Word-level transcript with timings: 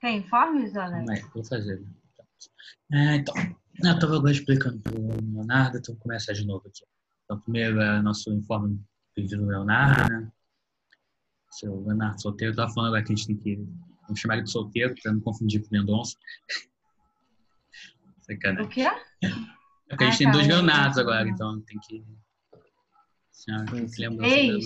Tem 0.00 0.18
informes, 0.18 0.76
Alex? 0.76 1.06
Não, 1.06 1.30
vou 1.30 1.44
fazer. 1.44 1.82
É, 2.92 3.16
então, 3.16 3.34
eu 3.82 3.92
estava 3.94 4.16
agora 4.16 4.32
explicando 4.32 4.78
para 4.80 4.94
o 4.94 5.08
Leonardo, 5.34 5.78
então 5.78 5.94
vou 5.94 6.02
começar 6.02 6.32
de 6.32 6.46
novo 6.46 6.66
aqui. 6.68 6.84
Então, 7.24 7.40
primeiro 7.40 7.80
é 7.80 8.02
nosso 8.02 8.30
informe 8.32 8.84
pedido 9.14 9.42
do 9.42 9.48
Leonardo, 9.48 10.12
né? 10.12 10.30
Seu 11.50 11.80
Leonardo 11.84 12.20
solteiro, 12.20 12.50
estava 12.52 12.72
falando 12.72 12.88
agora 12.88 13.04
que 13.04 13.12
a 13.12 13.16
gente 13.16 13.26
tem 13.28 13.36
que 13.36 13.56
vamos 14.02 14.20
chamar 14.20 14.34
ele 14.34 14.44
de 14.44 14.50
solteiro, 14.50 14.94
para 15.02 15.12
não 15.12 15.20
confundir 15.20 15.60
com 15.62 15.68
o 15.68 15.70
Mendonça. 15.78 16.16
O 18.26 18.68
quê? 18.68 18.80
É 18.80 19.28
porque 19.90 20.04
a 20.04 20.10
gente 20.10 20.14
Ah, 20.14 20.16
tem 20.16 20.26
tá, 20.28 20.32
dois 20.32 20.46
o- 20.46 20.48
Leonardos 20.48 20.96
agora, 20.96 21.28
então 21.28 21.60
tem 21.60 21.78
que. 21.80 22.02
Senhora, 22.02 22.02
tem 22.02 22.02
que 22.02 22.08
lembrar 22.08 22.12
Ex. 22.14 22.52
o 22.54 22.62
sobrenome. 22.62 23.23
Três 23.66 24.64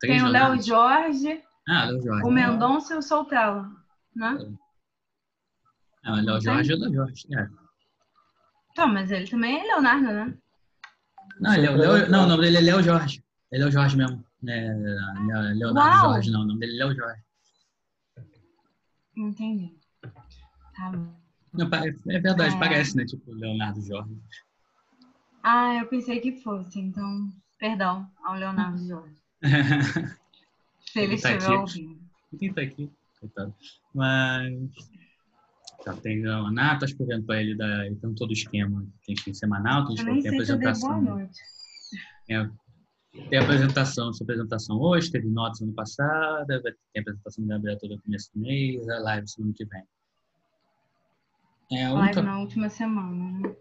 Tem 0.00 0.22
o 0.22 0.28
Léo. 0.28 0.62
Jorge, 0.62 1.42
Ah, 1.68 1.84
Léo 1.86 2.02
Jorge. 2.02 2.26
o 2.26 2.30
Mendonça 2.30 2.94
e 2.94 2.98
o 2.98 3.02
Soltela, 3.02 3.68
né? 4.14 4.38
Ah, 6.04 6.10
mas 6.12 6.24
Léo 6.24 6.40
Jorge 6.40 6.72
é 6.72 6.76
Léo 6.76 6.94
Jorge. 6.94 7.26
É. 7.34 7.48
Então, 8.72 8.88
mas 8.88 9.10
ele 9.10 9.28
também 9.28 9.60
é 9.60 9.64
Leonardo, 9.64 10.06
né? 10.06 10.38
Não, 11.40 11.54
ele 11.54 11.66
é 11.66 11.70
o 11.70 11.76
Léo- 11.76 12.10
não, 12.10 12.24
o 12.24 12.26
nome 12.28 12.42
dele 12.44 12.56
é 12.58 12.60
Léo 12.60 12.82
Jorge. 12.82 13.24
É 13.52 13.58
Léo 13.58 13.70
Jorge 13.70 13.96
mesmo. 13.96 14.24
É, 14.46 14.72
Leo- 14.74 15.54
Leonardo 15.58 15.78
Uau! 16.02 16.12
Jorge, 16.14 16.30
não. 16.30 16.42
O 16.42 16.44
nome 16.46 16.60
dele 16.60 16.80
é 16.80 16.84
Léo 16.84 16.94
Jorge. 16.94 17.22
Entendi. 19.16 19.74
Tá 20.76 20.90
bom. 20.92 21.14
Não, 21.52 21.66
é 21.66 22.18
verdade, 22.20 22.54
É. 22.54 22.58
parece, 22.58 22.96
né? 22.96 23.04
Tipo, 23.04 23.32
Leonardo 23.32 23.82
Jorge. 23.82 24.16
Ah, 25.42 25.74
eu 25.80 25.86
pensei 25.88 26.20
que 26.20 26.40
fosse, 26.40 26.78
então, 26.78 27.28
perdão 27.60 28.10
ao 28.24 28.34
Leonardo 28.34 28.78
Jorge. 28.88 29.14
Se 30.92 30.98
ele 30.98 31.12
Ele 31.12 31.22
tá 31.22 31.30
estiver 31.32 31.54
aqui. 31.54 31.60
ouvindo. 31.60 32.00
Quem 32.38 32.52
tá 32.52 32.62
aqui? 32.62 32.90
Coitado. 33.20 33.54
Mas. 33.94 34.90
Já 35.84 35.94
tem 35.96 36.26
o 36.26 36.54
tá 36.54 36.84
escrevendo 36.84 37.24
pra 37.24 37.40
ele, 37.40 37.54
da, 37.56 37.84
tem 37.84 38.14
todo 38.14 38.30
o 38.30 38.32
esquema. 38.32 38.84
Tem 39.06 39.14
que 39.14 39.32
semanal, 39.32 39.86
tem, 39.86 39.96
se 39.96 40.02
eu 40.02 40.14
dei 40.14 40.22
boa 40.22 40.32
apresentação. 40.34 41.00
noite. 41.00 41.40
É, 42.28 42.50
tem 43.28 43.38
apresentação, 43.38 44.12
sua 44.12 44.24
apresentação 44.24 44.78
hoje, 44.78 45.10
teve 45.10 45.28
notas 45.28 45.62
ano 45.62 45.72
passado, 45.72 46.46
vai 46.46 46.60
ter 46.60 46.76
tem 46.92 47.00
apresentação 47.00 47.46
da 47.46 47.54
Gabriela 47.54 47.78
todo 47.80 48.00
começo 48.02 48.30
do 48.34 48.40
mês, 48.40 48.88
a 48.88 48.98
live 48.98 49.28
semana 49.28 49.54
que 49.56 49.64
vem. 49.64 49.82
É, 51.72 51.88
Live 51.88 52.20
na 52.22 52.38
última 52.40 52.68
semana, 52.68 53.38
né? 53.48 53.56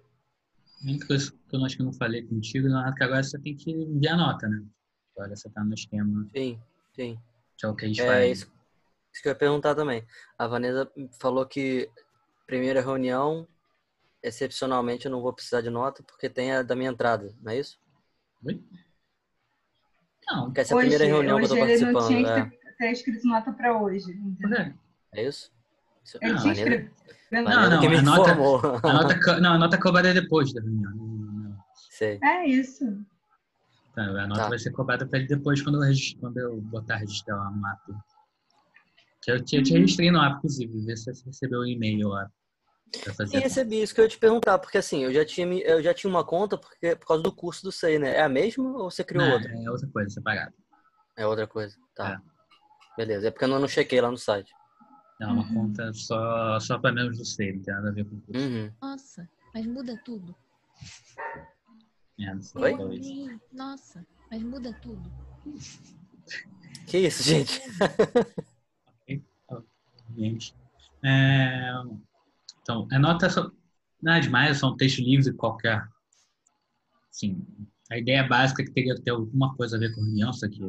A 0.81 0.83
única 0.83 1.07
coisa 1.07 1.31
que 1.31 1.55
eu 1.55 1.65
acho 1.65 1.75
que 1.75 1.81
eu 1.81 1.85
não 1.85 1.93
falei 1.93 2.25
contigo, 2.25 2.67
Leonardo, 2.67 2.95
que 2.95 3.03
agora 3.03 3.23
você 3.23 3.39
tem 3.39 3.55
que 3.55 3.71
enviar 3.71 4.17
nota, 4.17 4.47
né? 4.47 4.63
Agora 5.15 5.35
você 5.35 5.49
tá 5.49 5.63
no 5.63 5.73
esquema, 5.73 6.27
Sim, 6.33 6.59
sim. 6.93 7.19
que 7.57 7.65
é 7.65 7.69
o 7.69 7.75
que 7.75 7.85
a 7.85 7.87
gente 7.87 8.01
É 8.01 8.05
faz. 8.05 8.29
isso, 8.39 8.51
isso 9.13 9.21
que 9.23 9.27
eu 9.27 9.31
ia 9.31 9.37
perguntar 9.37 9.75
também. 9.75 10.05
A 10.37 10.47
Vanessa 10.47 10.89
falou 11.19 11.45
que 11.45 11.89
primeira 12.47 12.81
reunião, 12.81 13.47
excepcionalmente, 14.23 15.05
eu 15.05 15.11
não 15.11 15.21
vou 15.21 15.33
precisar 15.33 15.61
de 15.61 15.69
nota 15.69 16.01
porque 16.03 16.29
tem 16.29 16.51
a 16.53 16.63
da 16.63 16.75
minha 16.75 16.89
entrada, 16.91 17.33
não 17.41 17.51
é 17.51 17.59
isso? 17.59 17.79
Oi? 18.45 18.63
Não, 20.27 20.45
Porque 20.45 20.61
essa 20.61 20.73
é 20.73 20.77
a 20.77 20.79
primeira 20.79 21.05
reunião 21.05 21.37
que 21.39 21.45
eu 21.45 21.49
tô 21.49 21.55
hoje 21.55 21.63
ele 21.73 21.85
não 21.85 21.93
participando, 21.93 22.07
tinha 22.07 22.29
é, 22.29 22.49
que 22.49 22.57
ter, 22.57 22.75
ter 22.77 22.91
escrito 22.91 23.27
nota 23.27 23.51
para 23.51 23.81
hoje. 23.81 24.11
entendeu? 24.11 24.57
é. 24.59 24.75
é 25.15 25.27
isso? 25.27 25.51
Isso- 26.03 26.17
Ele 26.21 26.33
Não, 26.33 26.39
tinha 26.41 26.53
escrito. 26.53 26.95
Não, 27.31 27.43
não, 27.69 27.79
que 27.79 27.87
me 27.89 27.97
a 27.97 28.01
nota-. 28.01 28.31
A 28.31 28.93
nota, 28.93 29.39
não, 29.39 29.53
a 29.53 29.57
nota 29.57 29.79
cobrada 29.79 30.09
é 30.09 30.13
depois 30.13 30.51
da 30.53 30.61
reunião. 30.61 30.91
Sei. 31.91 32.19
É 32.23 32.47
isso. 32.47 32.85
Tá, 33.93 34.03
a 34.03 34.27
nota 34.27 34.41
Tá. 34.43 34.49
vai 34.49 34.59
ser 34.59 34.71
cobrada 34.71 35.05
pra 35.07 35.19
ele 35.19 35.27
depois, 35.27 35.61
quando 35.61 35.83
eu, 35.83 35.93
quando 36.19 36.37
eu 36.37 36.61
botar 36.61 36.97
registrar 36.97 37.35
lá 37.35 37.51
no 37.51 37.67
app. 37.67 37.81
Que 39.21 39.31
eu 39.31 39.43
te, 39.43 39.57
eu 39.57 39.63
te 39.63 39.73
Uhum. 39.73 39.79
registrei 39.81 40.09
no 40.11 40.21
app, 40.21 40.37
inclusive, 40.37 40.85
ver 40.85 40.97
se 40.97 41.13
você 41.13 41.25
recebeu 41.25 41.59
o 41.59 41.67
e-mail 41.67 42.07
lá. 42.09 42.29
Sim, 43.27 43.37
recebi 43.39 43.81
isso 43.83 43.93
que 43.93 44.01
eu 44.01 44.05
ia 44.05 44.09
te 44.09 44.17
perguntar, 44.17 44.57
porque 44.57 44.77
assim, 44.79 45.03
eu 45.03 45.13
já 45.13 45.23
tinha, 45.23 45.45
eu 45.61 45.83
já 45.83 45.93
tinha 45.93 46.09
uma 46.09 46.23
conta 46.25 46.57
porque, 46.57 46.95
por 46.95 47.05
causa 47.05 47.21
do 47.21 47.31
curso 47.31 47.61
do 47.61 47.71
SEI, 47.71 47.99
né? 47.99 48.15
É 48.15 48.21
a 48.23 48.29
mesma 48.29 48.67
ou 48.77 48.89
você 48.89 49.03
criou 49.03 49.25
Não, 49.27 49.33
outra? 49.33 49.53
É 49.53 49.69
outra 49.69 49.87
coisa, 49.93 50.09
separada. 50.09 50.53
É 51.15 51.27
outra 51.27 51.45
coisa. 51.45 51.75
Tá. 51.95 52.13
É. 52.13 52.17
Beleza. 52.97 53.27
É 53.27 53.31
porque 53.31 53.45
eu 53.45 53.49
não 53.49 53.67
chequei 53.67 54.01
lá 54.01 54.09
no 54.09 54.17
site. 54.17 54.51
É 55.19 55.27
uma 55.27 55.43
Uhum. 55.43 55.53
conta 55.53 55.91
só, 55.93 56.59
só 56.59 56.79
para 56.79 56.93
membros 56.93 57.17
do 57.17 57.25
SEI, 57.25 57.53
não 57.53 57.61
tem 57.61 57.73
nada 57.73 57.89
a 57.89 57.91
ver 57.91 58.05
com 58.05 58.15
o 58.15 58.21
curso. 58.21 58.41
Uhum. 58.47 58.71
Nossa, 58.81 59.29
mas 59.53 59.65
muda 59.67 59.97
tudo. 60.05 60.33
É, 62.19 62.33
não 62.33 62.41
sei, 62.41 62.77
talvez. 62.77 63.05
Ih, 63.05 63.39
Nossa, 63.51 64.05
mas 64.31 64.41
muda 64.43 64.73
tudo. 64.81 65.11
Que 66.87 66.99
isso, 66.99 67.23
gente? 67.23 67.61
Gente. 70.17 70.55
É, 71.03 71.71
então, 72.61 72.87
a 72.91 72.99
nota 72.99 73.29
só, 73.29 73.49
não 74.01 74.13
é 74.13 74.19
demais, 74.19 74.51
é 74.51 74.53
só 74.59 74.71
um 74.71 74.75
texto 74.75 74.99
livre 75.01 75.31
qualquer. 75.33 75.87
Sim, 77.11 77.45
a 77.91 77.97
ideia 77.97 78.27
básica 78.27 78.61
é 78.61 78.65
que 78.65 78.71
teria 78.71 78.95
que 78.95 79.01
ter 79.01 79.11
alguma 79.11 79.55
coisa 79.55 79.77
a 79.77 79.79
ver 79.79 79.93
com 79.93 80.01
reunião, 80.01 80.33
só 80.33 80.47
que 80.49 80.59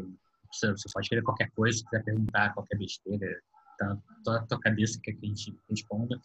você, 0.53 0.71
você 0.73 0.89
pode 0.93 1.09
querer 1.09 1.23
qualquer 1.23 1.51
coisa, 1.53 1.79
se 1.79 1.85
quiser 1.85 2.05
perguntar 2.05 2.53
qualquer 2.53 2.77
besteira, 2.77 3.41
tá 3.81 3.97
toda 4.23 4.39
a 4.41 4.47
tua 4.47 4.61
cabeça 4.61 5.01
que 5.03 5.11
a 5.11 5.27
gente 5.27 5.57
responda, 5.69 6.21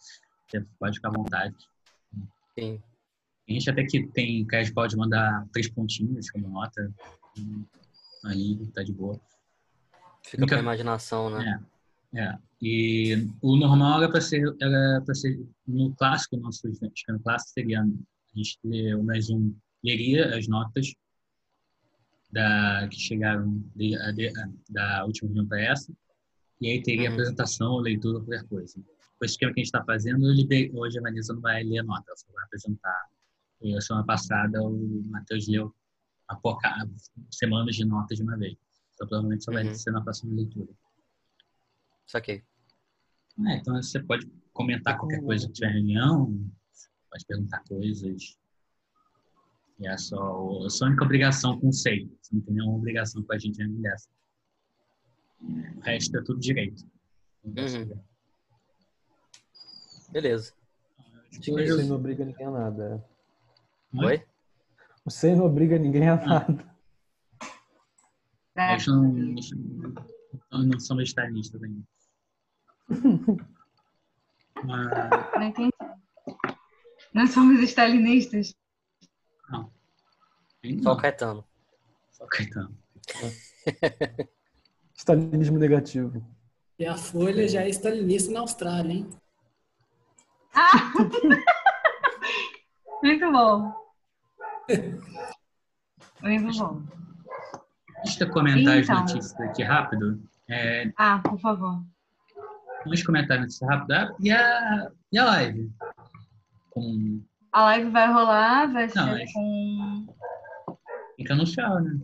você 0.46 0.60
pode 0.78 0.96
ficar 0.96 1.08
à 1.08 1.12
vontade. 1.12 1.54
Sim. 2.58 2.80
A 3.48 3.52
gente 3.52 3.70
até 3.70 3.84
que 3.84 4.06
tem, 4.08 4.46
que 4.46 4.56
a 4.56 4.62
gente 4.62 4.74
pode 4.74 4.96
mandar 4.96 5.46
três 5.52 5.68
pontinhos 5.70 6.30
como 6.30 6.48
nota, 6.48 6.92
ali, 8.24 8.66
tá 8.74 8.82
de 8.82 8.92
boa. 8.92 9.18
Fica 10.24 10.40
Nunca- 10.40 10.56
pra 10.56 10.62
imaginação, 10.62 11.30
né? 11.30 11.62
É, 12.14 12.20
é. 12.20 12.38
E 12.60 13.28
o 13.42 13.56
normal 13.56 14.02
era 14.02 14.10
para 14.10 14.20
ser, 14.20 14.42
era 14.60 15.00
para 15.04 15.14
ser 15.14 15.38
no 15.66 15.94
clássico, 15.94 16.36
nosso 16.36 16.66
esquema 16.68 17.18
clássico 17.20 17.52
seria 17.52 17.82
a 17.82 17.86
gente 18.38 18.58
ler 18.64 18.96
mais 19.02 19.30
um, 19.30 19.54
leria 19.84 20.36
as 20.36 20.48
notas 20.48 20.92
da 22.32 22.88
que 22.90 22.98
chegaram 22.98 23.62
de, 23.76 23.94
a- 23.96 24.10
de- 24.12 24.28
a- 24.28 24.50
da 24.70 25.04
última 25.04 25.28
reunião 25.28 25.46
para 25.46 25.60
essa, 25.62 25.92
e 26.60 26.70
aí 26.70 26.82
teria 26.82 27.08
Uhum. 27.08 27.14
apresentação, 27.14 27.76
leitura, 27.78 28.18
qualquer 28.20 28.44
coisa. 28.48 28.78
O 29.20 29.24
esquema 29.24 29.52
que 29.52 29.60
a 29.60 29.64
gente 29.64 29.72
está 29.74 29.84
fazendo, 29.84 30.26
eu 30.30 30.74
hoje 30.74 30.98
a 30.98 31.02
Vanessa 31.02 31.32
não 31.32 31.40
vai 31.40 31.62
ler 31.64 31.78
a 31.78 31.82
nota, 31.84 32.04
ela 32.08 32.16
só 32.16 32.26
vai 32.32 32.44
apresentar. 32.44 33.08
E 33.62 33.74
a 33.76 33.80
semana 33.80 34.04
passada 34.04 34.62
o 34.62 35.02
Matheus 35.06 35.48
leu 35.48 35.74
a 36.28 36.36
pouca, 36.36 36.70
semanas 37.30 37.74
de 37.76 37.84
notas 37.84 38.18
de 38.18 38.22
uma 38.24 38.36
vez. 38.36 38.56
Então 38.94 39.06
provavelmente 39.08 39.44
só 39.44 39.52
vai 39.52 39.66
Uhum. 39.66 39.74
ser 39.74 39.90
na 39.92 40.02
próxima 40.02 40.34
leitura. 40.34 40.68
Saquei. 42.06 42.42
É, 43.46 43.56
então 43.56 43.74
você 43.74 44.00
pode 44.02 44.26
comentar 44.52 44.96
qualquer 44.98 45.20
coisa 45.22 45.46
que 45.46 45.52
tiver 45.54 45.72
reunião, 45.72 46.26
pode 47.10 47.24
perguntar 47.26 47.62
coisas. 47.68 48.38
E 49.78 49.86
é 49.86 49.96
só 49.98 50.64
a 50.64 50.70
sua 50.70 50.88
única 50.88 51.04
obrigação 51.04 51.58
com 51.60 51.68
o 51.68 51.72
SEI. 51.72 52.10
Você 52.22 52.34
não 52.34 52.40
tem 52.42 52.54
nenhuma 52.54 52.76
obrigação 52.76 53.22
com 53.22 53.32
a 53.32 53.38
gente 53.38 53.62
além 53.62 53.80
dessa. 53.82 54.08
O 55.40 55.80
resto 55.80 56.16
é 56.18 56.22
tudo 56.22 56.40
direito. 56.40 56.84
Uhum. 57.44 58.02
Beleza. 60.10 60.52
O 61.32 61.54
hoje- 61.78 61.88
não 61.88 61.96
obriga 61.96 62.24
ninguém 62.24 62.46
a 62.46 62.50
nada. 62.50 63.04
Oi? 63.94 64.04
Oi? 64.06 64.26
O 65.04 65.10
SEI 65.10 65.36
não 65.36 65.44
obriga 65.46 65.78
ninguém 65.78 66.08
a 66.08 66.16
nada. 66.16 66.76
É. 68.56 68.72
Eles 68.72 68.86
não, 68.86 69.16
eles 69.18 69.50
não, 70.50 70.62
não 70.64 70.80
são 70.80 70.96
vegetarianistas 70.96 71.62
ainda. 71.62 71.82
Mas, 74.64 74.88
Não 75.34 75.42
entendi. 75.42 75.70
Nós 77.12 77.30
somos 77.30 77.60
stalinistas. 77.62 78.54
ainda 80.64 80.82
Só 80.82 80.90
o 80.90 80.94
não, 80.94 80.96
Caetano. 80.96 81.44
só 82.12 82.24
o 82.24 82.28
Caetano. 82.28 82.76
Stalinismo 84.96 85.58
negativo. 85.58 86.24
E 86.78 86.86
a 86.86 86.96
Folha 86.96 87.48
já 87.48 87.62
é 87.62 87.68
stalinista 87.70 88.32
na 88.32 88.40
Austrália, 88.40 88.92
hein? 88.92 89.08
Ah! 90.54 90.92
Muito 93.02 93.30
bom. 93.32 93.72
Muito 96.22 96.58
bom. 96.58 96.82
Deixa 98.04 98.24
eu 98.24 98.30
comentar 98.30 98.78
Então. 98.78 98.96
as 98.96 99.00
notícias 99.12 99.40
aqui 99.40 99.62
rápido. 99.62 100.22
É, 100.48 100.90
Ah, 100.96 101.20
por 101.22 101.38
favor. 101.40 101.82
Vamos 102.84 103.02
comentar 103.02 103.38
notícias 103.38 103.68
rápidas. 103.68 104.10
Ah, 104.10 104.16
E 104.20 104.30
a, 104.30 104.90
e 105.12 105.18
a 105.18 105.24
live? 105.24 105.70
Com, 106.70 107.22
A 107.52 107.62
live 107.64 107.90
vai 107.90 108.12
rolar, 108.12 108.66
vai 108.72 108.86
Não, 108.86 108.92
ser 108.92 109.04
mas- 109.04 109.32
com. 109.32 110.06
tem 111.16 111.26
que 111.26 111.32
anunciar, 111.32 111.82
né? 111.82 111.98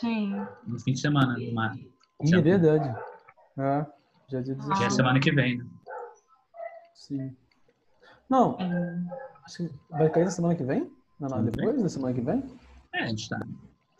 Sim. 0.00 0.34
No 0.66 0.78
fim 0.80 0.92
de 0.92 1.00
semana. 1.00 1.36
Numa, 1.38 1.72
Ih, 2.22 2.34
é 2.34 2.40
verdade. 2.40 2.88
É, 3.58 3.86
já 4.28 4.38
é 4.38 4.42
dia 4.42 4.54
Ah. 4.54 4.62
que 4.64 4.70
é 4.84 4.88
16. 4.88 4.94
semana 4.94 5.20
que 5.20 5.32
vem, 5.32 5.58
né? 5.58 5.64
Sim. 6.94 7.36
Não, 8.28 8.56
Hum. 8.60 9.08
acho 9.44 9.56
que 9.68 9.70
vai 9.90 10.08
cair 10.10 10.24
na 10.24 10.30
semana 10.30 10.54
que 10.54 10.64
vem? 10.64 10.90
Não, 11.20 11.28
não, 11.28 11.44
depois 11.44 11.82
da 11.82 11.88
semana 11.88 12.14
que 12.14 12.20
vem? 12.20 12.42
É, 12.94 13.04
a 13.04 13.06
gente 13.08 13.28
tá. 13.28 13.38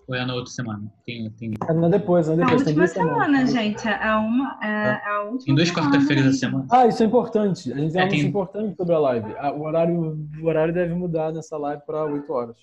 Ou 0.08 0.14
é 0.16 0.24
na 0.26 0.34
outra 0.34 0.50
semana? 0.52 0.92
Tem, 1.06 1.30
tem, 1.30 1.54
É 1.69 1.72
na 1.72 1.88
depois, 1.88 2.26
na 2.26 2.34
A 2.34 2.36
depois. 2.36 2.62
Tem 2.64 2.72
última 2.72 2.74
duas 2.74 2.90
semanas. 2.90 3.14
semana, 3.24 3.46
gente. 3.46 3.88
É 3.88 4.14
uma, 4.16 4.58
é 4.64 5.06
a 5.08 5.20
última 5.22 5.44
tem 5.46 5.54
duas 5.54 5.70
quarta-feiras 5.70 6.24
da 6.26 6.32
semana. 6.32 6.66
Ah, 6.70 6.86
isso 6.86 7.02
é 7.02 7.06
importante. 7.06 7.72
A 7.72 7.76
gente 7.76 7.92
tem 7.92 8.00
É, 8.00 8.04
um 8.04 8.06
anúncio 8.06 8.20
tem- 8.20 8.28
importante 8.28 8.76
sobre 8.76 8.94
a 8.94 8.98
live. 8.98 9.34
Ah, 9.38 9.52
O 9.52 9.62
horário, 9.62 10.28
o 10.42 10.46
horário 10.46 10.74
deve 10.74 10.92
mudar 10.94 11.32
nessa 11.32 11.56
live 11.56 11.82
para 11.86 12.04
8 12.04 12.32
horas. 12.32 12.56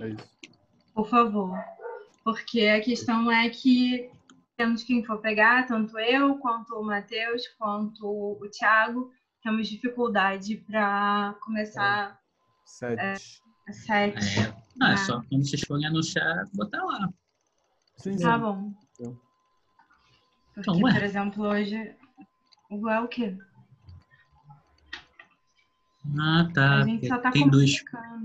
É 0.00 0.08
isso. 0.08 0.28
Por 0.94 1.08
favor. 1.08 1.56
Porque 2.24 2.66
a 2.66 2.80
questão 2.80 3.30
é 3.30 3.48
que 3.50 4.10
temos 4.56 4.84
quem 4.84 5.04
for 5.04 5.18
pegar, 5.18 5.66
tanto 5.66 5.98
eu, 5.98 6.36
quanto 6.38 6.74
o 6.74 6.84
Matheus, 6.84 7.48
quanto 7.58 8.06
o 8.06 8.48
Thiago, 8.50 9.10
temos 9.42 9.68
dificuldade 9.68 10.56
para 10.58 11.34
começar 11.40 12.18
Sete. 12.64 13.00
às 13.68 13.76
sete. 13.76 14.38
É. 14.40 14.54
Ah, 14.80 14.90
é 14.90 14.94
Ah. 14.94 14.96
só 14.98 15.20
quando 15.28 15.44
vocês 15.46 15.62
forem 15.62 15.86
anunciar, 15.86 16.44
botar 16.54 16.82
lá. 16.84 17.08
Sim, 17.96 18.16
sim. 18.16 18.22
Tá 18.24 18.38
bom. 18.38 18.72
Então. 18.94 19.20
Porque, 20.54 20.70
Então, 20.70 20.80
ué. 20.82 20.92
por 20.92 21.02
exemplo, 21.02 21.44
hoje. 21.46 21.96
O 22.70 22.88
é 22.88 23.00
o 23.00 23.08
quê? 23.08 23.36
Ah, 26.18 26.48
tá. 26.54 26.78
A 26.80 26.84
gente 26.84 27.06
só 27.08 27.18
tá 27.18 27.30
tem 27.30 27.48
dois. 27.48 27.82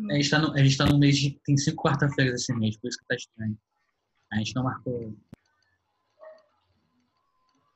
A 0.10 0.14
gente 0.16 0.30
tá 0.30 0.40
no, 0.40 0.54
a 0.54 0.58
gente 0.64 0.78
tá 0.78 0.86
no 0.86 0.98
mês 0.98 1.18
de. 1.18 1.32
Tem 1.46 1.58
cinco 1.58 1.84
quarta-feiras 1.84 2.42
esse 2.42 2.54
mês, 2.54 2.78
por 2.78 2.88
isso 2.88 2.98
que 3.00 3.06
tá 3.08 3.16
estranho. 3.16 3.58
A 4.32 4.38
gente 4.38 4.56
não 4.56 4.64
marcou. 4.64 5.16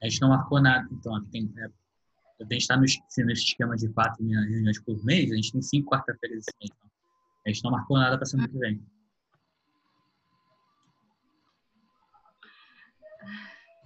A 0.03 0.09
gente 0.09 0.21
não 0.21 0.29
marcou 0.29 0.61
nada. 0.61 0.87
Então, 0.91 1.15
aqui 1.15 1.29
tem. 1.29 1.53
É, 1.57 1.65
a 1.65 2.53
gente 2.53 2.67
tá 2.67 2.75
no, 2.77 2.85
es- 2.85 2.99
nesse 3.19 3.43
esquema 3.43 3.75
de 3.75 3.87
quatro 3.89 4.23
reuniões 4.25 4.79
por 4.81 5.03
mês, 5.05 5.31
a 5.31 5.35
gente 5.35 5.51
tem 5.51 5.61
cinco 5.61 5.91
quarta-feiras 5.91 6.39
esse 6.39 6.51
mês. 6.59 6.71
Então. 6.75 6.89
A 7.45 7.49
gente 7.49 7.63
não 7.63 7.71
marcou 7.71 7.97
nada 7.97 8.17
pra 8.17 8.25
semana 8.25 8.49
que 8.49 8.57
vem. 8.57 8.83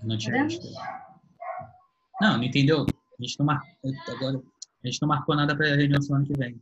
Não 0.04 0.18
tinha 0.18 0.44
visto. 0.44 0.68
Não, 2.22 2.38
não 2.38 2.44
entendeu? 2.44 2.86
A 3.20 3.24
gente 3.24 3.40
não 3.40 3.46
marcou. 3.46 3.70
Agora, 4.10 4.38
a 4.84 4.88
gente 4.88 5.02
não 5.02 5.10
marcou 5.10 5.36
nada 5.36 5.56
pra 5.56 5.68
reunião 5.76 6.02
semana 6.02 6.26
que 6.26 6.34
vem. 6.38 6.62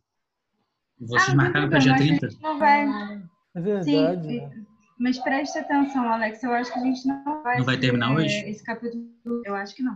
Vocês 1.00 1.30
Ah, 1.30 1.36
marcaram 1.36 1.70
pra 1.70 1.80
dia 1.80 1.94
problema, 1.96 2.20
30? 2.20 2.26
A 2.26 2.30
gente 2.30 2.42
não 2.42 2.60
vai. 2.60 3.24
É 3.56 3.62
verdade. 3.62 4.30
Sim, 4.30 4.38
né? 4.48 4.66
Mas 4.98 5.18
preste 5.20 5.58
atenção, 5.58 6.08
Alex. 6.12 6.42
Eu 6.44 6.54
acho 6.54 6.72
que 6.72 6.80
a 6.80 6.84
gente 6.84 7.08
não 7.08 7.44
vai. 7.44 7.58
Não 7.58 7.66
vai 7.66 7.78
terminar 7.78 8.10
ter 8.10 8.16
hoje? 8.24 8.50
Esse 8.50 8.64
capítulo. 8.64 9.06
Eu 9.46 9.56
acho 9.56 9.76
que 9.76 9.84
não. 9.84 9.96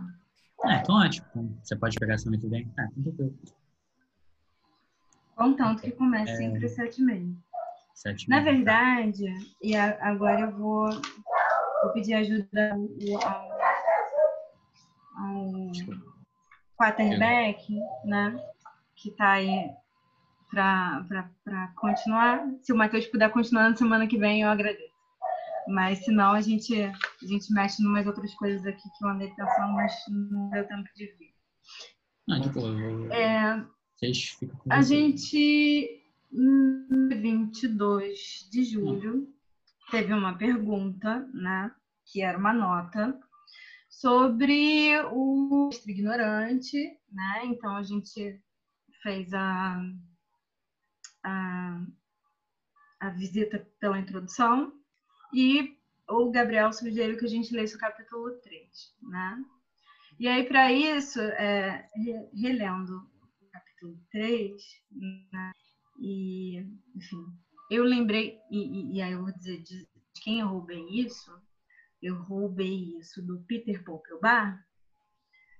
Ah, 0.64 0.74
então 0.76 0.96
ótimo. 0.96 1.58
Você 1.62 1.76
pode 1.76 1.96
pegar 1.98 2.18
semana 2.18 2.40
que 2.40 2.48
vem? 2.48 2.70
Ah, 2.78 2.88
então 2.96 3.12
tranquilo. 3.14 3.38
Contanto 5.36 5.82
que 5.82 5.92
comece 5.92 6.32
É. 6.32 6.36
sempre 6.36 6.68
sete 6.68 7.00
e 7.00 7.04
meia. 7.04 7.28
Sete 7.94 8.28
Na 8.28 8.40
mil. 8.40 8.44
verdade, 8.54 9.24
e 9.62 9.76
a- 9.76 9.96
agora 10.00 10.40
eu 10.42 10.50
vou, 10.52 10.88
vou 10.90 11.92
pedir 11.92 12.14
ajuda 12.14 12.72
ao, 12.74 13.52
ao, 15.16 15.26
ao 15.26 15.70
quarterback, 16.76 17.78
né? 18.04 18.36
Que 18.96 19.10
tá 19.12 19.32
aí 19.32 19.70
para 20.50 21.72
continuar. 21.76 22.44
Se 22.62 22.72
o 22.72 22.76
Matheus 22.76 23.06
puder 23.06 23.30
continuar 23.30 23.68
na 23.70 23.76
semana 23.76 24.06
que 24.08 24.18
vem, 24.18 24.42
eu 24.42 24.48
agradeço. 24.48 24.87
Mas 25.68 26.04
se 26.04 26.10
não, 26.10 26.32
a 26.32 26.40
gente, 26.40 26.74
a 26.82 27.26
gente 27.26 27.52
mexe 27.52 27.82
em 27.82 27.86
umas 27.86 28.06
outras 28.06 28.34
coisas 28.34 28.66
aqui 28.66 28.82
que 28.82 29.04
eu 29.04 29.08
andei 29.08 29.28
pensando, 29.34 29.74
mas 29.74 29.92
não 30.08 30.48
deu 30.48 30.66
tempo 30.66 30.88
de. 30.96 31.34
Não, 32.26 32.40
tipo, 32.40 32.60
eu 32.60 32.98
vou... 32.98 33.12
É, 33.12 33.66
vocês 33.94 34.30
ficam 34.30 34.56
com 34.56 34.72
a 34.72 34.80
gente, 34.80 36.02
em 36.32 37.08
22 37.08 38.48
de 38.50 38.64
julho, 38.64 39.34
teve 39.90 40.12
uma 40.14 40.36
pergunta, 40.36 41.28
né? 41.34 41.70
Que 42.06 42.22
era 42.22 42.38
uma 42.38 42.54
nota 42.54 43.18
sobre 43.90 44.98
o 45.12 45.66
mestre 45.66 45.92
ignorante, 45.92 46.78
né? 47.12 47.44
Então 47.44 47.76
a 47.76 47.82
gente 47.82 48.40
fez 49.02 49.34
a, 49.34 49.82
a, 51.24 51.82
a 53.00 53.10
visita 53.10 53.68
pela 53.78 53.98
introdução 53.98 54.72
e 55.32 55.76
o 56.08 56.30
Gabriel 56.30 56.72
sugeriu 56.72 57.18
que 57.18 57.26
a 57.26 57.28
gente 57.28 57.54
lesse 57.54 57.76
o 57.76 57.78
capítulo 57.78 58.30
3, 58.40 58.94
né? 59.02 59.44
E 60.18 60.28
aí, 60.28 60.44
para 60.44 60.72
isso, 60.72 61.20
é, 61.20 61.88
re- 61.94 62.30
relendo 62.34 63.08
o 63.42 63.46
capítulo 63.52 63.98
3, 64.10 64.62
né? 65.32 65.52
E, 66.00 66.58
enfim, 66.96 67.24
eu 67.70 67.84
lembrei, 67.84 68.38
e, 68.50 68.58
e- 68.58 68.96
e 68.96 69.02
aí 69.02 69.12
eu 69.12 69.22
vou 69.22 69.32
dizer 69.32 69.62
de 69.62 69.86
quem 70.22 70.40
eu 70.40 70.48
roubei 70.48 70.84
isso, 70.90 71.30
eu 72.02 72.16
roubei 72.22 72.98
isso 72.98 73.22
do 73.26 73.40
Peter 73.44 73.82
Popelbar, 73.84 74.64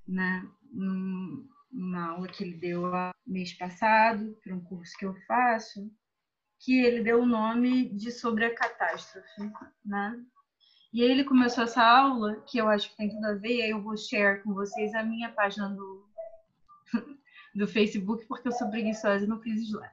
né? 0.07 0.49
Numa 0.73 2.09
aula 2.11 2.29
que 2.29 2.43
ele 2.45 2.55
deu 2.59 2.83
mês 3.27 3.53
passado, 3.55 4.37
para 4.43 4.55
um 4.55 4.61
curso 4.61 4.97
que 4.99 5.05
eu 5.07 5.15
faço, 5.27 5.91
que 6.59 6.81
ele 6.81 7.03
deu 7.03 7.23
o 7.23 7.27
nome 7.27 7.89
de 7.91 8.11
Sobre 8.11 8.45
a 8.45 8.55
Catástrofe, 8.55 9.53
né? 9.85 10.21
E 10.93 11.03
aí 11.03 11.11
ele 11.11 11.25
começou 11.25 11.65
essa 11.65 11.83
aula, 11.83 12.41
que 12.47 12.59
eu 12.59 12.69
acho 12.69 12.91
que 12.91 12.97
tem 12.97 13.11
tudo 13.11 13.27
a 13.27 13.35
ver, 13.35 13.57
e 13.57 13.63
aí 13.63 13.71
eu 13.71 13.83
vou 13.83 13.97
share 13.97 14.43
com 14.43 14.55
vocês 14.55 14.95
a 14.95 15.03
minha 15.03 15.31
página 15.31 15.69
do, 15.69 16.09
do 17.55 17.69
Facebook, 17.69 18.25
porque 18.27 18.49
eu 18.49 18.53
sou 18.53 18.71
preguiçosa 18.71 19.25
e 19.25 19.29
não 19.29 19.41
fiz 19.41 19.61
slide. 19.69 19.93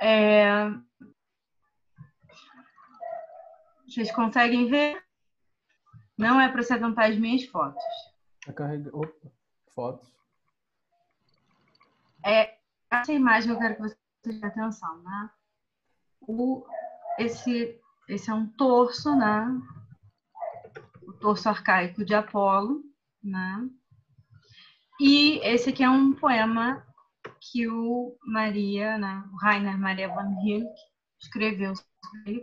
É... 0.00 0.70
Vocês 3.86 4.12
conseguem 4.12 4.68
ver? 4.68 5.02
Não 6.16 6.40
é 6.40 6.48
para 6.50 6.62
se 6.62 6.72
atentar 6.72 7.10
as 7.10 7.18
minhas 7.18 7.44
fotos. 7.44 7.82
Tá. 8.54 8.68
Opa, 8.92 9.32
fotos. 9.74 10.08
Essa 12.90 13.12
imagem 13.12 13.52
eu 13.52 13.58
quero 13.58 13.74
que 13.76 13.82
vocês 13.82 14.07
prestem 14.28 14.48
atenção, 14.48 15.02
né? 15.02 15.30
O, 16.20 16.66
esse, 17.18 17.80
esse 18.08 18.30
é 18.30 18.34
um 18.34 18.46
torso, 18.46 19.16
né? 19.16 19.46
O 21.02 21.12
torso 21.14 21.48
arcaico 21.48 22.04
de 22.04 22.14
Apolo, 22.14 22.82
né? 23.22 23.68
E 25.00 25.38
esse 25.38 25.70
aqui 25.70 25.82
é 25.82 25.88
um 25.88 26.12
poema 26.12 26.84
que 27.40 27.68
o 27.68 28.16
Maria, 28.26 28.98
né? 28.98 29.24
O 29.32 29.36
Rainer 29.36 29.78
Maria 29.78 30.08
van 30.08 30.34
Hilk 30.44 30.68
escreveu, 31.20 31.72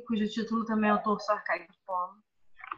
cujo 0.08 0.28
título 0.28 0.66
também 0.66 0.90
é 0.90 0.94
o 0.94 1.04
torso 1.04 1.32
arcaico 1.32 1.72
de 1.72 1.78
Apolo, 1.84 2.16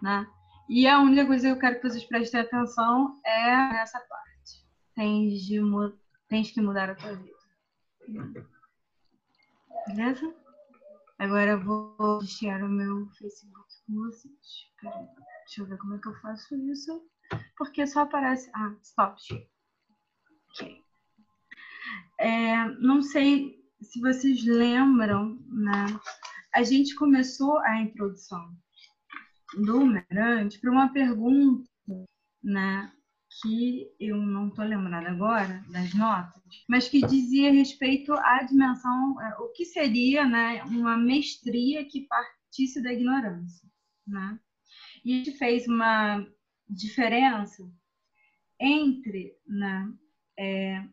né? 0.02 0.28
E 0.70 0.86
a 0.86 1.00
única 1.00 1.26
coisa 1.26 1.48
que 1.48 1.54
eu 1.54 1.60
quero 1.60 1.80
que 1.80 1.90
vocês 1.90 2.04
prestem 2.04 2.42
atenção 2.42 3.22
é 3.26 3.56
nessa 3.72 4.00
parte. 4.02 4.28
Tens, 4.94 5.46
de, 5.46 5.62
tens 6.28 6.52
que 6.52 6.62
mudar 6.62 6.90
a 6.90 6.96
tua 6.96 7.16
vida. 7.16 7.38
Beleza? 9.88 10.36
Agora 11.18 11.52
eu 11.52 11.64
vou 11.64 12.22
share 12.22 12.64
o 12.64 12.70
meu 12.70 13.08
Facebook 13.12 13.68
com 13.86 13.94
vocês. 13.94 14.36
Peraí, 14.82 15.08
deixa 15.46 15.62
eu 15.62 15.66
ver 15.66 15.78
como 15.78 15.96
é 15.96 16.00
que 16.00 16.08
eu 16.08 16.16
faço 16.16 16.56
isso. 16.70 17.10
Porque 17.58 17.88
só 17.88 18.02
aparece. 18.02 18.50
Ah, 18.54 18.76
stop. 18.82 19.22
Ok. 20.50 20.84
É, 22.20 22.66
não 22.80 23.02
sei 23.02 23.64
se 23.82 24.00
vocês 24.02 24.44
lembram, 24.46 25.40
né? 25.48 25.86
A 26.54 26.64
gente 26.64 26.96
começou 26.96 27.58
a 27.60 27.80
introdução 27.82 28.56
do 29.56 29.86
Merante 29.86 30.60
para 30.60 30.72
uma 30.72 30.92
pergunta, 30.92 31.70
né? 32.44 32.92
Que 33.42 33.92
eu 34.00 34.18
não 34.18 34.48
estou 34.48 34.66
lembrando 34.66 35.08
agora 35.08 35.64
das 35.70 35.94
notas, 35.94 36.42
mas 36.68 36.88
que 36.88 37.06
dizia 37.06 37.52
respeito 37.52 38.14
à 38.14 38.44
dimensão, 38.44 39.22
eh, 39.22 39.36
o 39.40 39.50
que 39.50 39.66
seria 39.66 40.26
né, 40.26 40.64
uma 40.64 40.98
mestria 40.98 41.86
que 41.86 42.08
partisse 42.08 42.82
da 42.82 42.92
ignorância. 42.92 43.70
Né? 44.06 44.40
E 45.04 45.14
a 45.14 45.18
gente 45.18 45.38
fez 45.38 45.68
uma 45.68 46.26
diferença 46.70 47.64
entre 48.60 49.36
né, 49.46 49.94
eh, 50.38 50.84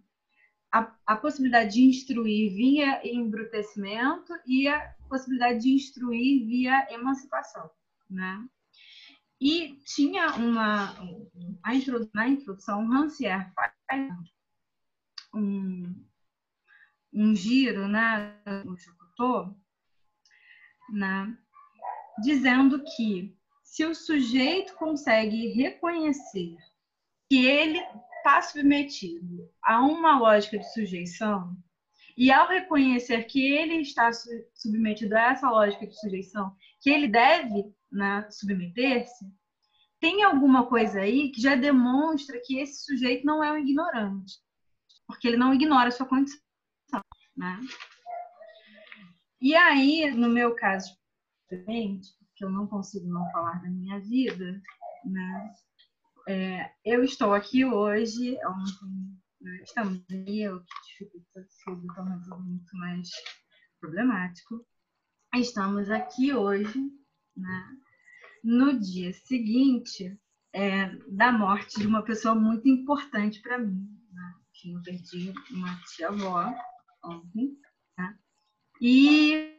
a, 0.73 0.95
a 1.07 1.17
possibilidade 1.17 1.75
de 1.75 1.83
instruir 1.83 2.53
via 2.53 3.01
embrutecimento 3.07 4.33
e 4.47 4.69
a 4.69 4.95
possibilidade 5.09 5.61
de 5.61 5.71
instruir 5.71 6.47
via 6.47 6.87
emancipação. 6.91 7.71
Né? 8.11 8.49
E 9.41 9.77
tinha 9.85 10.35
uma. 10.37 10.95
Na 12.15 12.29
introdução, 12.29 12.87
Rancière 12.87 13.51
faz 13.55 13.73
um, 15.35 16.05
um 17.13 17.35
giro 17.35 17.89
né, 17.89 18.41
no 18.65 18.77
Chocotô, 18.79 19.55
né, 20.91 21.37
dizendo 22.23 22.83
que 22.97 23.37
se 23.63 23.85
o 23.85 23.95
sujeito 23.95 24.75
consegue 24.77 25.49
reconhecer 25.49 26.57
que 27.29 27.45
ele 27.45 27.79
está 28.19 28.41
submetido 28.41 29.51
a 29.63 29.81
uma 29.81 30.19
lógica 30.19 30.59
de 30.59 30.73
sujeição, 30.73 31.57
E 32.17 32.31
ao 32.31 32.47
reconhecer 32.47 33.25
que 33.25 33.45
ele 33.45 33.81
está 33.81 34.13
su- 34.13 34.31
submetido 34.55 35.17
a 35.17 35.33
essa 35.33 35.51
lógica 35.51 35.85
de 35.87 35.99
sujeição, 35.99 36.55
que 36.81 36.89
ele 36.89 37.09
deve 37.09 37.74
né, 37.91 38.29
submeter-se, 38.31 39.25
tem 40.01 40.23
alguma 40.23 40.67
coisa 40.67 41.01
aí 41.01 41.31
que 41.31 41.41
já 41.41 41.55
demonstra 41.55 42.41
que 42.45 42.59
esse 42.59 42.85
sujeito 42.85 43.25
não 43.25 43.43
é 43.43 43.53
um 43.53 43.59
ignorante, 43.59 44.35
porque 45.07 45.29
ele 45.29 45.37
não 45.37 45.55
ignora 45.55 45.89
a 45.89 45.93
sua 45.93 46.07
condição. 46.07 46.41
Né? 47.37 47.59
E 49.41 49.55
aí, 49.55 50.11
no 50.11 50.29
meu 50.29 50.55
caso, 50.55 50.95
que 51.49 52.45
eu 52.45 52.51
não 52.51 52.67
consigo 52.67 53.07
não 53.09 53.31
falar 53.31 53.63
da 53.63 53.69
minha 53.69 54.01
vida, 54.01 54.61
né? 55.05 55.55
É, 56.29 56.71
eu 56.85 57.05
estou 57.05 57.35
aqui 57.35 57.65
hoje, 57.65 58.39
ontem, 58.47 59.21
né, 59.41 59.63
estamos 59.63 60.03
aí, 60.11 60.49
o 60.49 60.61
que 60.61 61.05
dificulta 61.05 61.47
tudo, 61.65 61.87
torna 61.95 62.21
tudo 62.23 62.41
muito 62.43 62.77
mais 62.77 63.09
problemático. 63.79 64.67
Estamos 65.35 65.91
aqui 65.91 66.33
hoje, 66.33 66.81
né, 67.37 67.77
no 68.43 68.79
dia 68.79 69.13
seguinte 69.13 70.19
é, 70.53 70.89
da 71.09 71.33
morte 71.33 71.81
de 71.81 71.87
uma 71.87 72.03
pessoa 72.03 72.35
muito 72.35 72.69
importante 72.69 73.41
para 73.43 73.59
mim. 73.59 73.89
Né? 74.13 74.35
Enfim, 74.51 74.75
Eu 74.75 74.83
perdi 74.83 75.33
uma 75.51 75.81
tia-avó 75.97 76.55
ontem, 77.05 77.59
né? 77.99 78.19
e 78.81 79.59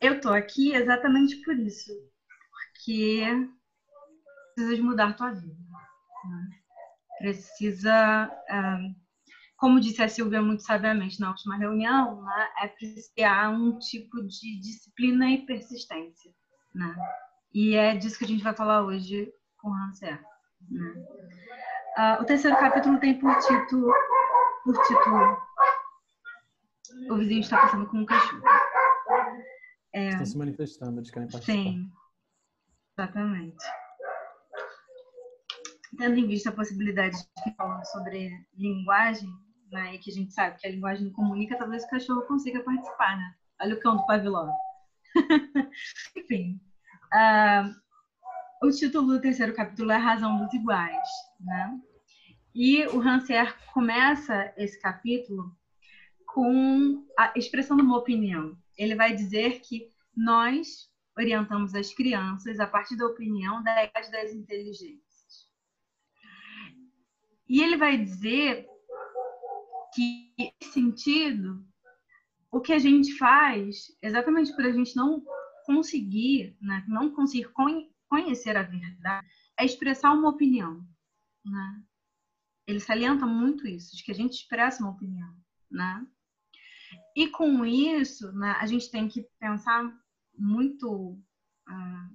eu 0.00 0.20
tô 0.20 0.30
aqui 0.30 0.72
exatamente 0.72 1.36
por 1.42 1.58
isso, 1.58 1.92
porque 2.50 3.24
precisa 4.54 4.76
de 4.76 4.82
mudar 4.82 5.16
tua 5.16 5.32
vida. 5.32 5.56
né? 6.24 6.48
Precisa, 7.18 7.94
ah, 8.50 8.80
como 9.56 9.80
disse 9.80 10.02
a 10.02 10.08
Silvia 10.08 10.42
muito 10.42 10.62
sabiamente 10.62 11.20
na 11.20 11.30
última 11.30 11.56
reunião, 11.56 12.22
né, 12.22 12.48
é 12.62 12.68
preciso 12.68 13.12
um 13.50 13.78
tipo 13.78 14.20
de 14.26 14.58
disciplina 14.60 15.30
e 15.30 15.46
persistência. 15.46 16.32
Né? 16.74 16.94
E 17.52 17.74
é 17.74 17.94
disso 17.96 18.18
que 18.18 18.24
a 18.24 18.28
gente 18.28 18.42
vai 18.42 18.54
falar 18.54 18.82
hoje 18.82 19.32
com 19.58 19.68
o 19.68 19.74
Hanser. 19.74 20.22
Né? 20.70 21.06
Ah, 21.96 22.18
o 22.20 22.24
terceiro 22.24 22.56
capítulo 22.56 22.98
tem 22.98 23.18
por 23.18 23.36
título, 23.38 23.92
por 24.64 24.74
título 24.86 25.36
O 27.10 27.16
vizinho 27.16 27.40
está 27.40 27.60
passando 27.60 27.86
com 27.86 27.98
um 27.98 28.06
cachorro. 28.06 28.42
Estão 29.92 30.26
se 30.26 30.38
manifestando, 30.38 31.00
eles 31.00 31.10
querem 31.10 31.28
participar. 31.28 31.52
Sim, 31.52 31.92
exatamente. 32.96 33.64
Tendo 35.98 36.16
em 36.16 36.26
vista 36.26 36.48
a 36.48 36.54
possibilidade 36.54 37.16
de 37.44 37.54
falar 37.54 37.84
sobre 37.84 38.30
linguagem, 38.54 39.28
né, 39.70 39.94
e 39.94 39.98
que 39.98 40.10
a 40.10 40.14
gente 40.14 40.32
sabe 40.32 40.56
que 40.58 40.66
a 40.66 40.70
linguagem 40.70 41.04
não 41.04 41.12
comunica, 41.12 41.58
talvez 41.58 41.84
o 41.84 41.90
cachorro 41.90 42.22
consiga 42.22 42.62
participar, 42.62 43.18
né? 43.18 43.34
Olha 43.60 43.74
o 43.74 43.80
cão 43.80 43.96
do 43.96 44.06
Pavlov. 44.06 44.50
Enfim, 46.16 46.60
ah, 47.12 47.70
o 48.62 48.70
título 48.70 49.14
do 49.14 49.20
terceiro 49.20 49.54
capítulo 49.54 49.92
é 49.92 49.96
Razão 49.96 50.38
dos 50.38 50.52
Iguais, 50.54 51.08
né? 51.40 51.80
E 52.54 52.86
o 52.86 52.98
Rancière 52.98 53.54
começa 53.72 54.52
esse 54.56 54.80
capítulo 54.80 55.56
com 56.26 57.06
a 57.18 57.32
expressando 57.36 57.82
uma 57.82 57.98
opinião. 57.98 58.56
Ele 58.76 58.94
vai 58.94 59.14
dizer 59.14 59.60
que 59.60 59.88
nós 60.16 60.90
orientamos 61.16 61.74
as 61.74 61.92
crianças 61.92 62.60
a 62.60 62.66
partir 62.66 62.96
da 62.96 63.06
opinião 63.06 63.62
da 63.62 63.84
idade 63.84 64.10
das 64.10 64.32
inteligências. 64.32 65.02
E 67.48 67.62
ele 67.62 67.76
vai 67.76 67.98
dizer 67.98 68.66
que, 69.94 70.32
nesse 70.38 70.72
sentido, 70.72 71.66
o 72.52 72.60
que 72.60 72.74
a 72.74 72.78
gente 72.78 73.16
faz, 73.16 73.96
exatamente 74.02 74.54
por 74.54 74.66
a 74.66 74.70
gente 74.70 74.94
não 74.94 75.24
conseguir, 75.64 76.54
né, 76.60 76.84
não 76.86 77.10
conseguir 77.10 77.48
con- 77.48 77.88
conhecer 78.06 78.58
a 78.58 78.62
verdade, 78.62 79.26
é 79.58 79.64
expressar 79.64 80.12
uma 80.12 80.28
opinião. 80.28 80.86
Né? 81.42 81.82
Ele 82.66 82.78
salienta 82.78 83.24
muito 83.26 83.66
isso, 83.66 83.96
de 83.96 84.04
que 84.04 84.12
a 84.12 84.14
gente 84.14 84.34
expressa 84.34 84.82
uma 84.82 84.92
opinião. 84.92 85.34
Né? 85.70 86.06
E 87.16 87.26
com 87.28 87.64
isso, 87.64 88.30
né, 88.32 88.50
a 88.60 88.66
gente 88.66 88.90
tem 88.90 89.08
que 89.08 89.26
pensar 89.40 89.90
muito 90.36 91.18
ah, 91.66 92.10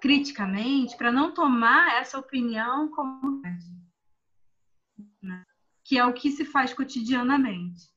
criticamente 0.00 0.96
para 0.96 1.12
não 1.12 1.32
tomar 1.32 2.00
essa 2.00 2.18
opinião 2.18 2.88
como 2.90 3.40
verdade, 3.40 3.64
né? 5.22 5.44
que 5.84 5.96
é 5.96 6.04
o 6.04 6.12
que 6.12 6.32
se 6.32 6.44
faz 6.44 6.74
cotidianamente. 6.74 7.96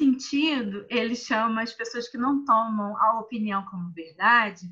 Sentido, 0.00 0.86
ele 0.88 1.14
chama 1.14 1.60
as 1.60 1.74
pessoas 1.74 2.08
que 2.08 2.16
não 2.16 2.42
tomam 2.42 2.96
a 2.96 3.20
opinião 3.20 3.66
como 3.66 3.92
verdade 3.92 4.66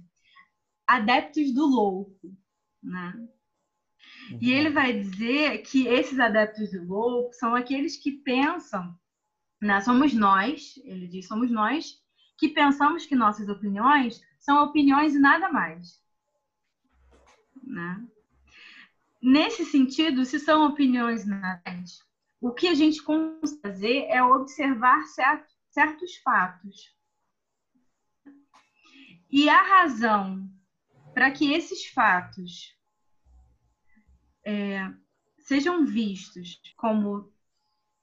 adeptos 0.86 1.52
do 1.52 1.66
louco, 1.66 2.34
né? 2.82 3.28
E 4.40 4.50
ele 4.50 4.70
vai 4.70 4.90
dizer 4.98 5.58
que 5.58 5.86
esses 5.86 6.18
adeptos 6.18 6.70
do 6.70 6.82
louco 6.82 7.34
são 7.34 7.54
aqueles 7.54 7.98
que 7.98 8.10
pensam, 8.10 8.98
né? 9.60 9.82
somos 9.82 10.14
nós, 10.14 10.80
ele 10.82 11.06
diz, 11.06 11.28
somos 11.28 11.50
nós 11.50 12.02
que 12.38 12.48
pensamos 12.48 13.04
que 13.04 13.14
nossas 13.14 13.50
opiniões 13.50 14.22
são 14.38 14.64
opiniões 14.64 15.14
e 15.14 15.18
nada 15.18 15.50
mais. 15.52 16.02
Né? 17.62 18.02
Nesse 19.20 19.66
sentido, 19.66 20.24
se 20.24 20.38
são 20.38 20.66
opiniões 20.66 21.24
e 21.24 21.28
nada 21.28 21.60
mais, 21.66 22.02
o 22.40 22.52
que 22.52 22.68
a 22.68 22.74
gente 22.74 23.02
consegue 23.02 23.60
fazer 23.60 24.04
é 24.08 24.22
observar 24.22 25.04
certo- 25.06 25.54
certos 25.70 26.16
fatos. 26.16 26.94
E 29.30 29.48
a 29.48 29.62
razão 29.62 30.48
para 31.12 31.30
que 31.30 31.52
esses 31.52 31.86
fatos 31.86 32.76
é, 34.44 34.88
sejam 35.40 35.84
vistos 35.84 36.60
como 36.76 37.28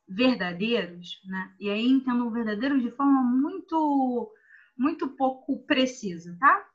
verdadeiros, 0.07 1.19
né? 1.25 1.51
E 1.59 1.69
aí 1.69 1.87
entendo 1.87 2.29
verdadeiros 2.29 2.81
de 2.81 2.91
forma 2.91 3.23
muito 3.23 4.31
muito 4.77 5.07
pouco 5.07 5.63
precisa, 5.65 6.35
tá? 6.37 6.67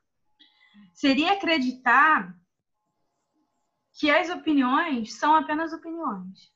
Seria 0.91 1.33
acreditar 1.33 2.35
que 3.93 4.09
as 4.09 4.29
opiniões 4.29 5.13
são 5.13 5.35
apenas 5.35 5.71
opiniões. 5.71 6.51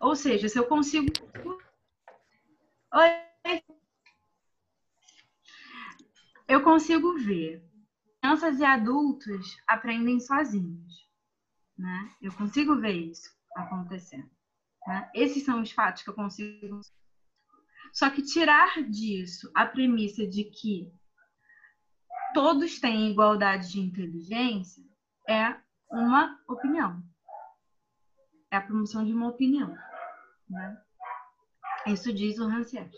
Ou 0.00 0.14
seja, 0.14 0.48
se 0.48 0.58
eu 0.58 0.66
consigo 0.66 1.06
Oi. 2.94 3.62
eu 6.46 6.62
consigo 6.62 7.18
ver 7.18 7.62
crianças 8.20 8.58
e 8.58 8.64
adultos 8.64 9.56
aprendem 9.66 10.18
sozinhos 10.20 11.08
né? 11.78 12.12
Eu 12.20 12.32
consigo 12.32 12.76
ver 12.76 12.94
isso 12.94 13.30
acontecendo. 13.54 14.28
Né? 14.86 15.08
Esses 15.14 15.44
são 15.44 15.62
os 15.62 15.70
fatos 15.70 16.02
que 16.02 16.10
eu 16.10 16.14
consigo. 16.14 16.80
Só 17.92 18.10
que 18.10 18.22
tirar 18.22 18.82
disso 18.82 19.50
a 19.54 19.64
premissa 19.64 20.26
de 20.26 20.44
que 20.44 20.92
todos 22.34 22.80
têm 22.80 23.10
igualdade 23.10 23.70
de 23.70 23.80
inteligência 23.80 24.84
é 25.28 25.56
uma 25.90 26.38
opinião. 26.48 27.02
É 28.50 28.56
a 28.56 28.62
promoção 28.62 29.04
de 29.04 29.12
uma 29.12 29.28
opinião. 29.28 29.76
Né? 30.48 30.82
Isso 31.86 32.12
diz 32.12 32.38
o 32.38 32.46
Rancière. 32.46 32.90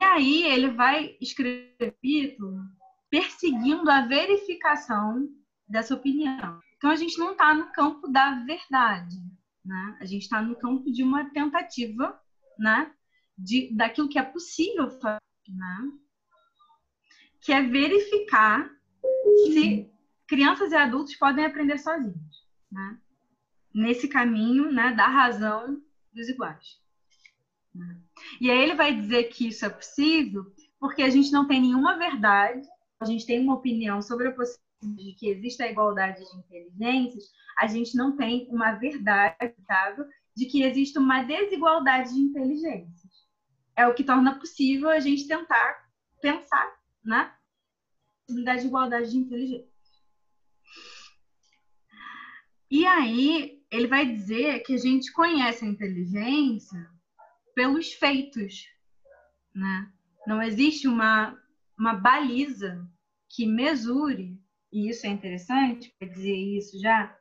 E 0.00 0.04
aí 0.04 0.44
ele 0.44 0.70
vai 0.70 1.16
escrever 1.20 2.36
perseguindo 3.10 3.90
a 3.90 4.06
verificação 4.06 5.28
dessa 5.68 5.94
opinião. 5.94 6.60
Então 6.76 6.90
a 6.90 6.96
gente 6.96 7.18
não 7.18 7.32
está 7.32 7.54
no 7.54 7.72
campo 7.72 8.08
da 8.08 8.44
verdade, 8.44 9.16
né? 9.64 9.96
A 10.00 10.04
gente 10.04 10.22
está 10.22 10.42
no 10.42 10.56
campo 10.56 10.90
de 10.90 11.02
uma 11.02 11.30
tentativa, 11.30 12.20
né? 12.58 12.92
De 13.36 13.74
daquilo 13.74 14.08
que 14.08 14.18
é 14.18 14.22
possível 14.22 14.90
fazer, 15.00 15.20
né? 15.48 15.92
Que 17.40 17.52
é 17.52 17.62
verificar 17.62 18.70
se 19.46 19.90
crianças 20.26 20.72
e 20.72 20.76
adultos 20.76 21.16
podem 21.16 21.44
aprender 21.44 21.78
sozinhos, 21.78 22.46
né? 22.70 23.00
Nesse 23.74 24.08
caminho, 24.08 24.70
né? 24.70 24.92
Da 24.92 25.08
razão 25.08 25.82
dos 26.12 26.28
iguais. 26.28 26.78
né? 27.74 28.00
E 28.40 28.50
aí 28.50 28.58
ele 28.58 28.74
vai 28.74 28.94
dizer 28.94 29.24
que 29.24 29.48
isso 29.48 29.64
é 29.64 29.68
possível 29.68 30.46
porque 30.84 31.02
a 31.02 31.08
gente 31.08 31.32
não 31.32 31.48
tem 31.48 31.62
nenhuma 31.62 31.96
verdade, 31.96 32.60
a 33.00 33.06
gente 33.06 33.24
tem 33.24 33.40
uma 33.40 33.54
opinião 33.54 34.02
sobre 34.02 34.28
a 34.28 34.32
possibilidade 34.32 35.02
de 35.02 35.14
que 35.14 35.28
existe 35.28 35.62
a 35.62 35.70
igualdade 35.70 36.20
de 36.20 36.36
inteligências, 36.36 37.24
a 37.58 37.66
gente 37.66 37.96
não 37.96 38.16
tem 38.16 38.46
uma 38.50 38.72
verdade 38.72 39.34
aceitável 39.40 40.04
de 40.36 40.44
que 40.44 40.62
existe 40.62 40.98
uma 40.98 41.22
desigualdade 41.22 42.12
de 42.12 42.20
inteligências. 42.20 43.12
É 43.74 43.86
o 43.86 43.94
que 43.94 44.04
torna 44.04 44.38
possível 44.38 44.90
a 44.90 45.00
gente 45.00 45.26
tentar 45.26 45.88
pensar 46.20 46.70
na 47.02 47.34
possibilidade 48.26 48.60
de 48.60 48.66
igualdade 48.66 49.10
de 49.10 49.16
inteligência. 49.16 49.74
E 52.70 52.84
aí 52.84 53.63
ele 53.74 53.88
vai 53.88 54.06
dizer 54.06 54.60
que 54.60 54.74
a 54.74 54.78
gente 54.78 55.12
conhece 55.12 55.64
a 55.64 55.68
inteligência 55.68 56.88
pelos 57.54 57.92
feitos, 57.92 58.68
né? 59.54 59.90
Não 60.26 60.40
existe 60.40 60.86
uma, 60.86 61.36
uma 61.76 61.94
baliza 61.94 62.88
que 63.28 63.46
mesure, 63.46 64.40
e 64.72 64.88
isso 64.88 65.06
é 65.06 65.10
interessante, 65.10 65.92
para 65.98 66.08
dizer 66.08 66.36
isso 66.36 66.78
já, 66.80 67.16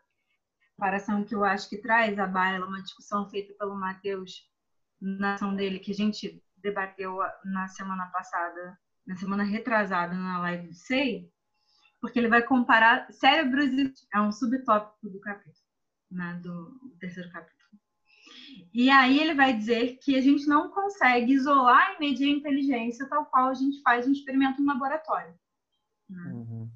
comparação 0.76 1.24
que 1.24 1.34
eu 1.34 1.44
acho 1.44 1.68
que 1.68 1.78
traz 1.78 2.20
a 2.20 2.28
baila, 2.28 2.68
uma 2.68 2.84
discussão 2.84 3.28
feita 3.30 3.54
pelo 3.56 3.76
Matheus 3.76 4.48
na 5.02 5.34
ação 5.34 5.56
dele, 5.56 5.80
que 5.80 5.92
a 5.92 5.96
gente 5.96 6.42
debateu 6.58 7.18
na 7.46 7.68
semana 7.68 8.08
passada, 8.08 8.78
na 9.08 9.16
semana 9.16 9.44
retrasada, 9.44 10.14
na 10.14 10.40
live 10.40 10.68
do 10.68 10.74
SEI, 10.76 11.30
porque 12.00 12.20
ele 12.20 12.28
vai 12.28 12.44
comparar 12.44 13.12
cérebros 13.12 13.70
é 14.14 14.22
um 14.22 14.32
subtópico 14.32 15.10
do 15.10 15.20
capítulo, 15.20 15.63
né, 16.14 16.40
do, 16.42 16.72
do 16.80 16.98
terceiro 17.00 17.30
capítulo. 17.32 17.54
E 18.74 18.90
aí 18.90 19.20
ele 19.20 19.34
vai 19.34 19.56
dizer 19.56 19.98
que 19.98 20.16
a 20.16 20.22
gente 20.22 20.48
não 20.48 20.70
consegue 20.70 21.34
isolar 21.34 21.96
e 21.96 22.00
medir 22.00 22.28
a 22.28 22.38
inteligência 22.38 23.08
tal 23.08 23.26
qual 23.26 23.50
a 23.50 23.54
gente 23.54 23.82
faz 23.82 24.08
um 24.08 24.12
experimento 24.12 24.62
no 24.62 24.68
laboratório. 24.68 25.34
Né? 26.10 26.32
Uhum. 26.34 26.70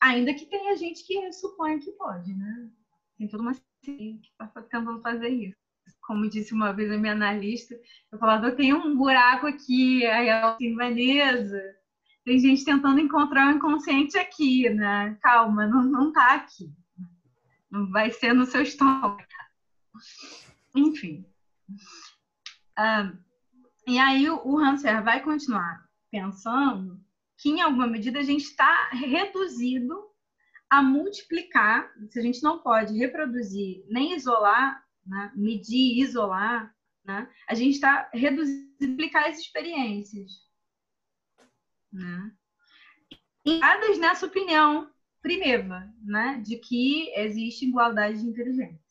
Ainda 0.00 0.34
que 0.34 0.46
tenha 0.46 0.76
gente 0.76 1.06
que 1.06 1.32
suponha 1.32 1.78
que 1.78 1.90
pode, 1.92 2.34
né? 2.34 2.70
Tem 3.18 3.28
toda 3.28 3.42
uma 3.42 3.54
ciência 3.54 4.20
que 4.20 4.28
está 4.28 4.62
tentando 4.62 5.00
fazer 5.00 5.28
isso. 5.28 5.56
Como 6.02 6.28
disse 6.28 6.52
uma 6.52 6.72
vez 6.72 6.90
a 6.90 6.98
minha 6.98 7.12
analista, 7.12 7.74
eu 8.12 8.18
falava, 8.18 8.46
eu 8.46 8.56
tenho 8.56 8.76
um 8.76 8.96
buraco 8.96 9.46
aqui, 9.46 10.04
aí 10.06 10.28
ela 10.28 10.52
assim, 10.52 10.74
Vanessa, 10.74 11.60
tem 12.24 12.38
gente 12.38 12.64
tentando 12.64 13.00
encontrar 13.00 13.48
o 13.48 13.56
inconsciente 13.56 14.18
aqui, 14.18 14.68
né? 14.70 15.16
Calma, 15.20 15.66
não, 15.66 15.82
não 15.82 16.12
tá 16.12 16.34
aqui. 16.34 16.72
Vai 17.90 18.10
ser 18.10 18.32
no 18.32 18.46
seu 18.46 18.62
estômago. 18.62 19.18
Enfim. 20.74 21.24
Ah, 22.76 23.12
e 23.86 23.98
aí 23.98 24.28
o 24.28 24.58
Hanser 24.58 25.02
vai 25.02 25.22
continuar 25.22 25.86
pensando 26.10 27.00
que, 27.38 27.50
em 27.50 27.60
alguma 27.60 27.86
medida, 27.86 28.18
a 28.18 28.22
gente 28.22 28.44
está 28.44 28.90
reduzido 28.90 29.94
a 30.68 30.82
multiplicar, 30.82 31.92
se 32.10 32.18
a 32.18 32.22
gente 32.22 32.42
não 32.42 32.58
pode 32.58 32.96
reproduzir 32.96 33.84
nem 33.88 34.14
isolar, 34.14 34.82
né, 35.06 35.32
medir, 35.36 36.00
isolar, 36.00 36.74
né, 37.04 37.30
a 37.48 37.54
gente 37.54 37.74
está 37.74 38.10
reduzindo 38.12 38.66
a 38.80 38.84
multiplicar 38.84 39.28
as 39.28 39.38
experiências. 39.38 40.32
Né? 41.92 42.32
Dadas 43.60 43.98
nessa 43.98 44.26
opinião 44.26 44.90
primeva, 45.22 45.88
né, 46.02 46.40
de 46.44 46.56
que 46.56 47.12
existe 47.16 47.66
igualdade 47.66 48.20
de 48.20 48.26
inteligência 48.26 48.86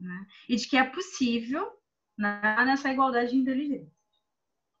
né? 0.00 0.26
e 0.48 0.56
de 0.56 0.68
que 0.68 0.76
é 0.76 0.84
possível 0.84 1.72
né, 2.16 2.40
nessa 2.64 2.90
igualdade 2.92 3.30
de 3.30 3.36
inteligência, 3.36 3.92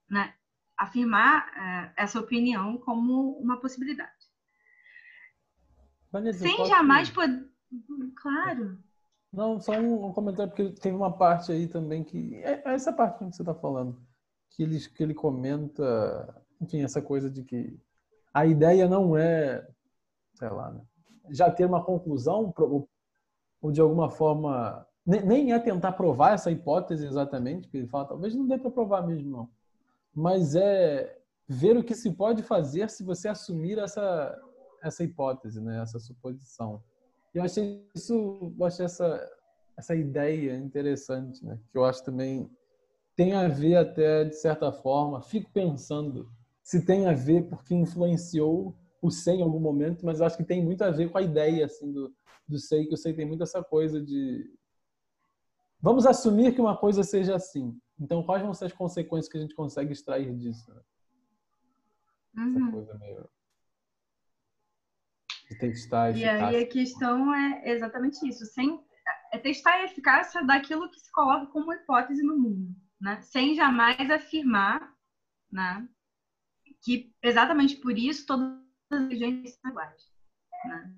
né? 0.08 0.34
afirmar 0.76 1.48
é, 1.56 2.02
essa 2.02 2.20
opinião 2.20 2.78
como 2.78 3.32
uma 3.38 3.58
possibilidade. 3.58 4.12
Vanessa, 6.12 6.40
Sem 6.40 6.66
jamais 6.66 7.10
poder. 7.10 7.50
Claro. 8.16 8.78
Não, 9.32 9.60
só 9.60 9.72
um, 9.72 10.06
um 10.06 10.12
comentário, 10.12 10.52
porque 10.52 10.80
teve 10.80 10.96
uma 10.96 11.12
parte 11.12 11.50
aí 11.50 11.66
também 11.66 12.04
que. 12.04 12.36
É 12.36 12.62
é 12.64 12.74
essa 12.74 12.92
parte 12.92 13.18
que 13.18 13.24
você 13.24 13.42
está 13.42 13.54
falando. 13.54 14.00
Que 14.50 14.62
ele, 14.62 14.78
que 14.78 15.02
ele 15.02 15.14
comenta, 15.14 16.42
enfim, 16.60 16.82
essa 16.82 17.02
coisa 17.02 17.30
de 17.30 17.42
que 17.42 17.78
a 18.32 18.46
ideia 18.46 18.88
não 18.88 19.16
é, 19.16 19.66
sei 20.36 20.48
lá, 20.48 20.70
né, 20.70 20.80
já 21.30 21.50
ter 21.50 21.64
uma 21.64 21.82
conclusão, 21.82 22.52
ou, 22.56 23.72
de 23.72 23.80
alguma 23.80 24.10
forma. 24.10 24.86
Nem, 25.04 25.52
é 25.52 25.58
tentar 25.58 25.92
provar 25.92 26.32
essa 26.32 26.50
hipótese 26.50 27.06
exatamente, 27.06 27.62
porque 27.62 27.78
ele 27.78 27.86
fala, 27.86 28.06
talvez 28.06 28.34
não 28.34 28.46
dê 28.46 28.58
para 28.58 28.70
provar 28.70 29.06
mesmo, 29.06 29.30
não. 29.30 29.48
Mas 30.12 30.56
é 30.56 31.16
ver 31.48 31.76
o 31.76 31.84
que 31.84 31.94
se 31.94 32.10
pode 32.12 32.42
fazer 32.42 32.90
se 32.90 33.04
você 33.04 33.28
assumir 33.28 33.78
essa, 33.78 34.36
essa 34.82 35.04
hipótese, 35.04 35.60
né, 35.60 35.80
essa 35.80 36.00
suposição. 36.00 36.82
Eu 37.32 37.44
achei 37.44 37.86
isso, 37.94 38.52
eu 38.58 38.66
achei 38.66 38.84
essa 38.84 39.30
essa 39.76 39.94
ideia 39.94 40.56
interessante, 40.56 41.44
né? 41.44 41.58
Que 41.70 41.76
eu 41.76 41.84
acho 41.84 42.02
também 42.02 42.50
tem 43.14 43.34
a 43.34 43.46
ver 43.46 43.76
até 43.76 44.24
de 44.24 44.34
certa 44.34 44.72
forma. 44.72 45.20
Fico 45.20 45.50
pensando 45.52 46.30
se 46.62 46.84
tem 46.84 47.06
a 47.06 47.12
ver 47.12 47.42
porque 47.48 47.74
influenciou 47.74 48.74
o 49.06 49.10
Sei 49.10 49.36
em 49.36 49.42
algum 49.42 49.60
momento, 49.60 50.04
mas 50.04 50.20
eu 50.20 50.26
acho 50.26 50.36
que 50.36 50.44
tem 50.44 50.62
muito 50.64 50.82
a 50.82 50.90
ver 50.90 51.10
com 51.10 51.18
a 51.18 51.22
ideia 51.22 51.66
assim 51.66 51.90
do 51.92 52.14
do 52.48 52.58
Sei, 52.58 52.86
que 52.86 52.94
o 52.94 52.96
Sei 52.96 53.12
tem 53.12 53.26
muito 53.26 53.42
essa 53.42 53.62
coisa 53.62 54.00
de 54.00 54.48
vamos 55.80 56.06
assumir 56.06 56.54
que 56.54 56.60
uma 56.60 56.76
coisa 56.76 57.02
seja 57.02 57.34
assim. 57.34 57.76
Então, 57.98 58.22
quais 58.22 58.42
vão 58.42 58.54
ser 58.54 58.66
as 58.66 58.72
consequências 58.72 59.30
que 59.30 59.38
a 59.38 59.40
gente 59.40 59.54
consegue 59.54 59.92
extrair 59.92 60.34
disso? 60.36 60.72
Né? 60.72 60.80
Essa 62.38 62.58
Uhum. 62.58 62.70
coisa 62.70 62.98
meio 62.98 63.28
de 65.48 65.58
testar 65.58 66.04
a 66.04 66.10
E 66.10 66.24
aí 66.24 66.56
a 66.56 66.68
questão 66.68 67.34
é 67.34 67.70
exatamente 67.70 68.26
isso, 68.28 68.44
sem 68.46 68.80
é 69.32 69.38
testar 69.38 69.72
a 69.74 69.84
eficácia 69.84 70.44
daquilo 70.44 70.90
que 70.90 71.00
se 71.00 71.10
coloca 71.12 71.46
como 71.46 71.72
hipótese 71.72 72.22
no 72.22 72.36
mundo, 72.36 72.74
né? 73.00 73.20
Sem 73.22 73.54
jamais 73.54 74.10
afirmar, 74.10 74.94
né, 75.50 75.88
que 76.82 77.14
exatamente 77.22 77.76
por 77.76 77.96
isso 77.96 78.26
todas 78.26 78.65
as 78.90 79.00
inteligências 79.02 79.54
são 79.60 79.70
iguais, 79.70 80.12
né? 80.64 80.94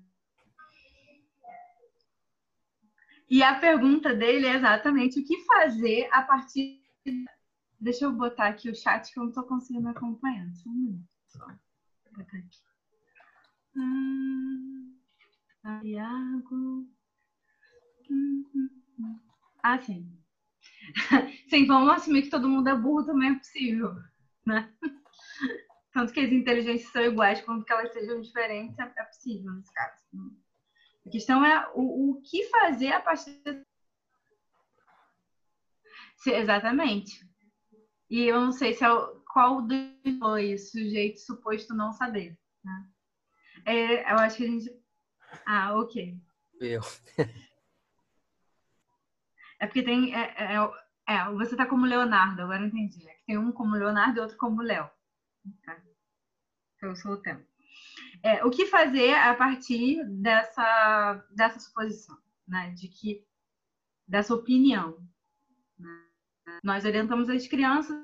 E 3.29 3.43
a 3.43 3.59
pergunta 3.59 4.13
dele 4.13 4.47
é 4.47 4.55
exatamente 4.55 5.19
o 5.19 5.23
que 5.23 5.45
fazer 5.45 6.09
a 6.11 6.21
partir 6.23 6.79
Deixa 7.79 8.03
eu 8.03 8.11
botar 8.11 8.47
aqui 8.47 8.69
o 8.69 8.75
chat 8.75 9.11
que 9.11 9.17
eu 9.17 9.23
não 9.23 9.29
estou 9.29 9.43
conseguindo 9.45 9.87
acompanhar. 9.87 10.53
Só 10.53 10.69
um 10.69 10.73
minuto. 10.73 11.07
Só. 11.27 11.45
Vou 11.45 12.17
botar 12.17 12.37
aqui. 12.37 12.59
Hum, 18.09 18.43
hum, 18.53 18.69
hum. 18.99 19.19
Ah, 19.63 19.79
sim. 19.79 20.11
sim, 21.49 21.65
vamos 21.65 21.93
assumir 21.93 22.23
que 22.23 22.29
todo 22.29 22.49
mundo 22.49 22.67
é 22.67 22.75
burro 22.75 23.05
também 23.05 23.31
é 23.31 23.35
possível, 23.35 23.95
né? 24.45 24.69
Tanto 25.93 26.13
que 26.13 26.19
as 26.19 26.31
inteligências 26.31 26.91
são 26.91 27.01
iguais 27.01 27.41
quanto 27.41 27.65
que 27.65 27.73
elas 27.73 27.91
sejam 27.91 28.21
diferentes, 28.21 28.77
é 28.77 29.03
possível 29.03 29.51
nesse 29.53 29.73
caso. 29.73 30.03
A 31.05 31.09
questão 31.09 31.43
é 31.43 31.71
o, 31.73 32.11
o 32.11 32.21
que 32.21 32.43
fazer 32.49 32.91
a 32.91 33.01
partir. 33.01 33.41
Se- 36.17 36.31
exatamente. 36.35 37.27
E 38.09 38.25
eu 38.25 38.39
não 38.39 38.51
sei 38.51 38.73
se 38.73 38.83
é 38.83 38.91
o, 38.91 39.19
qual 39.33 39.61
dos 39.61 40.19
dois 40.19 40.71
sujeito 40.71 41.19
suposto 41.19 41.73
não 41.73 41.91
saber. 41.93 42.37
Né? 42.63 42.89
É, 43.65 44.11
eu 44.11 44.17
acho 44.19 44.37
que 44.37 44.43
a 44.43 44.47
gente. 44.47 44.83
Ah, 45.45 45.75
ok. 45.75 46.15
Eu. 46.59 46.81
É 49.59 49.65
porque 49.67 49.83
tem. 49.83 50.13
É, 50.15 50.55
é, 50.55 50.55
é, 51.07 51.31
você 51.31 51.55
tá 51.55 51.65
como 51.65 51.85
Leonardo, 51.85 52.41
agora 52.41 52.61
eu 52.61 52.67
entendi. 52.67 53.07
É 53.07 53.13
que 53.13 53.25
tem 53.25 53.37
um 53.37 53.51
como 53.51 53.75
Leonardo 53.75 54.17
e 54.19 54.21
outro 54.21 54.37
como 54.37 54.61
Léo. 54.61 54.89
Tá? 55.63 55.81
Eu 56.81 56.95
sou 56.95 57.13
o. 57.13 57.21
É, 58.23 58.43
o 58.43 58.49
que 58.49 58.65
fazer 58.65 59.13
a 59.13 59.35
partir 59.35 60.03
dessa, 60.21 61.27
dessa 61.31 61.59
suposição, 61.59 62.17
né? 62.47 62.71
De 62.71 62.87
que. 62.87 63.25
dessa 64.07 64.33
opinião. 64.33 65.05
né? 65.77 66.09
Nós 66.63 66.85
orientamos 66.85 67.29
as 67.29 67.47
crianças 67.47 67.95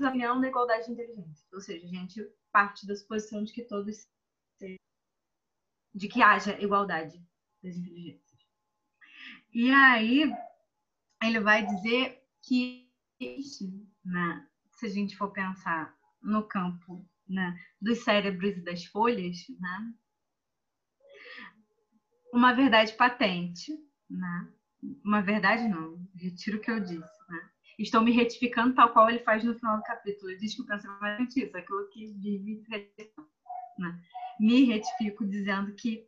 à 0.00 0.08
opinião 0.08 0.40
da 0.40 0.48
igualdade 0.48 0.86
de 0.86 0.92
inteligência. 0.92 1.46
Ou 1.52 1.60
seja, 1.60 1.86
a 1.86 1.90
gente 1.90 2.22
parte 2.50 2.86
da 2.86 2.94
suposição 2.94 3.42
de 3.44 3.52
que 3.52 3.62
todos. 3.62 4.06
de 5.94 6.08
que 6.08 6.22
haja 6.22 6.60
igualdade 6.60 7.22
das 7.62 7.76
inteligências. 7.76 8.22
E 9.52 9.70
aí, 9.70 10.32
ele 11.22 11.40
vai 11.40 11.64
dizer 11.66 12.26
que, 12.40 12.90
né, 14.04 14.48
se 14.70 14.86
a 14.86 14.88
gente 14.88 15.16
for 15.16 15.30
pensar 15.30 15.94
no 16.22 16.46
campo 16.46 17.08
né, 17.28 17.56
dos 17.80 18.04
cérebros 18.04 18.56
e 18.56 18.64
das 18.64 18.84
folhas, 18.86 19.36
né, 19.58 19.92
uma 22.32 22.52
verdade 22.52 22.92
patente, 22.94 23.72
né, 24.08 24.52
uma 25.04 25.20
verdade 25.20 25.68
não, 25.68 25.98
retiro 26.14 26.58
o 26.58 26.60
que 26.60 26.70
eu 26.70 26.80
disse, 26.80 27.28
né, 27.28 27.50
estou 27.78 28.02
me 28.02 28.12
retificando 28.12 28.74
tal 28.74 28.92
qual 28.92 29.08
ele 29.08 29.20
faz 29.20 29.44
no 29.44 29.54
final 29.58 29.78
do 29.78 29.82
capítulo, 29.84 30.30
ele 30.30 30.40
diz 30.40 30.54
que 30.54 30.62
o 30.62 30.66
pensamento 30.66 31.38
é 31.38 31.42
isso, 31.42 31.56
aquilo 31.56 31.88
que 31.90 32.12
vive 32.18 32.64
né, 33.78 34.02
me 34.38 34.64
retifico 34.64 35.26
dizendo 35.26 35.74
que 35.74 36.06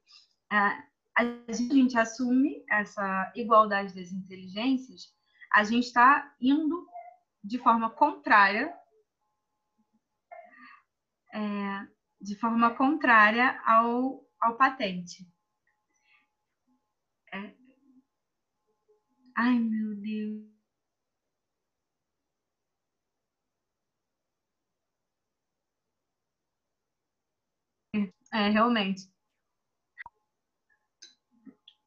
ah, 0.51 0.85
a 1.17 1.53
gente 1.53 1.97
assume 1.97 2.65
essa 2.69 3.33
igualdade 3.37 3.95
das 3.95 4.13
inteligências, 4.13 5.13
a 5.53 5.63
gente 5.63 5.85
está 5.85 6.35
indo 6.41 6.87
de 7.43 7.59
forma 7.59 7.91
contrária, 7.91 8.75
é, 11.35 11.89
de 12.21 12.39
forma 12.41 12.75
contrária 12.77 13.61
ao, 13.67 14.27
ao 14.41 14.57
patente. 14.57 15.27
É, 17.33 17.55
Ai, 19.37 19.59
meu 19.61 19.95
Deus. 19.95 20.43
É, 28.33 28.51
realmente. 28.51 29.09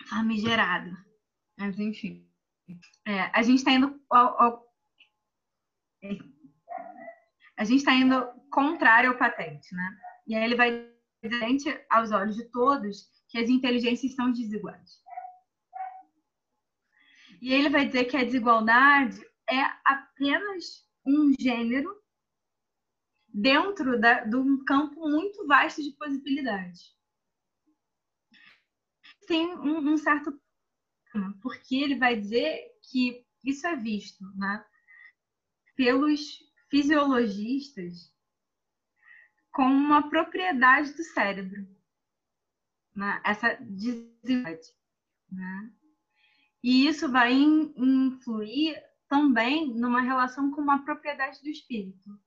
Famigerado. 0.10 0.92
Mas, 1.58 1.80
enfim. 1.80 2.28
É, 3.08 3.24
a 3.34 3.44
gente 3.44 3.60
está 3.60 3.72
indo 3.74 4.00
ao, 4.10 4.42
ao- 4.42 4.68
a 7.58 7.64
gente 7.64 7.80
está 7.80 7.94
indo 7.94 8.28
contrário 8.52 9.10
ao 9.10 9.18
patente, 9.18 9.74
né? 9.74 9.98
E 10.28 10.36
aí 10.36 10.44
ele 10.44 10.56
vai 10.56 10.90
dizer 11.24 11.86
aos 11.90 12.12
olhos 12.12 12.36
de 12.36 12.46
todos 12.46 13.10
que 13.28 13.38
as 13.38 13.50
inteligências 13.50 14.14
são 14.14 14.32
desiguais. 14.32 15.02
E 17.42 17.54
ele 17.54 17.70
vai 17.70 17.86
dizer 17.86 18.06
que 18.06 18.16
a 18.16 18.24
desigualdade 18.24 19.20
é 19.50 19.62
apenas 19.86 20.86
um 21.06 21.34
gênero 21.40 21.90
dentro 23.28 24.00
da, 24.00 24.24
de 24.24 24.36
um 24.36 24.64
campo 24.64 25.10
muito 25.10 25.46
vasto 25.48 25.82
de 25.82 25.92
possibilidades. 25.92 26.96
Tem 29.28 29.48
um, 29.56 29.94
um 29.94 29.98
certo 29.98 30.40
porque 31.42 31.76
ele 31.76 31.98
vai 31.98 32.16
dizer 32.16 32.70
que 32.84 33.26
isso 33.44 33.66
é 33.66 33.76
visto 33.76 34.24
né, 34.36 34.64
pelos 35.76 36.47
fisiologistas 36.70 38.14
como 39.52 39.74
uma 39.74 40.10
propriedade 40.10 40.94
do 40.94 41.04
cérebro, 41.04 41.68
né, 42.96 43.22
essa 43.26 43.56
desigualdade. 43.62 44.68
Né? 45.32 45.72
E 46.64 46.88
isso 46.88 47.12
vai 47.12 47.34
in, 47.34 47.74
influir 47.76 48.82
também 49.10 49.74
numa 49.74 50.02
relação 50.02 50.52
com 50.52 50.62
uma 50.62 50.84
propriedade 50.84 51.42
do 51.42 51.50
espírito. 51.50 52.20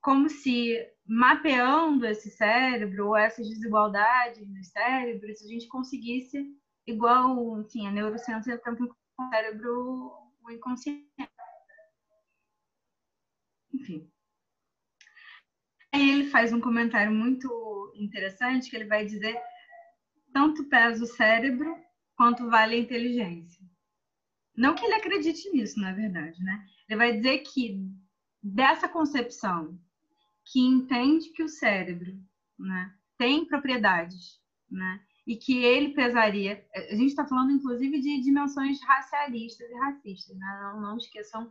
Como 0.00 0.28
se 0.28 0.78
mapeando 1.06 2.06
esse 2.06 2.30
cérebro 2.30 3.08
ou 3.08 3.16
essas 3.16 3.48
desigualdades 3.48 4.48
nos 4.48 4.68
cérebros, 4.68 5.42
a 5.42 5.48
gente 5.48 5.66
conseguisse, 5.68 6.56
igual, 6.86 7.60
enfim, 7.60 7.86
a 7.86 7.90
neurociência 7.90 8.58
tenta 8.58 8.86
com 8.86 9.24
o 9.24 9.30
cérebro 9.30 10.12
o 10.42 10.50
inconsciente. 10.50 11.10
Enfim. 13.80 14.10
Aí 15.92 16.10
ele 16.10 16.30
faz 16.30 16.52
um 16.52 16.60
comentário 16.60 17.12
muito 17.12 17.92
interessante 17.96 18.70
que 18.70 18.76
ele 18.76 18.84
vai 18.84 19.04
dizer 19.04 19.40
tanto 20.32 20.68
pesa 20.68 21.02
o 21.02 21.06
cérebro 21.06 21.76
quanto 22.14 22.48
vale 22.48 22.76
a 22.76 22.78
inteligência. 22.78 23.64
Não 24.56 24.74
que 24.74 24.84
ele 24.84 24.94
acredite 24.94 25.50
nisso, 25.50 25.80
na 25.80 25.92
verdade, 25.92 26.40
né? 26.42 26.66
Ele 26.88 26.98
vai 26.98 27.16
dizer 27.16 27.38
que 27.38 27.80
dessa 28.42 28.88
concepção 28.88 29.80
que 30.44 30.60
entende 30.60 31.30
que 31.30 31.42
o 31.42 31.48
cérebro 31.48 32.12
né, 32.58 32.94
tem 33.16 33.46
propriedades, 33.46 34.40
né? 34.70 35.02
E 35.26 35.36
que 35.36 35.64
ele 35.64 35.94
pesaria. 35.94 36.64
A 36.74 36.94
gente 36.94 37.06
está 37.06 37.26
falando, 37.26 37.52
inclusive, 37.52 38.00
de 38.00 38.20
dimensões 38.20 38.80
racialistas 38.82 39.68
e 39.70 39.74
racistas, 39.74 40.36
né? 40.36 40.60
Não, 40.62 40.80
não 40.80 40.96
esqueçam 40.96 41.50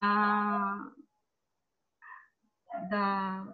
a, 0.00 0.92
da, 2.88 3.46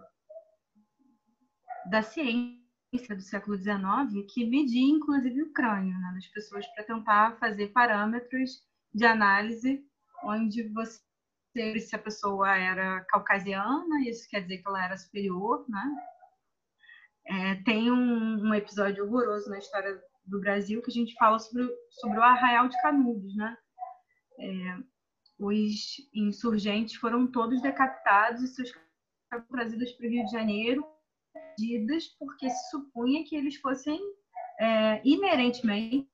da 1.89 2.01
ciência 2.01 3.15
do 3.15 3.21
século 3.21 3.57
XIX 3.57 4.25
que 4.33 4.45
media, 4.45 4.81
inclusive, 4.81 5.41
o 5.43 5.53
crânio 5.53 5.97
né, 5.99 6.11
das 6.13 6.27
pessoas 6.27 6.65
para 6.73 6.83
tentar 6.83 7.37
fazer 7.39 7.69
parâmetros 7.69 8.63
de 8.93 9.05
análise 9.05 9.85
onde 10.23 10.67
você 10.69 11.03
se 11.79 11.95
a 11.95 11.99
pessoa 11.99 12.53
era 12.55 13.01
caucasiana, 13.05 14.01
isso 14.05 14.27
quer 14.29 14.41
dizer 14.41 14.57
que 14.57 14.67
ela 14.67 14.83
era 14.83 14.97
superior, 14.97 15.65
né? 15.69 15.95
É, 17.27 17.55
tem 17.63 17.89
um, 17.89 18.47
um, 18.47 18.53
episódio 18.53 19.05
horroroso 19.05 19.49
na 19.49 19.57
história 19.57 19.99
do 20.25 20.39
Brasil 20.41 20.81
que 20.81 20.91
a 20.91 20.93
gente 20.93 21.15
fala 21.15 21.39
sobre, 21.39 21.67
sobre 21.91 22.19
o 22.19 22.21
Arraial 22.21 22.67
de 22.67 22.79
Canudos, 22.81 23.35
né? 23.35 23.57
É, 24.39 24.77
os 25.39 25.97
insurgentes 26.13 26.95
foram 26.95 27.25
todos 27.25 27.61
decapitados 27.61 28.41
e 28.41 28.47
seus 28.47 28.71
foram 29.29 29.45
trazidos 29.47 29.91
para 29.93 30.07
o 30.07 30.09
Rio 30.09 30.25
de 30.25 30.31
Janeiro, 30.31 30.85
medidas 31.57 32.07
porque 32.19 32.49
se 32.49 32.69
supunha 32.69 33.23
que 33.25 33.35
eles 33.35 33.55
fossem 33.57 33.99
é, 34.59 35.01
inerentemente, 35.03 36.07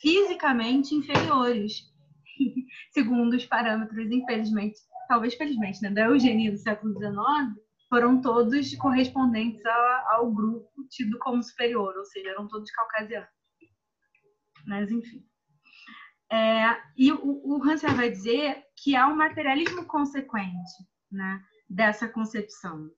fisicamente 0.00 0.94
inferiores, 0.94 1.92
segundo 2.92 3.34
os 3.34 3.46
parâmetros, 3.46 4.10
infelizmente, 4.10 4.78
talvez 5.08 5.34
felizmente, 5.34 5.82
né, 5.82 5.90
da 5.90 6.06
eugenia 6.06 6.50
do 6.50 6.58
século 6.58 6.92
XIX, 6.94 7.64
foram 7.88 8.20
todos 8.20 8.74
correspondentes 8.76 9.64
ao, 9.64 10.16
ao 10.16 10.32
grupo 10.32 10.68
tido 10.90 11.18
como 11.18 11.42
superior, 11.42 11.96
ou 11.96 12.04
seja, 12.04 12.30
eram 12.30 12.48
todos 12.48 12.70
caucasianos. 12.70 13.28
Mas, 14.66 14.90
enfim. 14.90 15.24
É, 16.32 16.76
e 16.96 17.12
o, 17.12 17.20
o 17.22 17.60
vai 17.94 18.10
dizer 18.10 18.64
que 18.76 18.96
há 18.96 19.06
um 19.06 19.14
materialismo 19.14 19.84
consequente 19.86 20.72
né, 21.12 21.40
dessa 21.74 22.08
concepção. 22.08 22.90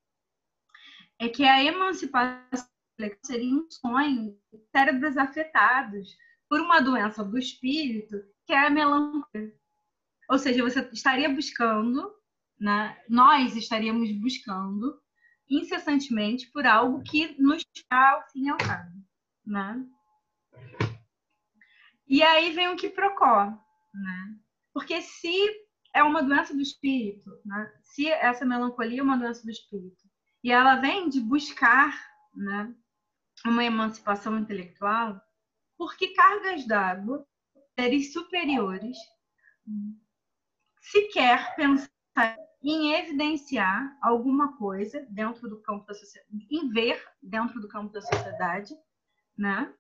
É 1.19 1.29
que 1.29 1.45
a 1.45 1.65
emancipação 1.65 2.69
seria 3.25 3.55
um 3.55 3.67
sonho 3.71 4.39
de 4.53 4.59
cérebros 4.71 5.17
afetados 5.17 6.17
por 6.49 6.61
uma 6.61 6.81
doença 6.81 7.25
do 7.25 7.39
espírito, 7.39 8.17
que 8.45 8.53
é 8.53 8.67
a 8.67 8.71
melancolia. 8.71 9.55
Ou 10.29 10.39
seja, 10.39 10.63
você 10.63 10.81
estaria 10.93 11.29
buscando, 11.29 12.15
né, 12.61 13.03
nós 13.09 13.57
estaríamos 13.57 14.13
buscando 14.21 15.01
incessantemente 15.49 16.51
por 16.51 16.67
algo 16.67 17.03
que 17.03 17.41
nos 17.41 17.65
dá 17.91 18.11
ao 18.11 18.29
fim 18.31 18.47
e 18.47 18.49
ao 18.49 18.59
cabo. 18.59 18.93
Né? 19.45 19.87
E 22.07 22.23
aí 22.23 22.53
vem 22.53 22.69
o 22.69 22.77
que 22.77 22.91
procó, 22.91 23.47
né? 23.95 24.37
Porque 24.73 25.01
se 25.01 25.66
é 25.97 26.03
uma 26.03 26.23
doença 26.23 26.55
do 26.55 26.61
espírito, 26.61 27.31
né? 27.43 27.73
se 27.83 28.07
essa 28.07 28.45
melancolia 28.45 29.01
é 29.01 29.03
uma 29.03 29.17
doença 29.17 29.43
do 29.43 29.51
espírito, 29.51 30.05
e 30.45 30.53
ela 30.53 30.77
vem 30.77 31.09
de 31.09 31.19
buscar 31.21 31.99
né, 32.35 32.75
uma 33.47 33.65
emancipação 33.65 34.39
intelectual, 34.39 35.19
porque 35.79 36.09
cargas 36.09 36.67
d'água, 36.67 37.27
seres 37.75 38.13
superiores, 38.13 38.99
sequer 40.83 41.57
pensar 41.57 42.37
em 42.63 42.93
evidenciar 42.93 43.97
alguma 44.03 44.55
coisa 44.59 45.01
dentro 45.09 45.49
do 45.49 45.63
campo 45.63 45.87
da 45.87 45.95
sociedade, 45.95 46.47
em 46.51 46.69
ver 46.69 47.03
dentro 47.23 47.59
do 47.59 47.69
campo 47.69 47.91
da 47.91 48.03
sociedade, 48.03 48.75
né? 49.37 49.75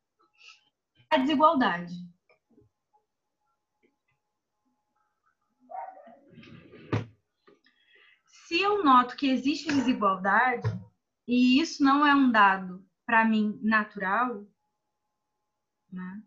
A 1.10 1.18
desigualdade. 1.18 1.92
Se 8.46 8.60
eu 8.60 8.84
noto 8.84 9.16
que 9.16 9.28
existe 9.28 9.66
desigualdade, 9.66 10.68
e 11.26 11.60
isso 11.60 11.82
não 11.82 12.06
é 12.06 12.14
um 12.14 12.30
dado 12.30 12.86
para 13.04 13.24
mim 13.24 13.58
natural, 13.60 14.46
né? 15.90 16.22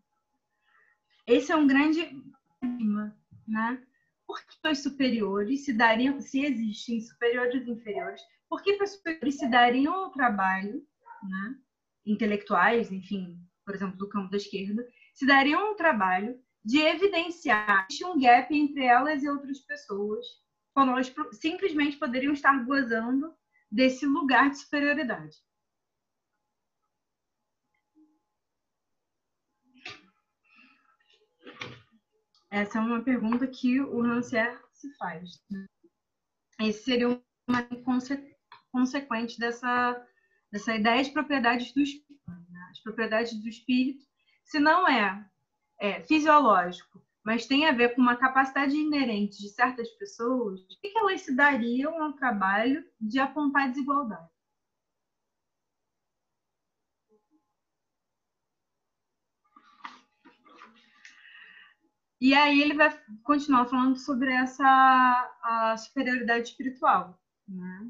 Esse 1.25 1.53
é 1.53 1.55
um 1.55 1.65
grande 1.65 2.21
problema, 2.59 3.17
né? 3.47 3.81
Por 4.27 4.43
que 4.43 4.67
os 4.67 4.83
superiores 4.83 5.63
se 5.63 5.71
dariam, 5.71 6.19
se 6.19 6.41
existem 6.41 6.99
superiores 6.99 7.65
e 7.65 7.71
inferiores, 7.71 8.21
por 8.49 8.61
que 8.61 8.73
os 8.83 8.91
superiores 8.91 9.37
se 9.37 9.47
dariam 9.47 9.93
ao 9.93 10.11
trabalho, 10.11 10.85
né? 11.23 11.55
Intelectuais, 12.05 12.91
enfim, 12.91 13.39
por 13.65 13.73
exemplo, 13.73 13.97
do 13.97 14.09
campo 14.09 14.29
da 14.29 14.35
esquerda, 14.35 14.85
se 15.13 15.25
dariam 15.25 15.67
ao 15.67 15.75
trabalho 15.75 16.37
de 16.65 16.79
evidenciar 16.79 17.87
um 18.03 18.19
gap 18.19 18.53
entre 18.53 18.83
elas 18.83 19.23
e 19.23 19.29
outras 19.29 19.59
pessoas, 19.59 20.25
quando 20.79 20.91
elas 20.93 21.13
simplesmente 21.33 21.97
poderiam 21.97 22.31
estar 22.31 22.63
gozando 22.63 23.35
desse 23.69 24.05
lugar 24.05 24.49
de 24.49 24.59
superioridade. 24.59 25.35
Essa 32.49 32.77
é 32.77 32.81
uma 32.81 33.03
pergunta 33.03 33.45
que 33.45 33.81
o 33.81 34.01
Rancière 34.01 34.57
se 34.71 34.89
faz. 34.95 35.43
Né? 35.51 35.65
Esse 36.61 36.85
seria 36.85 37.21
uma 37.45 37.63
conse 37.83 38.33
consequente 38.71 39.37
dessa, 39.37 40.07
dessa 40.49 40.73
ideia 40.73 41.03
de 41.03 41.11
propriedades 41.11 41.73
do 41.73 41.81
espírito. 41.81 42.23
Né? 42.25 42.67
As 42.71 42.79
propriedades 42.79 43.33
do 43.33 43.49
espírito, 43.49 44.05
se 44.45 44.59
não 44.59 44.87
é, 44.87 45.29
é, 45.81 46.01
fisiológico, 46.03 47.05
mas 47.23 47.45
tem 47.45 47.65
a 47.65 47.71
ver 47.71 47.95
com 47.95 48.01
uma 48.01 48.15
capacidade 48.15 48.75
inerente 48.75 49.37
de 49.39 49.49
certas 49.49 49.89
pessoas, 49.91 50.61
que 50.81 50.97
elas 50.97 51.21
se 51.21 51.35
dariam 51.35 52.01
ao 52.01 52.13
trabalho 52.13 52.83
de 52.99 53.19
apontar 53.19 53.69
desigualdade? 53.69 54.29
E 62.21 62.33
aí 62.33 62.61
ele 62.61 62.73
vai 62.73 62.89
continuar 63.23 63.65
falando 63.65 63.97
sobre 63.97 64.31
essa 64.33 64.65
a 65.41 65.77
superioridade 65.77 66.49
espiritual. 66.49 67.17
Né? 67.47 67.89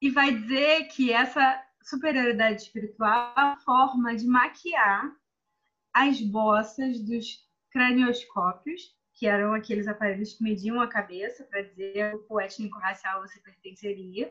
E 0.00 0.08
vai 0.10 0.32
dizer 0.32 0.84
que 0.88 1.12
essa 1.12 1.62
superioridade 1.82 2.62
espiritual 2.62 3.34
é 3.36 3.40
a 3.40 3.56
forma 3.56 4.14
de 4.14 4.26
maquiar 4.26 5.12
as 5.96 6.20
bossas 6.20 7.00
dos 7.00 7.42
cranioscópios, 7.70 8.94
que 9.14 9.26
eram 9.26 9.54
aqueles 9.54 9.88
aparelhos 9.88 10.34
que 10.34 10.42
mediam 10.42 10.78
a 10.78 10.86
cabeça 10.86 11.42
para 11.44 11.62
dizer 11.62 12.22
o 12.28 12.38
étnico-racial 12.38 13.22
você 13.22 13.40
pertenceria, 13.40 14.30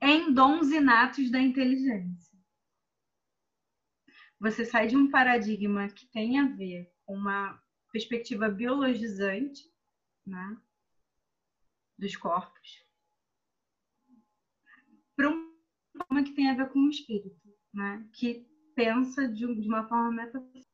em 0.00 0.32
dons 0.32 0.70
inatos 0.70 1.32
da 1.32 1.40
inteligência. 1.40 2.38
Você 4.38 4.64
sai 4.64 4.86
de 4.86 4.96
um 4.96 5.10
paradigma 5.10 5.88
que 5.88 6.06
tem 6.06 6.38
a 6.38 6.46
ver 6.46 6.94
com 7.04 7.16
uma 7.16 7.60
perspectiva 7.90 8.48
biologizante 8.48 9.68
né, 10.24 10.56
dos 11.98 12.16
corpos 12.16 12.84
para 15.16 15.28
uma 16.08 16.22
que 16.22 16.34
tem 16.34 16.50
a 16.50 16.54
ver 16.54 16.68
com 16.68 16.78
o 16.78 16.90
espírito, 16.90 17.52
né, 17.72 18.08
que 18.12 18.53
pensa 18.74 19.28
de, 19.28 19.46
uma 19.46 19.88
forma 19.88 20.10
metafísica. 20.10 20.72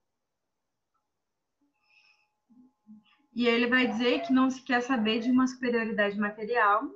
E 3.35 3.47
ele 3.47 3.67
vai 3.67 3.87
dizer 3.87 4.23
que 4.23 4.33
não 4.33 4.51
se 4.51 4.63
quer 4.63 4.83
saber 4.83 5.21
de 5.21 5.31
uma 5.31 5.47
superioridade 5.47 6.19
material, 6.19 6.91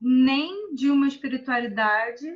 nem 0.00 0.74
de 0.74 0.90
uma 0.90 1.06
espiritualidade 1.06 2.26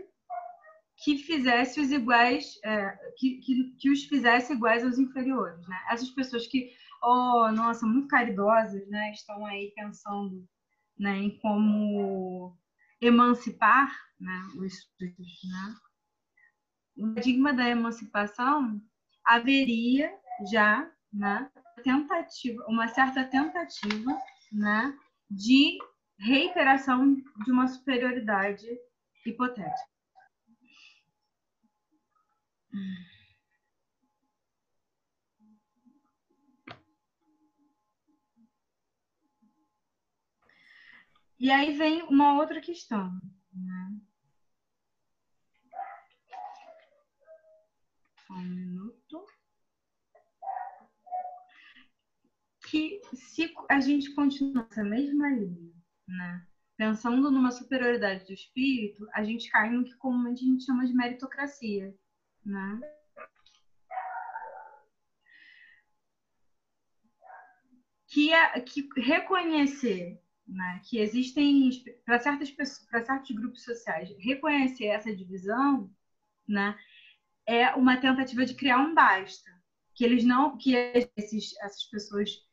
que 1.02 1.18
fizesse 1.18 1.80
os 1.80 1.90
iguais, 1.90 2.58
é, 2.64 2.96
que, 3.18 3.38
que, 3.38 3.74
que, 3.78 3.90
os 3.90 4.04
fizesse 4.04 4.52
iguais 4.52 4.84
aos 4.84 4.98
inferiores, 4.98 5.66
né? 5.68 5.76
Essas 5.90 6.10
pessoas 6.10 6.46
que, 6.46 6.72
oh, 7.02 7.50
nossa, 7.52 7.84
muito 7.84 8.08
caridosas, 8.08 8.88
né? 8.88 9.12
Estão 9.12 9.44
aí 9.44 9.72
pensando 9.74 10.48
né, 10.98 11.18
em 11.18 11.38
como 11.38 12.56
emancipar 13.00 13.92
né, 14.18 14.40
os 14.56 14.74
né? 14.98 15.74
O 16.96 17.08
paradigma 17.08 17.52
da 17.52 17.68
emancipação 17.68 18.80
haveria 19.24 20.12
já 20.50 20.90
né, 21.12 21.50
tentativa, 21.82 22.64
uma 22.68 22.88
certa 22.88 23.24
tentativa 23.24 24.18
né, 24.52 24.98
de 25.30 25.78
reiteração 26.18 27.14
de 27.14 27.50
uma 27.50 27.68
superioridade 27.68 28.66
hipotética. 29.24 29.96
E 41.38 41.50
aí 41.50 41.72
vem 41.72 42.02
uma 42.04 42.34
outra 42.38 42.60
questão. 42.60 43.10
Né? 43.52 44.00
Só 48.26 48.34
um 48.34 48.42
minuto. 48.42 49.26
Que 52.66 53.00
se 53.14 53.54
a 53.68 53.80
gente 53.80 54.14
continuar 54.14 54.66
essa 54.70 54.84
mesma 54.84 55.28
linha, 55.30 55.72
né? 56.06 56.46
pensando 56.76 57.30
numa 57.30 57.50
superioridade 57.50 58.26
do 58.26 58.32
espírito, 58.32 59.08
a 59.14 59.24
gente 59.24 59.50
cai 59.50 59.70
no 59.70 59.84
que 59.84 59.96
comumente 59.96 60.44
a 60.44 60.46
gente 60.46 60.64
chama 60.64 60.86
de 60.86 60.92
meritocracia. 60.92 61.94
Né? 62.44 62.80
Que, 68.08 68.32
é, 68.32 68.60
que 68.60 68.88
reconhecer 68.96 70.20
né, 70.46 70.80
que 70.84 70.98
existem 70.98 71.70
para 72.04 72.20
certas 72.20 72.50
pessoas, 72.50 72.88
para 72.88 73.04
certos 73.04 73.34
grupos 73.34 73.64
sociais, 73.64 74.14
reconhecer 74.20 74.86
essa 74.86 75.14
divisão, 75.14 75.90
né, 76.46 76.78
é 77.44 77.74
uma 77.74 77.96
tentativa 77.96 78.44
de 78.44 78.54
criar 78.54 78.78
um 78.78 78.94
basta, 78.94 79.50
que 79.94 80.04
eles 80.04 80.24
não, 80.24 80.56
que 80.56 80.74
esses, 81.16 81.56
essas 81.60 81.84
pessoas 81.84 82.45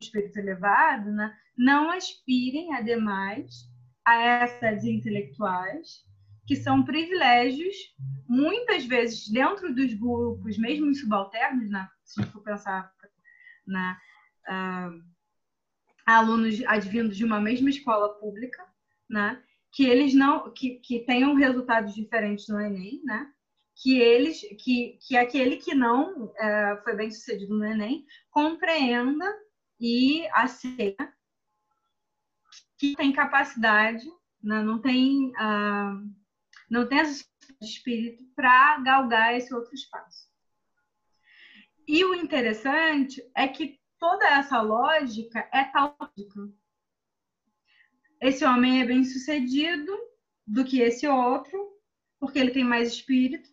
espírito 0.00 0.38
elevado, 0.38 1.10
né, 1.10 1.36
não 1.56 1.90
aspirem, 1.90 2.74
ademais, 2.74 3.68
a 4.04 4.14
essas 4.14 4.84
intelectuais 4.84 6.04
que 6.46 6.56
são 6.56 6.82
privilégios, 6.82 7.76
muitas 8.28 8.84
vezes 8.84 9.28
dentro 9.28 9.72
dos 9.74 9.94
grupos, 9.94 10.58
mesmo 10.58 10.92
subalternos, 10.94 11.70
né, 11.70 11.88
se 12.02 12.22
for 12.24 12.42
pensar 12.42 12.92
na 13.66 13.96
uh, 14.48 15.10
alunos 16.04 16.60
advindos 16.66 17.16
de 17.16 17.24
uma 17.24 17.40
mesma 17.40 17.70
escola 17.70 18.08
pública, 18.14 18.64
né? 19.08 19.42
Que 19.72 19.84
eles 19.84 20.14
não 20.14 20.52
que, 20.52 20.80
que 20.80 21.00
tenham 21.00 21.34
resultados 21.34 21.94
diferentes 21.94 22.48
no 22.48 22.60
Enem, 22.60 23.00
né? 23.04 23.30
Que 23.76 23.98
eles 23.98 24.40
que, 24.62 24.98
que 25.06 25.16
aquele 25.16 25.56
que 25.56 25.74
não 25.74 26.32
é, 26.36 26.80
foi 26.82 26.96
bem 26.96 27.10
sucedido 27.10 27.56
no 27.56 27.64
Enem 27.64 28.04
compreenda 28.30 29.24
e 29.80 30.28
aceita 30.32 31.12
que 32.78 32.94
tem 32.94 33.12
capacidade, 33.12 34.04
né? 34.42 34.62
não 34.62 34.80
tem 34.80 35.30
uh, 35.30 36.20
não 36.70 36.88
tem 36.88 36.98
esse 36.98 37.26
espírito 37.60 38.24
para 38.34 38.78
galgar 38.78 39.34
esse 39.34 39.52
outro 39.54 39.74
espaço. 39.74 40.28
E 41.86 42.04
o 42.04 42.14
interessante 42.14 43.20
é 43.34 43.48
que 43.48 43.80
toda 43.98 44.26
essa 44.26 44.60
lógica 44.60 45.48
é 45.52 45.64
tal 45.64 45.96
lógica. 46.00 46.52
Esse 48.20 48.44
homem 48.44 48.82
é 48.82 48.86
bem 48.86 49.02
sucedido 49.02 49.92
do 50.46 50.64
que 50.64 50.80
esse 50.80 51.08
outro, 51.08 51.58
porque 52.18 52.38
ele 52.38 52.50
tem 52.50 52.64
mais 52.64 52.92
espírito. 52.92 53.48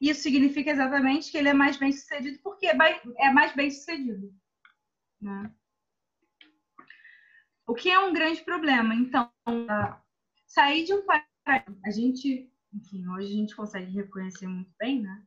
Isso 0.00 0.22
significa 0.22 0.70
exatamente 0.70 1.30
que 1.30 1.36
ele 1.36 1.48
é 1.48 1.54
mais 1.54 1.76
bem 1.76 1.90
sucedido 1.90 2.38
porque 2.42 2.66
é, 2.66 2.76
é 3.18 3.32
mais 3.32 3.54
bem 3.54 3.70
sucedido. 3.70 4.32
Né? 5.20 5.52
O 7.66 7.74
que 7.74 7.90
é 7.90 7.98
um 7.98 8.12
grande 8.12 8.42
problema. 8.42 8.94
Então, 8.94 9.30
sair 10.46 10.84
de 10.84 10.94
um 10.94 11.04
paradigma, 11.04 11.80
a 11.84 11.90
gente, 11.90 12.50
enfim, 12.72 13.06
hoje 13.08 13.26
a 13.26 13.36
gente 13.36 13.56
consegue 13.56 13.92
reconhecer 13.92 14.46
muito 14.46 14.72
bem, 14.78 15.02
né? 15.02 15.26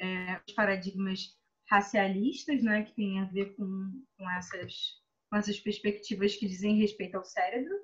É, 0.00 0.40
os 0.46 0.54
paradigmas 0.54 1.36
racialistas, 1.68 2.62
né, 2.62 2.82
que 2.82 2.94
tem 2.94 3.20
a 3.20 3.24
ver 3.26 3.54
com, 3.56 4.02
com, 4.16 4.30
essas, 4.30 5.02
com 5.30 5.36
essas 5.36 5.60
perspectivas 5.60 6.34
que 6.36 6.46
dizem 6.46 6.78
respeito 6.78 7.16
ao 7.16 7.24
cérebro. 7.24 7.74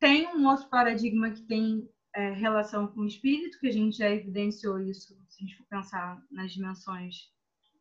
Tem 0.00 0.26
um 0.28 0.46
outro 0.48 0.68
paradigma 0.68 1.30
que 1.30 1.42
tem 1.42 1.88
é, 2.14 2.30
relação 2.32 2.88
com 2.88 3.02
o 3.02 3.06
espírito, 3.06 3.58
que 3.60 3.68
a 3.68 3.72
gente 3.72 3.98
já 3.98 4.10
evidenciou 4.10 4.80
isso, 4.80 5.14
se 5.28 5.44
a 5.44 5.46
gente 5.46 5.56
for 5.56 5.66
pensar 5.66 6.20
nas 6.30 6.52
dimensões 6.52 7.30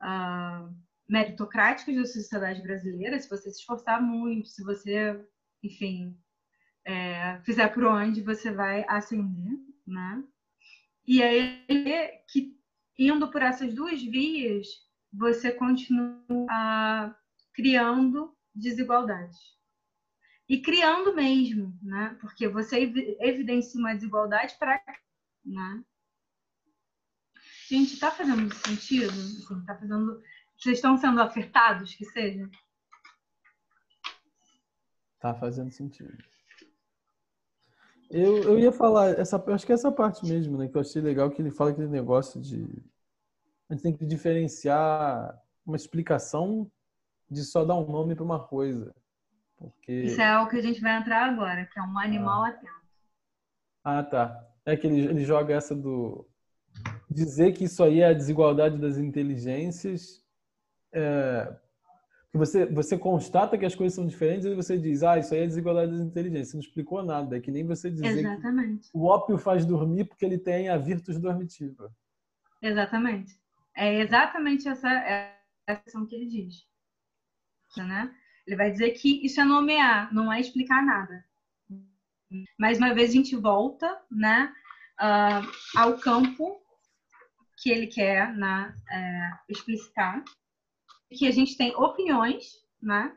uh, 0.04 0.76
meritocráticas 1.10 1.96
da 1.96 2.06
sociedade 2.06 2.62
brasileira, 2.62 3.20
se 3.20 3.28
você 3.28 3.50
se 3.50 3.60
esforçar 3.60 4.02
muito, 4.02 4.48
se 4.48 4.64
você, 4.64 5.20
enfim, 5.64 6.16
é, 6.86 7.42
fizer 7.44 7.68
por 7.70 7.84
onde, 7.84 8.22
você 8.22 8.52
vai 8.52 8.86
ascender, 8.88 9.58
né? 9.88 10.24
E 11.08 11.24
aí 11.24 11.66
que 12.28 12.60
indo 12.98 13.32
por 13.32 13.42
essas 13.42 13.74
duas 13.74 14.02
vias, 14.02 14.68
você 15.12 15.52
continua 15.52 17.16
criando 17.54 18.36
desigualdades. 18.54 19.38
E 20.48 20.62
criando 20.62 21.16
mesmo, 21.16 21.78
né? 21.82 22.18
Porque 22.20 22.48
você 22.48 22.92
evidencia 23.20 23.80
uma 23.80 23.94
desigualdade 23.94 24.56
para. 24.58 24.82
Né? 25.46 25.84
Gente, 27.68 27.94
está 27.94 28.12
fazendo 28.12 28.54
sentido? 28.56 29.12
Assim, 29.12 29.66
tá 29.66 29.78
fazendo... 29.78 30.22
Vocês 30.60 30.78
estão 30.78 30.98
sendo 30.98 31.22
acertados, 31.22 31.96
que 31.96 32.04
seja? 32.04 32.50
Tá 35.18 35.34
fazendo 35.34 35.72
sentido. 35.72 36.18
Eu, 38.10 38.44
eu 38.44 38.60
ia 38.60 38.72
falar, 38.72 39.18
essa, 39.18 39.42
acho 39.54 39.66
que 39.66 39.72
é 39.72 39.76
essa 39.76 39.92
parte 39.92 40.26
mesmo, 40.26 40.58
né? 40.58 40.68
Que 40.68 40.76
eu 40.76 40.82
achei 40.82 41.02
legal 41.02 41.32
que 41.32 41.42
ele 41.42 41.52
fala 41.52 41.72
aquele 41.72 41.88
negócio 41.88 42.42
de. 42.42 42.66
A 43.70 43.74
gente 43.74 43.84
tem 43.84 43.96
que 43.96 44.06
diferenciar 44.06 45.40
uma 45.66 45.78
explicação 45.78 46.70
de 47.30 47.44
só 47.44 47.64
dar 47.64 47.76
um 47.76 47.90
nome 47.90 48.16
para 48.16 48.26
uma 48.26 48.46
coisa. 48.46 48.94
Porque... 49.56 49.92
Isso 49.92 50.20
é 50.20 50.42
o 50.42 50.48
que 50.48 50.58
a 50.58 50.62
gente 50.62 50.82
vai 50.82 50.98
entrar 50.98 51.30
agora, 51.30 51.66
que 51.68 51.80
é 51.80 51.82
um 51.84 52.00
animal 52.00 52.44
ah. 52.44 52.50
atento. 52.50 52.80
Ah, 53.84 54.04
tá. 54.04 54.48
É 54.66 54.76
que 54.76 54.88
ele, 54.88 55.06
ele 55.06 55.24
joga 55.24 55.54
essa 55.54 55.74
do. 55.74 56.28
Dizer 57.10 57.54
que 57.54 57.66
isso 57.66 57.82
aí 57.82 58.02
é 58.02 58.08
a 58.08 58.14
desigualdade 58.14 58.78
das 58.78 58.98
inteligências. 58.98 60.28
É, 60.94 61.56
você, 62.32 62.66
você 62.68 62.98
constata 62.98 63.58
que 63.58 63.66
as 63.66 63.74
coisas 63.74 63.96
são 63.96 64.06
diferentes 64.06 64.46
e 64.46 64.54
você 64.54 64.78
diz, 64.78 65.02
ah, 65.02 65.18
isso 65.18 65.34
aí 65.34 65.42
é 65.42 65.48
desigualdade 65.48 65.92
das 65.92 66.02
inteligências. 66.02 66.50
Você 66.50 66.58
não 66.58 66.62
explicou 66.62 67.04
nada. 67.04 67.38
É 67.38 67.40
que 67.40 67.50
nem 67.50 67.66
você 67.66 67.90
dizer 67.90 68.20
Exatamente. 68.20 68.92
que 68.92 68.98
o 68.98 69.06
ópio 69.06 69.38
faz 69.38 69.66
dormir 69.66 70.06
porque 70.06 70.26
ele 70.26 70.38
tem 70.38 70.70
a 70.70 70.78
virtus 70.78 71.20
dormitiva. 71.20 71.92
Exatamente. 72.62 73.40
É 73.76 74.02
exatamente 74.02 74.68
essa, 74.68 74.90
essa 74.90 75.82
questão 75.82 76.06
que 76.06 76.16
ele 76.16 76.28
diz. 76.28 76.68
Né? 77.78 78.14
Ele 78.46 78.56
vai 78.56 78.72
dizer 78.72 78.92
que 78.92 79.26
isso 79.26 79.42
é 79.42 79.46
nomear, 79.46 80.14
não 80.14 80.32
é 80.32 80.40
explicar 80.40 80.86
nada. 80.86 81.26
Mais 82.60 82.78
uma 82.78 82.94
vez 82.94 83.10
a 83.10 83.14
gente 83.14 83.36
volta 83.36 84.00
né, 84.12 84.54
uh, 85.02 85.80
ao 85.80 85.98
campo 85.98 86.62
que 87.58 87.72
ele 87.72 87.88
quer 87.88 88.36
né, 88.36 88.74
é, 88.92 89.30
explicitar, 89.50 90.24
que 91.10 91.28
a 91.28 91.32
gente 91.32 91.58
tem 91.58 91.76
opiniões, 91.76 92.54
né? 92.82 93.16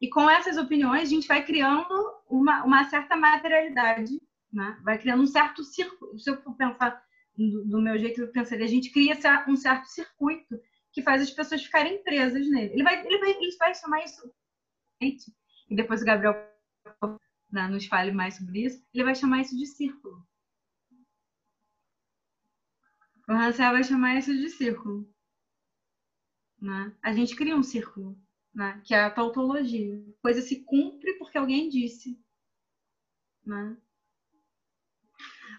E 0.00 0.08
com 0.08 0.28
essas 0.28 0.56
opiniões 0.56 1.02
a 1.02 1.10
gente 1.10 1.26
vai 1.26 1.44
criando 1.44 1.94
uma, 2.28 2.64
uma 2.64 2.84
certa 2.84 3.16
materialidade, 3.16 4.20
né? 4.52 4.78
Vai 4.84 4.98
criando 4.98 5.22
um 5.22 5.26
certo 5.26 5.64
círculo. 5.64 6.18
Se 6.18 6.30
eu 6.30 6.42
for 6.42 6.54
pensar 6.56 7.02
do, 7.36 7.64
do 7.64 7.80
meu 7.80 7.98
jeito 7.98 8.24
de 8.24 8.32
pensar, 8.32 8.56
a 8.56 8.66
gente 8.66 8.90
cria 8.90 9.16
um 9.48 9.56
certo 9.56 9.86
circuito 9.86 10.60
que 10.92 11.02
faz 11.02 11.22
as 11.22 11.30
pessoas 11.30 11.64
ficarem 11.64 12.02
presas 12.02 12.48
nele. 12.48 12.72
Ele 12.74 12.82
vai, 12.82 13.04
ele 13.06 13.18
vai, 13.18 13.30
ele 13.30 13.56
vai 13.58 13.74
chamar 13.74 14.04
isso 14.04 14.30
e 15.00 15.76
depois 15.76 16.02
o 16.02 16.04
Gabriel 16.04 16.34
né, 17.50 17.68
nos 17.68 17.86
fale 17.86 18.12
mais 18.12 18.36
sobre 18.36 18.64
isso. 18.64 18.84
Ele 18.94 19.04
vai 19.04 19.14
chamar 19.14 19.40
isso 19.40 19.56
de 19.56 19.66
círculo. 19.66 20.26
O 23.28 23.32
Hansel 23.32 23.72
vai 23.72 23.84
chamar 23.84 24.16
isso 24.16 24.32
de 24.32 24.48
círculo. 24.48 25.12
Né? 26.66 26.92
A 27.00 27.12
gente 27.12 27.36
cria 27.36 27.56
um 27.56 27.62
círculo, 27.62 28.18
né? 28.52 28.82
que 28.84 28.92
é 28.92 29.04
a 29.04 29.10
tautologia. 29.10 30.04
Coisa 30.20 30.42
se 30.42 30.64
cumpre 30.64 31.12
porque 31.16 31.38
alguém 31.38 31.68
disse. 31.68 32.20
Né? 33.44 33.76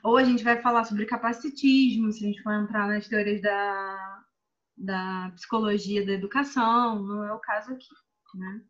Ou 0.03 0.17
a 0.17 0.23
gente 0.25 0.43
vai 0.43 0.61
falar 0.61 0.83
sobre 0.83 1.05
capacitismo, 1.05 2.11
se 2.11 2.25
a 2.25 2.27
gente 2.27 2.43
for 2.43 2.51
entrar 2.51 2.87
nas 2.89 3.07
teorias 3.07 3.41
da, 3.41 4.25
da 4.75 5.31
psicologia 5.33 6.05
da 6.05 6.11
educação, 6.11 7.01
não 7.01 7.23
é 7.23 7.31
o 7.31 7.39
caso 7.39 7.71
aqui. 7.71 7.87
Né? 8.35 8.61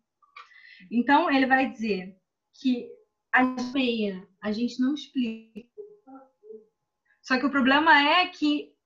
Então, 0.91 1.31
ele 1.31 1.47
vai 1.47 1.71
dizer 1.71 2.15
que 2.53 2.87
a 3.33 3.43
meia 3.73 4.27
a 4.39 4.51
gente 4.51 4.79
não 4.79 4.93
explica. 4.93 5.67
Só 7.23 7.39
que 7.39 7.47
o 7.47 7.51
problema 7.51 7.99
é 7.99 8.27
que 8.27 8.76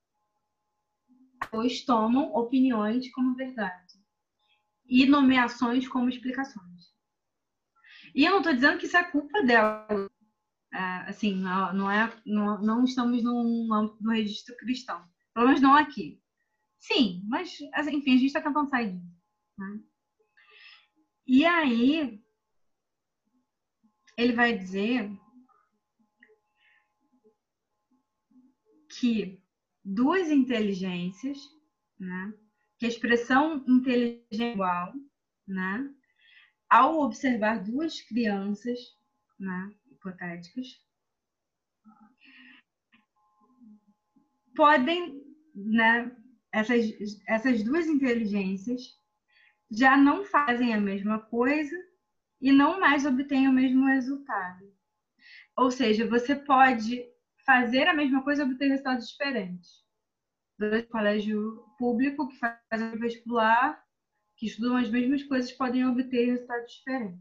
pessoas 1.42 1.82
tomam 1.82 2.34
opiniões 2.34 3.12
como 3.12 3.36
verdade 3.36 4.00
e 4.86 5.06
nomeações 5.06 5.88
como 5.88 6.10
explicações. 6.10 6.92
E 8.14 8.26
eu 8.26 8.32
não 8.32 8.40
estou 8.40 8.54
dizendo 8.54 8.78
que 8.78 8.86
isso 8.86 8.98
é 8.98 9.04
culpa 9.04 9.42
dela. 9.42 10.10
É, 10.74 10.78
assim, 11.10 11.36
não, 11.36 11.74
não, 11.74 11.92
é, 11.92 12.14
não, 12.26 12.62
não 12.62 12.84
estamos 12.84 13.24
num, 13.24 13.68
num 14.00 14.12
registro 14.12 14.56
cristão. 14.58 15.08
Pelo 15.34 15.48
menos 15.48 15.62
não 15.62 15.76
aqui. 15.76 16.22
Sim, 16.78 17.24
mas, 17.28 17.58
assim, 17.74 17.96
enfim, 17.96 18.12
a 18.12 18.18
gente 18.18 18.26
está 18.26 18.42
tentando 18.42 18.70
sair 18.70 18.94
disso. 18.94 19.22
Né? 19.58 19.80
E 21.28 21.46
aí, 21.46 22.22
ele 24.18 24.34
vai 24.34 24.58
dizer 24.58 25.10
que 28.90 29.41
duas 29.84 30.30
inteligências, 30.30 31.38
né? 32.00 32.34
Que 32.80 32.86
a 32.86 32.90
expressão 32.90 33.64
inteligente 33.68 34.42
é 34.42 34.54
igual, 34.54 34.94
né? 35.48 35.90
Ao 36.70 37.00
observar 37.02 37.64
duas 37.64 38.02
crianças, 38.02 38.80
né? 39.40 39.72
Hipotéticas, 39.92 40.68
podem, 44.56 45.24
né? 45.56 46.16
Essas, 46.52 46.86
essas 47.28 47.64
duas 47.64 47.88
inteligências 47.88 48.82
já 49.72 49.96
não 49.96 50.26
fazem 50.26 50.74
a 50.74 50.80
mesma 50.80 51.18
coisa 51.18 51.76
e 52.42 52.52
não 52.52 52.80
mais 52.80 53.06
obtêm 53.06 53.48
o 53.48 53.54
mesmo 53.54 53.86
resultado. 53.86 54.72
Ou 55.56 55.72
seja, 55.72 56.08
você 56.08 56.36
pode 56.36 57.06
fazer 57.52 57.86
a 57.86 57.94
mesma 57.94 58.24
coisa 58.24 58.44
e 58.44 58.46
obter 58.46 58.70
resultados 58.70 59.10
diferentes. 59.10 59.82
Do 60.58 60.88
colégio 60.88 61.66
público 61.78 62.30
que 62.30 62.38
fazem 62.38 62.98
vestibular, 62.98 63.84
que 64.38 64.46
estudam 64.46 64.78
as 64.78 64.90
mesmas 64.90 65.24
coisas, 65.24 65.52
podem 65.52 65.86
obter 65.86 66.28
resultados 66.28 66.72
diferentes. 66.72 67.20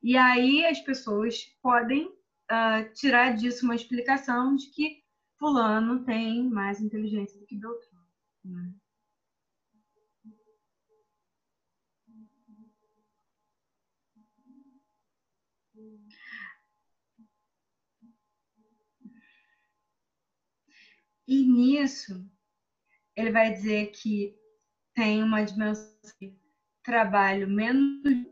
E 0.00 0.16
aí 0.16 0.64
as 0.66 0.78
pessoas 0.80 1.34
podem 1.60 2.06
uh, 2.06 2.92
tirar 2.94 3.34
disso 3.34 3.64
uma 3.64 3.74
explicação 3.74 4.54
de 4.54 4.66
que 4.70 5.02
fulano 5.36 6.04
tem 6.04 6.48
mais 6.48 6.80
inteligência 6.80 7.40
do 7.40 7.46
que 7.46 7.56
Beltrano. 7.56 8.06
Né? 8.44 8.72
E 21.26 21.44
nisso, 21.44 22.28
ele 23.14 23.30
vai 23.30 23.52
dizer 23.52 23.90
que 23.92 24.36
tem 24.94 25.22
uma 25.22 25.44
dimensão 25.44 25.96
de 26.20 26.34
trabalho 26.82 27.48
menos 27.48 28.26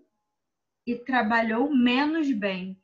e 0.86 0.96
trabalhou 0.96 1.74
menos 1.74 2.30
bem. 2.32 2.80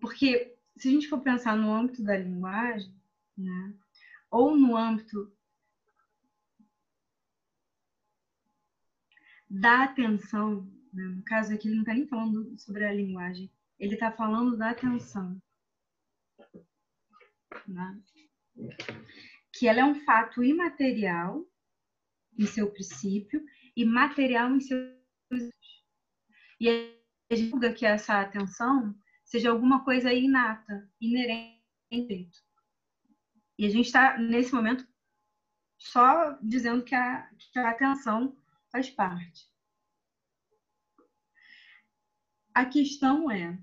Porque 0.00 0.56
se 0.76 0.88
a 0.88 0.92
gente 0.92 1.08
for 1.08 1.20
pensar 1.20 1.56
no 1.56 1.72
âmbito 1.72 2.02
da 2.02 2.16
linguagem, 2.16 2.94
né, 3.36 3.74
ou 4.30 4.56
no 4.56 4.76
âmbito 4.76 5.30
da 9.48 9.84
atenção, 9.84 10.70
né, 10.92 11.04
no 11.04 11.22
caso 11.24 11.52
aqui 11.52 11.66
ele 11.66 11.74
não 11.74 11.82
está 11.82 11.94
nem 11.94 12.06
falando 12.06 12.58
sobre 12.58 12.84
a 12.84 12.92
linguagem, 12.92 13.50
ele 13.78 13.94
está 13.94 14.12
falando 14.12 14.56
da 14.56 14.70
atenção 14.70 15.40
né? 17.66 18.00
que 19.52 19.66
ela 19.66 19.80
é 19.80 19.84
um 19.84 20.04
fato 20.04 20.42
imaterial 20.42 21.44
em 22.38 22.46
seu 22.46 22.70
princípio 22.70 23.44
e 23.76 23.84
material 23.84 24.54
em 24.54 24.60
seus 24.60 25.00
e 26.60 26.68
a 26.68 27.34
gente 27.34 27.48
julga 27.48 27.72
que 27.72 27.86
essa 27.86 28.20
atenção 28.20 28.94
seja 29.24 29.50
alguma 29.50 29.84
coisa 29.84 30.12
inata, 30.12 30.90
inerente. 31.00 32.44
E 33.58 33.64
a 33.64 33.68
gente 33.70 33.86
está, 33.86 34.18
nesse 34.18 34.52
momento, 34.52 34.86
só 35.78 36.38
dizendo 36.42 36.84
que 36.84 36.94
a, 36.94 37.30
que 37.52 37.58
a 37.58 37.70
atenção 37.70 38.36
faz 38.70 38.90
parte. 38.90 39.48
A 42.52 42.66
questão 42.66 43.30
é, 43.30 43.58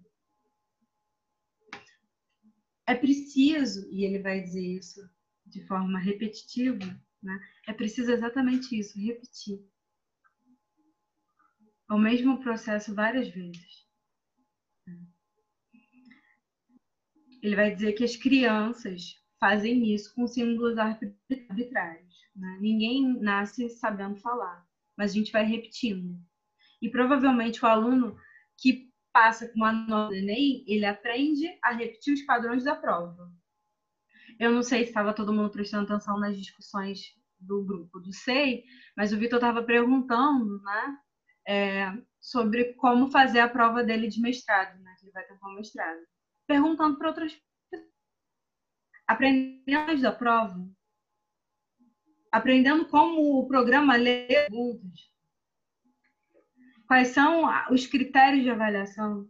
é 2.87 2.95
preciso, 2.95 3.87
e 3.91 4.05
ele 4.05 4.19
vai 4.19 4.41
dizer 4.41 4.65
isso 4.65 5.07
de 5.45 5.61
forma 5.67 5.99
repetitiva, 5.99 6.85
né? 7.21 7.39
é 7.67 7.73
preciso 7.73 8.11
exatamente 8.11 8.79
isso, 8.79 8.99
repetir. 8.99 9.59
O 11.89 11.97
mesmo 11.97 12.39
processo 12.39 12.95
várias 12.95 13.27
vezes. 13.29 13.85
Ele 17.43 17.55
vai 17.55 17.73
dizer 17.73 17.93
que 17.93 18.03
as 18.03 18.15
crianças 18.15 19.21
fazem 19.39 19.93
isso 19.93 20.13
com 20.15 20.27
símbolos 20.27 20.77
arbitrários. 20.77 22.15
Né? 22.35 22.57
Ninguém 22.59 23.19
nasce 23.21 23.69
sabendo 23.69 24.15
falar, 24.17 24.65
mas 24.97 25.11
a 25.11 25.13
gente 25.13 25.31
vai 25.31 25.45
repetindo. 25.45 26.19
E 26.81 26.89
provavelmente 26.89 27.63
o 27.63 27.67
aluno 27.67 28.17
que 28.57 28.86
passa 29.17 29.47
com 29.47 29.55
uma 29.55 29.71
nota 29.71 30.09
do 30.09 30.15
Enem, 30.15 30.63
ele 30.67 30.85
aprende 30.85 31.47
a 31.63 31.71
repetir 31.71 32.13
os 32.13 32.21
padrões 32.21 32.63
da 32.63 32.75
prova. 32.75 33.31
Eu 34.39 34.51
não 34.51 34.61
sei 34.61 34.83
se 34.83 34.89
estava 34.89 35.11
todo 35.11 35.33
mundo 35.33 35.49
prestando 35.49 35.91
atenção 35.91 36.19
nas 36.19 36.37
discussões 36.37 36.99
do 37.39 37.65
grupo 37.65 37.99
do 37.99 38.13
SEI, 38.13 38.63
mas 38.95 39.11
o 39.11 39.17
Vitor 39.17 39.37
estava 39.37 39.63
perguntando, 39.63 40.61
né, 40.61 40.97
é, 41.47 41.93
sobre 42.21 42.75
como 42.75 43.09
fazer 43.09 43.39
a 43.39 43.49
prova 43.49 43.83
dele 43.83 44.07
de 44.07 44.21
mestrado, 44.21 44.79
né, 44.83 44.95
que 44.99 45.05
ele 45.05 45.11
vai 45.11 45.25
tentar 45.25 45.47
um 45.47 45.55
mestrado. 45.55 45.99
Perguntando 46.45 46.99
para 46.99 47.07
outras 47.07 47.33
pessoas. 47.71 47.89
Aprendendo 49.07 49.99
da 49.99 50.11
prova. 50.11 50.63
Aprendendo 52.31 52.87
como 52.87 53.39
o 53.39 53.47
programa 53.47 53.95
lê 53.95 54.27
perguntas 54.27 55.16
Quais 56.87 57.09
são 57.09 57.43
os 57.69 57.85
critérios 57.85 58.43
de 58.43 58.49
avaliação? 58.49 59.29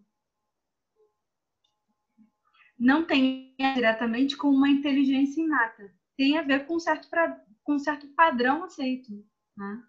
Não 2.78 3.03
tem 3.03 3.55
diretamente 3.58 4.38
com 4.38 4.49
uma 4.49 4.70
inteligência 4.70 5.41
inata. 5.41 5.91
Tem 6.16 6.38
a 6.38 6.43
ver 6.43 6.68
com 6.68 6.80
certo, 6.80 7.10
pra, 7.10 7.43
com 7.64 7.80
certo 7.80 8.08
padrão 8.10 8.64
aceito. 8.64 9.12
Né? 9.58 9.84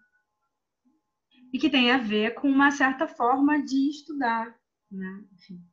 E 1.53 1.59
que 1.59 1.69
tem 1.69 1.91
a 1.91 1.99
ver 1.99 2.33
com 2.33 2.49
uma 2.49 2.71
certa 2.71 3.07
forma 3.07 3.63
de 3.63 3.89
estudar. 3.91 4.59
Né? 4.91 5.23
Enfim. 5.33 5.63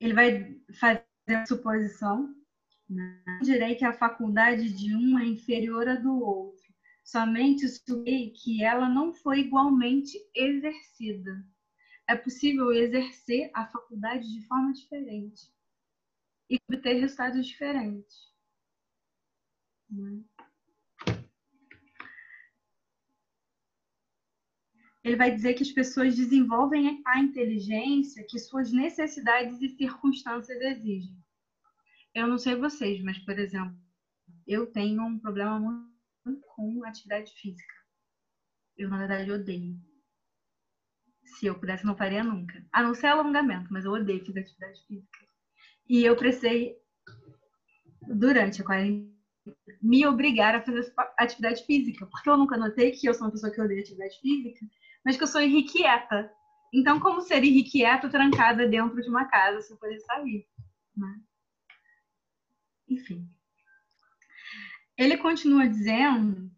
Ele 0.00 0.14
vai 0.14 0.60
fazer 0.80 1.04
suposição. 1.46 2.34
Né? 2.88 3.22
Direi 3.42 3.74
que 3.74 3.84
a 3.84 3.92
faculdade 3.92 4.72
de 4.72 4.94
um 4.94 5.18
é 5.18 5.26
inferior 5.26 5.86
à 5.86 5.94
do 5.94 6.18
outro. 6.18 6.63
Somente 7.04 7.68
suponho 7.68 8.32
que 8.32 8.64
ela 8.64 8.88
não 8.88 9.12
foi 9.12 9.40
igualmente 9.40 10.18
exercida. 10.34 11.46
É 12.08 12.16
possível 12.16 12.72
exercer 12.72 13.50
a 13.54 13.66
faculdade 13.66 14.26
de 14.32 14.46
forma 14.46 14.72
diferente 14.72 15.52
e 16.48 16.58
obter 16.68 16.94
resultados 16.94 17.46
diferentes. 17.46 18.32
Né? 19.90 20.22
Ele 25.02 25.16
vai 25.16 25.30
dizer 25.30 25.52
que 25.52 25.62
as 25.62 25.70
pessoas 25.70 26.16
desenvolvem 26.16 27.02
a 27.06 27.20
inteligência 27.20 28.26
que 28.26 28.38
suas 28.38 28.72
necessidades 28.72 29.60
e 29.60 29.68
circunstâncias 29.76 30.58
exigem. 30.58 31.14
Eu 32.14 32.26
não 32.26 32.38
sei 32.38 32.54
vocês, 32.54 33.02
mas, 33.02 33.18
por 33.18 33.38
exemplo, 33.38 33.76
eu 34.46 34.66
tenho 34.66 35.02
um 35.02 35.18
problema 35.18 35.60
muito 35.60 35.93
com 36.54 36.84
atividade 36.84 37.32
física. 37.32 37.74
Eu, 38.76 38.88
na 38.88 38.98
verdade, 38.98 39.30
odeio. 39.30 39.76
Se 41.24 41.46
eu 41.46 41.58
pudesse, 41.58 41.84
não 41.84 41.96
faria 41.96 42.22
nunca. 42.22 42.64
A 42.72 42.82
não 42.82 42.94
ser 42.94 43.08
alongamento, 43.08 43.72
mas 43.72 43.84
eu 43.84 43.92
odeio 43.92 44.24
fazer 44.24 44.40
atividade 44.40 44.86
física. 44.86 45.18
E 45.88 46.04
eu 46.04 46.16
precisei, 46.16 46.76
durante 48.02 48.62
a 48.62 48.64
quarentena, 48.64 49.14
me 49.82 50.06
obrigar 50.06 50.54
a 50.54 50.62
fazer 50.62 50.92
atividade 51.18 51.64
física, 51.66 52.06
porque 52.06 52.28
eu 52.28 52.36
nunca 52.36 52.56
notei 52.56 52.92
que 52.92 53.06
eu 53.06 53.14
sou 53.14 53.26
uma 53.26 53.32
pessoa 53.32 53.52
que 53.52 53.60
odeia 53.60 53.80
atividade 53.80 54.18
física, 54.20 54.66
mas 55.04 55.16
que 55.16 55.22
eu 55.22 55.26
sou 55.26 55.42
irrequieta. 55.42 56.32
Então, 56.72 56.98
como 56.98 57.20
ser 57.20 57.44
irrequieta 57.44 58.08
trancada 58.08 58.66
dentro 58.66 59.00
de 59.00 59.08
uma 59.08 59.26
casa 59.26 59.60
sem 59.60 59.76
poder 59.76 60.00
sair? 60.00 60.48
Né? 60.96 61.20
Enfim. 62.88 63.28
Ele 64.96 65.16
continua 65.16 65.68
dizendo: 65.68 66.50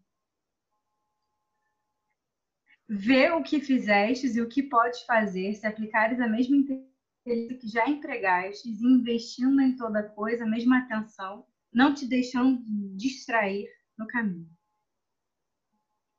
Vê 2.89 3.30
o 3.30 3.43
que 3.43 3.61
fizestes 3.61 4.37
e 4.37 4.41
o 4.41 4.49
que 4.49 4.62
podes 4.62 5.03
fazer 5.03 5.55
se 5.55 5.66
aplicares 5.66 6.20
a 6.20 6.28
mesma 6.28 6.57
inteligência 6.57 7.59
que 7.59 7.68
já 7.68 7.89
empregastes, 7.89 8.80
investindo 8.80 9.61
em 9.61 9.74
toda 9.74 10.09
coisa 10.11 10.45
a 10.45 10.49
mesma 10.49 10.78
atenção, 10.78 11.45
não 11.72 11.93
te 11.93 12.07
deixando 12.07 12.62
distrair 12.97 13.68
no 13.99 14.07
caminho. 14.07 14.49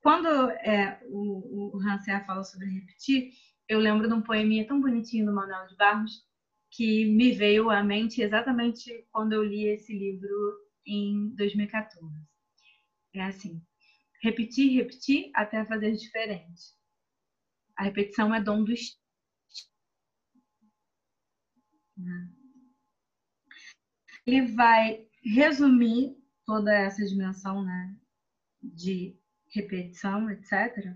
Quando 0.02 0.28
é, 0.28 1.00
o, 1.06 1.76
o 1.76 1.80
Hansen 1.80 2.24
fala 2.26 2.44
sobre 2.44 2.68
repetir, 2.68 3.32
eu 3.68 3.80
lembro 3.80 4.08
de 4.08 4.14
um 4.14 4.22
poeminha 4.22 4.68
tão 4.68 4.82
bonitinho 4.82 5.26
do 5.26 5.34
Manuel 5.34 5.68
de 5.68 5.76
Barros 5.76 6.26
que 6.70 7.06
me 7.06 7.32
veio 7.32 7.70
à 7.70 7.82
mente 7.84 8.22
exatamente 8.22 9.08
quando 9.12 9.34
eu 9.34 9.44
li 9.44 9.68
esse 9.68 9.98
livro 9.98 10.67
em 10.88 11.36
2014. 11.36 12.16
É 13.14 13.24
assim: 13.24 13.62
repetir, 14.22 14.74
repetir 14.74 15.30
até 15.36 15.66
fazer 15.66 15.92
diferente. 15.96 16.76
A 17.76 17.84
repetição 17.84 18.34
é 18.34 18.42
dom 18.42 18.64
do 18.64 18.72
estilo. 18.72 19.02
Ele 24.26 24.52
vai 24.54 25.08
resumir 25.24 26.16
toda 26.46 26.74
essa 26.74 27.04
dimensão 27.06 27.64
né, 27.64 27.96
de 28.62 29.18
repetição, 29.50 30.30
etc., 30.30 30.96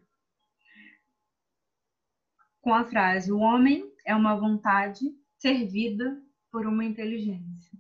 com 2.62 2.74
a 2.74 2.86
frase: 2.86 3.32
O 3.32 3.40
homem 3.40 3.92
é 4.06 4.16
uma 4.16 4.36
vontade 4.36 5.06
servida 5.38 6.22
por 6.52 6.68
uma 6.68 6.86
inteligência. 6.86 7.71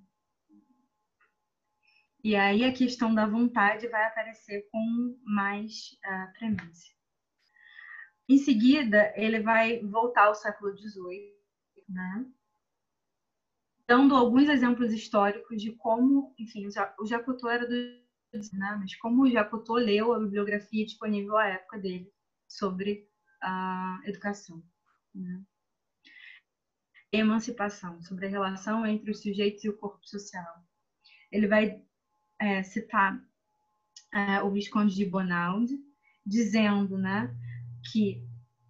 E 2.23 2.35
aí 2.35 2.63
a 2.63 2.73
questão 2.73 3.13
da 3.13 3.25
vontade 3.25 3.87
vai 3.87 4.05
aparecer 4.05 4.67
com 4.71 5.19
mais 5.23 5.97
uh, 6.05 6.33
premência. 6.33 6.93
Em 8.29 8.37
seguida, 8.37 9.11
ele 9.15 9.41
vai 9.41 9.79
voltar 9.79 10.27
ao 10.27 10.35
século 10.35 10.77
XVIII, 10.77 11.33
né? 11.89 12.25
dando 13.87 14.15
alguns 14.15 14.47
exemplos 14.47 14.93
históricos 14.93 15.61
de 15.61 15.73
como, 15.73 16.33
enfim, 16.39 16.65
o 16.97 17.05
Jacotot 17.05 17.51
era 17.51 17.67
do 17.67 18.01
né? 18.53 18.77
mas 18.79 18.95
como 18.95 19.23
o 19.23 19.29
Jacotot 19.29 19.83
leu 19.83 20.13
a 20.13 20.19
bibliografia 20.19 20.85
disponível 20.85 21.35
à 21.35 21.47
época 21.47 21.77
dele 21.77 22.09
sobre 22.47 23.05
a 23.41 23.99
educação. 24.05 24.63
Né? 25.13 25.43
Emancipação, 27.11 28.01
sobre 28.01 28.27
a 28.27 28.29
relação 28.29 28.85
entre 28.85 29.11
os 29.11 29.21
sujeitos 29.21 29.65
e 29.65 29.69
o 29.69 29.77
corpo 29.77 30.07
social. 30.07 30.63
Ele 31.29 31.47
vai 31.47 31.83
é, 32.41 32.63
citar 32.63 33.23
é, 34.13 34.41
o 34.41 34.51
Visconde 34.51 34.95
de 34.95 35.05
Bonald, 35.05 35.71
dizendo 36.25 36.97
né, 36.97 37.33
que 37.91 38.21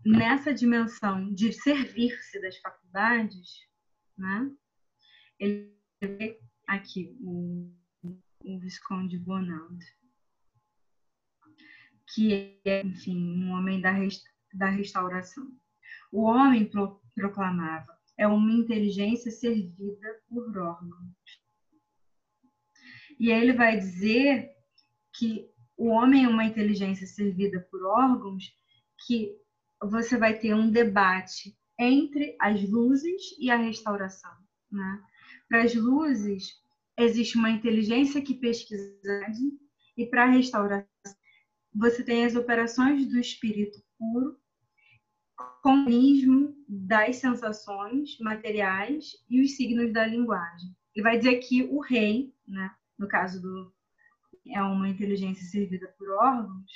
nessa 0.06 0.54
dimensão 0.54 1.34
de 1.34 1.52
servir-se 1.54 2.40
das 2.42 2.58
faculdades, 2.58 3.68
né, 4.18 4.52
ele 5.40 5.72
aqui 6.68 7.18
o 7.22 7.72
o 8.44 8.60
Visconde 8.60 9.18
Bonald, 9.18 9.80
que 12.14 12.60
é, 12.66 12.82
enfim, 12.82 13.18
um 13.18 13.52
homem 13.52 13.80
da, 13.80 13.94
da 14.54 14.70
restauração. 14.70 15.48
O 16.12 16.24
homem 16.24 16.66
pro 16.66 17.02
proclamava, 17.14 17.98
é 18.18 18.28
uma 18.28 18.52
inteligência 18.52 19.32
servida 19.32 20.22
por 20.28 20.58
órgãos. 20.58 21.41
E 23.22 23.32
aí 23.32 23.40
ele 23.40 23.54
vai 23.54 23.78
dizer 23.78 24.50
que 25.14 25.48
o 25.78 25.90
homem 25.90 26.26
é 26.26 26.28
uma 26.28 26.44
inteligência 26.44 27.06
servida 27.06 27.60
por 27.70 27.86
órgãos 27.86 28.52
que 29.06 29.38
você 29.80 30.18
vai 30.18 30.40
ter 30.40 30.56
um 30.56 30.72
debate 30.72 31.56
entre 31.80 32.36
as 32.42 32.68
luzes 32.68 33.22
e 33.40 33.52
a 33.52 33.58
restauração. 33.58 34.32
Né? 34.72 35.04
Para 35.48 35.62
as 35.62 35.76
luzes, 35.76 36.60
existe 36.98 37.38
uma 37.38 37.52
inteligência 37.52 38.24
que 38.24 38.34
pesquisa 38.34 38.92
e 39.96 40.08
para 40.08 40.26
restaurar 40.26 40.90
você 41.76 42.04
tem 42.04 42.26
as 42.26 42.36
operações 42.36 43.08
do 43.08 43.20
espírito 43.20 43.78
puro, 44.00 44.36
comunismo 45.62 46.56
das 46.68 47.18
sensações 47.18 48.18
materiais 48.20 49.12
e 49.30 49.44
os 49.44 49.56
signos 49.56 49.94
da 49.94 50.08
linguagem. 50.08 50.76
Ele 50.96 51.04
vai 51.04 51.20
dizer 51.20 51.38
que 51.38 51.66
o 51.66 51.80
rei, 51.82 52.34
né, 52.48 52.76
no 53.02 53.08
caso 53.08 53.42
do 53.42 53.74
é 54.48 54.62
uma 54.62 54.88
inteligência 54.88 55.46
servida 55.46 55.88
por 55.98 56.10
órgãos, 56.12 56.72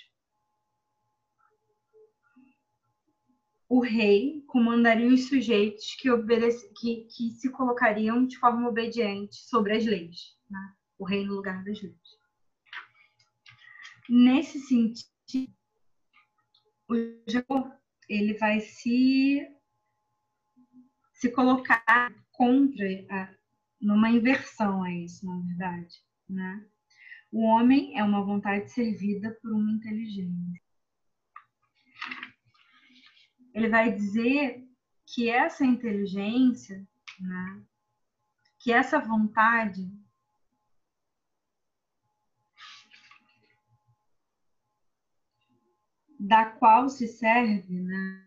o 3.70 3.80
rei 3.80 4.44
comandaria 4.48 5.08
os 5.08 5.28
sujeitos 5.28 5.96
que, 5.96 6.10
obedece, 6.10 6.72
que, 6.74 7.06
que 7.06 7.32
se 7.32 7.50
colocariam 7.50 8.26
de 8.26 8.38
forma 8.38 8.68
obediente 8.68 9.36
sobre 9.36 9.76
as 9.76 9.86
leis. 9.86 10.38
Né? 10.50 10.76
O 10.98 11.06
rei 11.06 11.26
no 11.26 11.36
lugar 11.36 11.64
das 11.64 11.82
leis. 11.82 11.96
Nesse 14.08 14.60
sentido, 14.60 15.52
o 16.88 16.96
Jacob 17.28 17.72
ele 18.08 18.36
vai 18.36 18.60
se, 18.60 19.42
se 21.14 21.32
colocar 21.32 22.14
contra, 22.32 22.86
a, 23.10 23.36
numa 23.82 24.10
inversão 24.12 24.84
a 24.84 24.92
isso, 24.92 25.26
na 25.26 25.40
verdade. 25.40 26.06
Né? 26.28 26.66
O 27.32 27.44
homem 27.44 27.98
é 27.98 28.04
uma 28.04 28.24
vontade 28.24 28.72
servida 28.72 29.32
por 29.42 29.52
uma 29.52 29.72
inteligência 29.72 30.66
ele 33.56 33.70
vai 33.70 33.90
dizer 33.90 34.68
que 35.06 35.30
essa 35.30 35.66
inteligência, 35.66 36.86
né, 37.18 37.66
que 38.60 38.70
essa 38.70 39.00
vontade 39.00 39.90
da 46.20 46.52
qual 46.52 46.90
se 46.90 47.08
serve 47.08 47.80
né, 47.80 48.26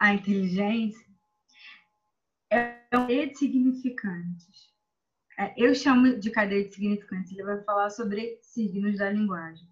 a 0.00 0.14
inteligência 0.14 1.07
é 2.50 2.80
cadeia 2.90 3.26
de 3.28 3.38
significantes. 3.38 4.72
É, 5.38 5.54
eu 5.56 5.74
chamo 5.74 6.18
de 6.18 6.30
cadeia 6.30 6.66
de 6.66 6.74
significantes, 6.74 7.32
ele 7.32 7.44
vai 7.44 7.62
falar 7.62 7.90
sobre 7.90 8.38
signos 8.42 8.98
da 8.98 9.10
linguagem 9.10 9.68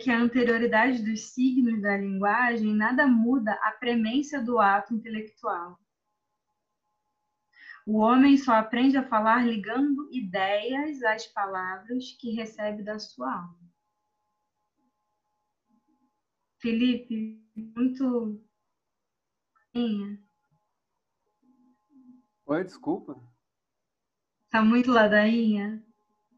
que 0.00 0.10
a 0.10 0.18
anterioridade 0.18 1.02
dos 1.02 1.20
signos 1.32 1.82
da 1.82 1.96
linguagem 1.96 2.74
nada 2.74 3.06
muda 3.06 3.52
a 3.62 3.72
premência 3.72 4.42
do 4.42 4.58
ato 4.58 4.94
intelectual. 4.94 5.78
O 7.86 7.98
homem 7.98 8.36
só 8.36 8.52
aprende 8.52 8.96
a 8.96 9.06
falar 9.06 9.46
ligando 9.46 10.08
ideias 10.12 11.02
às 11.02 11.26
palavras 11.26 12.12
que 12.12 12.30
recebe 12.30 12.82
da 12.82 12.98
sua 12.98 13.32
alma. 13.34 13.58
Felipe, 16.60 17.44
muito. 17.56 18.40
Oi, 22.52 22.64
desculpa. 22.64 23.16
Tá 24.50 24.60
muito 24.60 24.92
ladainha? 24.92 25.82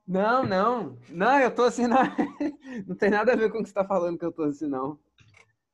Não, 0.07 0.45
não. 0.45 0.97
Não, 1.09 1.41
eu 1.41 1.53
tô 1.53 1.65
assim, 1.65 1.89
não. 1.89 1.99
Não 2.87 2.95
tem 2.95 3.11
nada 3.11 3.33
a 3.33 3.37
ver 3.37 3.51
com 3.51 3.59
o 3.59 3.63
que 3.65 3.69
você 3.69 3.75
tá 3.75 3.85
falando 3.85 4.17
que 4.17 4.25
eu 4.25 4.31
tô 4.31 4.45
assim, 4.45 4.69
não. 4.69 4.97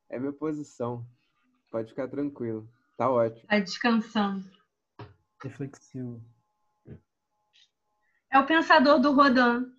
É 0.09 0.19
minha 0.19 0.33
posição. 0.33 1.07
Pode 1.71 1.91
ficar 1.91 2.09
tranquilo. 2.09 2.67
Tá 2.97 3.11
ótimo. 3.11 3.47
Tá 3.47 3.59
descansando. 3.59 4.51
Reflexivo. 5.43 6.25
É 8.31 8.39
o 8.39 8.47
pensador 8.47 8.99
do 8.99 9.13
Rodin. 9.13 9.71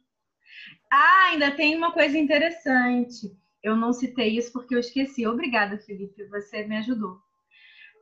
Ah, 0.92 1.30
ainda 1.32 1.56
tem 1.56 1.76
uma 1.76 1.92
coisa 1.92 2.16
interessante. 2.20 3.36
Eu 3.64 3.76
não 3.76 3.94
citei 3.94 4.38
isso 4.38 4.54
porque 4.54 4.76
eu 4.76 4.80
esqueci. 4.80 5.26
Obrigada, 5.26 5.80
Felipe, 5.80 6.24
você 6.26 6.64
me 6.68 6.78
ajudou. 6.78 7.20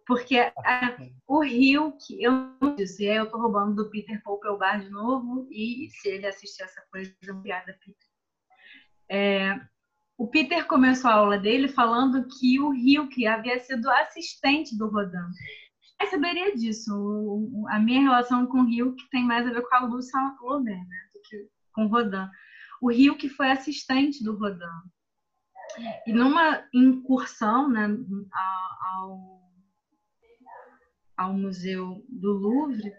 Porque 0.09 0.39
a, 0.39 0.97
o 1.27 1.43
Rio, 1.43 1.95
que 2.01 2.23
eu 2.23 2.31
não 2.59 2.75
disse, 2.75 3.05
eu 3.05 3.25
estou 3.25 3.39
roubando 3.39 3.75
do 3.75 3.91
Peter 3.91 4.19
Bar 4.57 4.79
de 4.79 4.89
novo, 4.89 5.47
e 5.51 5.87
se 5.91 6.09
ele 6.09 6.25
assistir 6.25 6.63
essa 6.63 6.81
coisa, 6.91 7.15
é 7.21 7.33
piada, 7.43 7.77
Peter. 7.79 8.07
É, 9.07 9.61
o 10.17 10.27
Peter 10.27 10.65
começou 10.65 11.11
a 11.11 11.13
aula 11.13 11.37
dele 11.37 11.67
falando 11.67 12.27
que 12.27 12.59
o 12.59 12.71
Rio, 12.71 13.07
que 13.07 13.27
havia 13.27 13.59
sido 13.59 13.87
assistente 13.87 14.75
do 14.75 14.89
Rodin. 14.89 15.15
Eu 16.01 16.07
saberia 16.07 16.55
disso. 16.55 16.91
O, 16.91 17.67
a 17.69 17.77
minha 17.77 18.01
relação 18.01 18.47
com 18.47 18.61
o 18.61 18.65
Rio 18.65 18.95
que 18.95 19.07
tem 19.11 19.23
mais 19.23 19.45
a 19.45 19.51
ver 19.53 19.61
com 19.61 19.75
a 19.75 19.85
Lúcia 19.85 20.19
Loubet, 20.41 20.75
né, 20.75 21.09
do 21.13 21.21
que 21.21 21.47
com 21.71 21.85
o 21.85 21.87
Rodin. 21.87 22.27
O 22.81 22.89
Rio 22.89 23.15
que 23.15 23.29
foi 23.29 23.51
assistente 23.51 24.23
do 24.23 24.35
Rodin. 24.35 24.65
E 26.07 26.11
numa 26.11 26.67
incursão 26.73 27.69
né, 27.69 27.87
ao 28.33 29.48
ao 31.19 31.33
Museu 31.33 32.01
do 32.07 32.31
Louvre, 32.31 32.93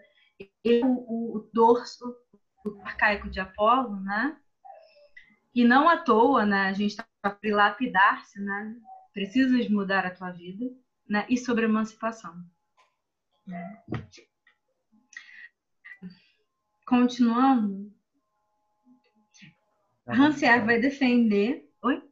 e 0.63 0.81
o, 0.85 1.37
o 1.37 1.49
dorso 1.51 2.15
arcaico 2.83 3.27
de 3.27 3.39
Apolo, 3.39 3.99
né? 4.01 4.39
E 5.55 5.63
não 5.63 5.89
à 5.89 5.97
toa, 5.97 6.45
né? 6.45 6.67
A 6.67 6.73
gente 6.73 6.91
está 6.91 7.03
para 7.23 7.55
lapidar-se, 7.55 8.39
né? 8.39 8.75
Precisas 9.11 9.67
mudar 9.69 10.05
a 10.05 10.11
tua 10.13 10.29
vida, 10.31 10.65
né? 11.09 11.25
E 11.27 11.35
sobre 11.35 11.65
emancipação. 11.65 12.35
Né? 13.47 13.83
Continuando, 16.85 17.91
Rancière 20.07 20.63
vai 20.63 20.79
defender. 20.79 21.67
Oi? 21.81 22.03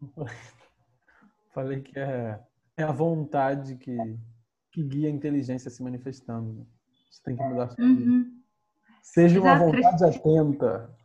Falei 1.52 1.82
que 1.82 1.98
é, 1.98 2.40
é 2.76 2.82
a 2.82 2.92
vontade 2.92 3.76
que 3.76 3.96
que 4.74 4.82
guia 4.82 5.08
a 5.08 5.12
inteligência 5.12 5.70
se 5.70 5.80
manifestando. 5.84 6.52
Né? 6.52 6.66
Você 7.08 7.22
tem 7.22 7.36
que 7.36 7.44
mudar 7.44 7.70
sua 7.70 7.86
vida. 7.86 8.10
Uhum. 8.10 8.42
Seja 9.00 9.40
uma 9.40 9.54
Exato. 9.54 9.70
vontade 9.70 10.04
atenta. 10.04 10.98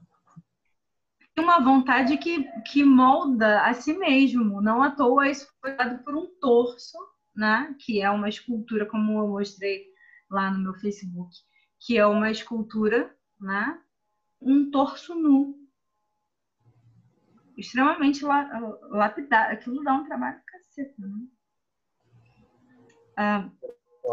Uma 1.38 1.59
vontade 1.59 2.17
que, 2.17 2.43
que 2.63 2.84
molda 2.84 3.61
a 3.61 3.74
si 3.74 3.93
mesmo. 3.93 4.59
Não 4.59 4.82
à 4.82 4.89
toa 4.89 5.30
isso 5.30 5.47
foi 5.61 5.76
dado 5.76 6.03
por 6.03 6.15
um 6.15 6.28
torso, 6.39 6.97
né? 7.36 7.76
que 7.80 8.01
é 8.01 8.09
uma 8.09 8.28
escultura, 8.28 8.88
como 8.88 9.20
eu 9.20 9.28
mostrei 9.28 9.86
lá 10.32 10.49
no 10.49 10.63
meu 10.63 10.74
Facebook, 10.74 11.32
que 11.80 11.95
é 11.95 12.05
uma 12.07 12.32
escultura, 12.32 13.15
né? 13.39 13.80
um 14.41 14.72
torso 14.72 15.13
nu. 15.13 15.55
Extremamente 17.55 18.26
lapidado. 18.26 19.53
Aquilo 19.53 19.84
dá 19.84 19.93
um 19.93 20.05
trabalho 20.05 20.41
caceta, 20.47 20.95
né? 20.97 21.28
Ah, 23.22 23.51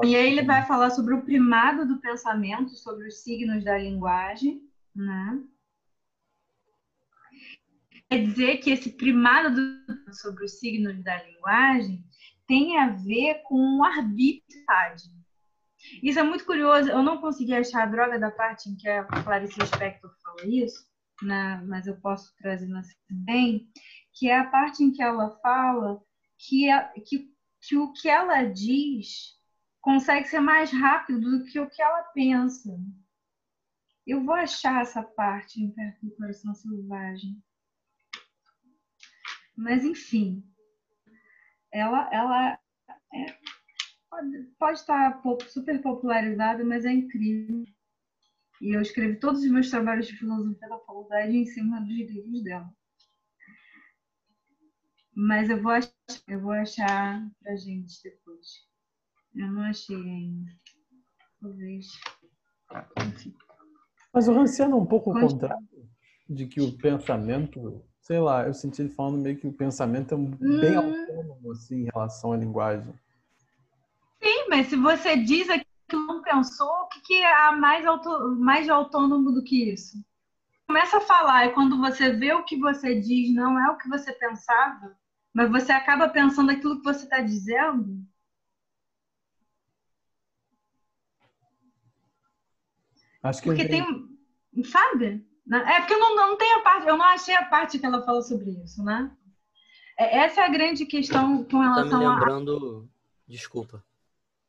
e 0.03 0.17
aí 0.17 0.33
ele 0.33 0.43
vai 0.43 0.67
falar 0.67 0.91
sobre 0.91 1.15
o 1.15 1.23
primado 1.23 1.87
do 1.87 2.01
pensamento, 2.01 2.75
sobre 2.75 3.07
os 3.07 3.23
signos 3.23 3.63
da 3.63 3.79
linguagem, 3.79 4.61
né? 4.93 5.45
Quer 8.11 8.19
dizer 8.25 8.57
que 8.57 8.71
esse 8.71 8.97
primado 8.97 9.55
do, 9.55 10.13
sobre 10.13 10.45
os 10.45 10.59
signos 10.59 11.01
da 11.05 11.23
linguagem 11.23 12.05
tem 12.49 12.81
a 12.81 12.89
ver 12.89 13.43
com 13.45 13.85
arbitrariedade. 13.85 15.05
Isso 16.03 16.19
é 16.19 16.25
muito 16.25 16.45
curioso. 16.45 16.91
Eu 16.91 17.01
não 17.05 17.21
consegui 17.21 17.55
achar 17.55 17.85
a 17.85 17.87
droga 17.87 18.19
da 18.19 18.33
parte 18.33 18.69
em 18.69 18.77
que 18.77 18.89
a 18.89 19.05
Clarice 19.05 19.61
Lispector 19.61 20.11
fala 20.21 20.49
isso, 20.49 20.85
né? 21.23 21.63
mas 21.65 21.87
eu 21.87 21.97
posso 22.01 22.35
trazer 22.39 22.67
na 22.67 22.83
bem, 23.09 23.69
que 24.13 24.29
é 24.29 24.37
a 24.37 24.51
parte 24.51 24.83
em 24.83 24.91
que 24.91 25.01
ela 25.01 25.31
fala 25.41 26.03
que, 26.37 26.69
a, 26.69 26.93
que 27.07 27.36
que 27.67 27.77
o 27.77 27.93
que 27.93 28.09
ela 28.09 28.45
diz 28.45 29.37
consegue 29.81 30.29
ser 30.29 30.41
mais 30.41 30.71
rápido 30.71 31.21
do 31.21 31.45
que 31.45 31.59
o 31.59 31.69
que 31.69 31.83
ela 31.83 32.03
pensa. 32.15 32.77
Eu 34.07 34.25
vou 34.25 34.35
achar 34.35 34.83
essa 34.83 35.03
parte 35.03 35.61
em 35.61 35.71
Perto 35.71 36.07
do 36.07 36.15
Coração 36.15 36.55
Selvagem. 36.55 37.43
Mas, 39.57 39.85
enfim, 39.85 40.45
ela, 41.73 42.09
ela 42.13 42.59
é, 43.13 43.39
pode, 44.09 44.43
pode 44.59 44.79
estar 44.79 45.23
super 45.49 45.81
popularizada, 45.83 46.65
mas 46.65 46.85
é 46.85 46.93
incrível. 46.93 47.65
E 48.61 48.77
eu 48.77 48.81
escrevi 48.81 49.19
todos 49.19 49.43
os 49.43 49.51
meus 49.51 49.71
trabalhos 49.71 50.07
de 50.07 50.17
filosofia 50.17 50.69
da 50.69 50.79
faculdade 50.79 51.37
em 51.37 51.47
cima 51.47 51.81
dos 51.81 51.91
livros 51.91 52.43
dela. 52.43 52.71
Mas 55.17 55.49
eu 55.49 55.63
vou 55.63 55.73
achar, 55.73 55.93
eu 56.29 56.41
vou 56.41 56.53
achar 56.53 57.27
pra 57.43 57.57
gente 57.57 58.03
depois. 58.05 58.67
Eu 59.35 59.51
não 59.51 59.63
achei 59.63 59.97
ainda. 59.97 60.51
Talvez. 61.41 61.87
Enfim. 63.09 63.35
Mas 64.13 64.29
o 64.29 64.35
Ranciano 64.35 64.77
é 64.77 64.81
um 64.81 64.85
pouco 64.85 65.11
o 65.11 65.19
contrário 65.19 65.67
de 66.29 66.47
que 66.47 66.61
o 66.61 66.77
pensamento, 66.77 67.83
sei 68.03 68.19
lá, 68.19 68.47
eu 68.47 68.53
senti 68.53 68.83
ele 68.83 68.91
falando 68.91 69.23
meio 69.23 69.39
que 69.39 69.47
o 69.47 69.53
pensamento 69.53 70.15
é 70.15 70.19
bem 70.19 70.77
hum. 70.77 70.79
autônomo 70.79 71.53
assim, 71.53 71.83
em 71.83 71.91
relação 71.93 72.33
à 72.33 72.37
linguagem. 72.37 72.93
Sim, 74.23 74.49
mas 74.51 74.67
se 74.67 74.77
você 74.77 75.17
diz 75.17 75.49
aquilo 75.49 75.65
que 75.89 75.97
não 75.97 76.21
pensou, 76.21 76.69
o 76.69 76.89
que, 76.89 77.01
que 77.01 77.15
é 77.15 77.51
mais, 77.53 77.87
auto, 77.87 78.37
mais 78.37 78.69
autônomo 78.69 79.33
do 79.33 79.43
que 79.43 79.71
isso? 79.73 79.97
Começa 80.67 80.99
a 80.99 81.03
falar 81.03 81.47
e 81.47 81.53
quando 81.53 81.79
você 81.79 82.11
vê 82.13 82.35
o 82.35 82.45
que 82.45 82.59
você 82.59 83.01
diz 83.01 83.33
não 83.33 83.59
é 83.59 83.71
o 83.71 83.79
que 83.79 83.89
você 83.89 84.13
pensava, 84.13 84.95
mas 85.37 85.51
você 85.51 85.71
acaba 85.71 86.09
pensando 86.09 86.51
aquilo 86.51 86.79
que 86.79 86.85
você 86.85 87.05
está 87.05 87.21
dizendo. 87.21 88.03
Acho 93.23 93.43
que 93.43 93.49
porque 93.51 93.69
tem, 93.69 93.85
sabe? 94.65 95.29
É 95.53 95.81
porque 95.81 95.93
eu 95.93 96.01
não, 96.01 96.17
não 96.17 96.39
tenho 96.39 96.59
a 96.59 96.63
parte, 96.63 96.89
eu 96.89 96.97
não 96.97 97.05
achei 97.05 97.35
a 97.35 97.45
parte 97.45 97.79
que 97.79 97.85
ela 97.85 98.03
falou 98.03 98.23
sobre 98.23 98.51
isso, 98.65 98.83
né? 98.83 99.15
É, 99.99 100.21
essa 100.21 100.41
é 100.41 100.45
a 100.47 100.49
grande 100.49 100.87
questão 100.87 101.45
com 101.45 101.61
relação 101.61 101.91
tá 101.91 101.99
me 101.99 102.07
lembrando, 102.07 102.89
a... 102.89 103.31
desculpa. 103.31 103.85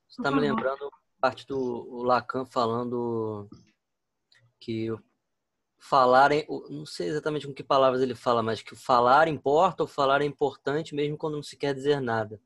Você 0.07 0.21
está 0.21 0.31
me 0.31 0.39
lembrando 0.39 0.85
a 0.85 1.19
parte 1.19 1.45
do 1.45 2.01
Lacan 2.01 2.45
falando 2.45 3.49
que 4.57 4.87
falar, 5.77 6.31
não 6.69 6.85
sei 6.85 7.07
exatamente 7.07 7.47
com 7.47 7.53
que 7.53 7.63
palavras 7.63 8.01
ele 8.01 8.15
fala, 8.15 8.41
mas 8.41 8.61
que 8.61 8.75
falar 8.75 9.27
importa 9.27 9.83
ou 9.83 9.87
falar 9.87 10.21
é 10.21 10.25
importante 10.25 10.95
mesmo 10.95 11.17
quando 11.17 11.35
não 11.35 11.43
se 11.43 11.55
quer 11.55 11.73
dizer 11.73 12.01
nada. 12.01 12.41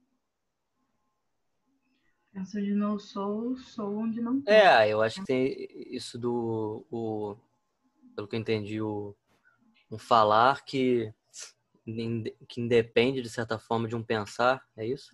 Penso 2.34 2.58
onde 2.58 2.74
não 2.74 2.98
sou, 2.98 3.58
sou 3.58 3.98
onde 3.98 4.22
não 4.22 4.42
tô. 4.42 4.50
É, 4.50 4.88
eu 4.90 5.02
acho 5.02 5.20
que 5.20 5.28
tem 5.28 5.68
isso 5.94 6.18
do, 6.18 6.86
o, 6.90 7.36
pelo 8.16 8.28
que 8.28 8.36
eu 8.36 8.40
entendi, 8.40 8.82
o, 8.82 9.16
um 9.92 9.98
falar 9.98 10.64
que, 10.64 11.14
que 12.48 12.62
independe, 12.62 13.22
de 13.22 13.30
certa 13.30 13.60
forma, 13.60 13.88
de 13.88 13.96
um 13.96 14.04
pensar, 14.04 14.66
é 14.78 14.86
isso? 14.86 15.14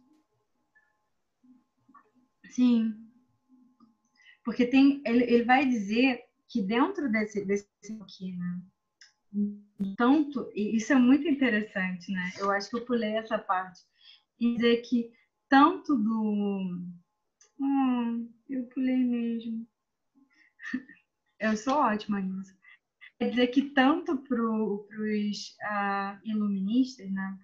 Sim. 2.51 2.93
Porque 4.43 4.65
tem, 4.68 5.01
ele, 5.05 5.24
ele 5.24 5.43
vai 5.43 5.65
dizer 5.65 6.27
que 6.50 6.62
dentro 6.62 7.12
desse, 7.12 7.45
desse 7.45 7.68
aqui, 8.02 8.36
né? 8.38 8.62
Tanto, 9.98 10.50
isso 10.56 10.93
é 10.93 10.95
muito 10.95 11.28
interessante, 11.28 12.12
né? 12.12 12.32
Eu 12.38 12.50
acho 12.52 12.70
que 12.70 12.78
eu 12.78 12.86
pulei 12.86 13.18
essa 13.18 13.38
parte. 13.38 13.82
E 14.39 14.56
dizer 14.56 14.78
que 14.78 15.12
tanto 15.50 15.95
do. 15.95 16.88
Hum, 17.60 18.32
eu 18.50 18.64
pulei 18.68 18.98
mesmo. 18.98 19.68
Eu 21.39 21.56
sou 21.56 21.76
ótima 21.76 22.20
nisso. 22.20 22.58
Quer 23.20 23.30
dizer 23.30 23.48
que 23.48 23.70
tanto 23.70 24.18
para 24.18 24.41
os 24.43 25.56
uh, 25.62 26.20
iluministas, 26.24 27.12
né? 27.12 27.39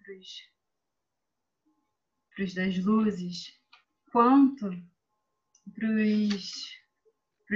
para 2.36 2.43
os 2.43 2.54
das 2.56 2.78
luzes, 2.80 3.60
quanto 4.12 4.70
para 5.74 5.88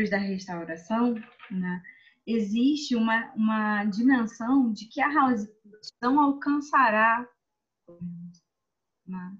os 0.01 0.09
da 0.09 0.17
restauração, 0.17 1.15
né, 1.51 1.83
existe 2.25 2.95
uma, 2.95 3.31
uma 3.33 3.85
dimensão 3.85 4.71
de 4.71 4.85
que 4.85 5.01
a 5.01 5.09
razão 5.09 6.19
alcançará, 6.19 7.27
né, 9.05 9.37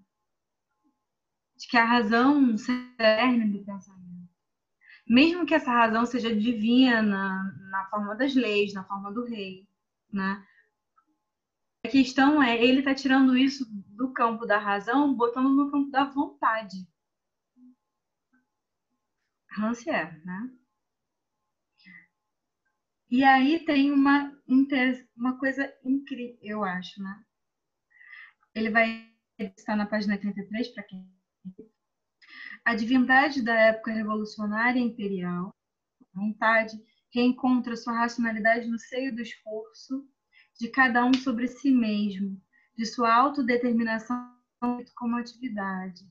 de 1.58 1.68
que 1.68 1.78
a 1.78 1.86
razão 1.86 2.58
cerne 2.58 3.52
do 3.52 3.66
pensamento. 3.66 4.30
mesmo 5.08 5.46
que 5.46 5.54
essa 5.56 5.72
razão 5.72 6.06
seja 6.06 6.36
divina, 6.36 7.44
na 7.70 7.86
forma 7.90 8.16
das 8.16 8.36
leis, 8.36 8.74
na 8.74 8.84
forma 8.84 9.12
do 9.12 9.26
rei, 9.26 9.68
né? 10.12 10.46
A 11.86 11.90
questão 11.90 12.42
é, 12.44 12.62
ele 12.62 12.80
está 12.80 12.94
tirando 12.94 13.38
isso 13.38 13.66
do 13.72 14.12
campo 14.12 14.46
da 14.46 14.58
razão, 14.58 15.16
botando 15.16 15.50
no 15.50 15.72
campo 15.72 15.90
da 15.90 16.06
vontade. 16.06 16.88
Rancière, 19.50 20.22
né? 20.26 20.52
E 23.10 23.24
aí 23.24 23.64
tem 23.64 23.92
uma, 23.92 24.38
uma 25.16 25.40
coisa 25.40 25.74
incrível, 25.84 26.38
eu 26.42 26.64
acho, 26.64 27.02
né? 27.02 27.24
Ele 28.54 28.70
vai 28.70 29.10
estar 29.40 29.76
na 29.78 29.86
página 29.86 30.18
33, 30.18 30.70
para 30.70 30.84
quem. 30.84 31.10
A 32.66 32.76
divindade 32.76 33.42
da 33.42 33.54
época 33.54 33.94
revolucionária 33.94 34.80
imperial, 34.80 35.56
a 36.02 36.20
vontade, 36.20 36.78
reencontra 37.14 37.78
sua 37.78 37.94
racionalidade 37.94 38.68
no 38.68 38.78
seio 38.78 39.16
do 39.16 39.22
esforço 39.22 40.06
de 40.60 40.70
cada 40.70 41.06
um 41.06 41.14
sobre 41.14 41.48
si 41.48 41.72
mesmo, 41.72 42.42
de 42.76 42.86
sua 42.86 43.14
autodeterminação 43.14 44.36
como 44.96 45.16
atividade. 45.16 46.02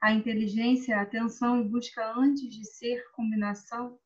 A 0.00 0.12
inteligência, 0.12 0.98
a 0.98 1.02
atenção 1.02 1.60
e 1.60 1.68
busca 1.68 2.14
antes 2.16 2.48
de 2.48 2.64
ser 2.64 3.02
combinação, 3.12 3.98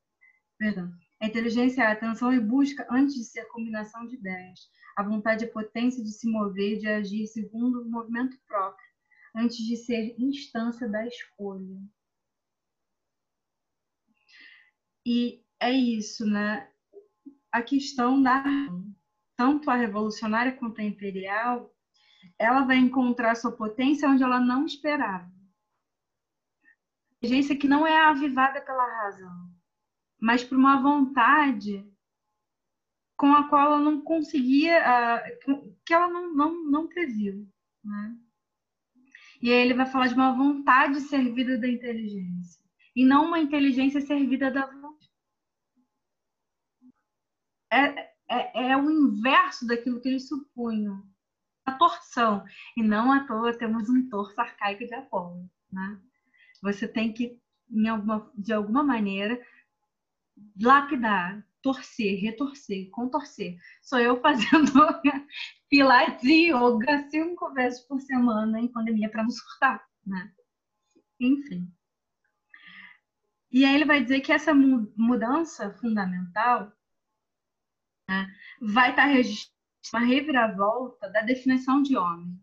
perdão, 0.56 0.90
a 1.20 1.26
inteligência 1.26 1.82
é 1.82 1.86
a 1.86 1.92
atenção 1.92 2.32
e 2.32 2.40
busca 2.40 2.86
antes 2.90 3.14
de 3.14 3.24
ser 3.24 3.44
combinação 3.46 4.06
de 4.06 4.14
ideias. 4.14 4.70
A 4.96 5.02
vontade 5.02 5.44
é 5.44 5.48
potência 5.48 6.02
de 6.02 6.12
se 6.12 6.30
mover 6.30 6.74
e 6.74 6.78
de 6.78 6.88
agir 6.88 7.26
segundo 7.26 7.82
o 7.82 7.90
movimento 7.90 8.38
próprio, 8.46 8.86
antes 9.34 9.58
de 9.58 9.76
ser 9.76 10.14
instância 10.18 10.88
da 10.88 11.06
escolha. 11.06 11.80
E 15.04 15.42
é 15.58 15.72
isso, 15.72 16.24
né? 16.26 16.70
A 17.50 17.62
questão 17.62 18.22
da 18.22 18.44
tanto 19.36 19.70
a 19.70 19.76
revolucionária 19.76 20.56
quanto 20.56 20.80
a 20.80 20.84
imperial, 20.84 21.72
ela 22.36 22.62
vai 22.62 22.76
encontrar 22.76 23.36
sua 23.36 23.52
potência 23.52 24.08
onde 24.08 24.22
ela 24.22 24.40
não 24.40 24.66
esperava. 24.66 25.30
Inteligência 27.18 27.56
que 27.56 27.68
não 27.68 27.86
é 27.86 28.00
avivada 28.00 28.60
pela 28.60 28.84
razão, 28.84 29.57
mas 30.20 30.42
por 30.42 30.56
uma 30.56 30.80
vontade 30.80 31.86
com 33.16 33.32
a 33.32 33.48
qual 33.48 33.66
ela 33.66 33.78
não 33.78 34.00
conseguia, 34.00 34.80
que 35.84 35.92
ela 35.92 36.08
não, 36.08 36.34
não, 36.34 36.70
não 36.70 36.86
previu. 36.86 37.48
Né? 37.84 38.16
E 39.42 39.52
aí 39.52 39.60
ele 39.60 39.74
vai 39.74 39.86
falar 39.86 40.08
de 40.08 40.14
uma 40.14 40.32
vontade 40.32 41.00
servida 41.00 41.58
da 41.58 41.68
inteligência, 41.68 42.62
e 42.94 43.04
não 43.04 43.26
uma 43.26 43.40
inteligência 43.40 44.00
servida 44.00 44.50
da 44.50 44.66
vontade. 44.66 44.88
É, 47.70 48.08
é, 48.28 48.70
é 48.70 48.76
o 48.76 48.90
inverso 48.90 49.66
daquilo 49.66 50.00
que 50.00 50.08
eles 50.08 50.28
supunham. 50.28 51.02
A 51.64 51.72
torção. 51.72 52.44
E 52.76 52.82
não 52.82 53.12
à 53.12 53.26
toa 53.26 53.56
temos 53.56 53.90
um 53.90 54.08
torso 54.08 54.40
arcaico 54.40 54.86
de 54.86 54.94
Apolo. 54.94 55.50
Né? 55.70 56.00
Você 56.62 56.88
tem 56.88 57.12
que, 57.12 57.38
alguma, 57.90 58.30
de 58.34 58.52
alguma 58.52 58.82
maneira, 58.82 59.40
lapidar, 60.60 61.44
torcer, 61.62 62.20
retorcer, 62.20 62.90
contorcer. 62.90 63.56
Sou 63.82 63.98
eu 63.98 64.20
fazendo 64.20 64.72
pilates 65.68 66.24
e 66.24 66.50
yoga 66.50 67.08
cinco 67.10 67.52
vezes 67.52 67.80
por 67.80 68.00
semana 68.00 68.60
em 68.60 68.68
pandemia 68.68 69.10
para 69.10 69.22
não 69.22 69.30
surtar, 69.30 69.84
né? 70.06 70.32
Enfim. 71.20 71.70
E 73.50 73.64
aí 73.64 73.74
ele 73.74 73.84
vai 73.84 74.02
dizer 74.02 74.20
que 74.20 74.32
essa 74.32 74.52
mudança 74.54 75.72
fundamental 75.80 76.72
né, 78.08 78.26
vai 78.60 78.90
estar 78.90 79.06
registrada 79.06 79.58
uma 79.92 80.00
reviravolta 80.00 81.08
da 81.10 81.22
definição 81.22 81.82
de 81.82 81.96
homem. 81.96 82.38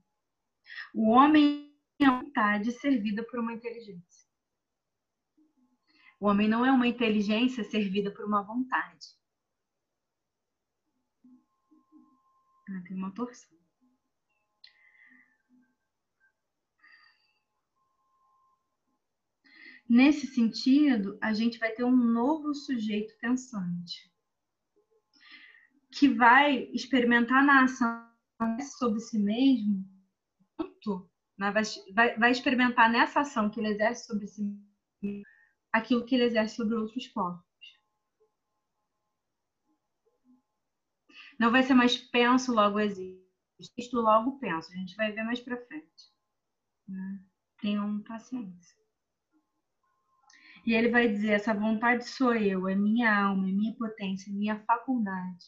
O 0.94 1.12
homem 1.12 1.72
é 2.00 2.10
uma 2.10 2.24
vontade 2.24 2.72
servida 2.74 3.24
por 3.24 3.40
uma 3.40 3.54
inteligência. 3.54 4.25
O 6.20 6.28
homem 6.28 6.48
não 6.48 6.66
é 6.66 6.72
uma 6.72 6.88
inteligência 6.88 7.64
servida 7.64 8.12
por 8.12 8.26
uma 8.26 8.42
vontade. 8.42 9.08
Ah, 12.70 12.82
tem 12.88 12.98
uma 12.98 13.14
torção. 13.14 13.56
Nesse 19.88 20.26
sentido, 20.26 21.18
a 21.22 21.32
gente 21.32 21.60
vai 21.60 21.72
ter 21.72 21.84
um 21.84 21.96
novo 21.96 22.56
sujeito 22.56 23.16
pensante 23.20 24.12
que 25.92 26.10
vai 26.10 26.64
experimentar 26.74 27.46
na 27.46 27.64
ação 27.64 28.10
sobre 28.80 29.00
si 29.00 29.20
mesmo, 29.20 29.86
né? 31.38 31.52
vai, 31.52 31.64
vai, 31.94 32.18
vai 32.18 32.32
experimentar 32.32 32.92
nessa 32.92 33.22
ação 33.22 33.50
que 33.50 33.60
ele 33.60 33.70
exerce 33.70 34.08
sobre 34.08 34.28
si 34.28 34.42
mesmo 34.42 35.35
aquilo 35.76 36.06
que 36.06 36.16
ele 36.16 36.24
exerce 36.24 36.56
sobre 36.56 36.76
outros 36.76 37.08
corpos. 37.10 37.44
Não 41.38 41.52
vai 41.52 41.64
ser 41.64 41.74
mais 41.74 41.98
penso, 41.98 42.54
logo 42.54 42.80
existo. 42.80 43.26
Isto 43.78 44.00
logo 44.00 44.40
penso. 44.40 44.72
A 44.72 44.76
gente 44.76 44.96
vai 44.96 45.12
ver 45.12 45.24
mais 45.24 45.42
para 45.42 45.64
frente. 45.66 46.14
Né? 46.88 47.20
Tenham 47.62 48.02
paciência. 48.04 48.76
E 50.66 50.74
ele 50.74 50.90
vai 50.90 51.10
dizer: 51.10 51.32
essa 51.32 51.54
vontade 51.54 52.08
sou 52.08 52.34
eu, 52.34 52.70
é 52.70 52.76
minha 52.76 53.28
alma, 53.28 53.50
é 53.50 53.52
minha 53.52 53.76
potência, 53.76 54.30
é 54.30 54.34
minha 54.34 54.64
faculdade. 54.66 55.46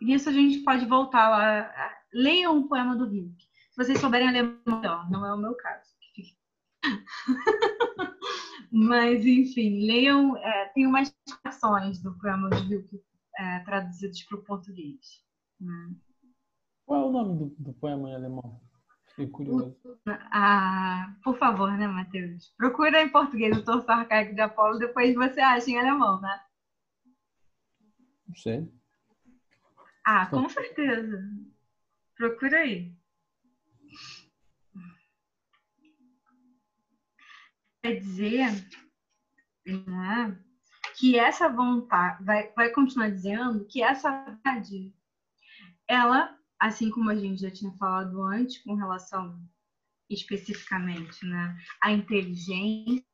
Nisso 0.00 0.28
a 0.28 0.32
gente 0.32 0.58
pode 0.60 0.84
voltar 0.86 1.28
lá. 1.28 1.72
Leiam 2.12 2.56
um 2.56 2.68
poema 2.68 2.94
do 2.96 3.06
Rio. 3.06 3.34
Se 3.70 3.76
vocês 3.76 3.98
souberem 3.98 4.30
ler 4.30 4.60
melhor, 4.66 5.10
não 5.10 5.24
é 5.24 5.34
o 5.34 5.38
meu 5.38 5.54
caso. 5.54 5.90
Mas, 8.70 9.24
enfim, 9.24 9.86
leiam. 9.86 10.36
É, 10.36 10.66
tem 10.66 10.86
umas 10.86 11.12
versões 11.42 12.00
do 12.00 12.16
poema 12.18 12.48
do 12.48 12.56
Rio 12.56 12.84
é, 13.36 13.58
traduzidos 13.60 14.22
para 14.22 14.38
o 14.38 14.42
português. 14.42 15.24
Né? 15.60 15.90
Qual 16.86 17.02
é 17.02 17.06
o 17.06 17.10
nome 17.10 17.38
do, 17.38 17.54
do 17.58 17.72
poema 17.74 18.10
em 18.10 18.14
alemão? 18.14 18.60
Fiquei 19.08 19.26
curioso. 19.26 19.76
Ah, 20.06 21.14
por 21.22 21.36
favor, 21.36 21.72
né, 21.76 21.86
Matheus? 21.86 22.52
Procura 22.56 23.02
em 23.02 23.08
português 23.08 23.56
o 23.56 23.64
torso 23.64 23.90
arcaico 23.90 24.34
de 24.34 24.40
Apolo, 24.40 24.78
depois 24.78 25.14
você 25.14 25.40
acha 25.40 25.70
em 25.70 25.78
alemão, 25.78 26.20
né? 26.20 26.40
Não 28.26 28.34
sei. 28.36 28.72
Ah, 30.04 30.26
com 30.26 30.48
certeza. 30.48 31.28
Procura 32.16 32.58
aí. 32.58 32.92
Dizer 37.88 38.50
que 40.98 41.18
essa 41.18 41.48
vontade, 41.48 42.22
vai, 42.24 42.52
vai 42.52 42.70
continuar 42.70 43.10
dizendo 43.10 43.64
que 43.66 43.82
essa 43.82 44.24
vontade, 44.24 44.92
ela, 45.88 46.36
assim 46.58 46.90
como 46.90 47.10
a 47.10 47.16
gente 47.16 47.40
já 47.40 47.50
tinha 47.50 47.72
falado 47.72 48.22
antes, 48.22 48.58
com 48.58 48.74
relação 48.74 49.40
especificamente 50.08 51.24
né, 51.24 51.56
à 51.80 51.92
inteligência, 51.92 53.04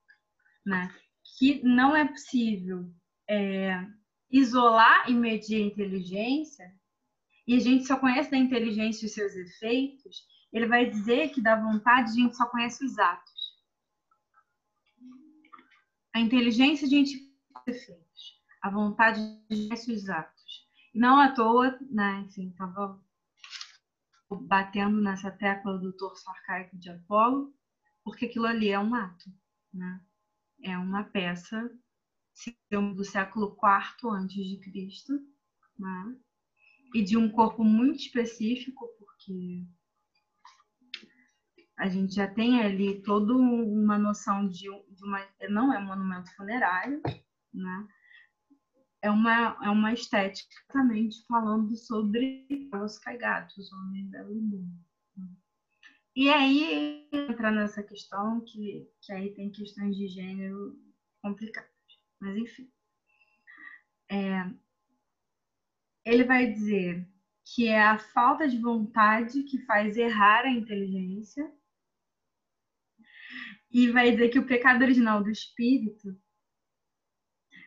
né, 0.64 0.92
que 1.38 1.62
não 1.62 1.94
é 1.94 2.06
possível 2.06 2.90
é, 3.28 3.86
isolar 4.30 5.08
e 5.08 5.14
medir 5.14 5.62
a 5.62 5.66
inteligência, 5.66 6.74
e 7.46 7.54
a 7.54 7.60
gente 7.60 7.86
só 7.86 7.96
conhece 7.96 8.30
da 8.30 8.36
inteligência 8.36 9.06
os 9.06 9.12
seus 9.12 9.34
efeitos, 9.36 10.24
ele 10.52 10.66
vai 10.66 10.88
dizer 10.88 11.30
que 11.30 11.40
da 11.40 11.54
vontade 11.54 12.10
a 12.10 12.14
gente 12.14 12.36
só 12.36 12.46
conhece 12.46 12.84
os 12.84 12.98
atos. 12.98 13.35
A 16.16 16.18
inteligência 16.18 16.88
gente 16.88 17.30
conhece 17.52 17.90
efeitos, 17.90 18.42
a 18.62 18.70
vontade 18.70 19.20
conhece 19.46 19.92
os 19.92 20.08
atos. 20.08 20.66
Não 20.94 21.20
à 21.20 21.30
toa, 21.30 21.78
né, 21.90 22.24
enfim, 22.26 22.48
estava 22.48 22.98
batendo 24.30 24.98
nessa 25.02 25.30
tecla 25.30 25.76
do 25.76 25.92
torso 25.92 26.26
arcaico 26.30 26.74
de 26.78 26.88
Apolo, 26.88 27.54
porque 28.02 28.24
aquilo 28.24 28.46
ali 28.46 28.70
é 28.70 28.80
um 28.80 28.94
ato, 28.94 29.30
né? 29.74 30.00
É 30.62 30.78
uma 30.78 31.04
peça 31.04 31.70
do 32.94 33.04
século 33.04 33.54
IV 33.62 34.10
antes 34.14 34.42
de 34.42 34.56
Cristo, 34.56 35.12
né? 35.78 36.16
e 36.94 37.02
de 37.02 37.18
um 37.18 37.30
corpo 37.30 37.62
muito 37.62 37.98
específico, 37.98 38.88
porque 38.98 39.66
a 41.78 41.88
gente 41.88 42.14
já 42.14 42.26
tem 42.26 42.60
ali 42.60 43.02
toda 43.02 43.34
uma 43.34 43.98
noção 43.98 44.48
de, 44.48 44.64
de 44.64 45.04
uma. 45.04 45.26
Não 45.48 45.72
é 45.72 45.78
um 45.78 45.86
monumento 45.86 46.34
funerário, 46.34 47.00
né? 47.52 47.88
É 49.02 49.10
uma, 49.10 49.58
é 49.62 49.70
uma 49.70 49.92
estética 49.92 50.56
também 50.68 51.08
falando 51.28 51.76
sobre 51.76 52.46
os 52.82 52.98
caigatos, 52.98 53.70
homem 53.72 54.08
belo 54.08 54.34
e 54.34 54.40
bom. 54.40 54.64
E 56.16 56.30
aí 56.30 57.06
entra 57.12 57.50
nessa 57.50 57.82
questão 57.82 58.40
que, 58.40 58.90
que 59.02 59.12
aí 59.12 59.34
tem 59.34 59.50
questões 59.50 59.94
de 59.94 60.08
gênero 60.08 60.74
complicadas. 61.22 61.70
Mas 62.18 62.38
enfim. 62.38 62.72
É, 64.10 64.50
ele 66.06 66.24
vai 66.24 66.50
dizer 66.50 67.06
que 67.44 67.68
é 67.68 67.82
a 67.82 67.98
falta 67.98 68.48
de 68.48 68.58
vontade 68.58 69.42
que 69.42 69.58
faz 69.66 69.98
errar 69.98 70.46
a 70.46 70.50
inteligência. 70.50 71.52
E 73.76 73.90
vai 73.90 74.10
dizer 74.10 74.30
que 74.30 74.38
o 74.38 74.46
pecado 74.46 74.80
original 74.80 75.22
do 75.22 75.28
espírito 75.28 76.18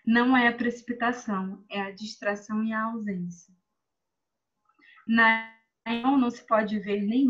não 0.03 0.35
é 0.35 0.47
a 0.47 0.57
precipitação, 0.57 1.63
é 1.69 1.81
a 1.81 1.91
distração 1.91 2.63
e 2.63 2.73
a 2.73 2.85
ausência. 2.85 3.53
Na 5.07 5.55
não, 5.85 6.17
não 6.17 6.31
se 6.31 6.43
pode 6.47 6.79
ver 6.79 7.03
nem 7.03 7.27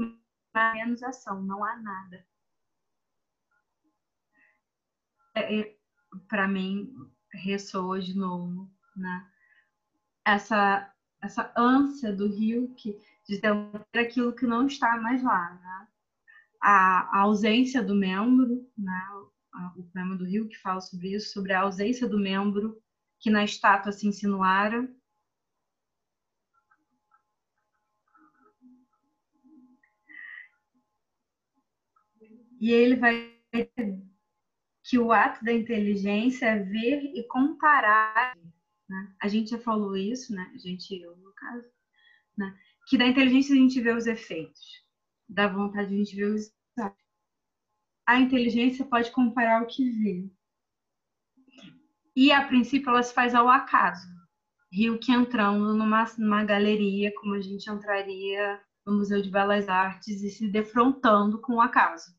menos 0.55 1.03
ação, 1.03 1.41
não 1.41 1.61
há 1.61 1.75
nada. 1.75 2.25
É, 5.35 5.59
é, 5.59 5.77
Para 6.29 6.47
mim, 6.47 6.93
ressoa 7.33 7.99
de 7.99 8.17
novo, 8.17 8.71
né? 8.95 9.29
Essa 10.25 10.89
essa 11.21 11.51
ânsia 11.57 12.13
do 12.15 12.29
rio 12.29 12.73
que 12.75 12.97
de 13.27 13.41
ter 13.41 13.99
aquilo 13.99 14.33
que 14.33 14.47
não 14.47 14.65
está 14.65 14.95
mais 15.01 15.21
lá, 15.21 15.53
né? 15.55 15.87
A, 16.61 17.17
a 17.17 17.21
ausência 17.21 17.81
do 17.83 17.95
membro, 17.95 18.67
né? 18.77 19.09
O 19.77 19.83
poema 19.83 20.15
do 20.15 20.25
rio 20.25 20.47
que 20.47 20.57
fala 20.57 20.81
sobre 20.81 21.15
isso, 21.15 21.33
sobre 21.33 21.53
a 21.53 21.61
ausência 21.61 22.07
do 22.07 22.19
membro 22.19 22.81
que 23.19 23.29
na 23.29 23.43
estátua 23.43 23.91
se 23.91 24.07
insinuara. 24.07 24.87
E 32.61 32.71
ele 32.71 32.95
vai 32.95 33.37
que 34.83 34.97
o 34.97 35.11
ato 35.11 35.43
da 35.45 35.53
inteligência 35.53 36.45
é 36.45 36.59
ver 36.59 37.11
e 37.15 37.23
comparar 37.27 38.35
né? 38.89 39.13
A 39.21 39.27
gente 39.27 39.51
já 39.51 39.59
falou 39.59 39.95
isso, 39.95 40.33
né? 40.33 40.51
A 40.53 40.57
gente, 40.57 40.99
eu 40.99 41.15
no 41.17 41.31
caso, 41.33 41.67
né? 42.35 42.57
que 42.87 42.97
da 42.97 43.05
inteligência 43.05 43.53
a 43.53 43.57
gente 43.57 43.79
vê 43.79 43.91
os 43.93 44.07
efeitos, 44.07 44.83
da 45.29 45.47
vontade 45.47 45.93
a 45.93 45.97
gente 45.97 46.15
vê 46.15 46.25
os 46.25 46.51
a 48.09 48.19
inteligência 48.19 48.83
pode 48.83 49.11
comparar 49.11 49.61
o 49.61 49.67
que 49.67 49.87
vê. 49.87 50.27
E 52.15 52.31
a 52.31 52.47
princípio 52.47 52.89
ela 52.89 53.03
se 53.03 53.13
faz 53.13 53.35
ao 53.35 53.47
acaso. 53.47 54.07
Rio 54.73 54.97
que 54.97 55.11
entrando 55.11 55.75
numa, 55.75 56.05
numa 56.17 56.43
galeria, 56.43 57.13
como 57.13 57.35
a 57.35 57.39
gente 57.39 57.69
entraria 57.69 58.59
no 58.83 58.97
Museu 58.97 59.21
de 59.21 59.29
Belas 59.29 59.69
Artes 59.69 60.23
e 60.23 60.29
se 60.31 60.47
defrontando 60.47 61.39
com 61.39 61.57
o 61.57 61.61
acaso. 61.61 62.11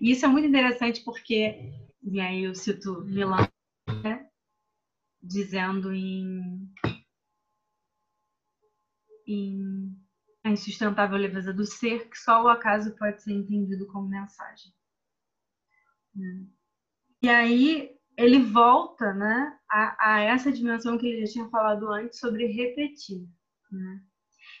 E 0.00 0.10
isso 0.10 0.24
é 0.24 0.28
muito 0.28 0.48
interessante 0.48 1.04
porque, 1.04 1.72
e 2.02 2.18
aí 2.18 2.42
eu 2.42 2.54
cito 2.56 3.04
Milão, 3.04 3.48
né? 4.02 4.28
dizendo 5.22 5.92
em, 5.92 6.68
em 9.24 9.96
a 10.48 10.52
insustentável 10.52 11.16
leveza 11.16 11.52
do 11.52 11.64
ser, 11.64 12.08
que 12.08 12.18
só 12.18 12.42
o 12.42 12.48
acaso 12.48 12.96
pode 12.96 13.22
ser 13.22 13.32
entendido 13.32 13.86
como 13.88 14.08
mensagem. 14.08 14.72
Né? 16.14 16.46
E 17.22 17.28
aí 17.28 17.96
ele 18.16 18.40
volta 18.40 19.12
né, 19.12 19.58
a, 19.70 20.14
a, 20.14 20.20
essa 20.20 20.50
dimensão 20.50 20.98
que 20.98 21.06
ele 21.06 21.26
já 21.26 21.32
tinha 21.32 21.48
falado 21.50 21.88
antes 21.92 22.18
sobre 22.18 22.46
repetir, 22.46 23.28
né? 23.70 24.02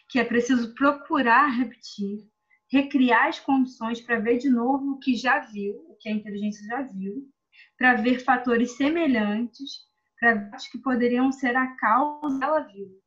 que 0.08 0.18
é 0.18 0.24
preciso 0.24 0.74
procurar 0.74 1.48
repetir, 1.48 2.28
recriar 2.70 3.28
as 3.28 3.40
condições 3.40 4.00
para 4.00 4.20
ver 4.20 4.38
de 4.38 4.50
novo 4.50 4.92
o 4.92 4.98
que 4.98 5.16
já 5.16 5.40
viu, 5.40 5.74
o 5.88 5.96
que 5.96 6.08
a 6.08 6.12
inteligência 6.12 6.66
já 6.66 6.82
viu, 6.82 7.28
para 7.76 7.94
ver 7.94 8.20
fatores 8.20 8.76
semelhantes 8.76 9.88
gravidades 10.20 10.68
que 10.68 10.78
poderiam 10.78 11.30
ser 11.32 11.56
a 11.56 11.76
causa 11.76 12.38
dela 12.38 12.60
viu. 12.60 13.00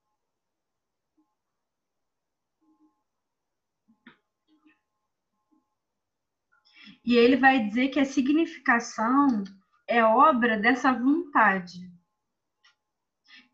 E 7.04 7.16
ele 7.16 7.36
vai 7.36 7.66
dizer 7.66 7.90
que 7.90 8.00
a 8.00 8.06
significação 8.06 9.44
é 9.88 10.04
obra 10.04 10.58
dessa 10.58 10.94
vontade, 10.94 11.92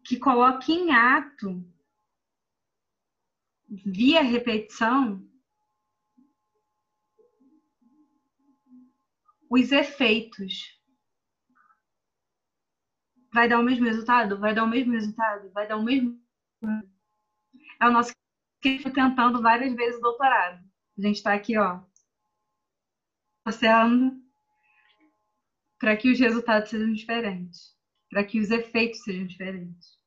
que 0.04 0.18
coloca 0.18 0.72
em 0.72 0.92
ato, 0.92 1.66
via 3.70 4.22
repetição, 4.22 5.26
os 9.50 9.72
efeitos 9.72 10.78
vai 13.34 13.48
dar 13.48 13.60
o 13.60 13.64
mesmo 13.64 13.86
resultado? 13.86 14.40
Vai 14.40 14.54
dar 14.54 14.64
o 14.64 14.68
mesmo 14.68 14.94
resultado? 14.94 15.52
Vai 15.52 15.68
dar 15.68 15.78
o 15.78 15.84
mesmo. 15.84 16.20
É 17.80 17.88
o 17.88 17.92
nosso 17.92 18.12
que 18.62 18.80
tentando 18.90 19.42
várias 19.42 19.74
vezes 19.76 20.00
o 20.00 20.02
doutorado. 20.02 20.64
A 20.98 21.02
gente 21.02 21.18
está 21.18 21.34
aqui, 21.34 21.58
ó, 21.58 21.82
torcendo 23.48 24.22
para 25.80 25.96
que 25.96 26.12
os 26.12 26.20
resultados 26.20 26.70
sejam 26.70 26.92
diferentes, 26.92 27.74
para 28.10 28.24
que 28.24 28.40
os 28.42 28.50
efeitos 28.50 29.02
sejam 29.04 29.26
diferentes. 29.26 29.98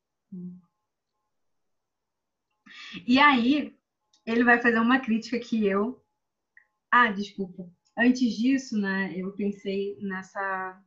E 3.07 3.17
aí, 3.17 3.75
ele 4.25 4.43
vai 4.43 4.61
fazer 4.61 4.79
uma 4.79 4.99
crítica 4.99 5.39
que 5.39 5.65
eu. 5.65 6.03
Ah, 6.91 7.11
desculpa. 7.11 7.67
Antes 7.97 8.35
disso, 8.37 8.77
né, 8.77 9.11
eu 9.17 9.31
pensei 9.33 9.97
nessa 10.01 10.79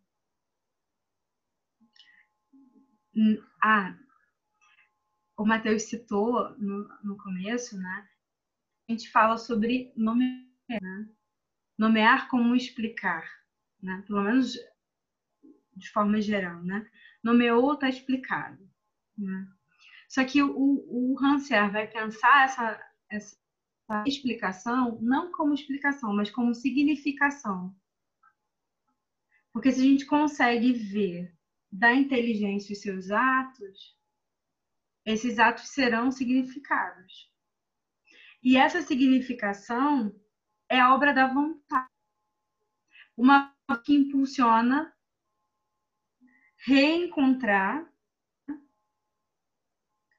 Ah, 3.62 3.96
o 5.36 5.44
Matheus 5.44 5.84
citou 5.84 6.50
no, 6.58 6.88
no 7.02 7.16
começo, 7.16 7.76
né? 7.76 8.08
A 8.88 8.92
gente 8.92 9.10
fala 9.10 9.38
sobre 9.38 9.92
nomear, 9.96 10.44
né? 10.68 11.08
Nomear 11.78 12.28
como 12.28 12.54
explicar, 12.54 13.28
né? 13.82 14.02
Pelo 14.06 14.22
menos 14.22 14.54
de 15.76 15.90
forma 15.90 16.20
geral, 16.20 16.62
né? 16.62 16.88
Nomeou, 17.22 17.74
está 17.74 17.88
explicado, 17.88 18.68
né? 19.16 19.48
Só 20.08 20.24
que 20.24 20.42
o, 20.42 20.52
o 20.52 21.16
vai 21.72 21.88
pensar 21.88 22.44
essa, 22.44 22.80
essa 23.10 23.36
explicação 24.06 24.98
não 25.00 25.32
como 25.32 25.54
explicação, 25.54 26.14
mas 26.14 26.30
como 26.30 26.54
significação. 26.54 27.74
Porque 29.52 29.72
se 29.72 29.80
a 29.80 29.84
gente 29.84 30.06
consegue 30.06 30.72
ver 30.72 31.32
da 31.70 31.92
inteligência 31.92 32.72
os 32.72 32.80
seus 32.80 33.10
atos, 33.10 33.96
esses 35.04 35.38
atos 35.38 35.68
serão 35.68 36.10
significados. 36.10 37.30
E 38.42 38.56
essa 38.56 38.82
significação 38.82 40.14
é 40.74 40.80
a 40.80 40.94
obra 40.94 41.12
da 41.14 41.26
vontade. 41.26 41.88
Uma 43.16 43.54
que 43.84 43.94
impulsiona 43.94 44.92
reencontrar, 46.66 47.86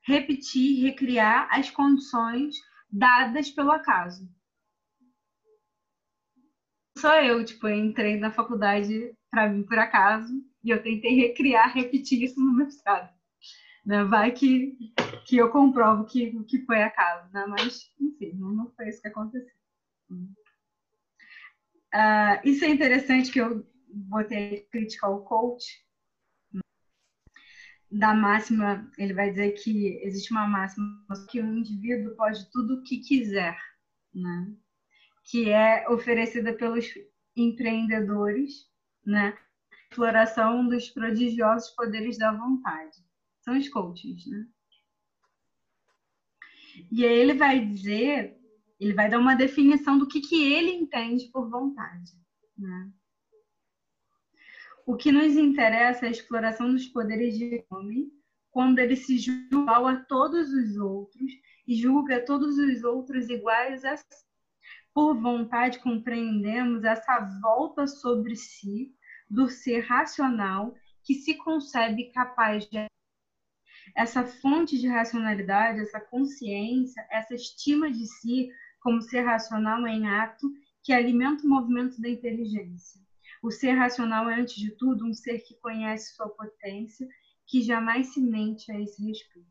repetir, 0.03 0.81
recriar 0.83 1.47
as 1.51 1.69
condições 1.69 2.55
dadas 2.89 3.49
pelo 3.49 3.71
acaso. 3.71 4.29
Sou 6.97 7.11
eu, 7.11 7.43
tipo, 7.43 7.67
eu 7.67 7.75
entrei 7.75 8.17
na 8.17 8.31
faculdade 8.31 9.13
para 9.29 9.49
mim 9.49 9.63
por 9.63 9.77
acaso 9.77 10.33
e 10.63 10.69
eu 10.69 10.81
tentei 10.81 11.15
recriar, 11.15 11.73
repetir 11.73 12.23
isso 12.23 12.39
no 12.39 12.53
mestrado. 12.53 13.13
Né? 13.85 14.03
Vai 14.05 14.31
que, 14.31 14.77
que 15.25 15.37
eu 15.37 15.51
comprovo 15.51 16.05
que, 16.05 16.41
que 16.45 16.65
foi 16.65 16.81
acaso, 16.81 17.31
né? 17.33 17.45
mas, 17.47 17.91
enfim, 17.99 18.31
não 18.33 18.71
foi 18.71 18.87
isso 18.87 19.01
que 19.01 19.07
aconteceu. 19.09 19.53
Uh, 21.95 22.41
isso 22.43 22.65
é 22.65 22.67
interessante 22.67 23.31
que 23.31 23.39
eu 23.39 23.65
botei 23.89 24.67
crítica 24.69 25.07
ao 25.07 25.23
coach. 25.23 25.81
Da 27.89 28.13
máxima, 28.13 28.91
ele 28.97 29.13
vai 29.13 29.29
dizer 29.29 29.53
que 29.53 30.03
existe 30.03 30.31
uma 30.31 30.45
máxima 30.45 31.05
que 31.29 31.39
o 31.39 31.57
indivíduo 31.57 32.13
pode 32.17 32.51
tudo 32.51 32.75
o 32.75 32.83
que 32.83 32.97
quiser, 32.99 33.57
né? 34.13 34.53
que 35.23 35.49
é 35.49 35.87
oferecida 35.89 36.53
pelos 36.53 36.85
empreendedores, 37.35 38.69
né? 39.05 39.37
exploração 39.89 40.67
dos 40.67 40.89
prodigiosos 40.89 41.69
poderes 41.69 42.17
da 42.17 42.33
vontade. 42.33 42.97
São 43.39 43.57
os 43.57 43.69
coaches, 43.69 44.25
né? 44.27 44.45
E 46.91 47.05
aí 47.05 47.13
ele 47.13 47.33
vai 47.33 47.65
dizer, 47.65 48.37
ele 48.79 48.93
vai 48.93 49.09
dar 49.09 49.19
uma 49.19 49.35
definição 49.35 49.97
do 49.97 50.07
que, 50.07 50.21
que 50.21 50.53
ele 50.53 50.71
entende 50.71 51.29
por 51.31 51.49
vontade. 51.49 52.11
Né? 52.57 52.91
O 54.85 54.95
que 54.95 55.11
nos 55.11 55.35
interessa 55.35 56.05
é 56.05 56.09
a 56.09 56.11
exploração 56.11 56.71
dos 56.71 56.87
poderes 56.87 57.37
de 57.37 57.65
homem 57.69 58.11
quando 58.51 58.79
ele 58.79 58.95
se 58.95 59.17
julga 59.17 59.89
a 59.89 59.95
todos 60.05 60.49
os 60.53 60.77
outros 60.77 61.31
e 61.67 61.75
julga 61.75 62.23
todos 62.25 62.57
os 62.57 62.83
outros 62.83 63.29
iguais 63.29 63.83
a 63.83 63.97
si. 63.97 64.25
Por 64.93 65.19
vontade 65.19 65.79
compreendemos 65.79 66.83
essa 66.83 67.19
volta 67.41 67.85
sobre 67.87 68.35
si 68.35 68.95
do 69.29 69.49
ser 69.49 69.81
racional 69.81 70.73
que 71.03 71.15
se 71.15 71.35
concebe 71.35 72.11
capaz 72.11 72.65
de 72.69 72.85
essa 73.95 74.25
fonte 74.25 74.77
de 74.77 74.87
racionalidade, 74.87 75.79
essa 75.79 75.99
consciência, 75.99 77.05
essa 77.11 77.33
estima 77.33 77.91
de 77.91 78.05
si 78.05 78.49
como 78.85 79.01
ser 79.01 79.21
racional 79.21 79.87
em 79.87 80.07
ato 80.07 80.47
que 80.83 80.93
alimenta 80.93 81.43
o 81.43 81.49
movimento 81.49 81.99
da 81.99 82.07
inteligência. 82.07 83.01
O 83.41 83.49
ser 83.49 83.71
racional 83.71 84.29
é, 84.29 84.39
antes 84.39 84.53
de 84.57 84.69
tudo, 84.77 85.07
um 85.07 85.11
ser 85.11 85.39
que 85.39 85.55
conhece 85.55 86.13
sua 86.13 86.29
potência, 86.29 87.07
que 87.47 87.63
jamais 87.63 88.13
se 88.13 88.21
mente 88.21 88.71
a 88.71 88.79
esse 88.79 89.03
respeito. 89.03 89.49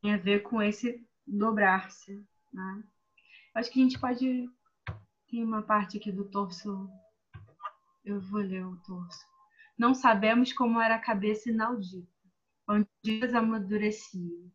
Tem 0.00 0.14
a 0.14 0.16
ver 0.16 0.44
com 0.44 0.62
esse 0.62 1.04
dobrar-se. 1.26 2.24
Né? 2.52 2.84
Acho 3.52 3.72
que 3.72 3.80
a 3.80 3.82
gente 3.82 3.98
pode. 3.98 4.48
Tem 5.28 5.42
uma 5.42 5.62
parte 5.62 5.98
aqui 5.98 6.12
do 6.12 6.30
torso. 6.30 6.88
Eu 8.04 8.20
vou 8.20 8.40
ler 8.40 8.64
o 8.64 8.76
torso. 8.82 9.18
Não 9.76 9.92
sabemos 9.92 10.52
como 10.52 10.80
era 10.80 10.94
a 10.94 11.00
cabeça 11.00 11.50
inaudita, 11.50 12.06
onde 12.68 12.88
dias 13.02 13.34
amadureciam. 13.34 14.52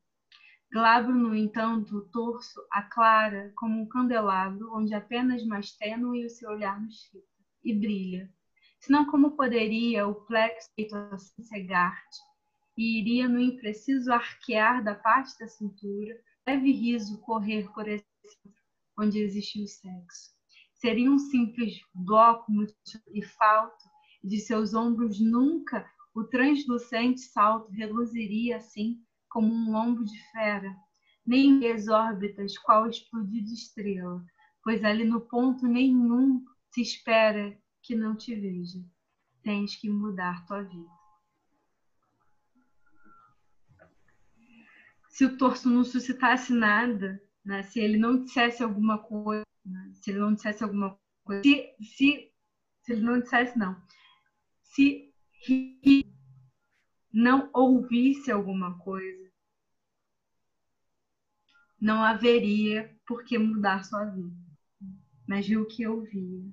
Glabro, 0.72 1.16
no 1.16 1.36
entanto, 1.36 1.98
o 1.98 2.06
torso 2.10 2.62
aclara 2.70 3.52
como 3.56 3.82
um 3.82 3.88
candelabro, 3.88 4.72
onde 4.76 4.94
apenas 4.94 5.44
mais 5.44 5.72
tênue 5.72 6.26
o 6.26 6.30
seu 6.30 6.52
olhar 6.52 6.80
nos 6.80 7.06
fita 7.06 7.26
e 7.64 7.74
brilha. 7.74 8.32
Senão, 8.80 9.06
como 9.10 9.36
poderia 9.36 10.08
o 10.08 10.14
plexo 10.26 10.70
assim 11.12 11.44
cegar-te, 11.44 12.20
e 12.78 13.00
iria 13.00 13.28
no 13.28 13.40
impreciso 13.40 14.12
arquear 14.14 14.84
da 14.84 14.94
parte 14.94 15.38
da 15.40 15.48
cintura, 15.48 16.16
leve 16.48 16.72
riso 16.72 17.20
correr 17.22 17.68
por 17.74 17.88
esse 17.88 18.06
onde 18.98 19.20
existe 19.20 19.64
o 19.64 19.68
sexo. 19.68 20.32
Seria 20.74 21.10
um 21.10 21.18
simples 21.18 21.80
bloco 21.94 22.52
e 23.14 23.24
falto 23.24 23.86
de 24.24 24.40
seus 24.40 24.74
ombros 24.74 25.20
nunca 25.20 25.90
o 26.14 26.24
translucente 26.26 27.22
salto 27.22 27.72
reluziria 27.72 28.58
assim 28.58 29.02
como 29.30 29.54
um 29.54 29.72
lombo 29.72 30.04
de 30.04 30.20
fera, 30.32 30.76
nem 31.26 31.72
as 31.72 31.88
órbitas 31.88 32.58
qual 32.58 32.90
explodida 32.90 33.52
estrela, 33.52 34.24
pois 34.64 34.84
ali 34.84 35.04
no 35.04 35.22
ponto 35.22 35.68
nenhum 35.68 36.44
se 36.72 36.82
espera 36.82 37.58
que 37.82 37.96
não 37.96 38.16
te 38.16 38.36
veja. 38.36 38.80
Tens 39.44 39.76
que 39.76 39.90
mudar 39.90 40.46
tua 40.46 40.64
vida. 40.64 40.90
Se 45.08 45.26
o 45.26 45.38
torso 45.38 45.70
não 45.70 45.84
suscitasse 45.84 46.54
nada, 46.54 47.22
né, 47.44 47.64
se 47.64 47.80
ele 47.80 47.98
não 47.98 48.24
dissesse 48.24 48.64
alguma 48.64 48.98
coisa, 48.98 49.44
né, 49.66 49.92
se 49.94 50.12
ele 50.12 50.20
não 50.20 50.34
dissesse 50.34 50.64
alguma 50.64 50.98
coisa, 51.24 51.44
se, 51.44 51.76
se, 51.82 52.32
se 52.82 52.92
ele 52.94 53.02
não 53.02 53.20
dissesse 53.20 53.58
não, 53.58 53.82
se 54.62 55.14
não 57.12 57.49
ouvisse 57.53 58.32
alguma 58.32 58.78
coisa, 58.80 59.30
não 61.80 62.03
haveria 62.03 62.95
por 63.07 63.24
que 63.24 63.38
mudar 63.38 63.84
sua 63.84 64.05
vida. 64.05 64.36
Mas 65.28 65.47
viu 65.47 65.62
o 65.62 65.68
que 65.68 65.88
ouvia. 65.88 66.43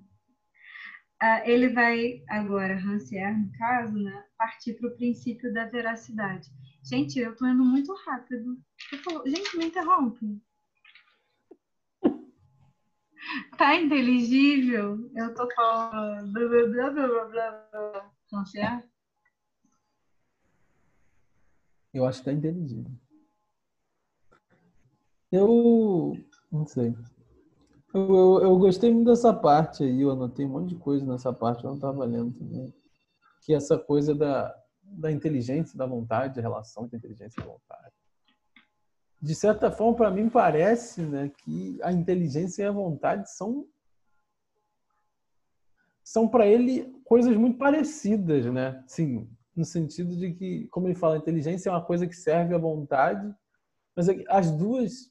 Ah, 1.20 1.48
ele 1.48 1.70
vai 1.70 2.22
agora, 2.28 2.76
Rancière, 2.76 3.36
no 3.36 3.50
caso, 3.52 3.98
né, 3.98 4.24
partir 4.36 4.74
para 4.74 4.88
o 4.88 4.96
princípio 4.96 5.52
da 5.52 5.64
veracidade. 5.64 6.50
Gente, 6.84 7.18
eu 7.18 7.32
estou 7.32 7.48
indo 7.48 7.64
muito 7.64 7.92
rápido. 7.94 8.58
Gente, 9.26 9.56
me 9.56 9.66
interrompe. 9.66 10.40
Tá 13.58 13.74
inteligível? 13.74 15.10
Eu 15.16 15.34
tô 15.34 15.48
falando 15.52 16.32
blá 16.32 16.46
blá 16.48 16.90
blá 16.90 16.90
blá 16.90 17.24
blá 17.26 17.68
blá. 17.72 18.12
Rancière? 18.32 18.84
Eu 21.96 22.06
acho 22.06 22.18
que 22.18 22.26
tá 22.26 22.32
inteligível. 22.32 22.92
Eu 25.32 26.12
não 26.52 26.66
sei. 26.66 26.94
Eu, 27.94 28.14
eu, 28.14 28.42
eu, 28.42 28.58
gostei 28.58 28.92
muito 28.92 29.08
dessa 29.08 29.32
parte 29.32 29.82
aí, 29.82 30.02
eu 30.02 30.10
anotei 30.10 30.44
um 30.44 30.50
monte 30.50 30.74
de 30.74 30.76
coisa 30.76 31.06
nessa 31.06 31.32
parte, 31.32 31.64
eu 31.64 31.70
não 31.70 31.76
estava 31.76 32.04
lendo 32.04 32.32
também. 32.32 32.72
Que 33.40 33.54
essa 33.54 33.78
coisa 33.78 34.14
da, 34.14 34.54
da 34.82 35.10
inteligência, 35.10 35.78
da 35.78 35.86
vontade, 35.86 36.38
a 36.38 36.42
relação 36.42 36.84
entre 36.84 36.98
inteligência 36.98 37.40
e 37.40 37.44
vontade. 37.44 37.94
De 39.22 39.34
certa 39.34 39.70
forma, 39.70 39.96
para 39.96 40.10
mim 40.10 40.28
parece 40.28 41.00
né, 41.00 41.30
que 41.38 41.78
a 41.82 41.90
inteligência 41.90 42.62
e 42.62 42.66
a 42.66 42.72
vontade 42.72 43.30
são 43.30 43.66
são 46.04 46.28
para 46.28 46.46
ele 46.46 46.94
coisas 47.04 47.36
muito 47.36 47.58
parecidas, 47.58 48.46
né? 48.46 48.84
Sim, 48.86 49.28
no 49.56 49.64
sentido 49.64 50.16
de 50.16 50.32
que, 50.34 50.68
como 50.68 50.86
ele 50.86 50.94
fala, 50.94 51.14
a 51.14 51.18
inteligência 51.18 51.68
é 51.68 51.72
uma 51.72 51.84
coisa 51.84 52.06
que 52.06 52.14
serve 52.14 52.54
à 52.54 52.58
vontade, 52.58 53.34
mas 53.94 54.08
é 54.08 54.22
as 54.28 54.50
duas 54.50 55.10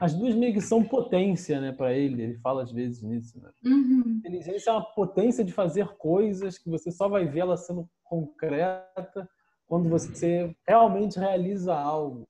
as 0.00 0.14
duas 0.14 0.32
meio 0.32 0.54
que 0.54 0.60
são 0.60 0.84
potência, 0.84 1.60
né, 1.60 1.72
para 1.72 1.92
ele. 1.92 2.22
Ele 2.22 2.38
fala 2.38 2.62
às 2.62 2.70
vezes 2.70 3.02
nisso. 3.02 3.36
Né? 3.40 3.50
Uhum. 3.64 4.18
Inteligência 4.18 4.70
é 4.70 4.72
uma 4.72 4.84
potência 4.94 5.44
de 5.44 5.52
fazer 5.52 5.88
coisas 5.96 6.56
que 6.56 6.70
você 6.70 6.92
só 6.92 7.08
vai 7.08 7.26
ver 7.26 7.40
ela 7.40 7.56
sendo 7.56 7.88
concreta 8.04 9.28
quando 9.66 9.88
você 9.88 10.54
realmente 10.64 11.18
realiza 11.18 11.74
algo. 11.74 12.28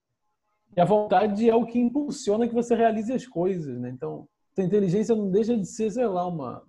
E 0.75 0.81
a 0.81 0.85
vontade 0.87 1.49
é 1.49 1.55
o 1.55 1.67
que 1.67 1.79
impulsiona 1.79 2.49
que 2.49 2.55
você 2.55 2.75
realize 2.75 3.13
as 3.13 3.27
coisas, 3.27 3.79
né? 3.79 3.91
Então, 3.91 4.27
a 4.57 4.63
inteligência 4.63 5.15
não 5.15 5.31
deixa 5.31 5.55
de 5.55 5.67
ser, 5.67 5.91
sei 5.91 6.07
lá, 6.07 6.27
uma 6.27 6.65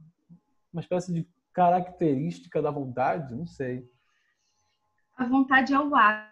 uma 0.71 0.81
espécie 0.81 1.11
de 1.11 1.27
característica 1.53 2.61
da 2.61 2.71
vontade, 2.71 3.35
não 3.35 3.45
sei. 3.45 3.89
A 5.19 5.25
vontade 5.25 5.73
é 5.73 5.79
o 5.79 5.93
ato. 5.93 6.29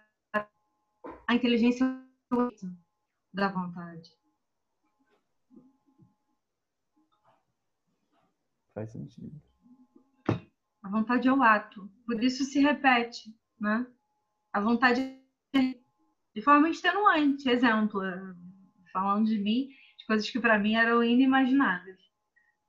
A 1.27 1.35
inteligência 1.35 1.83
é 1.83 2.35
o 2.35 2.39
ato 2.39 2.73
da 3.33 3.49
vontade. 3.49 4.15
Faz 8.73 8.93
sentido. 8.93 9.41
A 10.81 10.89
vontade 10.89 11.27
é 11.27 11.33
o 11.33 11.43
ato. 11.43 11.91
Por 12.05 12.23
isso 12.23 12.45
se 12.45 12.61
repete, 12.61 13.37
né? 13.59 13.85
A 14.53 14.61
vontade 14.61 15.01
é 15.53 15.59
de 16.33 16.41
forma 16.41 16.69
extenuante. 16.69 17.49
Exemplo, 17.49 17.99
falando 18.93 19.25
de 19.25 19.37
mim, 19.37 19.67
de 19.97 20.05
coisas 20.05 20.29
que 20.29 20.39
para 20.39 20.57
mim 20.57 20.75
eram 20.75 21.03
inimagináveis. 21.03 21.99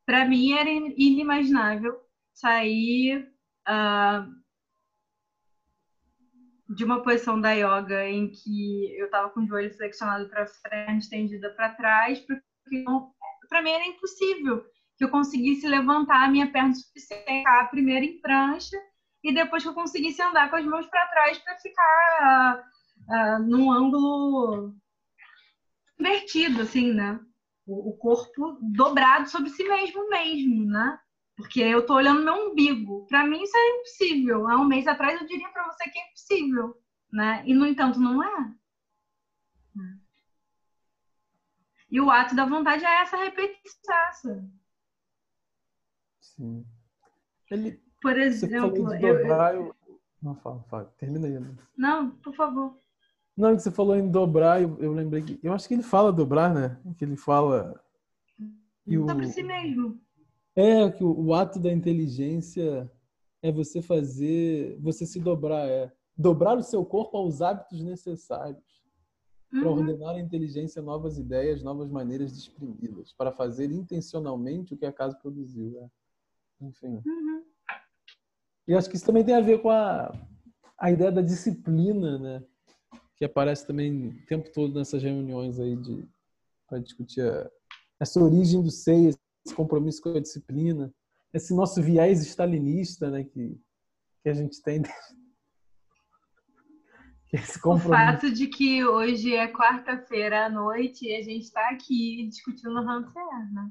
Para 0.04 0.24
mim 0.24 0.52
era 0.52 0.68
inimaginável 0.68 1.96
sair 2.32 3.32
uh, 3.68 4.37
de 6.68 6.84
uma 6.84 7.02
posição 7.02 7.40
da 7.40 7.52
yoga 7.52 8.06
em 8.06 8.30
que 8.30 8.94
eu 8.98 9.06
estava 9.06 9.30
com 9.30 9.40
o 9.40 9.46
joelho 9.46 9.74
flexionado 9.74 10.28
para 10.28 10.46
frente, 10.46 11.02
estendida 11.02 11.50
para 11.54 11.74
trás, 11.74 12.20
porque 12.20 12.84
para 13.48 13.62
mim 13.62 13.70
era 13.70 13.86
impossível 13.86 14.64
que 14.96 15.04
eu 15.04 15.10
conseguisse 15.10 15.66
levantar 15.66 16.24
a 16.24 16.30
minha 16.30 16.50
perna 16.50 16.74
suficiente 16.74 17.44
primeiro 17.70 18.04
em 18.04 18.20
prancha 18.20 18.76
e 19.22 19.32
depois 19.32 19.62
que 19.62 19.68
eu 19.68 19.74
conseguisse 19.74 20.20
andar 20.20 20.50
com 20.50 20.56
as 20.56 20.64
mãos 20.64 20.86
para 20.86 21.06
trás 21.06 21.38
para 21.38 21.56
ficar 21.58 22.64
uh, 23.08 23.14
uh, 23.14 23.42
num 23.46 23.70
ângulo 23.70 24.74
invertido, 25.98 26.62
assim, 26.62 26.92
né? 26.92 27.18
O, 27.66 27.90
o, 27.90 27.96
corpo 27.96 28.58
dobrado 28.62 29.28
sobre 29.28 29.50
si 29.50 29.62
mesmo 29.64 30.08
mesmo, 30.08 30.66
né? 30.66 30.98
Porque 31.38 31.60
eu 31.60 31.86
tô 31.86 31.94
olhando 31.94 32.24
meu 32.24 32.50
umbigo. 32.50 33.06
Para 33.06 33.24
mim 33.24 33.40
isso 33.40 33.56
é 33.56 33.76
impossível. 33.76 34.48
Há 34.48 34.56
um 34.56 34.64
mês 34.64 34.88
atrás 34.88 35.20
eu 35.20 35.26
diria 35.26 35.48
para 35.50 35.70
você 35.70 35.88
que 35.88 35.96
é 35.96 36.08
impossível, 36.08 36.76
né? 37.12 37.44
E 37.46 37.54
no 37.54 37.64
entanto 37.64 38.00
não 38.00 38.20
é. 38.20 38.54
E 41.88 42.00
o 42.00 42.10
ato 42.10 42.34
da 42.34 42.44
vontade 42.44 42.84
é 42.84 43.02
essa 43.02 43.16
repetição. 43.16 44.50
Sim. 46.20 46.66
Ele, 47.52 47.80
por 48.02 48.18
exemplo, 48.18 48.94
eu, 48.96 49.20
eu... 49.20 49.76
Não, 50.20 50.34
fala, 50.34 50.60
fala. 50.64 50.92
Termina 50.98 51.28
aí. 51.28 51.38
Né? 51.38 51.54
Não, 51.76 52.10
por 52.10 52.34
favor. 52.34 52.76
Não, 53.36 53.54
que 53.54 53.62
você 53.62 53.70
falou 53.70 53.94
em 53.94 54.10
dobrar, 54.10 54.60
eu, 54.60 54.76
eu, 54.80 54.92
lembrei 54.92 55.22
que. 55.22 55.38
Eu 55.40 55.52
acho 55.52 55.68
que 55.68 55.74
ele 55.74 55.84
fala 55.84 56.12
dobrar, 56.12 56.52
né? 56.52 56.76
Que 56.98 57.04
ele 57.04 57.16
fala. 57.16 57.80
Que 58.84 58.98
o, 58.98 59.06
Sobre 59.08 59.28
si 59.28 59.44
mesmo. 59.44 60.00
É, 60.58 60.90
que 60.90 61.04
o, 61.04 61.16
o, 61.16 61.34
ato 61.34 61.60
da 61.60 61.72
inteligência 61.72 62.90
é 63.40 63.52
você 63.52 63.80
fazer. 63.80 64.76
Você 64.80 65.06
se 65.06 65.20
dobrar, 65.20 65.68
é. 65.68 65.92
Dobrar 66.16 66.58
o 66.58 66.64
seu 66.64 66.84
corpo 66.84 67.16
aos 67.16 67.40
hábitos 67.40 67.80
necessários. 67.80 68.82
Uhum. 69.52 69.60
Para 69.60 69.70
ordenar 69.70 70.16
a 70.16 70.20
inteligência 70.20 70.82
novas 70.82 71.16
ideias, 71.16 71.62
novas 71.62 71.88
maneiras 71.88 72.32
de 72.32 72.40
exprimi-las. 72.40 73.12
Para 73.12 73.30
fazer 73.30 73.70
intencionalmente 73.70 74.74
o 74.74 74.76
que 74.76 74.84
a 74.84 74.92
casa 74.92 75.16
produziu. 75.16 75.78
É. 75.80 76.66
Enfim. 76.66 77.00
Uhum. 77.06 77.44
E 78.66 78.74
acho 78.74 78.90
que 78.90 78.96
isso 78.96 79.06
também 79.06 79.24
tem 79.24 79.36
a 79.36 79.40
ver 79.40 79.62
com 79.62 79.70
a, 79.70 80.12
a 80.76 80.90
ideia 80.90 81.12
da 81.12 81.22
disciplina, 81.22 82.18
né? 82.18 82.44
Que 83.14 83.24
aparece 83.24 83.64
também 83.64 84.08
o 84.08 84.26
tempo 84.26 84.50
todo 84.52 84.74
nessas 84.74 85.00
reuniões 85.00 85.60
aí 85.60 85.76
de 85.76 86.04
para 86.66 86.80
discutir 86.80 87.22
a, 87.22 87.48
essa 88.00 88.20
origem 88.20 88.60
do 88.60 88.72
SEI, 88.72 89.14
esse 89.48 89.54
compromisso 89.54 90.02
com 90.02 90.10
a 90.10 90.20
disciplina. 90.20 90.92
esse 91.32 91.54
nosso 91.54 91.82
viés 91.82 92.20
stalinista, 92.20 93.10
né, 93.10 93.24
que, 93.24 93.60
que 94.22 94.28
a 94.28 94.34
gente 94.34 94.62
tem. 94.62 94.82
Esse 97.30 97.58
O 97.62 97.78
fato 97.78 98.30
de 98.30 98.46
que 98.46 98.82
hoje 98.86 99.34
é 99.34 99.52
quarta-feira 99.52 100.46
à 100.46 100.48
noite 100.48 101.04
e 101.04 101.14
a 101.14 101.22
gente 101.22 101.42
está 101.42 101.68
aqui 101.68 102.26
discutindo 102.26 102.82
Rancière, 102.82 103.52
né? 103.52 103.70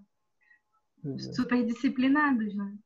Super 1.33 1.65
disciplinados, 1.65 2.55
né? 2.55 2.77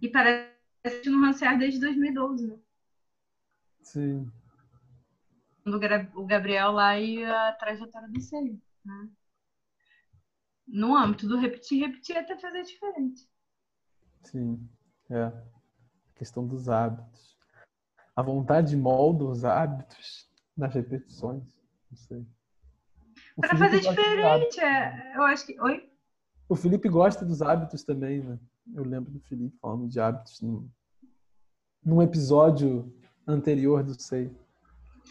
E 0.00 0.08
parece 0.08 1.02
que 1.02 1.10
no 1.10 1.20
Rancière 1.20 1.58
desde 1.58 1.80
2012, 1.80 2.46
né? 2.46 2.58
Sim. 3.82 4.32
O 5.76 6.26
Gabriel 6.26 6.72
lá 6.72 6.98
e 6.98 7.24
a 7.24 7.52
trajetória 7.52 8.08
do 8.08 8.20
Seio, 8.20 8.60
né? 8.84 9.08
No 10.66 10.96
âmbito 10.96 11.26
do 11.26 11.38
repetir, 11.38 11.86
repetir 11.86 12.16
até 12.16 12.36
fazer 12.38 12.62
diferente. 12.62 13.28
Sim, 14.22 14.68
é. 15.10 15.24
A 15.24 15.32
questão 16.14 16.46
dos 16.46 16.68
hábitos. 16.68 17.36
A 18.14 18.22
vontade 18.22 18.76
molda 18.76 19.24
os 19.24 19.44
hábitos 19.44 20.28
nas 20.56 20.74
repetições. 20.74 21.44
Não 21.90 21.96
sei. 21.96 22.26
Para 23.40 23.56
fazer 23.56 23.80
diferente, 23.80 24.60
é, 24.60 25.16
eu 25.16 25.22
acho 25.22 25.46
que. 25.46 25.60
Oi? 25.60 25.88
O 26.48 26.56
Felipe 26.56 26.88
gosta 26.88 27.24
dos 27.24 27.40
hábitos 27.40 27.84
também, 27.84 28.22
né? 28.22 28.38
Eu 28.74 28.84
lembro 28.84 29.10
do 29.10 29.20
Felipe 29.20 29.56
falando 29.58 29.88
de 29.88 30.00
hábitos 30.00 30.40
num, 30.40 30.68
num 31.84 32.02
episódio 32.02 32.92
anterior 33.26 33.82
do 33.82 34.00
Sei. 34.00 34.30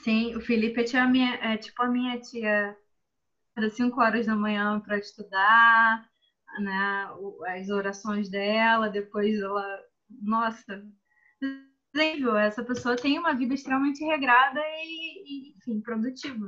Sim, 0.03 0.35
o 0.35 0.41
Felipe 0.41 0.81
é, 0.81 0.83
tia 0.83 1.07
minha, 1.07 1.35
é 1.35 1.57
tipo 1.57 1.81
a 1.81 1.87
minha 1.87 2.19
tia 2.19 2.77
das 3.55 3.73
5 3.73 3.99
horas 4.01 4.25
da 4.25 4.35
manhã 4.35 4.79
para 4.79 4.97
estudar, 4.97 6.09
né? 6.59 7.07
As 7.47 7.69
orações 7.69 8.29
dela, 8.29 8.89
depois 8.89 9.39
ela. 9.39 9.83
Nossa, 10.21 10.85
incrível, 11.41 12.37
essa 12.37 12.63
pessoa 12.63 12.95
tem 12.95 13.19
uma 13.19 13.33
vida 13.33 13.53
extremamente 13.53 14.03
regrada 14.05 14.59
e, 14.59 15.49
e, 15.49 15.57
enfim, 15.57 15.81
produtiva. 15.81 16.47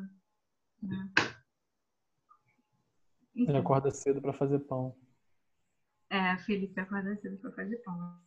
né? 0.82 1.10
Ele 3.36 3.58
acorda 3.58 3.92
cedo 3.92 4.22
para 4.22 4.34
fazer 4.34 4.60
pão. 4.60 4.96
É, 6.10 6.38
Felipe 6.40 6.80
acorda 6.80 7.16
cedo 7.18 7.38
para 7.38 7.52
fazer 7.52 7.78
pão. 7.78 8.20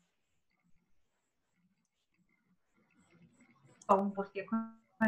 Pão, 3.86 4.10
porque 4.10 4.44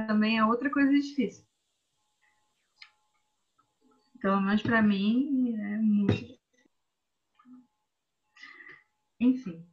também 0.06 0.38
é 0.38 0.44
outra 0.44 0.70
coisa 0.70 0.92
difícil. 0.92 1.44
Pelo 4.20 4.40
menos 4.40 4.62
para 4.62 4.82
mim 4.82 5.54
é 5.56 5.76
muito 5.76 6.14
difícil. 6.14 6.38
Enfim. 9.20 9.66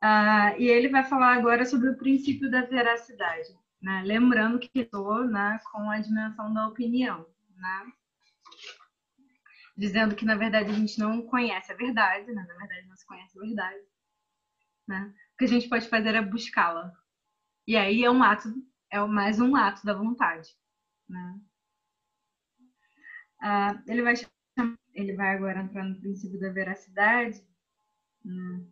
Ah, 0.00 0.56
e 0.58 0.68
ele 0.68 0.88
vai 0.88 1.04
falar 1.04 1.34
agora 1.34 1.64
sobre 1.64 1.90
o 1.90 1.96
princípio 1.96 2.50
da 2.50 2.62
veracidade. 2.62 3.48
Né? 3.80 4.02
Lembrando 4.04 4.58
que 4.58 4.70
estou 4.74 5.24
né, 5.24 5.58
com 5.72 5.90
a 5.90 5.98
dimensão 5.98 6.52
da 6.52 6.68
opinião. 6.68 7.26
Né? 7.56 7.92
dizendo 9.78 10.16
que 10.16 10.24
na 10.24 10.34
verdade 10.34 10.70
a 10.70 10.74
gente 10.74 10.98
não 10.98 11.22
conhece 11.22 11.70
a 11.70 11.76
verdade, 11.76 12.26
né? 12.32 12.44
na 12.48 12.54
verdade 12.54 12.88
não 12.88 12.96
se 12.96 13.06
conhece 13.06 13.38
a 13.38 13.40
verdade. 13.40 13.80
Né? 14.88 15.14
O 15.34 15.36
que 15.38 15.44
a 15.44 15.48
gente 15.48 15.68
pode 15.68 15.88
fazer 15.88 16.16
é 16.16 16.20
buscá-la. 16.20 16.92
E 17.64 17.76
aí 17.76 18.02
é 18.02 18.10
um 18.10 18.22
ato, 18.22 18.52
é 18.90 19.00
mais 19.06 19.40
um 19.40 19.54
ato 19.56 19.84
da 19.84 19.94
vontade. 19.94 20.56
Né? 21.08 21.40
Ah, 23.40 23.82
ele, 23.86 24.02
vai, 24.02 24.14
chamar- 24.16 24.78
ele 24.94 25.14
vai 25.14 25.34
agora 25.34 25.60
entrar 25.60 25.84
no 25.84 26.00
princípio 26.00 26.38
da 26.40 26.50
veracidade. 26.50 27.42
né? 28.24 28.64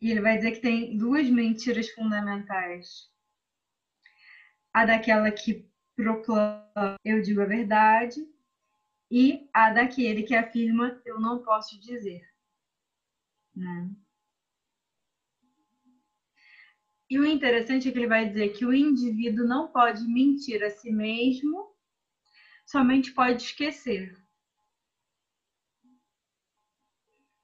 E 0.00 0.10
ele 0.10 0.20
vai 0.22 0.36
dizer 0.38 0.52
que 0.52 0.60
tem 0.60 0.96
duas 0.96 1.28
mentiras 1.28 1.90
fundamentais. 1.90 3.10
A 4.72 4.86
daquela 4.86 5.30
que 5.30 5.68
proclama 5.94 6.96
eu 7.04 7.20
digo 7.20 7.42
a 7.42 7.46
verdade 7.46 8.20
e 9.10 9.48
a 9.52 9.70
daquele 9.70 10.22
que 10.22 10.34
afirma 10.34 11.00
eu 11.04 11.20
não 11.20 11.42
posso 11.42 11.78
dizer. 11.80 12.22
Né? 13.54 13.90
E 17.10 17.18
o 17.18 17.26
interessante 17.26 17.88
é 17.88 17.92
que 17.92 17.98
ele 17.98 18.06
vai 18.06 18.28
dizer 18.28 18.50
que 18.50 18.64
o 18.64 18.72
indivíduo 18.72 19.44
não 19.44 19.66
pode 19.66 20.06
mentir 20.06 20.62
a 20.62 20.70
si 20.70 20.92
mesmo, 20.92 21.74
somente 22.64 23.12
pode 23.12 23.42
esquecer. 23.42 24.16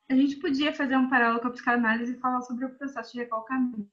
A 0.08 0.14
gente 0.14 0.36
podia 0.36 0.72
fazer 0.72 0.96
um 0.96 1.10
paralelo 1.10 1.40
com 1.40 1.48
a 1.48 1.50
psicanálise 1.50 2.12
e 2.12 2.20
falar 2.20 2.42
sobre 2.42 2.64
o 2.64 2.78
processo 2.78 3.12
de 3.12 3.18
recalcamento. 3.18 3.90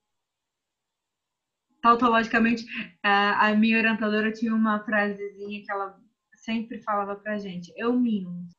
Tautologicamente, 1.81 2.65
a 3.01 3.53
minha 3.55 3.79
orientadora 3.79 4.31
tinha 4.31 4.53
uma 4.53 4.79
frasezinha 4.85 5.63
que 5.63 5.71
ela 5.71 5.99
sempre 6.35 6.83
falava 6.83 7.15
pra 7.15 7.39
gente: 7.39 7.73
eu 7.75 7.93
minto. 7.93 8.53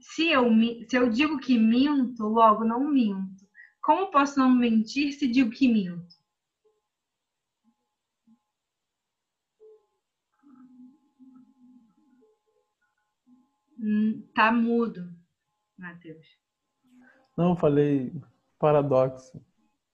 Se 0.00 0.30
eu, 0.30 0.50
se 0.88 0.96
eu 0.96 1.10
digo 1.10 1.38
que 1.38 1.58
minto, 1.58 2.24
logo 2.24 2.64
não 2.64 2.90
minto. 2.90 3.46
Como 3.82 4.10
posso 4.10 4.38
não 4.38 4.50
mentir 4.50 5.12
se 5.12 5.28
digo 5.28 5.50
que 5.50 5.68
minto? 5.68 6.19
Tá 14.34 14.52
mudo, 14.52 15.08
Matheus. 15.78 16.26
Não, 17.36 17.56
falei 17.56 18.12
paradoxo. 18.58 19.40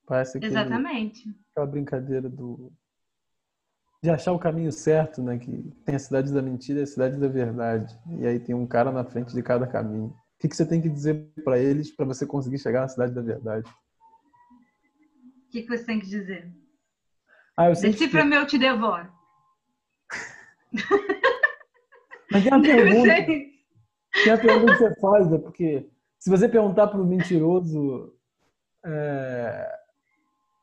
Parece 0.07 0.39
aquele, 0.39 0.53
Exatamente. 0.53 1.37
aquela 1.53 1.67
brincadeira 1.67 2.29
do 2.29 2.73
de 4.03 4.11
achar 4.11 4.33
o 4.33 4.39
caminho 4.39 4.71
certo, 4.71 5.23
né? 5.23 5.39
Que 5.39 5.51
tem 5.85 5.97
a 5.97 5.99
cidade 5.99 6.33
da 6.33 6.43
mentira 6.43 6.81
e 6.81 6.83
a 6.83 6.87
cidade 6.87 7.19
da 7.19 7.29
verdade. 7.29 7.99
E 8.21 8.27
aí 8.27 8.39
tem 8.39 8.55
um 8.55 8.67
cara 8.67 8.93
na 8.93 9.05
frente 9.05 9.35
de 9.35 9.43
cada 9.43 9.67
caminho. 9.67 10.09
O 10.09 10.39
que, 10.39 10.49
que 10.49 10.57
você 10.57 10.67
tem 10.67 10.81
que 10.81 10.89
dizer 10.89 11.29
para 11.45 11.59
eles 11.59 11.91
para 11.91 12.05
você 12.07 12.27
conseguir 12.27 12.59
chegar 12.59 12.83
na 12.83 12.89
cidade 12.89 13.15
da 13.15 13.23
verdade? 13.23 13.69
O 15.47 15.51
que, 15.51 15.63
que 15.63 15.69
você 15.69 15.85
tem 15.85 15.99
que 15.99 16.07
dizer? 16.07 16.53
Ah, 17.57 17.69
eu 17.69 17.75
sempre 17.75 17.93
Decifra-me, 17.93 18.37
eu 18.37 18.47
te 18.47 18.59
devoro. 18.59 19.11
Mas 22.31 22.45
tem 22.45 22.53
uma 22.53 22.61
Deve 22.63 22.85
pergunta. 22.85 23.56
Tem 24.23 24.33
a 24.33 24.39
pergunta 24.39 24.73
que 24.73 24.79
você 24.79 25.01
faz, 25.01 25.31
né? 25.31 25.39
Porque 25.39 25.89
se 26.19 26.31
você 26.31 26.49
perguntar 26.49 26.89
para 26.89 27.01
o 27.01 27.07
mentiroso 27.07 28.15
é, 28.85 29.79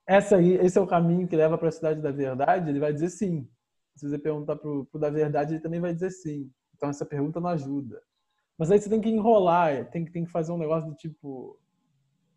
essa 0.08 0.38
aí, 0.38 0.56
esse 0.56 0.78
é 0.78 0.82
o 0.82 0.88
caminho 0.88 1.28
que 1.28 1.36
leva 1.36 1.58
para 1.58 1.70
a 1.70 1.72
cidade 1.72 2.02
da 2.02 2.12
verdade, 2.12 2.70
ele 2.70 2.80
vai 2.80 2.94
dizer 2.94 3.10
sim. 3.10 3.48
Se 3.96 4.10
você 4.10 4.18
perguntar 4.18 4.56
para 4.56 4.70
o 4.70 4.88
da 5.00 5.10
verdade, 5.10 5.54
ele 5.54 5.62
também 5.62 5.80
vai 5.80 5.94
dizer 5.94 6.12
sim. 6.12 6.52
Então 6.76 6.90
essa 6.90 7.06
pergunta 7.06 7.40
não 7.40 7.50
ajuda. 7.50 8.02
Mas 8.58 8.70
aí 8.72 8.80
você 8.80 8.90
tem 8.90 9.02
que 9.02 9.10
enrolar, 9.10 9.90
tem 9.90 10.06
que, 10.06 10.12
tem 10.12 10.26
que 10.26 10.32
fazer 10.32 10.52
um 10.52 10.58
negócio 10.58 10.90
do 10.90 10.96
tipo, 10.96 11.60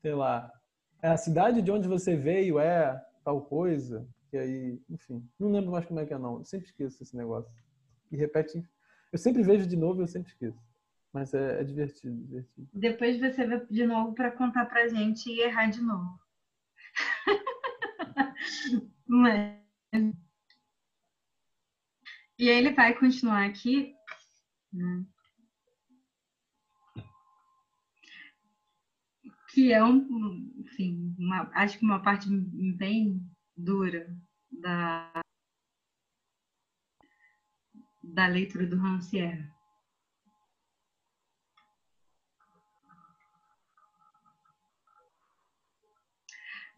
sei 0.01 0.15
lá, 0.15 0.51
é 1.03 1.09
a 1.09 1.17
cidade 1.17 1.63
de 1.63 1.71
onde 1.71 1.89
você 1.89 2.17
veio 2.17 2.59
é 2.59 3.01
tal 3.25 3.43
coisa, 3.43 4.07
e 4.33 4.39
aí, 4.39 4.83
enfim, 4.89 5.29
não 5.39 5.51
lembro 5.51 5.73
mais 5.73 5.85
como 5.85 6.01
é 6.01 6.07
que 6.07 6.15
é 6.15 6.19
não. 6.19 6.39
Eu 6.39 6.45
sempre 6.45 6.67
esqueço 6.67 7.03
esse 7.03 7.17
negócio. 7.17 7.51
E 8.11 8.17
repete, 8.17 8.63
eu 9.13 9.19
sempre 9.19 9.43
vejo 9.43 9.67
de 9.67 9.77
novo 9.77 10.01
e 10.01 10.05
eu 10.05 10.07
sempre 10.07 10.31
esqueço. 10.31 10.59
Mas 11.17 11.33
é, 11.33 11.61
é 11.63 11.65
divertido, 11.65 12.15
divertido. 12.27 12.69
Depois 12.75 13.19
você 13.19 13.47
vê 13.47 13.65
de 13.71 13.87
novo 13.87 14.15
para 14.15 14.31
contar 14.31 14.67
pra 14.67 14.87
gente 14.87 15.31
e 15.31 15.41
errar 15.41 15.71
de 15.71 15.81
novo. 15.81 16.21
Mas... 19.07 19.57
E 22.39 22.49
aí 22.49 22.57
ele 22.59 22.71
vai 22.73 22.95
continuar 22.95 23.45
aqui. 23.45 23.95
Que 29.53 29.73
é 29.73 29.83
um, 29.83 30.53
enfim, 30.59 31.15
uma- 31.19 31.51
acho 31.55 31.79
que 31.79 31.85
uma 31.85 32.03
parte 32.03 32.29
bem 32.77 33.21
dura 33.57 34.07
da, 34.51 35.11
da 38.03 38.27
leitura 38.27 38.67
do 38.67 38.77
Rancière. 38.77 39.51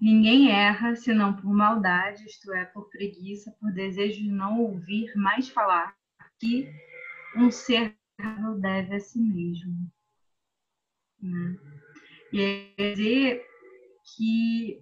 Ninguém 0.01 0.53
erra, 0.53 0.95
senão 0.95 1.35
por 1.35 1.53
maldade, 1.53 2.25
isto 2.25 2.53
é, 2.53 2.65
por 2.67 2.89
preguiça, 2.89 3.51
por 3.59 3.73
desejo 3.73 4.23
de 4.23 4.31
não 4.31 4.61
ouvir 4.61 5.13
mais 5.17 5.49
falar, 5.49 5.97
que 6.39 6.71
um 7.37 7.51
ser 7.51 7.99
deve 8.61 8.95
a 8.95 9.01
si 9.01 9.19
mesmo. 9.19 9.91
Né? 11.21 11.57
E 12.33 12.75
dizer 12.77 13.45
que 14.05 14.81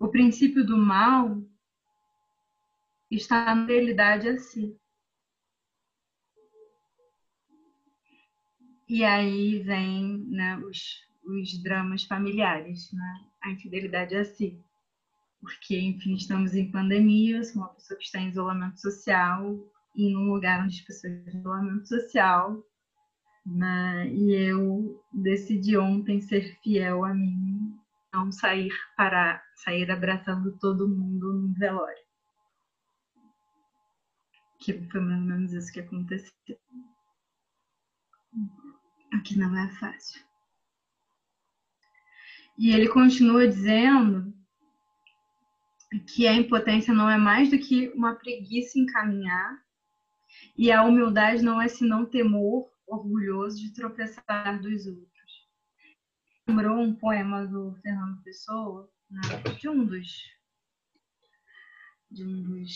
o 0.00 0.08
princípio 0.08 0.64
do 0.64 0.78
mal 0.78 1.42
está 3.10 3.54
na 3.54 3.66
realidade 3.66 4.28
a 4.28 4.38
si. 4.38 4.78
E 8.88 9.04
aí 9.04 9.62
vem 9.62 10.24
né, 10.30 10.56
os 10.58 11.07
os 11.28 11.62
dramas 11.62 12.04
familiares, 12.04 12.90
né? 12.92 13.26
a 13.42 13.50
infidelidade 13.50 14.16
a 14.16 14.24
si. 14.24 14.58
Porque, 15.40 15.78
enfim, 15.78 16.14
estamos 16.14 16.54
em 16.54 16.70
pandemia, 16.70 17.44
sou 17.44 17.62
uma 17.62 17.74
pessoa 17.74 17.98
que 17.98 18.04
está 18.04 18.18
em 18.18 18.30
isolamento 18.30 18.80
social, 18.80 19.56
em 19.96 20.16
um 20.16 20.32
lugar 20.32 20.64
onde 20.64 20.76
as 20.76 20.80
pessoas 20.80 21.12
estão 21.12 21.34
em 21.34 21.40
isolamento 21.40 21.88
social, 21.88 22.64
né? 23.46 24.08
e 24.08 24.32
eu 24.34 25.00
decidi 25.12 25.76
ontem 25.76 26.20
ser 26.20 26.58
fiel 26.62 27.04
a 27.04 27.14
mim, 27.14 27.76
não 28.12 28.32
sair 28.32 28.72
para 28.96 29.42
sair 29.56 29.90
abraçando 29.90 30.58
todo 30.58 30.88
mundo 30.88 31.32
no 31.32 31.54
velório. 31.54 32.08
Que 34.60 34.72
foi 34.90 35.00
mais 35.00 35.20
ou 35.20 35.26
menos 35.26 35.52
isso 35.52 35.72
que 35.72 35.80
aconteceu. 35.80 36.32
Aqui 39.12 39.38
não 39.38 39.56
é 39.56 39.70
fácil. 39.76 40.27
E 42.58 42.70
ele 42.70 42.88
continua 42.88 43.46
dizendo 43.46 44.34
que 46.12 46.26
a 46.26 46.34
impotência 46.34 46.92
não 46.92 47.08
é 47.08 47.16
mais 47.16 47.50
do 47.50 47.58
que 47.58 47.88
uma 47.90 48.16
preguiça 48.16 48.78
em 48.78 48.86
caminhar, 48.86 49.62
e 50.56 50.72
a 50.72 50.82
humildade 50.82 51.42
não 51.42 51.62
é 51.62 51.68
senão 51.68 52.04
temor 52.04 52.68
orgulhoso 52.86 53.58
de 53.58 53.72
tropeçar 53.72 54.60
dos 54.60 54.86
outros. 54.86 55.48
Lembrou 56.48 56.78
um 56.78 56.94
poema 56.94 57.46
do 57.46 57.74
Fernando 57.80 58.22
Pessoa, 58.22 58.90
né, 59.08 59.20
de 59.58 59.68
um 59.68 59.86
dos 59.86 60.36
de 62.10 62.24
um 62.24 62.42
dos 62.42 62.72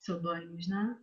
pseudônimos, 0.00 0.68
né? 0.68 0.98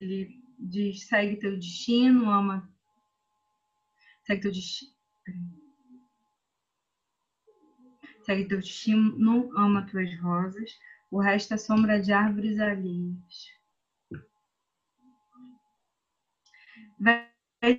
Ele 0.00 0.42
diz: 0.58 1.06
segue 1.06 1.38
teu 1.38 1.56
destino, 1.56 2.28
ama. 2.28 2.71
Segue 4.24 4.42
teu 4.42 4.52
destino. 4.52 4.92
Segue 8.24 8.48
teu 8.48 8.58
destino, 8.58 9.50
ama 9.58 9.86
tuas 9.86 10.16
rosas, 10.20 10.70
o 11.10 11.20
resto 11.20 11.54
é 11.54 11.56
sombra 11.56 12.00
de 12.00 12.12
árvores 12.12 12.58
alheias. 12.60 13.52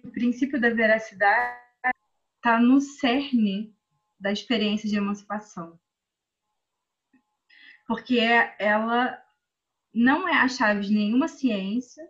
O 0.04 0.12
princípio 0.12 0.60
da 0.60 0.70
veracidade 0.70 1.58
está 2.36 2.60
no 2.60 2.82
cerne 2.82 3.74
da 4.20 4.32
experiência 4.32 4.89
de 4.89 4.98
emancipação. 4.98 5.80
Porque 7.88 8.20
ela 8.60 9.22
não 9.94 10.28
é 10.28 10.34
a 10.34 10.48
chave 10.48 10.82
de 10.82 10.94
nenhuma 10.94 11.28
ciência, 11.28 12.08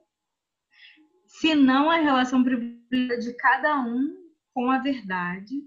senão 1.27 1.89
a 1.89 1.97
relação 1.97 2.43
privilegiada 2.43 3.19
de 3.19 3.33
cada 3.33 3.79
um 3.79 4.22
com 4.53 4.69
a 4.69 4.79
verdade, 4.79 5.61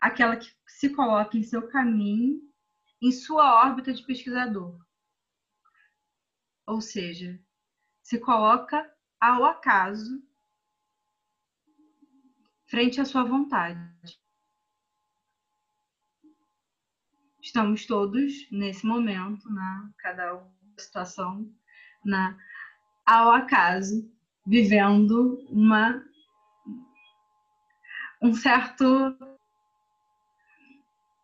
aquela 0.00 0.36
que 0.36 0.50
se 0.66 0.90
coloca 0.90 1.36
em 1.36 1.42
seu 1.42 1.68
caminho, 1.68 2.40
em 3.00 3.10
sua 3.10 3.64
órbita 3.64 3.92
de 3.92 4.04
pesquisador. 4.04 4.78
Ou 6.66 6.80
seja, 6.80 7.40
se 8.02 8.20
coloca 8.20 8.88
ao 9.20 9.44
acaso 9.44 10.22
frente 12.66 13.00
à 13.00 13.04
sua 13.04 13.24
vontade. 13.24 13.80
Estamos 17.42 17.84
todos 17.86 18.48
nesse 18.50 18.86
momento, 18.86 19.50
na 19.50 19.92
cada 19.98 20.48
situação, 20.78 21.52
na 22.04 22.38
ao 23.04 23.32
acaso, 23.32 24.08
vivendo 24.46 25.44
uma 25.50 26.02
um 28.22 28.32
certo 28.32 28.84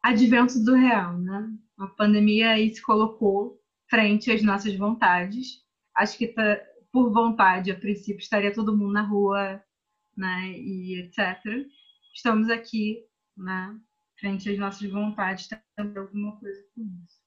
advento 0.03 0.63
do 0.65 0.75
real, 0.75 1.17
né? 1.19 1.49
A 1.79 1.87
pandemia 1.87 2.51
aí 2.51 2.75
se 2.75 2.83
colocou 2.83 3.61
frente 3.89 4.31
às 4.33 4.43
nossas 4.43 4.75
vontades. 4.77 5.65
Acho 5.95 6.19
que 6.19 6.27
tá, 6.29 6.61
por 6.93 7.13
vontade, 7.13 7.71
a 7.71 7.79
princípio, 7.79 8.21
estaria 8.21 8.53
todo 8.53 8.77
mundo 8.77 8.93
na 8.93 9.03
rua, 9.03 9.63
né? 10.17 10.51
E 10.53 11.01
etc. 11.01 11.67
Estamos 12.13 12.51
aqui, 12.51 13.05
né? 13.37 13.79
Frente 14.19 14.51
às 14.51 14.59
nossas 14.59 14.91
vontades, 14.91 15.49
tentando 15.49 15.99
alguma 16.01 16.37
coisa 16.41 16.61
com 16.75 16.83
isso. 16.83 17.19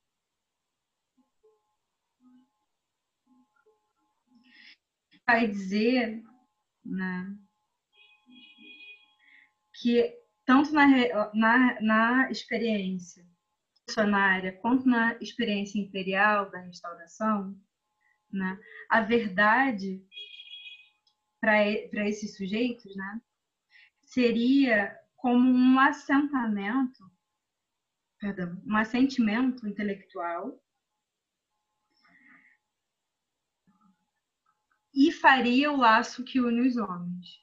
Vai 5.26 5.48
dizer, 5.48 6.22
né? 6.84 7.38
Que 9.82 10.16
tanto 10.46 10.72
na, 10.72 10.88
na, 11.34 11.82
na 11.82 12.32
experiência 12.32 13.28
missionária 13.88 14.54
quanto 14.58 14.88
na 14.88 15.18
experiência 15.20 15.80
imperial 15.80 16.52
da 16.52 16.60
restauração, 16.60 17.60
né, 18.32 18.60
a 18.88 19.02
verdade 19.02 20.06
para 21.40 22.08
esses 22.08 22.38
sujeitos 22.38 22.96
né, 22.96 23.22
seria 24.04 24.96
como 25.16 25.50
um 25.50 25.80
assentamento, 25.80 27.12
perdão, 28.20 28.62
um 28.64 28.78
assentimento 28.78 29.68
intelectual 29.68 30.64
e 34.94 35.12
faria 35.12 35.72
o 35.72 35.78
laço 35.78 36.24
que 36.24 36.40
une 36.40 36.68
os 36.68 36.78
homens 36.78 37.42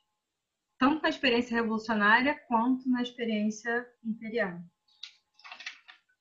tanto 0.78 1.02
na 1.02 1.08
experiência 1.08 1.56
revolucionária 1.56 2.38
quanto 2.46 2.88
na 2.88 3.02
experiência 3.02 3.86
imperial. 4.04 4.60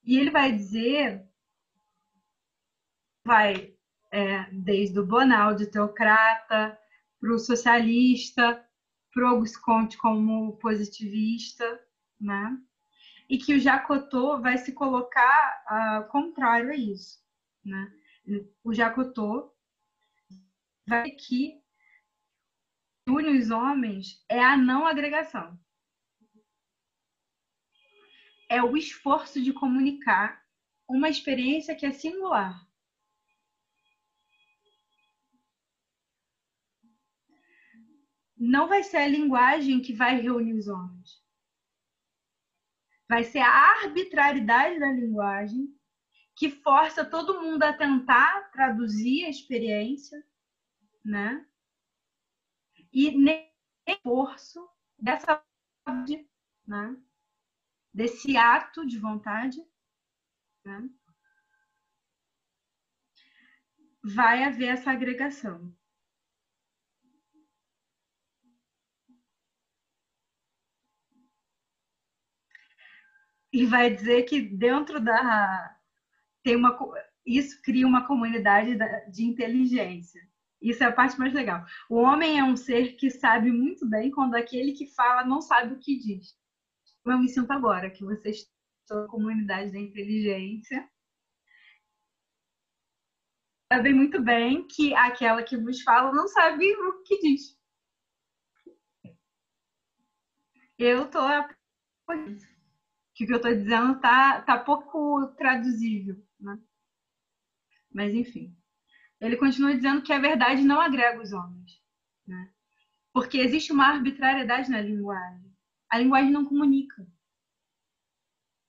E 0.04 0.18
ele 0.18 0.32
vai 0.32 0.52
dizer, 0.52 1.26
vai 3.24 3.76
é, 4.12 4.44
desde 4.52 5.00
o 5.00 5.06
Bonaldi, 5.06 5.70
teocrata, 5.70 6.78
para 7.20 7.34
o 7.34 7.40
socialista, 7.40 8.66
para 9.14 9.24
o 9.24 9.28
Auguste 9.28 9.60
Comte 9.62 9.98
como 9.98 10.58
positivista, 10.58 11.80
né? 12.20 12.58
E 13.30 13.38
que 13.38 13.54
o 13.54 13.60
Jacotot 13.60 14.42
vai 14.42 14.58
se 14.58 14.72
colocar 14.72 15.64
uh, 15.70 16.10
contrário 16.10 16.70
a 16.70 16.76
isso, 16.76 17.20
né? 17.64 17.92
O 18.64 18.74
Jacotot 18.74 19.52
vai 20.88 21.10
que 21.12 21.62
une 23.08 23.40
os 23.40 23.50
homens 23.50 24.24
é 24.28 24.44
a 24.44 24.58
não 24.58 24.86
agregação. 24.86 25.58
É 28.50 28.62
o 28.62 28.76
esforço 28.76 29.42
de 29.42 29.54
comunicar 29.54 30.46
uma 30.88 31.10
experiência 31.10 31.76
que 31.76 31.86
é 31.86 31.92
singular. 31.92 32.66
Não 38.36 38.68
vai 38.68 38.84
ser 38.84 38.98
a 38.98 39.08
linguagem 39.08 39.82
que 39.82 39.94
vai 39.94 40.20
reunir 40.22 40.54
os 40.54 40.68
homens. 40.68 41.26
Vai 43.10 43.24
ser 43.24 43.40
a 43.40 43.50
arbitrariedade 43.50 44.80
da 44.80 44.92
linguagem 44.92 45.74
que 46.36 46.52
força 46.52 47.04
todo 47.04 47.42
mundo 47.42 47.64
a 47.64 47.74
tentar 47.74 48.52
traduzir 48.52 49.26
a 49.26 49.30
experiência, 49.30 50.24
né? 51.04 51.46
E 52.92 53.12
nesse 53.18 53.52
esforço 53.88 54.68
dessa 54.98 55.44
né, 56.68 56.98
desse 57.94 58.36
ato 58.36 58.86
de 58.86 59.00
vontade, 59.00 59.58
né, 60.66 60.90
vai 64.04 64.44
haver 64.44 64.68
essa 64.70 64.92
agregação. 64.92 65.74
E 73.52 73.66
vai 73.66 73.94
dizer 73.94 74.24
que 74.24 74.42
dentro 74.42 75.00
da 75.00 75.76
tem 76.44 76.56
uma 76.56 76.78
isso 77.26 77.62
cria 77.62 77.86
uma 77.86 78.08
comunidade 78.08 78.78
de 79.12 79.24
inteligência. 79.26 80.22
Isso 80.62 80.84
é 80.84 80.88
a 80.88 80.92
parte 80.92 81.18
mais 81.20 81.34
legal. 81.34 81.64
O 81.90 81.98
homem 81.98 82.40
é 82.40 82.44
um 82.44 82.56
ser 82.56 82.96
que 82.96 83.10
sabe 83.12 83.52
muito 83.52 83.88
bem 83.88 84.12
quando 84.12 84.36
aquele 84.36 84.74
que 84.74 84.88
fala 84.94 85.26
não 85.26 85.42
sabe 85.42 85.74
o 85.74 85.80
que 85.80 85.98
diz. 86.00 86.36
Eu 87.06 87.20
me 87.20 87.30
sinto 87.30 87.52
agora 87.52 87.90
que 87.90 88.04
vocês 88.04 88.50
estão 88.82 89.04
na 89.04 89.08
comunidade 89.08 89.72
da 89.72 89.80
inteligência. 89.80 90.90
Sabem 93.72 93.94
muito 93.94 94.22
bem 94.22 94.66
que 94.68 94.96
aquela 94.96 95.44
que 95.44 95.58
vos 95.58 95.82
fala 95.84 96.12
não 96.12 96.28
sabe 96.28 96.66
o 96.74 97.04
que 97.04 97.20
diz. 97.20 97.58
Eu 100.78 101.10
tô 101.10 101.20
o 101.20 101.58
que 103.14 103.32
eu 103.32 103.38
estou 103.38 103.54
dizendo 103.54 104.00
tá, 104.00 104.42
tá 104.42 104.60
pouco 104.64 105.28
traduzível, 105.36 106.16
né? 106.40 106.60
Mas 107.92 108.14
enfim. 108.14 108.57
Ele 109.20 109.38
continua 109.38 109.76
dizendo 109.76 110.02
que 110.02 110.14
a 110.14 110.20
verdade 110.20 110.64
não 110.64 110.80
agrega 110.80 111.22
os 111.22 111.32
homens. 111.34 111.82
Né? 112.26 112.52
Porque 113.14 113.38
existe 113.38 113.72
uma 113.72 113.88
arbitrariedade 113.88 114.70
na 114.70 114.82
linguagem. 114.82 115.56
A 115.90 115.98
linguagem 115.98 116.32
não 116.32 116.46
comunica. 116.46 117.08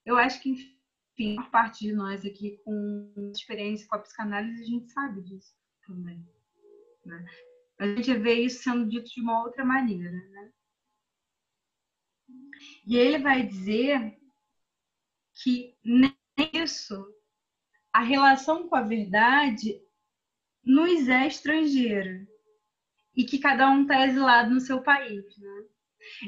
Eu 0.05 0.17
acho 0.17 0.41
que, 0.41 0.51
enfim, 1.13 1.39
a 1.39 1.43
parte 1.45 1.81
de 1.81 1.93
nós 1.93 2.25
aqui 2.25 2.59
com 2.65 3.33
experiência 3.35 3.87
com 3.89 3.97
a 3.97 3.99
psicanálise, 3.99 4.63
a 4.63 4.67
gente 4.67 4.91
sabe 4.91 5.21
disso 5.23 5.55
também. 5.87 6.27
Né? 7.05 7.27
A 7.79 7.87
gente 7.87 8.15
vê 8.15 8.35
isso 8.35 8.63
sendo 8.63 8.89
dito 8.89 9.11
de 9.11 9.21
uma 9.21 9.43
outra 9.45 9.65
maneira. 9.65 10.11
Né? 10.11 10.53
E 12.87 12.97
ele 12.97 13.19
vai 13.19 13.47
dizer 13.47 14.19
que 15.43 15.77
nem 15.85 16.17
isso, 16.53 17.07
a 17.93 18.01
relação 18.01 18.69
com 18.69 18.77
a 18.77 18.83
verdade 18.83 19.81
nos 20.69 21.09
é 21.09 21.27
estrangeira 21.27 22.29
e 23.17 23.25
que 23.25 23.39
cada 23.39 23.71
um 23.71 23.83
está 23.83 24.07
exilado 24.07 24.51
no 24.51 24.61
seu 24.61 24.83
país. 24.83 25.25
Né? 25.39 25.65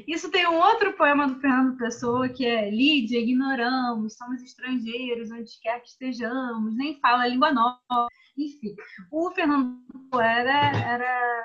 Isso 0.07 0.31
tem 0.31 0.47
um 0.47 0.57
outro 0.57 0.93
poema 0.97 1.27
do 1.27 1.39
Fernando 1.39 1.77
Pessoa 1.77 2.27
que 2.27 2.45
é 2.45 2.69
Lídia, 2.69 3.19
ignoramos, 3.19 4.17
somos 4.17 4.41
estrangeiros, 4.41 5.31
onde 5.31 5.59
quer 5.61 5.79
que 5.81 5.89
estejamos, 5.89 6.75
nem 6.75 6.99
fala 6.99 7.27
língua 7.27 7.53
nova. 7.53 8.07
Enfim, 8.35 8.75
o 9.11 9.29
Fernando 9.31 9.79
era, 10.15 10.75
era, 10.75 11.43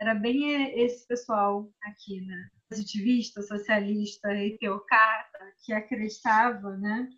era 0.00 0.14
bem 0.14 0.80
esse 0.80 1.06
pessoal 1.06 1.70
aqui, 1.84 2.20
né? 2.22 2.48
Positivista, 2.68 3.40
socialista 3.42 4.34
e 4.34 4.58
teocrata, 4.58 5.38
que 5.64 5.72
acreditava 5.72 6.76
né, 6.78 7.08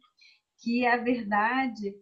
que 0.61 0.85
a 0.85 0.97
verdade 0.97 1.95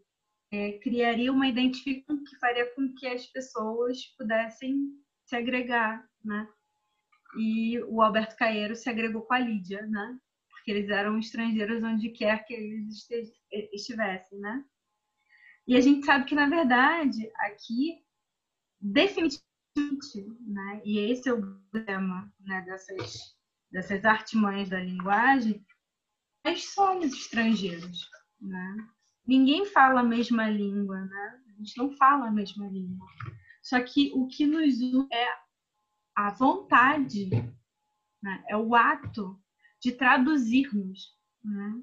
é, 0.53 0.79
criaria 0.79 1.33
uma 1.33 1.49
identificação 1.49 2.23
que 2.23 2.39
faria 2.39 2.67
com 2.75 2.95
que 2.95 3.07
as 3.07 3.27
pessoas 3.27 4.05
pudessem 4.19 4.93
se 5.25 5.35
agregar, 5.35 6.07
né? 6.23 6.47
E 7.39 7.83
o 7.85 8.03
Alberto 8.03 8.37
Caeiro 8.37 8.77
se 8.77 8.91
agregou 8.91 9.23
com 9.23 9.33
a 9.33 9.39
Lídia, 9.39 9.87
né? 9.87 10.19
Porque 10.51 10.71
eles 10.71 10.91
eram 10.91 11.19
estrangeiros 11.19 11.83
onde 11.83 12.11
quer 12.11 12.45
que 12.45 12.53
eles 12.53 13.09
estivessem, 13.73 14.39
né? 14.39 14.63
E 15.67 15.75
a 15.75 15.81
gente 15.81 16.05
sabe 16.05 16.27
que, 16.27 16.35
na 16.35 16.47
verdade, 16.47 17.33
aqui, 17.37 18.05
definitivamente, 18.79 19.47
né? 20.41 20.83
E 20.85 20.99
esse 20.99 21.31
é 21.31 21.33
o 21.33 21.41
problema 21.71 22.31
né, 22.41 22.61
dessas, 22.63 23.35
dessas 23.71 24.05
artimanhas 24.05 24.69
da 24.69 24.81
linguagem, 24.81 25.65
nós 26.45 26.65
somos 26.75 27.15
estrangeiros, 27.15 28.11
né? 28.39 28.77
Ninguém 29.27 29.65
fala 29.67 30.01
a 30.01 30.05
mesma 30.05 30.49
língua, 30.49 31.05
né? 31.05 31.41
A 31.49 31.53
gente 31.59 31.79
não 31.79 31.91
fala 31.93 32.27
a 32.27 32.31
mesma 32.31 32.67
língua. 32.69 33.07
Só 33.63 33.81
que 33.81 34.11
o 34.15 34.27
que 34.27 34.45
nos 34.45 34.81
une 34.81 35.07
é 35.13 35.29
a 36.15 36.31
vontade, 36.31 37.31
né? 38.23 38.45
é 38.49 38.57
o 38.57 38.75
ato 38.75 39.41
de 39.81 39.93
traduzirmos. 39.93 41.17
Né? 41.45 41.83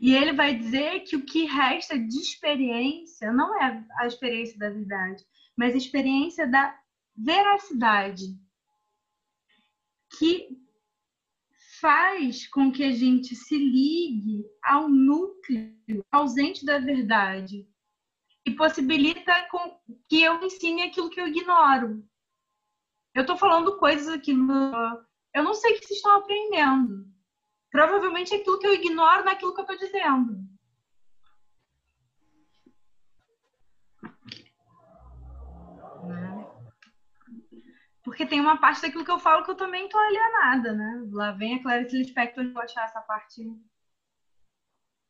E 0.00 0.14
ele 0.14 0.32
vai 0.32 0.54
dizer 0.54 1.00
que 1.00 1.16
o 1.16 1.24
que 1.24 1.44
resta 1.44 1.98
de 1.98 2.18
experiência 2.18 3.32
não 3.32 3.60
é 3.62 3.86
a 3.98 4.06
experiência 4.06 4.58
da 4.58 4.70
verdade, 4.70 5.24
mas 5.56 5.74
a 5.74 5.78
experiência 5.78 6.46
da 6.46 6.78
veracidade, 7.14 8.38
que 10.18 10.65
faz 11.80 12.46
com 12.48 12.72
que 12.72 12.84
a 12.84 12.90
gente 12.90 13.34
se 13.34 13.56
ligue 13.56 14.44
ao 14.62 14.88
núcleo 14.88 16.04
ausente 16.10 16.64
da 16.64 16.78
verdade 16.78 17.68
e 18.46 18.52
possibilita 18.52 19.32
que 20.08 20.22
eu 20.22 20.42
ensine 20.42 20.82
aquilo 20.82 21.10
que 21.10 21.20
eu 21.20 21.26
ignoro. 21.26 22.04
Eu 23.14 23.22
estou 23.22 23.36
falando 23.36 23.78
coisas 23.78 24.08
aqui 24.08 24.32
no... 24.32 24.72
Eu 25.34 25.42
não 25.42 25.54
sei 25.54 25.72
o 25.72 25.74
que 25.74 25.86
vocês 25.86 25.98
estão 25.98 26.16
aprendendo. 26.16 27.06
Provavelmente 27.70 28.34
é 28.34 28.38
aquilo 28.38 28.58
que 28.58 28.66
eu 28.66 28.74
ignoro 28.74 29.24
naquilo 29.24 29.52
que 29.52 29.60
eu 29.60 29.64
estou 29.64 29.78
dizendo. 29.78 30.55
Porque 38.06 38.24
tem 38.24 38.40
uma 38.40 38.56
parte 38.56 38.80
daquilo 38.80 39.04
que 39.04 39.10
eu 39.10 39.18
falo 39.18 39.44
que 39.44 39.50
eu 39.50 39.56
também 39.56 39.86
estou 39.86 40.00
alienada, 40.00 40.72
né? 40.72 41.08
Lá 41.10 41.32
vem 41.32 41.56
a 41.56 41.62
Clarice 41.62 41.98
Lispector 41.98 42.44
de 42.44 42.56
achar 42.56 42.84
essa 42.84 43.00
parte, 43.00 43.42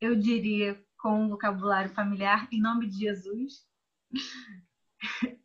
eu 0.00 0.16
diria, 0.16 0.82
com 0.98 1.10
um 1.10 1.28
vocabulário 1.28 1.92
familiar, 1.92 2.48
em 2.50 2.58
nome 2.58 2.88
de 2.88 3.00
Jesus. 3.00 3.68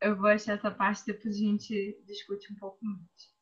eu 0.00 0.16
vou 0.16 0.30
achar 0.30 0.54
essa 0.54 0.70
parte, 0.70 1.04
depois 1.04 1.36
a 1.36 1.38
gente 1.38 2.02
discute 2.06 2.50
um 2.50 2.56
pouco 2.56 2.78
mais. 2.82 3.34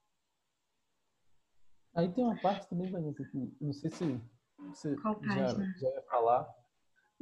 Aí 1.95 2.13
tem 2.13 2.25
uma 2.25 2.41
parte 2.41 2.69
também, 2.69 2.91
Vanessa, 2.91 3.25
que 3.25 3.37
não 3.61 3.73
sei 3.73 3.89
se 3.89 4.21
você 4.67 4.97
Qual 4.97 5.15
já, 5.23 5.37
página? 5.37 5.75
já 5.79 5.89
ia 5.89 6.03
falar. 6.11 6.55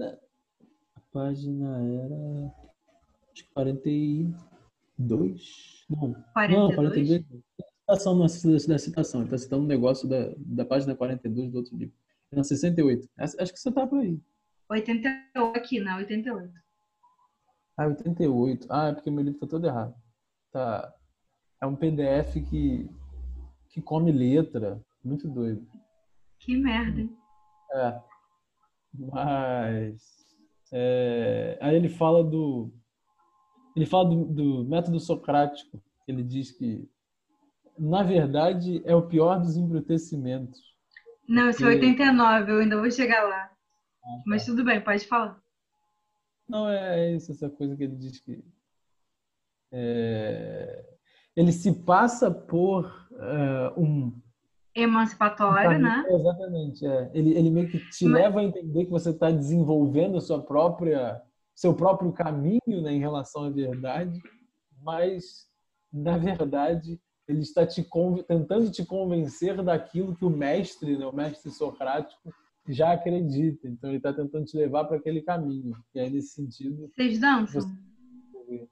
A 0.00 1.00
página 1.12 1.76
era. 1.76 2.54
Acho 3.32 3.44
que 3.44 3.52
42. 4.96 5.86
Não, 5.88 6.14
42? 6.32 6.68
não 6.68 6.74
42. 6.74 7.24
Citação 7.80 8.14
não 8.16 8.24
é 8.24 8.68
da 8.68 8.78
citação, 8.78 9.20
ele 9.20 9.26
está 9.28 9.38
citando 9.38 9.62
um 9.62 9.66
negócio 9.66 10.08
da, 10.08 10.34
da 10.38 10.64
página 10.64 10.96
42 10.96 11.52
do 11.52 11.58
outro 11.58 11.76
livro. 11.76 11.94
Na 12.32 12.42
68. 12.42 13.08
Acho 13.16 13.40
acho 13.40 13.52
que 13.52 13.60
você 13.60 13.70
tá 13.70 13.86
por 13.86 14.00
aí. 14.00 14.20
88 14.68 15.56
aqui, 15.56 15.78
não, 15.78 15.98
88. 15.98 16.52
Ah, 17.78 17.86
88. 17.86 18.66
Ah, 18.70 18.88
é 18.88 18.92
porque 18.92 19.10
meu 19.10 19.22
livro 19.22 19.38
tá 19.38 19.46
todo 19.46 19.66
errado. 19.66 19.94
Tá. 20.50 20.92
É 21.62 21.66
um 21.66 21.76
PDF 21.76 22.34
que, 22.48 22.90
que 23.68 23.80
come 23.80 24.10
letra. 24.10 24.82
Muito 25.04 25.28
doido. 25.28 25.64
Que 26.40 26.56
merda, 26.56 27.00
hein? 27.00 27.16
É. 27.72 28.00
Mas. 28.92 30.26
é, 30.72 31.58
aí 31.60 31.76
ele 31.76 31.88
fala 31.88 32.24
do. 32.24 32.72
Ele 33.76 33.84
fala 33.86 34.08
do, 34.08 34.24
do 34.24 34.64
método 34.64 34.98
socrático. 34.98 35.80
Ele 36.08 36.22
diz 36.22 36.50
que, 36.50 36.88
na 37.78 38.02
verdade, 38.02 38.80
é 38.86 38.94
o 38.96 39.06
pior 39.06 39.38
dos 39.40 39.56
embrutecimentos. 39.56 40.74
Não, 41.28 41.48
esse 41.50 41.62
é 41.62 41.66
Porque- 41.70 41.86
89, 41.86 42.52
eu 42.52 42.58
ainda 42.60 42.80
vou 42.80 42.90
chegar 42.90 43.22
lá. 43.28 43.50
Mas 44.24 44.46
tudo 44.46 44.64
bem, 44.64 44.80
pode 44.80 45.04
falar. 45.06 45.38
Não, 46.48 46.68
é 46.68 47.12
isso, 47.12 47.32
essa 47.32 47.50
coisa 47.50 47.76
que 47.76 47.82
ele 47.84 47.96
diz 47.96 48.20
que. 48.20 48.42
é, 49.72 50.84
ele 51.34 51.52
se 51.52 51.72
passa 51.84 52.30
por 52.30 53.08
é, 53.18 53.72
um. 53.76 54.12
Emancipatório, 54.74 55.78
né? 55.78 56.04
Exatamente. 56.08 56.86
é. 56.86 57.10
Ele, 57.14 57.36
ele 57.36 57.50
meio 57.50 57.68
que 57.68 57.78
te 57.90 58.04
Mas- 58.04 58.22
leva 58.22 58.40
a 58.40 58.44
entender 58.44 58.84
que 58.84 58.90
você 58.90 59.10
está 59.10 59.30
desenvolvendo 59.30 60.18
a 60.18 60.20
sua 60.20 60.40
própria, 60.40 61.20
seu 61.56 61.74
próprio 61.74 62.12
caminho 62.12 62.82
né, 62.82 62.92
em 62.92 63.00
relação 63.00 63.44
à 63.44 63.50
verdade, 63.50 64.22
mas, 64.82 65.50
na 65.90 66.18
verdade, 66.18 67.00
ele 67.26 67.40
está 67.40 67.66
te 67.66 67.84
tentando 68.28 68.70
te 68.70 68.84
convencer 68.84 69.60
daquilo 69.62 70.14
que 70.14 70.24
o 70.24 70.30
mestre, 70.30 70.98
né, 70.98 71.06
o 71.06 71.12
mestre 71.16 71.50
socrático, 71.50 72.32
já 72.68 72.92
acredita. 72.92 73.66
Então, 73.66 73.90
ele 73.90 73.96
está 73.96 74.12
tentando 74.12 74.44
te 74.44 74.56
levar 74.56 74.84
para 74.84 74.98
aquele 74.98 75.22
caminho. 75.22 75.76
E 75.94 75.98
aí, 76.00 76.10
nesse 76.10 76.34
sentido, 76.34 76.92
Vocês 76.94 77.18
dançam? 77.18 77.62
Você- 77.62 78.68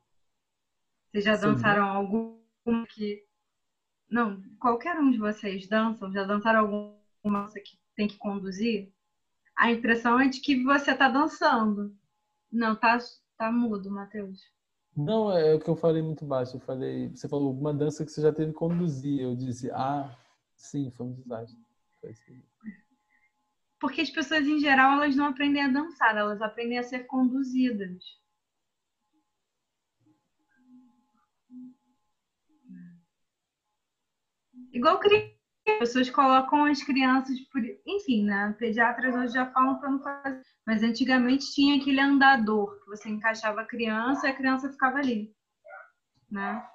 Vocês 1.11 1.25
já 1.25 1.37
Sim. 1.37 1.47
dançaram 1.47 1.85
algum 1.89 2.37
que. 2.93 3.25
Não, 4.11 4.43
qualquer 4.61 4.99
um 4.99 5.11
de 5.11 5.19
vocês 5.19 5.67
dançam? 5.69 6.13
Já 6.13 6.25
dançaram 6.25 6.61
alguma 6.61 7.51
que 7.55 7.79
tem 7.97 8.07
que 8.09 8.19
conduzir? 8.19 8.93
A 9.57 9.73
impressão 9.73 10.21
é 10.21 10.29
de 10.29 10.41
que 10.41 10.63
você 10.63 10.91
está 10.91 11.09
dançando. 11.09 11.97
Não, 12.55 12.77
tá, 12.77 12.99
tá 13.37 13.51
mudo, 13.51 13.91
Matheus. 13.91 14.41
Não, 14.97 15.33
é 15.37 15.55
o 15.55 15.59
que 15.59 15.69
eu 15.69 15.75
falei 15.75 16.01
muito 16.01 16.25
baixo. 16.25 16.57
Eu 16.57 16.61
falei, 16.61 17.09
você 17.09 17.29
falou 17.29 17.53
uma 17.53 17.75
dança 17.75 18.05
que 18.05 18.13
você 18.13 18.23
já 18.23 18.33
teve 18.33 18.53
que 18.53 18.59
conduzir. 18.59 19.21
Eu 19.21 19.35
disse, 19.35 19.69
ah, 19.73 20.17
sim, 20.55 20.89
foi 20.93 21.07
um 21.07 21.13
desastre. 21.15 21.59
Foi 22.01 22.15
que- 22.15 22.45
Porque 23.81 24.01
as 24.03 24.11
pessoas, 24.11 24.47
em 24.47 24.61
geral, 24.61 24.93
elas 24.93 25.17
não 25.17 25.27
aprendem 25.27 25.63
a 25.63 25.69
dançar, 25.69 26.17
elas 26.17 26.41
aprendem 26.41 26.79
a 26.79 26.83
ser 26.85 27.01
conduzidas. 27.09 28.05
Igual 34.73 35.01
criança, 35.01 35.34
pessoas 35.65 36.11
colocam 36.11 36.65
as 36.65 36.83
crianças, 36.83 37.41
por... 37.51 37.63
enfim, 37.87 38.25
né? 38.25 38.55
Pediatras 38.59 39.15
hoje 39.15 39.35
já 39.35 39.47
falam 39.53 39.79
para 39.79 39.91
não 39.91 40.03
fazer. 40.03 40.43
Mas 40.67 40.83
antigamente 40.83 41.53
tinha 41.53 41.77
aquele 41.81 42.01
andador 42.01 42.81
que 42.81 42.87
você 42.87 43.09
encaixava 43.09 43.63
a 43.63 43.67
criança 43.67 44.27
e 44.27 44.31
a 44.31 44.35
criança 44.35 44.71
ficava 44.71 44.99
ali, 44.99 45.35
né? 46.31 46.67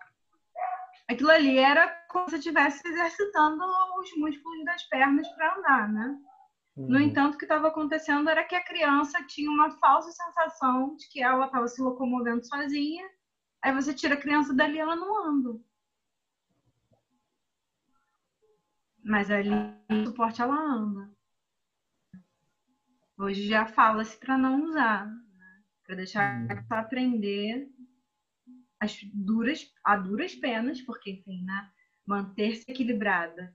Aquilo 1.10 1.32
ali 1.32 1.58
era 1.58 1.88
como 2.10 2.30
se 2.30 2.36
estivesse 2.36 2.88
exercitando 2.88 3.64
os 4.00 4.18
músculos 4.18 4.66
das 4.66 4.84
pernas 4.90 5.28
para 5.30 5.56
andar, 5.58 5.90
né? 5.90 6.18
No 6.76 6.96
Uhum. 6.96 7.02
entanto, 7.02 7.36
o 7.36 7.38
que 7.38 7.46
estava 7.46 7.68
acontecendo 7.68 8.30
era 8.30 8.44
que 8.44 8.56
a 8.56 8.64
criança 8.64 9.22
tinha 9.28 9.50
uma 9.50 9.72
falsa 9.80 10.12
sensação 10.12 10.96
de 10.96 11.10
que 11.10 11.22
ela 11.22 11.46
estava 11.46 11.68
se 11.68 11.82
locomovendo 11.82 12.46
sozinha. 12.46 13.06
Aí 13.62 13.74
você 13.74 13.94
tira 13.94 14.14
a 14.14 14.20
criança 14.20 14.54
dali, 14.54 14.80
ela 14.80 14.96
não 14.96 15.28
anda. 15.28 15.60
Mas 19.10 19.32
ali, 19.32 19.50
no 19.90 20.06
suporte, 20.06 20.40
ela 20.40 20.56
anda. 20.56 21.12
Hoje 23.18 23.48
já 23.48 23.66
fala-se 23.66 24.16
para 24.20 24.38
não 24.38 24.64
usar, 24.66 25.12
para 25.84 25.96
deixar 25.96 26.42
Uhum. 26.44 26.48
aprender 26.70 27.68
as 28.80 29.04
duras, 29.14 29.74
a 29.84 29.98
duras 29.98 30.36
penas, 30.36 30.80
porque, 30.84 31.12
enfim, 31.12 31.44
né, 31.44 31.72
manter-se 32.06 32.70
equilibrada 32.70 33.54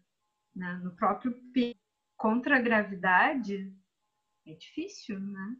né, 0.55 0.75
no 0.85 0.95
próprio 0.97 1.33
peso 1.53 1.77
contra 2.17 2.57
a 2.57 2.61
gravidade 2.61 3.73
é 4.47 4.55
difícil, 4.55 5.21
né? 5.21 5.57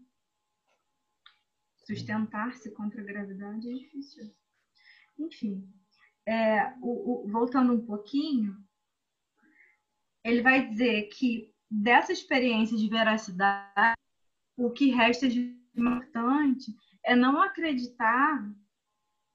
Sustentar-se 1.87 2.71
contra 2.73 3.01
a 3.01 3.05
gravidade 3.05 3.69
é 3.71 3.75
difícil. 3.75 4.35
Enfim, 5.19 5.73
é, 6.27 6.75
o- 6.81 7.25
o- 7.27 7.29
voltando 7.31 7.73
um 7.73 7.85
pouquinho, 7.87 8.64
ele 10.25 10.41
vai 10.41 10.67
dizer 10.67 11.09
que 11.11 11.53
dessa 11.71 12.13
experiência 12.13 12.77
de 12.77 12.89
veracidade, 12.89 13.95
o 14.57 14.71
que 14.71 14.91
resta 14.91 15.29
de 15.29 15.63
importante 15.77 16.75
é 17.05 17.15
não 17.15 17.43
acreditar 17.43 18.51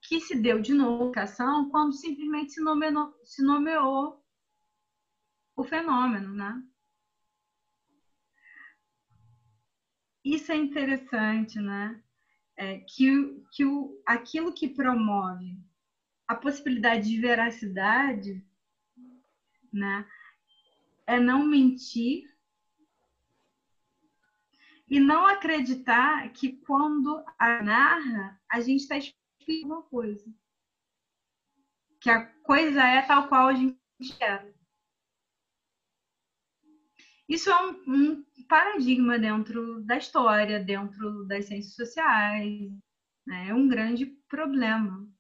que 0.02 0.20
se 0.22 0.36
deu 0.36 0.60
de 0.60 0.74
novo 0.74 1.04
a 1.04 1.06
educação 1.08 1.70
quando 1.70 1.94
simplesmente 1.94 2.54
se 2.54 2.62
nomeou, 2.62 3.14
se 3.24 3.44
nomeou 3.44 4.26
o 5.56 5.64
fenômeno, 5.64 6.34
né? 6.34 6.64
Isso 10.24 10.52
é 10.52 10.56
interessante, 10.56 11.60
né? 11.60 12.02
É, 12.56 12.80
que 12.80 13.44
que 13.52 13.66
o, 13.66 14.02
aquilo 14.06 14.54
que 14.54 14.68
promove 14.68 15.58
a 16.28 16.36
possibilidade 16.36 17.10
de 17.10 17.20
veracidade, 17.20 18.46
né? 19.72 20.08
É 21.10 21.20
não 21.20 21.44
mentir 21.44 22.24
e 24.88 25.00
não 25.00 25.26
acreditar 25.26 26.32
que 26.34 26.58
quando 26.58 27.26
a 27.40 27.64
narra, 27.64 28.40
a 28.48 28.62
gente 28.62 28.82
está 28.82 28.96
explicando 28.96 29.74
uma 29.74 29.82
coisa. 29.82 30.32
Que 32.00 32.12
a 32.12 32.28
coisa 32.44 32.84
é 32.84 33.02
tal 33.02 33.28
qual 33.28 33.48
a 33.48 33.56
gente 33.56 33.76
é. 34.22 34.54
Isso 37.28 37.50
é 37.50 37.60
um, 37.60 37.72
um 37.88 38.26
paradigma 38.48 39.18
dentro 39.18 39.82
da 39.86 39.98
história, 39.98 40.64
dentro 40.64 41.26
das 41.26 41.46
ciências 41.46 41.74
sociais. 41.74 42.72
né? 43.26 43.50
É 43.50 43.54
um 43.56 43.68
grande 43.68 44.06
problema. 44.28 45.12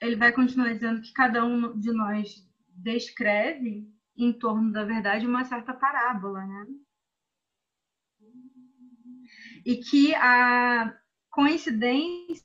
Ele 0.00 0.16
vai 0.16 0.32
continuar 0.32 0.72
dizendo 0.72 1.00
que 1.00 1.12
cada 1.12 1.44
um 1.44 1.78
de 1.78 1.92
nós 1.92 2.47
descreve 2.78 3.88
em 4.16 4.32
torno 4.32 4.72
da 4.72 4.84
verdade 4.84 5.26
uma 5.26 5.44
certa 5.44 5.72
parábola, 5.74 6.44
né? 6.44 6.66
E 9.64 9.76
que 9.76 10.14
a 10.14 10.98
coincidência 11.30 12.44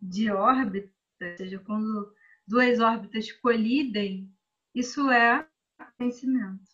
de 0.00 0.30
órbita, 0.30 0.92
ou 1.20 1.36
seja, 1.36 1.58
quando 1.60 2.14
duas 2.46 2.80
órbitas 2.80 3.30
colidem, 3.32 4.32
isso 4.74 5.10
é 5.10 5.48
embrutecimento. 5.80 6.64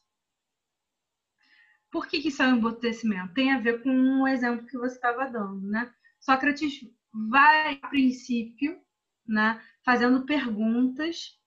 Por 1.91 2.07
que, 2.07 2.17
isso 2.17 2.43
é 2.43 2.49
um 2.49 2.57
embrutecimento? 2.57 3.35
Tem 3.35 3.53
a 3.53 3.61
ver 3.61 3.83
com 3.83 4.23
o 4.23 4.29
exemplo 4.29 4.67
que 4.67 4.79
você 4.79 4.95
estava 4.95 5.27
dando, 5.27 5.61
né? 5.69 5.93
Sócrates 6.21 6.81
vai, 7.13 7.79
a 7.83 7.89
princípio, 7.89 8.81
né, 9.27 9.63
fazendo 9.85 10.25
perguntas 10.25 11.39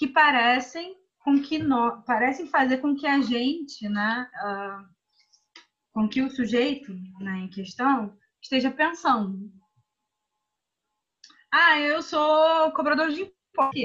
que 0.00 0.08
parecem 0.08 0.98
com 1.18 1.42
que 1.42 1.58
nós, 1.58 2.02
parecem 2.06 2.46
fazer 2.46 2.78
com 2.78 2.96
que 2.96 3.06
a 3.06 3.20
gente, 3.20 3.86
né, 3.86 4.30
ah, 4.34 4.88
com 5.92 6.08
que 6.08 6.22
o 6.22 6.30
sujeito 6.30 6.90
né, 7.20 7.40
em 7.40 7.50
questão 7.50 8.18
esteja 8.40 8.70
pensando. 8.70 9.52
Ah, 11.52 11.78
eu 11.80 12.00
sou 12.00 12.72
cobrador 12.72 13.10
de 13.10 13.24
imposto. 13.24 13.78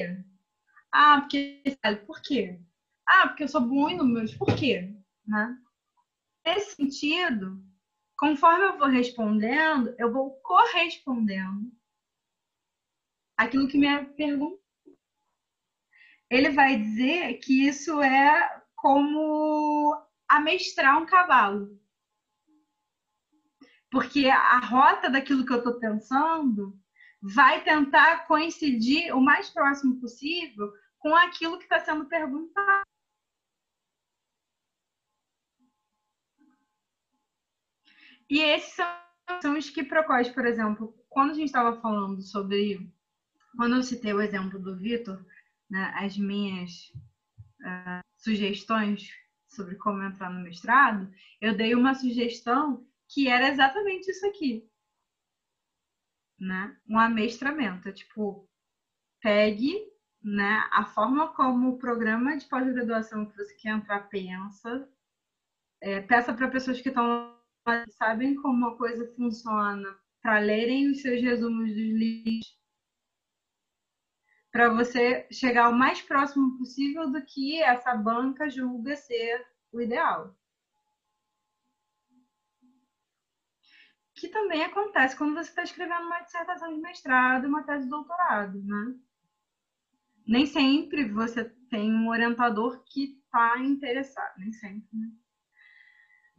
Ah, 0.90 1.20
porque 1.20 1.62
por 2.08 2.22
quê? 2.22 2.62
Ah, 3.06 3.28
porque 3.28 3.44
eu 3.44 3.50
sou 3.50 3.60
bom 3.60 3.90
em 3.90 3.98
números. 3.98 4.34
Por 4.36 4.56
quê? 4.56 4.96
Né? 5.28 5.58
Nesse 6.46 6.78
sentido, 6.78 7.62
conforme 8.18 8.64
eu 8.64 8.78
vou 8.78 8.88
respondendo, 8.88 9.94
eu 10.00 10.14
vou 10.14 10.32
correspondendo 10.36 11.70
aquilo 13.36 13.68
que 13.68 13.78
me 13.78 14.06
pergunta. 14.14 14.65
Ele 16.30 16.50
vai 16.50 16.78
dizer 16.78 17.36
que 17.36 17.68
isso 17.68 18.02
é 18.02 18.64
como 18.76 19.96
amestrar 20.28 21.02
um 21.02 21.06
cavalo. 21.06 21.80
Porque 23.92 24.28
a 24.28 24.60
rota 24.60 25.10
daquilo 25.10 25.46
que 25.46 25.54
eu 25.54 25.60
estou 25.60 25.80
pensando 25.80 26.78
vai 27.22 27.64
tentar 27.64 28.28
coincidir 28.28 29.16
o 29.16 29.22
mais 29.22 29.50
próximo 29.50 30.00
possível 30.00 30.72
com 31.00 31.16
aquilo 31.16 31.58
que 31.58 31.64
está 31.64 31.80
sendo 31.80 32.06
perguntado. 32.08 32.86
E 38.30 38.40
esses 38.42 38.74
são, 39.42 39.56
os 39.56 39.70
quiprocós, 39.70 40.30
por 40.30 40.46
exemplo, 40.46 40.96
quando 41.10 41.32
a 41.32 41.34
gente 41.36 41.46
estava 41.46 41.80
falando 41.80 42.22
sobre. 42.22 42.92
Quando 43.56 43.76
eu 43.76 43.84
citei 43.84 44.14
o 44.14 44.22
exemplo 44.22 44.60
do 44.60 44.76
Vitor, 44.76 45.24
né, 45.70 45.92
as 45.96 46.18
minhas 46.18 46.92
uh, 47.62 48.04
sugestões 48.18 49.10
sobre 49.48 49.76
como 49.76 50.04
entrar 50.04 50.30
no 50.30 50.44
mestrado, 50.44 51.12
eu 51.40 51.56
dei 51.56 51.74
uma 51.74 51.96
sugestão 51.96 52.86
que 53.08 53.28
era 53.28 53.50
exatamente 53.50 54.10
isso 54.10 54.26
aqui. 54.28 54.70
Né? 56.40 56.78
Um 56.88 57.00
amestramento. 57.00 57.88
É 57.88 57.92
tipo, 57.92 58.48
pegue 59.22 59.74
né, 60.22 60.68
a 60.72 60.86
forma 60.86 61.34
como 61.34 61.70
o 61.70 61.78
programa 61.78 62.36
de 62.36 62.46
pós-graduação 62.46 63.26
que 63.26 63.38
você 63.38 63.56
quer 63.56 63.70
entrar 63.70 64.10
pensa, 64.10 64.90
é, 65.82 66.02
peça 66.02 66.34
para 66.34 66.50
pessoas 66.50 66.82
que 66.82 66.90
estão 66.90 67.34
sabem 67.92 68.36
como 68.36 68.68
a 68.68 68.78
coisa 68.78 69.12
funciona 69.16 69.98
para 70.22 70.40
lerem 70.40 70.92
os 70.92 71.02
seus 71.02 71.22
resumos 71.22 71.70
dos 71.70 71.78
livros 71.78 72.56
para 74.56 74.70
você 74.70 75.28
chegar 75.30 75.68
o 75.68 75.78
mais 75.78 76.02
próximo 76.02 76.58
possível 76.58 77.12
do 77.12 77.22
que 77.26 77.62
essa 77.62 77.94
banca 77.94 78.50
julga 78.50 78.96
ser 78.96 79.46
o 79.70 79.82
ideal. 79.82 80.34
Que 84.16 84.30
também 84.30 84.64
acontece 84.64 85.18
quando 85.18 85.34
você 85.34 85.50
está 85.50 85.62
escrevendo 85.62 86.06
uma 86.06 86.22
dissertação 86.22 86.74
de 86.74 86.80
mestrado, 86.80 87.50
uma 87.50 87.64
tese 87.64 87.84
de 87.84 87.90
doutorado, 87.90 88.64
né? 88.64 88.98
Nem 90.26 90.46
sempre 90.46 91.12
você 91.12 91.44
tem 91.70 91.94
um 91.94 92.08
orientador 92.08 92.82
que 92.86 93.20
está 93.26 93.60
interessado, 93.60 94.38
nem 94.38 94.54
sempre, 94.54 94.88
né? 94.94 95.12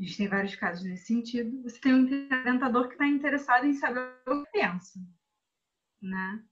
A 0.01 0.03
gente 0.03 0.17
tem 0.17 0.29
vários 0.29 0.57
casos 0.57 0.83
nesse 0.85 1.05
sentido. 1.05 1.63
Você 1.65 1.79
tem 1.79 1.93
um 1.93 2.05
orientador 2.05 2.89
que 2.89 2.95
está 2.95 3.07
interessado 3.07 3.67
em 3.67 3.75
saber 3.75 4.11
o 4.27 4.43
que 4.43 4.53
pensa, 4.53 4.99
né? 6.01 6.43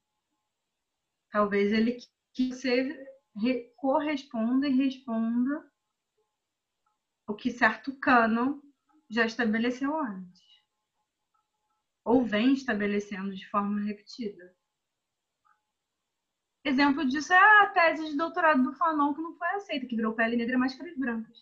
Talvez 1.35 1.73
ele 1.73 1.99
que 2.33 2.53
você 2.53 3.73
corresponda 3.75 4.69
e 4.69 4.77
responda 4.77 5.69
o 7.27 7.35
que 7.35 7.51
certo 7.51 7.93
cânon 7.99 8.61
já 9.11 9.27
estabeleceu 9.27 9.99
antes. 9.99 10.63
Ou 12.05 12.25
vem 12.25 12.55
estabelecendo 12.55 13.35
de 13.35 13.51
forma 13.51 13.81
repetida. 13.81 14.55
Exemplo 16.63 17.05
disso 17.05 17.33
é 17.33 17.63
a 17.65 17.67
tese 17.67 18.11
de 18.11 18.17
doutorado 18.17 18.63
do 18.63 18.73
Fanon, 18.73 19.13
que 19.13 19.21
não 19.21 19.37
foi 19.37 19.49
aceita, 19.49 19.87
que 19.87 19.97
virou 19.97 20.15
pele 20.15 20.37
negra 20.37 20.55
e 20.55 20.59
máscaras 20.59 20.97
brancas. 20.97 21.37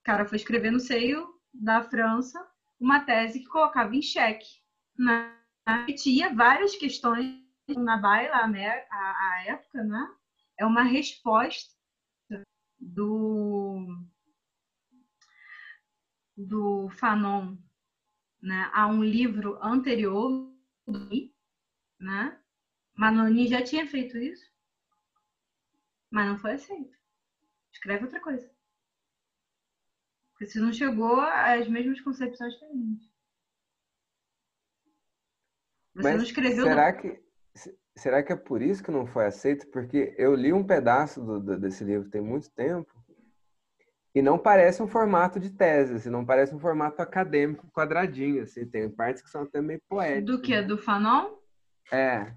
O 0.00 0.02
cara 0.02 0.26
foi 0.26 0.34
escrever 0.34 0.72
no 0.72 0.80
seio 0.80 1.32
da 1.54 1.80
França 1.80 2.44
uma 2.80 3.04
tese 3.04 3.38
que 3.38 3.46
colocava 3.46 3.94
em 3.94 4.02
xeque, 4.02 4.64
né? 4.98 5.32
repetia 5.68 6.34
várias 6.34 6.74
questões 6.74 7.45
na 7.68 7.96
baila 7.96 8.36
a, 8.90 9.44
época, 9.46 9.82
né? 9.84 10.08
É 10.58 10.64
uma 10.64 10.82
resposta 10.82 11.74
do 12.80 14.06
do 16.36 16.88
Fanon, 16.90 17.56
né, 18.42 18.70
a 18.74 18.86
um 18.86 19.02
livro 19.04 19.58
anterior, 19.62 20.52
né? 22.00 22.40
Manoni 22.94 23.48
já 23.48 23.62
tinha 23.62 23.86
feito 23.86 24.16
isso, 24.18 24.44
mas 26.10 26.26
não 26.28 26.38
foi 26.38 26.52
aceito. 26.54 26.96
escreve 27.72 28.04
outra 28.04 28.20
coisa. 28.20 28.50
Porque 30.32 30.46
você 30.46 30.60
não 30.60 30.72
chegou 30.72 31.20
às 31.20 31.66
mesmas 31.68 32.00
concepções 32.00 32.56
que 32.58 32.64
a 32.64 32.68
gente. 32.68 33.10
Você 35.94 36.02
Mas 36.04 36.16
não 36.16 36.22
escreveu 36.22 36.64
será 36.64 36.92
que 36.92 37.08
se- 37.08 37.25
será 37.96 38.22
que 38.22 38.32
é 38.32 38.36
por 38.36 38.60
isso 38.62 38.82
que 38.82 38.90
não 38.90 39.06
foi 39.06 39.26
aceito? 39.26 39.66
Porque 39.68 40.14
eu 40.18 40.34
li 40.34 40.52
um 40.52 40.64
pedaço 40.64 41.20
do- 41.24 41.40
do- 41.40 41.58
desse 41.58 41.82
livro 41.84 42.08
tem 42.10 42.20
muito 42.20 42.50
tempo 42.50 42.92
e 44.14 44.22
não 44.22 44.38
parece 44.38 44.82
um 44.82 44.86
formato 44.88 45.38
de 45.38 45.50
tese, 45.50 45.94
assim, 45.94 46.10
não 46.10 46.24
parece 46.24 46.54
um 46.54 46.58
formato 46.58 47.02
acadêmico 47.02 47.70
quadradinho, 47.70 48.42
assim, 48.42 48.66
tem 48.66 48.88
partes 48.90 49.22
que 49.22 49.28
são 49.30 49.42
até 49.42 49.60
meio 49.60 49.80
poéticas. 49.88 50.36
do 50.36 50.40
que? 50.42 50.62
Do 50.62 50.78
Fanon? 50.78 51.36
É, 51.92 52.34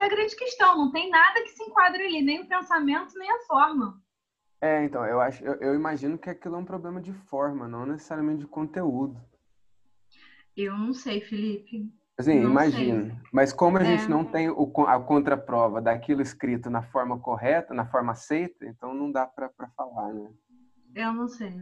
É 0.00 0.04
a 0.04 0.08
grande 0.08 0.36
questão. 0.36 0.76
Não 0.76 0.90
tem 0.92 1.10
nada 1.10 1.42
que 1.42 1.48
se 1.50 1.62
enquadre 1.64 2.04
ali, 2.04 2.22
nem 2.22 2.40
o 2.42 2.48
pensamento, 2.48 3.18
nem 3.18 3.30
a 3.30 3.40
forma. 3.40 4.00
é, 4.60 4.84
então, 4.84 5.04
eu 5.06 5.20
acho, 5.20 5.42
eu, 5.44 5.54
eu 5.54 5.74
imagino 5.74 6.18
que 6.18 6.28
aquilo 6.30 6.54
é 6.54 6.58
um 6.58 6.64
problema 6.64 7.00
de 7.00 7.12
forma, 7.12 7.66
não 7.66 7.86
necessariamente 7.86 8.40
de 8.40 8.46
conteúdo. 8.46 9.20
Eu 10.56 10.76
não 10.76 10.92
sei, 10.92 11.20
Felipe. 11.20 11.90
Assim, 12.20 12.40
Não 12.40 12.50
imagino. 12.50 13.20
Mas 13.32 13.52
como 13.52 13.78
a 13.78 13.82
É. 13.82 13.84
gente 13.84 14.08
não 14.08 14.24
tem 14.24 14.50
o, 14.50 14.72
a 14.86 15.00
contraprova 15.00 15.80
daquilo 15.80 16.20
escrito 16.20 16.68
na 16.68 16.82
forma 16.82 17.18
correta, 17.18 17.72
na 17.72 17.86
forma 17.86 18.12
aceita, 18.12 18.66
então 18.66 18.94
não 18.94 19.10
dá 19.10 19.26
para 19.26 19.50
falar, 19.76 20.12
né? 20.12 20.30
Eu 20.94 21.12
não 21.12 21.28
sei. 21.28 21.52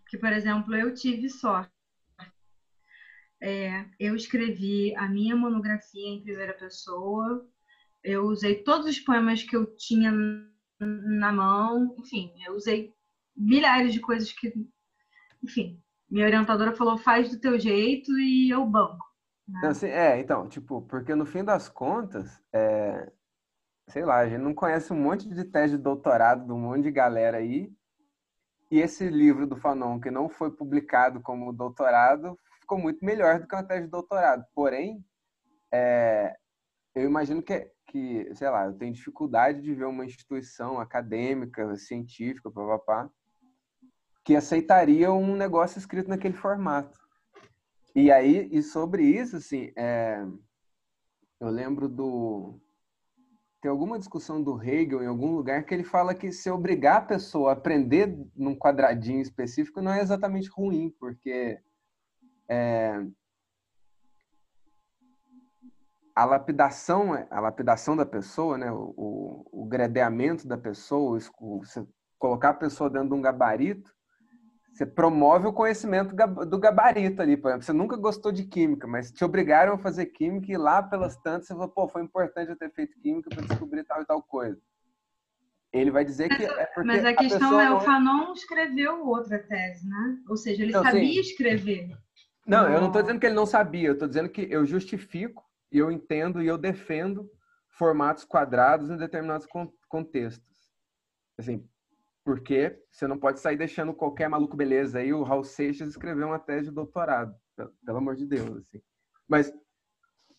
Porque, 0.00 0.18
por 0.18 0.32
exemplo, 0.32 0.74
eu 0.74 0.92
tive 0.94 1.28
sorte. 1.28 1.70
É, 3.40 3.84
eu 4.00 4.16
escrevi 4.16 4.96
a 4.96 5.08
minha 5.08 5.36
monografia 5.36 6.08
em 6.08 6.22
primeira 6.22 6.54
pessoa. 6.54 7.46
Eu 8.02 8.24
usei 8.24 8.62
todos 8.62 8.86
os 8.86 8.98
poemas 8.98 9.42
que 9.42 9.54
eu 9.54 9.76
tinha 9.76 10.10
na 10.80 11.32
mão. 11.32 11.94
Enfim, 11.98 12.32
eu 12.44 12.54
usei 12.54 12.92
milhares 13.36 13.92
de 13.92 14.00
coisas 14.00 14.32
que. 14.32 14.52
Enfim, 15.44 15.80
minha 16.10 16.26
orientadora 16.26 16.74
falou: 16.74 16.98
faz 16.98 17.30
do 17.30 17.38
teu 17.38 17.60
jeito 17.60 18.18
e 18.18 18.50
eu 18.50 18.66
banco. 18.66 19.07
Né? 19.48 19.60
Não, 19.62 19.70
assim, 19.70 19.86
é, 19.86 20.18
então, 20.20 20.48
tipo, 20.48 20.82
porque 20.82 21.14
no 21.14 21.24
fim 21.24 21.42
das 21.42 21.68
contas, 21.68 22.40
é, 22.52 23.10
sei 23.88 24.04
lá, 24.04 24.18
a 24.18 24.28
gente 24.28 24.42
não 24.42 24.54
conhece 24.54 24.92
um 24.92 25.00
monte 25.00 25.28
de 25.28 25.44
tese 25.44 25.76
de 25.76 25.82
doutorado 25.82 26.44
de 26.44 26.52
um 26.52 26.58
monte 26.58 26.82
de 26.82 26.90
galera 26.90 27.38
aí, 27.38 27.72
e 28.70 28.80
esse 28.80 29.08
livro 29.08 29.46
do 29.46 29.56
Fanon, 29.56 29.98
que 29.98 30.10
não 30.10 30.28
foi 30.28 30.50
publicado 30.50 31.22
como 31.22 31.52
doutorado, 31.52 32.38
ficou 32.60 32.78
muito 32.78 33.02
melhor 33.02 33.40
do 33.40 33.48
que 33.48 33.54
uma 33.54 33.64
tese 33.64 33.86
de 33.86 33.90
doutorado. 33.90 34.44
Porém, 34.54 35.02
é, 35.72 36.36
eu 36.94 37.04
imagino 37.04 37.42
que, 37.42 37.70
que, 37.86 38.34
sei 38.34 38.50
lá, 38.50 38.66
eu 38.66 38.74
tenho 38.74 38.92
dificuldade 38.92 39.62
de 39.62 39.74
ver 39.74 39.86
uma 39.86 40.04
instituição 40.04 40.78
acadêmica, 40.78 41.74
científica, 41.76 42.50
papapá, 42.50 43.08
que 44.22 44.36
aceitaria 44.36 45.10
um 45.10 45.34
negócio 45.34 45.78
escrito 45.78 46.10
naquele 46.10 46.34
formato. 46.34 46.98
E 48.00 48.12
aí, 48.12 48.48
e 48.52 48.62
sobre 48.62 49.02
isso, 49.02 49.38
assim, 49.38 49.72
é, 49.76 50.24
eu 51.40 51.48
lembro 51.48 51.88
do. 51.88 52.60
Tem 53.60 53.68
alguma 53.68 53.98
discussão 53.98 54.40
do 54.40 54.62
Hegel 54.62 55.02
em 55.02 55.08
algum 55.08 55.34
lugar 55.34 55.64
que 55.64 55.74
ele 55.74 55.82
fala 55.82 56.14
que 56.14 56.30
se 56.30 56.48
obrigar 56.48 56.98
a 56.98 57.04
pessoa 57.06 57.50
a 57.50 57.54
aprender 57.54 58.16
num 58.36 58.54
quadradinho 58.56 59.20
específico 59.20 59.82
não 59.82 59.90
é 59.90 60.00
exatamente 60.00 60.48
ruim, 60.48 60.94
porque 61.00 61.60
é, 62.48 63.04
a 66.14 66.24
lapidação, 66.24 67.14
a 67.28 67.40
lapidação 67.40 67.96
da 67.96 68.06
pessoa, 68.06 68.56
né, 68.56 68.70
o, 68.70 68.94
o, 68.96 69.62
o 69.62 69.66
gradeamento 69.66 70.46
da 70.46 70.56
pessoa, 70.56 71.18
o- 71.40 71.58
você 71.64 71.84
colocar 72.16 72.50
a 72.50 72.54
pessoa 72.54 72.88
dentro 72.88 73.08
de 73.08 73.14
um 73.14 73.20
gabarito, 73.20 73.92
você 74.78 74.86
promove 74.86 75.48
o 75.48 75.52
conhecimento 75.52 76.14
do 76.46 76.58
gabarito 76.58 77.20
ali, 77.20 77.36
por 77.36 77.48
exemplo. 77.48 77.64
Você 77.66 77.72
nunca 77.72 77.96
gostou 77.96 78.30
de 78.30 78.44
química, 78.44 78.86
mas 78.86 79.10
te 79.10 79.24
obrigaram 79.24 79.74
a 79.74 79.78
fazer 79.78 80.06
química 80.06 80.52
e 80.52 80.56
lá 80.56 80.80
pelas 80.80 81.16
tantas 81.16 81.48
você 81.48 81.54
falou, 81.54 81.68
pô, 81.68 81.88
foi 81.88 82.00
importante 82.02 82.50
eu 82.50 82.56
ter 82.56 82.70
feito 82.70 82.96
química 83.00 83.28
para 83.28 83.42
descobrir 83.42 83.82
tal 83.82 84.00
e 84.02 84.06
tal 84.06 84.22
coisa. 84.22 84.56
Ele 85.72 85.90
vai 85.90 86.04
dizer 86.04 86.28
que 86.28 86.44
é 86.44 86.64
porque 86.66 86.86
Mas 86.86 87.04
a 87.04 87.12
questão 87.12 87.60
é: 87.60 87.68
não 87.68 87.76
o 87.76 87.80
Fanon 87.80 88.32
escreveu 88.32 89.04
outra 89.04 89.38
tese, 89.40 89.86
né? 89.86 90.18
Ou 90.28 90.36
seja, 90.36 90.62
ele 90.62 90.72
Não, 90.72 90.82
sim. 90.84 90.90
sabia 90.90 91.20
escrever. 91.20 91.98
Não, 92.46 92.68
eu 92.68 92.80
não 92.80 92.86
estou 92.86 93.00
Não. 93.00 93.02
dizendo 93.02 93.20
que 93.20 93.26
ele 93.26 93.34
não 93.34 93.46
sabia, 93.46 93.88
eu 93.88 93.92
estou 93.94 94.08
dizendo 94.08 94.28
que 94.28 94.46
eu 94.48 94.64
justifico 94.64 95.44
e 95.72 95.78
eu 95.78 95.90
entendo 95.90 96.40
e 96.40 96.46
eu 96.46 96.56
defendo 96.56 97.28
formatos 97.68 98.24
quadrados 98.24 98.88
em 98.88 98.96
determinados 98.96 99.44
con- 99.46 99.72
contextos. 99.88 100.46
Assim, 101.36 101.68
porque 102.28 102.78
você 102.90 103.06
não 103.06 103.16
pode 103.18 103.40
sair 103.40 103.56
deixando 103.56 103.94
qualquer 103.94 104.28
maluco 104.28 104.54
beleza 104.54 104.98
aí, 104.98 105.14
o 105.14 105.22
Raul 105.22 105.42
Seixas 105.42 105.88
escrever 105.88 106.24
uma 106.26 106.38
tese 106.38 106.68
de 106.68 106.74
doutorado, 106.74 107.34
pe- 107.56 107.66
pelo 107.86 107.96
amor 107.96 108.16
de 108.16 108.26
Deus, 108.26 108.54
assim. 108.54 108.82
Mas 109.26 109.50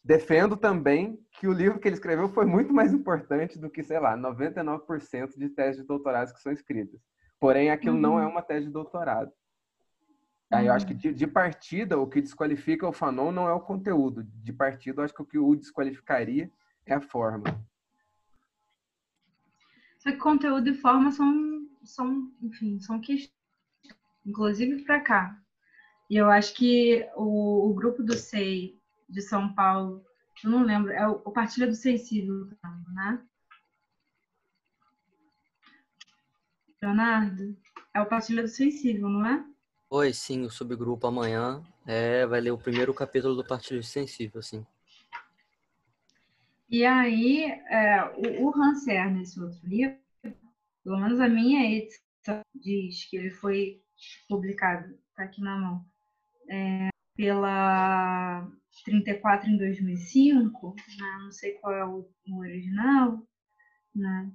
defendo 0.03 0.55
também 0.55 1.19
que 1.31 1.47
o 1.47 1.51
livro 1.51 1.79
que 1.79 1.87
ele 1.87 1.95
escreveu 1.95 2.29
foi 2.29 2.45
muito 2.45 2.71
mais 2.71 2.93
importante 2.93 3.57
do 3.57 3.71
que, 3.71 3.81
sei 3.81 3.99
lá, 3.99 4.15
99% 4.15 5.35
de 5.35 5.49
teses 5.49 5.81
de 5.81 5.87
doutorados 5.87 6.31
que 6.31 6.39
são 6.39 6.51
escritas. 6.51 7.01
Porém, 7.39 7.71
aquilo 7.71 7.97
não 7.97 8.13
Uhum. 8.17 8.19
é 8.19 8.27
uma 8.27 8.43
tese 8.43 8.67
de 8.67 8.71
doutorado. 8.71 9.31
Aí 10.51 10.67
eu 10.67 10.73
acho 10.73 10.85
que 10.85 10.93
de, 10.93 11.11
de 11.11 11.25
partida, 11.25 11.97
o 11.97 12.05
que 12.07 12.21
desqualifica 12.21 12.87
o 12.87 12.93
Fanon 12.93 13.31
não 13.31 13.47
é 13.49 13.51
o 13.53 13.59
conteúdo. 13.61 14.21
De 14.43 14.53
partida, 14.53 15.01
eu 15.01 15.05
acho 15.05 15.13
que 15.15 15.23
o 15.23 15.25
que 15.25 15.39
o 15.39 15.55
desqualificaria 15.55 16.51
é 16.85 16.93
a 16.93 17.01
forma. 17.01 17.45
Só 19.99 20.11
que 20.11 20.17
conteúdo 20.17 20.69
e 20.69 20.73
forma 20.73 21.11
são, 21.11 21.58
são 21.89 22.31
enfim, 22.41 22.79
são 22.79 22.99
questões, 22.99 23.33
inclusive 24.25 24.83
para 24.83 24.99
cá. 24.99 25.41
E 26.09 26.15
eu 26.15 26.29
acho 26.29 26.53
que 26.55 27.07
o, 27.15 27.69
o 27.69 27.73
grupo 27.73 28.01
do 28.01 28.13
SEI 28.13 28.79
de 29.07 29.21
São 29.21 29.53
Paulo, 29.53 30.03
eu 30.43 30.49
não 30.49 30.63
lembro, 30.63 30.91
é 30.91 31.07
o, 31.07 31.21
o 31.25 31.31
Partilha 31.31 31.67
do 31.67 31.75
Sensível, 31.75 32.49
né? 32.93 33.23
Leonardo? 36.81 37.57
É 37.93 38.01
o 38.01 38.05
Partilha 38.05 38.41
do 38.41 38.47
Sensível, 38.47 39.09
não 39.09 39.25
é? 39.25 39.45
Oi, 39.89 40.13
sim, 40.13 40.43
o 40.45 40.49
subgrupo 40.49 41.07
amanhã 41.07 41.63
é, 41.85 42.25
vai 42.25 42.39
ler 42.39 42.51
o 42.51 42.57
primeiro 42.57 42.93
capítulo 42.93 43.35
do 43.35 43.45
Partilho 43.45 43.83
Sensível, 43.83 44.41
sim. 44.41 44.65
E 46.69 46.85
aí, 46.85 47.45
é, 47.45 48.03
o, 48.39 48.47
o 48.47 48.55
Hanser, 48.55 49.11
nesse 49.11 49.39
outro 49.41 49.59
livro, 49.63 49.97
pelo 50.89 51.01
menos 51.01 51.19
a 51.19 51.29
minha 51.29 51.71
edição 51.71 52.41
diz 52.55 53.07
que 53.07 53.15
ele 53.15 53.29
foi 53.29 53.79
publicado, 54.27 54.91
está 55.09 55.25
aqui 55.25 55.39
na 55.39 55.55
mão, 55.55 55.85
é, 56.49 56.89
pela 57.15 58.49
34 58.83 59.51
em 59.51 59.57
2005, 59.57 60.75
né? 60.97 61.17
não 61.21 61.31
sei 61.31 61.51
qual 61.51 61.73
é 61.75 61.85
o, 61.85 62.09
original, 62.39 63.23
né? 63.93 64.31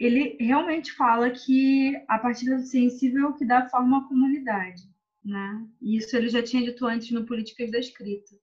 ele 0.00 0.38
realmente 0.40 0.92
fala 0.92 1.30
que 1.30 2.02
a 2.08 2.18
partida 2.18 2.56
do 2.56 2.62
sensível 2.62 3.24
é 3.24 3.28
o 3.28 3.34
que 3.34 3.44
dá 3.44 3.68
forma 3.68 3.98
à 3.98 4.08
comunidade. 4.08 4.80
Né? 5.22 5.68
Isso 5.82 6.16
ele 6.16 6.30
já 6.30 6.42
tinha 6.42 6.62
dito 6.62 6.86
antes 6.86 7.10
no 7.10 7.26
Políticas 7.26 7.70
da 7.70 7.78
Escrita. 7.78 8.34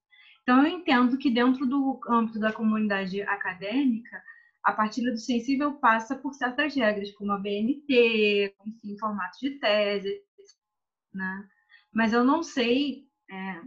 Então, 0.43 0.63
eu 0.63 0.67
entendo 0.67 1.17
que 1.17 1.31
dentro 1.31 1.65
do 1.65 1.99
âmbito 2.07 2.39
da 2.39 2.53
comunidade 2.53 3.23
acadêmica, 3.23 4.21
a 4.65 4.73
partilha 4.73 5.11
do 5.11 5.17
sensível 5.17 5.75
passa 5.75 6.15
por 6.15 6.33
certas 6.33 6.75
regras, 6.75 7.11
como 7.11 7.31
a 7.31 7.37
BNT, 7.37 8.55
enfim, 8.65 8.97
formato 8.99 9.37
de 9.39 9.51
tese, 9.59 10.21
né? 11.13 11.47
Mas 11.93 12.11
eu 12.11 12.23
não 12.23 12.43
sei, 12.43 13.07
é, 13.29 13.61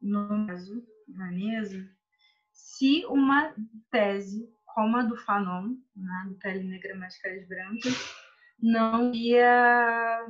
no 0.00 0.46
caso, 0.46 0.82
Vanessa, 1.08 1.84
se 2.52 3.04
uma 3.06 3.54
tese 3.90 4.48
como 4.66 4.96
a 4.96 5.02
do 5.02 5.16
Fanon, 5.16 5.76
né, 5.96 6.26
do 6.28 6.36
Pele 6.36 6.62
Negra 6.62 6.96
Máscaras 6.96 7.46
Brancas, 7.48 8.14
não 8.60 9.12
ia, 9.12 10.26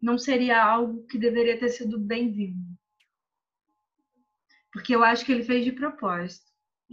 não 0.00 0.16
seria 0.16 0.62
algo 0.62 1.04
que 1.06 1.18
deveria 1.18 1.58
ter 1.58 1.68
sido 1.68 1.98
bem-vindo 1.98 2.74
porque 4.74 4.92
eu 4.92 5.04
acho 5.04 5.24
que 5.24 5.30
ele 5.30 5.44
fez 5.44 5.64
de 5.64 5.70
propósito, 5.70 6.44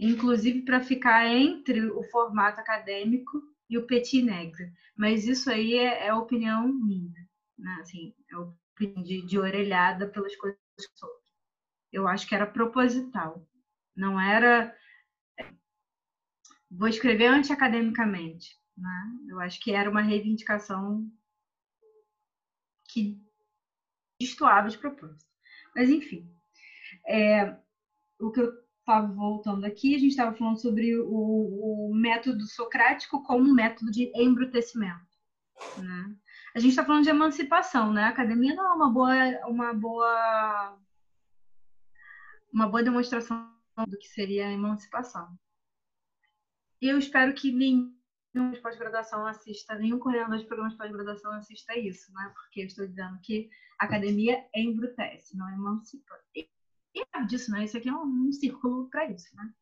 inclusive 0.02 0.62
para 0.62 0.80
ficar 0.80 1.26
entre 1.26 1.86
o 1.90 2.02
formato 2.04 2.60
acadêmico 2.60 3.40
e 3.70 3.78
o 3.78 3.86
petit 3.86 4.20
negro. 4.20 4.70
Mas 4.96 5.26
isso 5.26 5.50
aí 5.50 5.74
é, 5.74 6.06
é 6.06 6.14
opinião 6.14 6.66
minha, 6.66 7.28
né? 7.56 7.78
Assim, 7.80 8.14
é 8.30 8.36
opinião 8.36 9.02
de, 9.02 9.22
de 9.24 9.38
orelhada 9.38 10.08
pelas 10.08 10.34
coisas 10.36 10.58
que. 10.76 11.06
Eu 11.92 12.08
acho 12.08 12.26
que 12.26 12.34
era 12.34 12.46
proposital, 12.46 13.46
não 13.94 14.18
era 14.18 14.74
vou 16.70 16.88
escrever 16.88 17.26
anti-academicamente, 17.26 18.58
né? 18.76 19.12
Eu 19.28 19.40
acho 19.40 19.60
que 19.60 19.72
era 19.72 19.90
uma 19.90 20.00
reivindicação 20.00 21.06
que 22.88 23.20
destoava 24.18 24.70
de 24.70 24.78
propósito. 24.78 25.24
Mas 25.76 25.90
enfim, 25.90 26.34
é, 27.06 27.56
o 28.18 28.30
que 28.32 28.40
eu 28.40 28.62
estava 28.82 29.06
voltando 29.06 29.64
aqui, 29.64 29.94
a 29.94 29.98
gente 29.98 30.10
estava 30.10 30.36
falando 30.36 30.60
sobre 30.60 30.96
o, 30.96 31.88
o, 31.88 31.94
método 31.94 32.44
socrático 32.46 33.22
como 33.22 33.54
método 33.54 33.90
de 33.90 34.12
embrutecimento. 34.14 35.12
Né? 35.78 36.16
A 36.54 36.58
gente 36.58 36.70
está 36.70 36.84
falando 36.84 37.04
de 37.04 37.10
emancipação, 37.10 37.92
né? 37.92 38.04
A 38.04 38.08
academia 38.08 38.54
não 38.54 38.66
é 38.66 38.74
uma 38.74 38.90
boa, 38.90 39.14
uma 39.46 39.72
boa, 39.72 40.78
uma 42.52 42.68
boa 42.68 42.82
demonstração 42.82 43.50
do 43.88 43.98
que 43.98 44.08
seria 44.08 44.48
a 44.48 44.52
emancipação. 44.52 45.28
Eu 46.80 46.98
espero 46.98 47.32
que 47.34 47.52
nenhum 47.52 47.94
de 48.52 48.60
pós-graduação 48.60 49.26
assista, 49.26 49.74
nenhum 49.76 49.98
coordenador 49.98 50.38
de 50.38 50.46
programas 50.46 50.72
de 50.72 50.78
pós-graduação 50.78 51.32
assista 51.32 51.78
isso, 51.78 52.12
né? 52.12 52.32
Porque 52.34 52.62
eu 52.62 52.66
estou 52.66 52.86
dizendo 52.86 53.18
que 53.22 53.48
a 53.78 53.84
academia 53.84 54.44
embrutece, 54.54 55.36
não 55.36 55.48
emancipa. 55.50 56.14
E 56.94 57.00
e 57.00 57.06
é 57.14 57.24
disso, 57.24 57.50
né? 57.50 57.64
Isso 57.64 57.76
aqui 57.76 57.88
é 57.88 57.92
um, 57.92 58.28
um 58.28 58.32
círculo 58.32 58.88
para 58.90 59.10
isso, 59.10 59.34
né? 59.36 59.52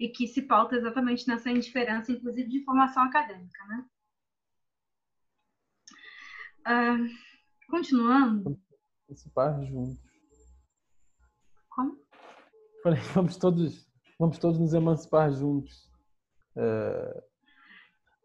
E 0.00 0.08
que 0.08 0.26
se 0.26 0.42
pauta 0.42 0.76
exatamente 0.76 1.26
nessa 1.28 1.50
indiferença, 1.50 2.12
inclusive 2.12 2.48
de 2.48 2.64
formação 2.64 3.02
acadêmica, 3.04 3.64
né? 3.66 3.86
Uh, 6.66 7.68
continuando. 7.68 8.60
Participar 9.06 9.60
juntos. 9.64 10.12
Como? 11.68 11.98
Falei, 12.82 13.00
vamos 13.14 13.36
todos, 13.36 13.88
vamos 14.18 14.38
todos 14.38 14.58
nos 14.58 14.74
emancipar 14.74 15.32
juntos. 15.32 15.90
É... 16.56 17.24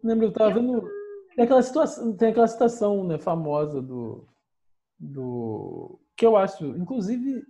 Lembra, 0.04 0.26
eu 0.26 0.30
estava 0.30 0.54
vendo. 0.54 0.82
Tem 1.36 1.46
aquela, 1.46 1.62
situação, 1.62 2.16
tem 2.16 2.30
aquela 2.30 2.48
citação 2.48 3.08
né, 3.08 3.20
famosa 3.20 3.82
do, 3.82 4.28
do. 5.00 6.00
que 6.16 6.26
eu 6.26 6.36
acho, 6.36 6.66
inclusive, 6.78 7.46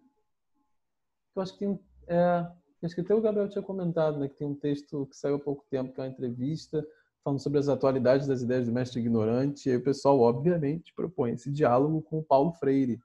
eu 1.40 1.44
acho 1.44 1.54
que 1.54 1.60
tem, 1.60 1.80
é, 2.08 2.48
acho 2.84 2.96
que 2.96 3.02
até 3.02 3.14
o 3.14 3.22
Gabriel 3.22 3.50
tinha 3.50 3.64
comentado, 3.64 4.20
né, 4.20 4.28
que 4.28 4.36
tem 4.36 4.48
um 4.48 4.56
texto 4.56 5.06
que 5.08 5.16
saiu 5.16 5.36
há 5.36 5.40
pouco 5.40 5.66
tempo, 5.70 5.94
que 5.94 6.00
é 6.00 6.04
uma 6.04 6.10
entrevista 6.10 6.86
falando 7.24 7.40
sobre 7.40 7.60
as 7.60 7.68
atualidades 7.68 8.26
das 8.26 8.42
ideias 8.42 8.68
do 8.68 8.72
mestre 8.72 9.02
ignorante, 9.02 9.68
e 9.68 9.72
aí 9.72 9.78
o 9.78 9.84
pessoal, 9.84 10.20
obviamente, 10.20 10.94
propõe 10.94 11.34
esse 11.34 11.52
diálogo 11.52 12.02
com 12.02 12.20
o 12.20 12.24
Paulo 12.24 12.54
Freire. 12.54 13.02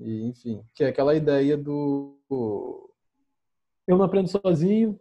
E, 0.00 0.24
enfim, 0.26 0.60
que 0.74 0.82
é 0.82 0.88
aquela 0.88 1.14
ideia 1.14 1.56
do 1.56 2.18
eu 3.86 3.98
não 3.98 4.04
aprendo 4.06 4.28
sozinho, 4.28 4.98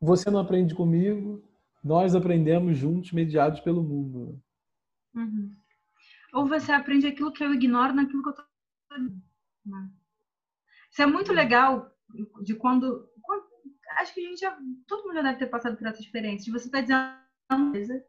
você 0.00 0.30
não 0.30 0.40
aprende 0.40 0.74
comigo, 0.74 1.42
nós 1.82 2.14
aprendemos 2.14 2.78
juntos, 2.78 3.12
mediados 3.12 3.60
pelo 3.60 3.82
mundo. 3.82 4.40
Uhum. 5.14 5.54
Ou 6.32 6.46
você 6.46 6.72
aprende 6.72 7.06
aquilo 7.06 7.32
que 7.32 7.44
eu 7.44 7.52
ignoro 7.52 7.92
naquilo 7.92 8.22
que 8.22 8.28
eu 8.28 8.32
estou 8.32 8.46
isso 10.90 11.02
é 11.02 11.06
muito 11.06 11.32
legal 11.32 11.90
de 12.42 12.54
quando, 12.54 13.08
quando, 13.22 13.46
Acho 13.98 14.14
que 14.14 14.20
a 14.20 14.28
gente 14.28 14.40
já. 14.40 14.56
Todo 14.86 15.04
mundo 15.04 15.14
já 15.14 15.22
deve 15.22 15.38
ter 15.38 15.46
passado 15.46 15.76
por 15.76 15.86
essa 15.86 16.00
experiência. 16.00 16.44
De 16.44 16.58
você 16.58 16.66
estar 16.66 16.78
tá 16.78 16.82
dizendo 16.82 17.18
uma 17.50 17.72
coisa. 17.72 18.04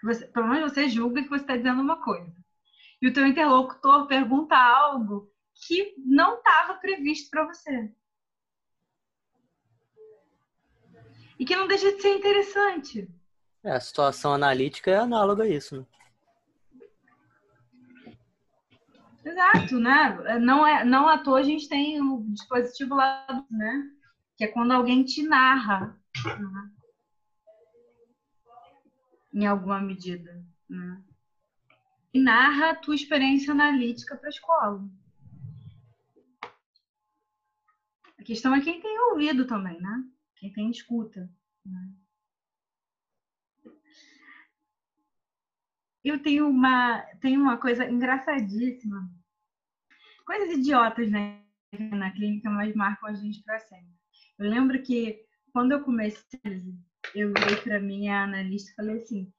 Que 0.00 0.06
você, 0.06 0.26
pelo 0.26 0.48
menos 0.48 0.72
você 0.72 0.88
julga 0.88 1.22
que 1.22 1.28
você 1.28 1.42
está 1.42 1.56
dizendo 1.56 1.80
uma 1.80 2.02
coisa. 2.02 2.32
E 3.00 3.08
o 3.08 3.12
teu 3.12 3.26
interlocutor 3.26 4.06
pergunta 4.06 4.56
algo 4.56 5.30
que 5.66 5.94
não 5.98 6.38
estava 6.38 6.74
previsto 6.74 7.30
para 7.30 7.46
você. 7.46 7.92
E 11.38 11.44
que 11.44 11.56
não 11.56 11.66
deixa 11.66 11.92
de 11.92 12.00
ser 12.00 12.16
interessante. 12.16 13.08
É, 13.62 13.72
a 13.72 13.80
situação 13.80 14.32
analítica 14.32 14.90
é 14.90 14.96
análoga 14.96 15.44
a 15.44 15.48
isso, 15.48 15.76
né? 15.78 15.86
Exato, 19.26 19.80
né? 19.80 20.38
Não, 20.38 20.64
é, 20.64 20.84
não 20.84 21.08
à 21.08 21.18
toa 21.18 21.40
a 21.40 21.42
gente 21.42 21.68
tem 21.68 22.00
o 22.00 22.22
dispositivo 22.28 22.94
lá, 22.94 23.26
né? 23.50 23.90
Que 24.36 24.44
é 24.44 24.46
quando 24.46 24.70
alguém 24.70 25.02
te 25.02 25.20
narra. 25.24 26.00
Né? 26.24 26.70
Em 29.34 29.46
alguma 29.46 29.80
medida. 29.80 30.44
Né? 30.68 31.02
E 32.14 32.20
narra 32.20 32.70
a 32.70 32.74
tua 32.76 32.94
experiência 32.94 33.50
analítica 33.50 34.16
para 34.16 34.28
a 34.28 34.30
escola. 34.30 34.88
A 38.20 38.22
questão 38.22 38.54
é 38.54 38.60
quem 38.60 38.80
tem 38.80 38.96
ouvido 39.10 39.44
também, 39.44 39.80
né? 39.80 40.04
Quem 40.36 40.52
tem 40.52 40.70
escuta. 40.70 41.28
Né? 41.64 41.90
Eu 46.08 46.22
tenho 46.22 46.48
uma, 46.48 47.00
tenho 47.20 47.40
uma 47.40 47.56
coisa 47.56 47.84
engraçadíssima. 47.84 49.10
Coisas 50.24 50.56
idiotas 50.56 51.10
né, 51.10 51.40
na 51.90 52.10
clínica, 52.12 52.48
mas 52.50 52.74
marcam 52.74 53.08
a 53.08 53.14
gente 53.14 53.42
para 53.42 53.58
sempre. 53.58 53.92
Eu 54.38 54.48
lembro 54.48 54.80
que 54.82 55.24
quando 55.52 55.72
eu 55.72 55.82
comecei, 55.82 56.74
eu 57.14 57.32
virei 57.32 57.56
para 57.56 57.80
minha 57.80 58.22
analista 58.22 58.70
e 58.70 58.74
falei 58.74 58.96
assim: 58.96 59.32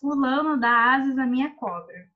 Fulano 0.00 0.58
dá 0.58 0.94
asas 0.94 1.16
à 1.18 1.26
minha 1.26 1.54
cobra. 1.54 2.10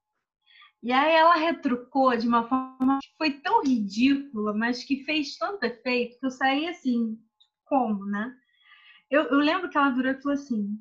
E 0.82 0.92
aí 0.92 1.14
ela 1.14 1.36
retrucou 1.36 2.16
de 2.16 2.28
uma 2.28 2.46
forma 2.46 2.98
que 3.00 3.08
foi 3.16 3.40
tão 3.40 3.62
ridícula, 3.62 4.52
mas 4.52 4.84
que 4.84 5.04
fez 5.04 5.36
tanto 5.36 5.64
efeito 5.64 6.18
que 6.18 6.26
eu 6.26 6.30
saí 6.30 6.68
assim, 6.68 7.18
como, 7.64 8.04
né? 8.04 8.36
Eu, 9.10 9.22
eu 9.24 9.38
lembro 9.38 9.70
que 9.70 9.78
ela 9.78 9.90
virou 9.90 10.12
e 10.12 10.20
falou 10.20 10.34
assim: 10.34 10.78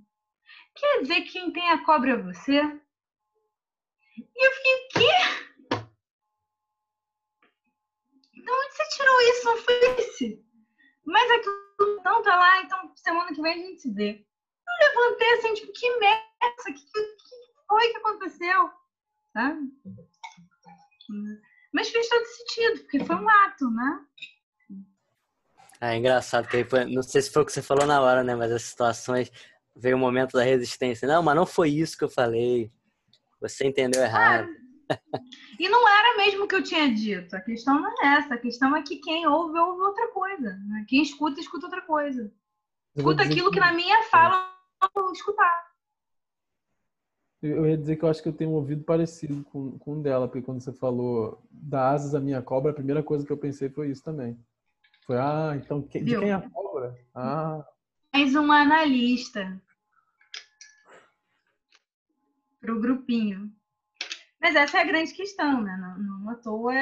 Quer 0.76 1.02
dizer 1.02 1.22
que 1.22 1.32
quem 1.32 1.52
tem 1.52 1.70
a 1.70 1.86
cobra 1.86 2.12
é 2.12 2.22
você? 2.22 2.82
E 4.18 4.46
eu 4.46 4.52
fiquei, 4.52 4.74
o 4.74 4.88
quê? 4.90 5.16
De 8.34 8.52
onde 8.52 8.76
você 8.76 8.90
tirou 8.90 9.22
isso? 9.22 9.46
Não 9.46 9.58
foi 9.58 9.76
esse? 10.00 10.46
Mas 11.06 11.32
aqui 11.32 11.50
não 12.04 12.22
tá 12.24 12.36
lá, 12.36 12.62
então 12.62 12.92
semana 12.96 13.34
que 13.34 13.42
vem 13.42 13.54
a 13.54 13.58
gente 13.58 13.82
se 13.82 13.92
vê. 13.92 14.26
Eu 14.68 14.88
levantei 14.88 15.34
assim, 15.34 15.54
tipo, 15.54 15.74
que 15.74 15.98
merda, 15.98 16.24
que, 16.66 16.74
que, 16.74 16.82
que 16.82 17.36
foi 17.68 17.92
que 17.92 17.98
aconteceu? 17.98 18.70
Sabe? 19.34 19.60
Mas 21.74 21.90
fez 21.90 22.08
todo 22.08 22.26
sentido, 22.26 22.82
porque 22.82 23.04
foi 23.04 23.16
um 23.16 23.30
ato, 23.30 23.70
né? 23.70 24.06
É 25.82 25.98
engraçado 25.98 26.48
que 26.48 26.64
foi, 26.64 26.86
não 26.86 27.04
sei 27.04 27.22
se 27.22 27.32
foi 27.32 27.44
o 27.44 27.46
que 27.46 27.52
você 27.52 27.62
falou 27.62 27.86
na 27.86 28.02
hora, 28.02 28.24
né? 28.24 28.34
Mas 28.34 28.52
as 28.52 28.64
situações 28.64 29.32
veio 29.76 29.98
o 29.98 30.00
momento 30.00 30.32
da 30.32 30.44
resistência. 30.44 31.08
Não, 31.08 31.22
mas 31.22 31.36
não 31.36 31.46
foi 31.46 31.70
isso 31.70 31.98
que 31.98 32.04
eu 32.04 32.10
falei. 32.10 32.72
Você 33.48 33.68
entendeu 33.68 34.02
errado. 34.02 34.50
É. 34.50 34.66
E 35.60 35.68
não 35.68 35.88
era 35.88 36.18
mesmo 36.18 36.44
o 36.44 36.48
que 36.48 36.56
eu 36.56 36.64
tinha 36.64 36.94
dito. 36.94 37.36
A 37.36 37.42
questão 37.42 37.82
não 37.82 37.92
é 38.04 38.18
essa. 38.18 38.36
A 38.36 38.38
questão 38.38 38.76
é 38.76 38.84
que 38.84 38.98
quem 38.98 39.28
ouve, 39.28 39.58
ouve 39.58 39.82
outra 39.82 40.08
coisa. 40.10 40.54
Né? 40.68 40.86
Quem 40.88 41.02
escuta, 41.02 41.40
escuta 41.40 41.66
outra 41.66 41.82
coisa. 41.82 42.32
Escuta 42.96 43.24
aquilo 43.24 43.50
que... 43.50 43.56
que 43.56 43.66
na 43.66 43.74
minha 43.74 44.04
fala 44.04 44.48
eu 44.96 45.04
vou 45.04 45.12
escutar. 45.12 45.66
Eu 47.42 47.68
ia 47.68 47.78
dizer 47.78 47.96
que 47.96 48.04
eu 48.04 48.10
acho 48.10 48.24
que 48.24 48.30
eu 48.30 48.34
tenho 48.34 48.52
um 48.52 48.56
ouvido 48.56 48.84
parecido 48.84 49.44
com, 49.46 49.78
com 49.78 49.94
o 49.94 50.02
dela, 50.02 50.28
porque 50.28 50.42
quando 50.42 50.62
você 50.62 50.74
falou 50.74 51.44
da 51.52 51.92
asas 51.92 52.16
a 52.16 52.20
minha 52.20 52.42
cobra, 52.42 52.72
a 52.72 52.76
primeira 52.76 53.04
coisa 53.04 53.26
que 53.26 53.32
eu 53.32 53.38
pensei 53.38 53.70
foi 53.70 53.90
isso 53.90 54.04
também. 54.04 54.40
Foi, 55.06 55.18
ah, 55.18 55.54
então 55.56 55.82
de 55.82 55.88
quem 55.88 56.30
é 56.30 56.34
a 56.34 56.50
cobra? 56.50 56.96
Ah. 57.14 57.64
Mais 58.12 58.34
um 58.34 58.52
analista 58.52 59.62
para 62.66 62.76
o 62.76 62.80
grupinho. 62.80 63.52
Mas 64.42 64.56
essa 64.56 64.80
é 64.80 64.82
a 64.82 64.86
grande 64.86 65.14
questão, 65.14 65.62
né? 65.62 65.78
Não, 66.00 66.30
à 66.30 66.36
toa, 66.36 66.74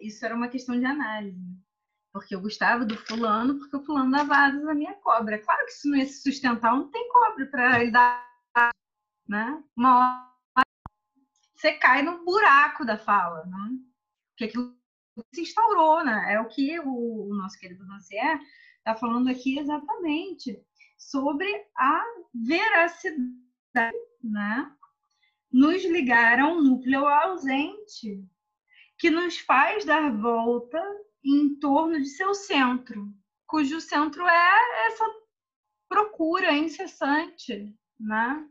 isso 0.00 0.24
era 0.24 0.34
uma 0.34 0.48
questão 0.48 0.78
de 0.78 0.84
análise. 0.84 1.38
Porque 2.12 2.34
eu 2.34 2.40
gostava 2.40 2.84
do 2.84 2.96
fulano, 2.96 3.58
porque 3.58 3.76
o 3.76 3.84
fulano 3.84 4.10
dava 4.10 4.36
asas 4.36 4.66
à 4.66 4.74
minha 4.74 4.94
cobra. 4.94 5.38
Claro 5.38 5.64
que 5.64 5.72
isso 5.72 5.88
não 5.88 5.96
ia 5.96 6.06
se 6.06 6.22
sustentar, 6.22 6.72
não 6.72 6.90
tem 6.90 7.08
cobra 7.08 7.46
para 7.46 7.90
dar. 7.90 8.30
Né? 9.28 9.62
Uma 9.76 9.98
hora 9.98 10.30
você 11.54 11.72
cai 11.72 12.02
no 12.02 12.24
buraco 12.24 12.86
da 12.86 12.96
fala, 12.96 13.44
né? 13.44 13.78
Porque 14.30 14.44
aquilo 14.44 14.74
se 15.34 15.42
instaurou, 15.42 16.02
né? 16.02 16.34
É 16.34 16.40
o 16.40 16.48
que 16.48 16.80
o, 16.80 17.28
o 17.28 17.34
nosso 17.34 17.58
querido 17.58 17.84
Rancière 17.84 18.40
está 18.78 18.96
falando 18.96 19.28
aqui 19.28 19.58
exatamente 19.58 20.58
sobre 20.96 21.46
a 21.76 22.02
veracidade, 22.34 23.96
né? 24.24 24.74
Nos 25.52 25.84
ligar 25.84 26.38
a 26.38 26.46
um 26.46 26.62
núcleo 26.62 27.06
ausente 27.06 28.24
que 28.98 29.10
nos 29.10 29.38
faz 29.38 29.84
dar 29.84 30.16
volta 30.16 30.80
em 31.24 31.58
torno 31.58 31.98
de 31.98 32.06
seu 32.06 32.34
centro, 32.34 33.12
cujo 33.46 33.80
centro 33.80 34.26
é 34.26 34.86
essa 34.86 35.04
procura 35.88 36.52
incessante, 36.52 37.76
né? 37.98 38.48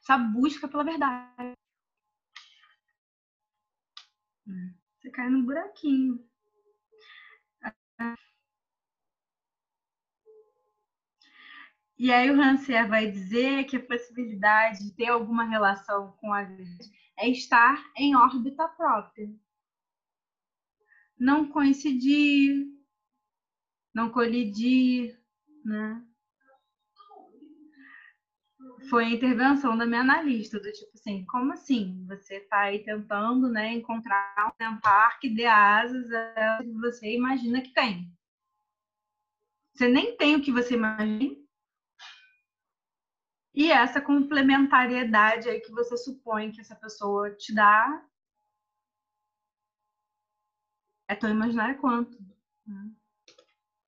Essa 0.00 0.18
busca 0.18 0.68
pela 0.68 0.84
verdade. 0.84 1.54
Você 4.98 5.10
cai 5.10 5.30
no 5.30 5.44
buraquinho. 5.44 6.28
E 12.02 12.10
aí 12.10 12.28
o 12.32 12.36
Rancière 12.36 12.88
vai 12.88 13.08
dizer 13.08 13.62
que 13.66 13.76
a 13.76 13.86
possibilidade 13.86 14.82
de 14.82 14.90
ter 14.92 15.06
alguma 15.06 15.44
relação 15.44 16.10
com 16.20 16.32
a 16.32 16.42
vida 16.42 16.84
é 17.16 17.28
estar 17.28 17.80
em 17.96 18.16
órbita 18.16 18.66
própria. 18.66 19.32
Não 21.16 21.48
coincidir, 21.48 22.66
não 23.94 24.10
colidir, 24.10 25.16
né? 25.64 26.04
Foi 28.90 29.04
a 29.04 29.10
intervenção 29.10 29.78
da 29.78 29.86
minha 29.86 30.00
analista, 30.00 30.58
do 30.58 30.72
tipo 30.72 30.90
assim, 30.96 31.24
como 31.26 31.52
assim? 31.52 32.04
Você 32.08 32.38
está 32.38 32.62
aí 32.62 32.82
tentando 32.82 33.48
né, 33.48 33.74
encontrar 33.74 34.34
um 34.48 34.50
exemplar 34.60 35.20
que 35.20 35.28
dê 35.28 35.46
asas 35.46 36.10
a 36.12 36.58
que 36.64 36.72
você 36.72 37.14
imagina 37.14 37.62
que 37.62 37.72
tem. 37.72 38.12
Você 39.72 39.86
nem 39.88 40.16
tem 40.16 40.34
o 40.34 40.42
que 40.42 40.50
você 40.50 40.74
imagina. 40.74 41.41
E 43.54 43.70
essa 43.70 44.00
complementariedade 44.00 45.48
aí 45.48 45.60
que 45.60 45.70
você 45.70 45.96
supõe 45.96 46.50
que 46.50 46.60
essa 46.60 46.74
pessoa 46.74 47.30
te 47.30 47.54
dá 47.54 48.02
é 51.06 51.14
tão 51.14 51.30
imaginária 51.30 51.74
quanto. 51.74 52.18
Né? 52.66 52.90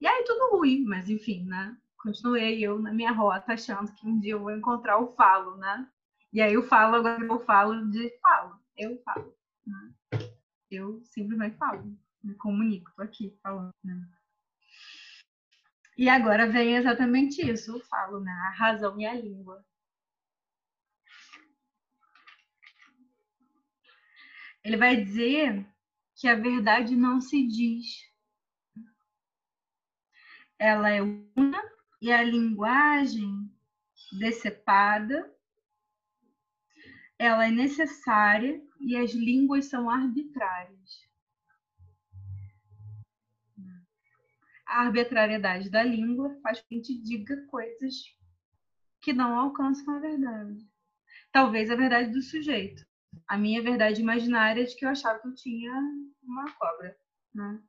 E 0.00 0.06
aí 0.06 0.22
tudo 0.24 0.56
ruim, 0.56 0.84
mas 0.84 1.08
enfim, 1.08 1.44
né? 1.46 1.76
Continuei 1.96 2.60
eu 2.60 2.78
na 2.78 2.92
minha 2.92 3.12
rota 3.12 3.54
achando 3.54 3.90
que 3.94 4.06
um 4.06 4.20
dia 4.20 4.32
eu 4.32 4.40
vou 4.40 4.50
encontrar 4.50 4.98
o 4.98 5.14
falo, 5.14 5.56
né? 5.56 5.90
E 6.30 6.42
aí 6.42 6.56
o 6.58 6.62
falo, 6.62 6.96
agora 6.96 7.24
eu 7.24 7.40
falo 7.40 7.90
de 7.90 8.10
falo. 8.18 8.60
Eu 8.76 9.00
falo. 9.02 9.34
Né? 9.66 9.94
Eu 10.70 11.00
simplesmente 11.04 11.56
falo. 11.56 11.96
Me 12.22 12.34
comunico, 12.34 12.92
tô 12.94 13.02
aqui 13.02 13.38
falando, 13.42 13.72
né? 13.82 14.08
E 15.96 16.08
agora 16.08 16.50
vem 16.50 16.76
exatamente 16.76 17.40
isso, 17.48 17.76
eu 17.76 17.80
falo, 17.86 18.20
né? 18.20 18.32
A 18.32 18.50
razão 18.50 19.00
e 19.00 19.06
a 19.06 19.14
língua. 19.14 19.64
Ele 24.64 24.76
vai 24.76 24.96
dizer 24.96 25.66
que 26.16 26.26
a 26.26 26.34
verdade 26.34 26.96
não 26.96 27.20
se 27.20 27.46
diz. 27.46 28.10
Ela 30.58 30.90
é 30.90 31.02
una 31.02 31.62
e 32.00 32.10
a 32.10 32.22
linguagem 32.22 33.50
decepada 34.18 35.30
ela 37.18 37.46
é 37.46 37.50
necessária 37.50 38.60
e 38.80 38.96
as 38.96 39.12
línguas 39.12 39.66
são 39.66 39.88
arbitrárias. 39.88 41.03
A 44.66 44.82
arbitrariedade 44.82 45.70
da 45.70 45.82
língua 45.82 46.38
faz 46.42 46.60
com 46.60 46.68
que 46.68 46.74
a 46.74 46.78
gente 46.78 47.02
diga 47.02 47.46
coisas 47.46 47.94
que 49.00 49.12
não 49.12 49.38
alcançam 49.38 49.96
a 49.96 50.00
verdade. 50.00 50.66
Talvez 51.30 51.70
a 51.70 51.76
verdade 51.76 52.10
do 52.10 52.22
sujeito, 52.22 52.84
a 53.28 53.36
minha 53.36 53.62
verdade 53.62 54.00
imaginária 54.00 54.64
de 54.64 54.74
que 54.74 54.84
eu 54.84 54.88
achava 54.88 55.18
que 55.18 55.28
eu 55.28 55.34
tinha 55.34 55.72
uma 56.22 56.50
cobra, 56.52 56.96
né? 57.34 57.62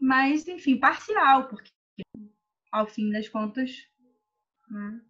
Mas, 0.00 0.48
enfim, 0.48 0.78
parcial, 0.78 1.48
porque 1.48 1.70
ao 2.72 2.86
fim 2.86 3.10
das 3.10 3.28
contas, 3.28 3.70
né, 4.68 5.00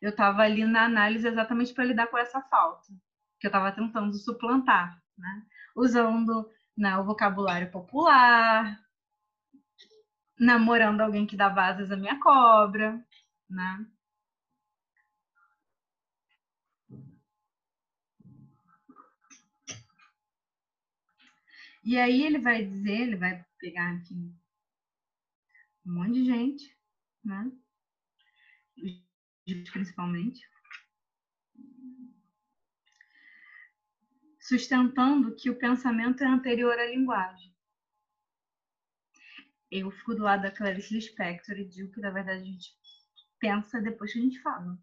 eu 0.00 0.10
estava 0.10 0.42
ali 0.42 0.64
na 0.64 0.84
análise 0.84 1.26
exatamente 1.26 1.72
para 1.72 1.84
lidar 1.84 2.08
com 2.08 2.18
essa 2.18 2.42
falta, 2.42 2.92
que 3.38 3.46
eu 3.46 3.48
estava 3.48 3.72
tentando 3.72 4.12
suplantar, 4.14 5.00
né? 5.16 5.46
Usando 5.76 6.50
né, 6.76 6.96
o 6.98 7.04
vocabulário 7.04 7.70
popular, 7.70 8.78
namorando 10.40 11.02
alguém 11.02 11.26
que 11.26 11.36
dá 11.36 11.52
asas 11.52 11.92
à 11.92 11.96
minha 11.96 12.18
cobra, 12.18 13.04
né? 13.48 13.86
E 21.84 21.98
aí 21.98 22.22
ele 22.22 22.38
vai 22.38 22.64
dizer, 22.64 23.00
ele 23.00 23.16
vai 23.16 23.44
pegar 23.58 23.92
aqui 23.92 24.14
um 24.14 25.94
monte 25.94 26.12
de 26.12 26.24
gente, 26.24 26.78
né? 27.22 27.50
Principalmente. 29.72 30.40
Sustentando 34.40 35.34
que 35.36 35.50
o 35.50 35.58
pensamento 35.58 36.22
é 36.22 36.26
anterior 36.26 36.78
à 36.78 36.86
linguagem. 36.86 37.49
Eu 39.70 39.90
fico 39.90 40.14
do 40.14 40.22
lado 40.22 40.42
da 40.42 40.50
Clarice 40.50 40.94
Lispector 40.94 41.56
e 41.56 41.64
digo 41.64 41.92
que, 41.92 42.00
na 42.00 42.10
verdade, 42.10 42.42
a 42.42 42.44
gente 42.44 42.74
pensa 43.38 43.80
depois 43.80 44.12
que 44.12 44.18
a 44.18 44.22
gente 44.22 44.42
fala. 44.42 44.78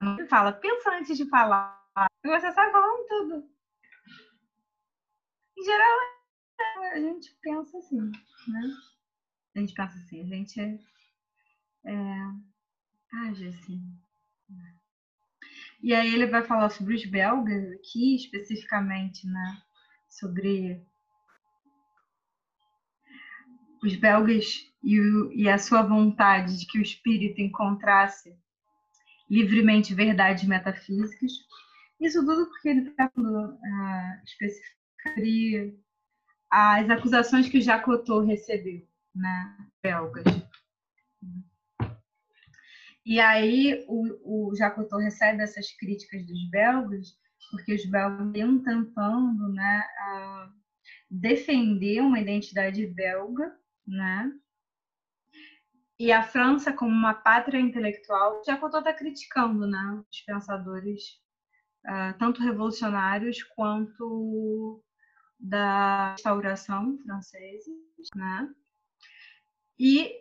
Não 0.00 0.26
fala, 0.26 0.52
pensa 0.52 0.90
antes 0.90 1.16
de 1.16 1.28
falar. 1.28 1.80
Você 2.24 2.52
sai 2.52 2.72
falando 2.72 3.06
tudo. 3.06 3.52
Em 5.56 5.64
geral, 5.64 5.98
a 6.92 7.00
gente 7.00 7.34
pensa 7.40 7.78
assim, 7.78 8.00
né? 8.00 8.62
A 9.54 9.60
gente 9.60 9.74
pensa 9.74 9.96
assim, 9.96 10.22
a 10.22 10.26
gente 10.26 10.60
é, 10.60 10.78
é, 11.84 13.26
age 13.28 13.46
assim. 13.46 13.80
E 15.82 15.94
aí 15.94 16.14
ele 16.14 16.26
vai 16.26 16.42
falar 16.42 16.70
sobre 16.70 16.94
os 16.94 17.04
belgas 17.04 17.72
aqui, 17.72 18.16
especificamente, 18.16 19.26
né? 19.26 19.62
Sobre 20.08 20.84
os 23.82 23.96
belgas 23.96 24.72
e, 24.82 25.00
o, 25.00 25.32
e, 25.32 25.48
a 25.48 25.58
sua 25.58 25.82
vontade 25.82 26.58
de 26.58 26.66
que 26.66 26.78
o 26.78 26.82
espírito 26.82 27.40
encontrasse 27.40 28.34
livremente 29.30 29.94
verdades 29.94 30.44
metafísicas. 30.44 31.32
Isso 32.00 32.24
tudo 32.24 32.48
porque 32.48 32.68
ele 32.68 32.88
está 32.88 33.08
falando 33.10 33.54
uh, 33.54 34.24
especificamente 34.24 35.78
as 36.50 36.90
acusações 36.90 37.48
que 37.48 37.58
o 37.58 37.62
Jacotot 37.62 38.26
recebeu, 38.26 38.86
né, 39.14 39.56
belgas. 39.82 40.24
E 43.04 43.18
aí 43.18 43.84
o, 43.88 44.50
o 44.50 44.54
Jacotot 44.54 45.02
recebe 45.02 45.42
essas 45.42 45.72
críticas 45.72 46.24
dos 46.26 46.50
belgas, 46.50 47.16
porque 47.50 47.74
os 47.74 47.84
belgas 47.86 48.34
iam 48.34 48.62
tentando 48.62 49.48
né, 49.48 49.82
defender 51.10 52.00
uma 52.00 52.20
identidade 52.20 52.86
belga, 52.86 53.56
né? 53.86 54.32
E 55.98 56.10
a 56.10 56.22
França, 56.22 56.72
como 56.72 56.90
uma 56.90 57.14
pátria 57.14 57.60
intelectual, 57.60 58.42
Jacotot 58.44 58.78
está 58.78 58.92
criticando 58.92 59.66
né, 59.66 60.02
os 60.10 60.20
pensadores, 60.22 61.20
uh, 61.86 62.18
tanto 62.18 62.42
revolucionários 62.42 63.42
quanto 63.44 64.82
da 65.38 66.12
restauração 66.12 66.98
francesa, 67.04 67.70
né? 68.14 68.52
E 69.78 70.12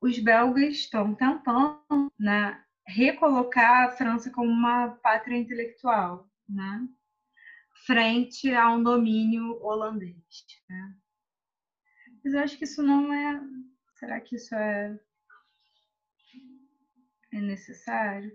os 0.00 0.18
belgas 0.18 0.74
estão 0.74 1.14
tentando, 1.14 2.12
né, 2.18 2.62
recolocar 2.86 3.88
a 3.88 3.90
França 3.92 4.30
como 4.30 4.50
uma 4.50 4.88
pátria 5.02 5.36
intelectual, 5.36 6.28
né? 6.48 6.86
Frente 7.86 8.52
a 8.54 8.70
um 8.70 8.82
domínio 8.82 9.62
holandês, 9.62 10.44
né? 10.68 10.94
Mas 12.24 12.34
eu 12.34 12.40
acho 12.40 12.56
que 12.56 12.64
isso 12.64 12.82
não 12.82 13.12
é. 13.12 13.40
Será 13.98 14.20
que 14.20 14.36
isso 14.36 14.54
é, 14.54 14.98
é 17.32 17.40
necessário 17.40 18.32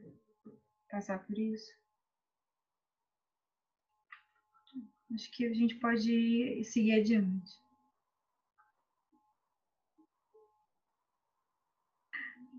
passar 0.89 1.19
por 1.19 1.37
isso? 1.37 1.71
Acho 5.13 5.31
que 5.31 5.45
a 5.45 5.53
gente 5.53 5.75
pode 5.75 6.63
seguir 6.65 6.99
adiante. 6.99 7.51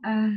Ah, 0.02 0.30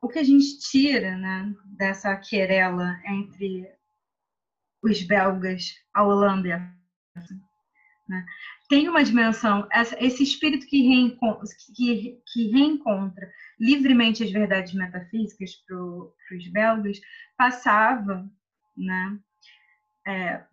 o 0.00 0.08
que 0.08 0.18
a 0.18 0.22
gente 0.22 0.58
tira 0.58 1.16
né, 1.16 1.54
dessa 1.66 2.16
querela 2.16 3.00
entre 3.04 3.75
os 4.86 5.02
belgas, 5.02 5.74
a 5.92 6.04
Holanda 6.04 6.72
né, 8.08 8.24
tem 8.68 8.88
uma 8.88 9.02
dimensão, 9.02 9.68
esse 9.98 10.22
espírito 10.22 10.66
que 10.66 10.82
reencontra, 10.86 11.46
que, 11.74 12.20
que 12.32 12.50
reencontra 12.50 13.30
livremente 13.58 14.22
as 14.22 14.30
verdades 14.30 14.74
metafísicas 14.74 15.54
para 15.66 15.76
os 15.76 16.48
belgas 16.52 17.00
passava 17.36 18.28
né, 18.76 19.18
é, 20.06 20.44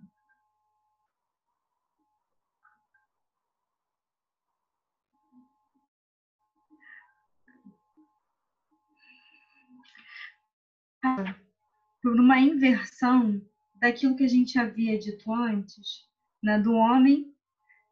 por 12.02 12.20
uma 12.20 12.40
inversão 12.40 13.42
daquilo 13.84 14.16
que 14.16 14.24
a 14.24 14.30
gente 14.30 14.58
havia 14.58 14.98
dito 14.98 15.30
antes, 15.34 16.08
né, 16.42 16.58
do 16.58 16.72
homem 16.72 17.36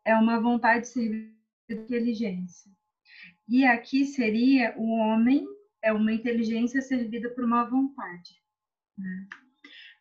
é 0.06 0.16
uma 0.16 0.40
vontade 0.40 0.86
de 0.86 0.88
servir 0.88 1.36
de 1.68 1.76
inteligência. 1.76 2.72
E 3.46 3.66
aqui 3.66 4.06
seria 4.06 4.74
o 4.78 4.90
homem 4.90 5.46
é 5.82 5.92
uma 5.92 6.14
inteligência 6.14 6.82
servida 6.82 7.30
por 7.32 7.44
uma 7.44 7.66
vontade. 7.66 8.42
Né? 8.98 9.28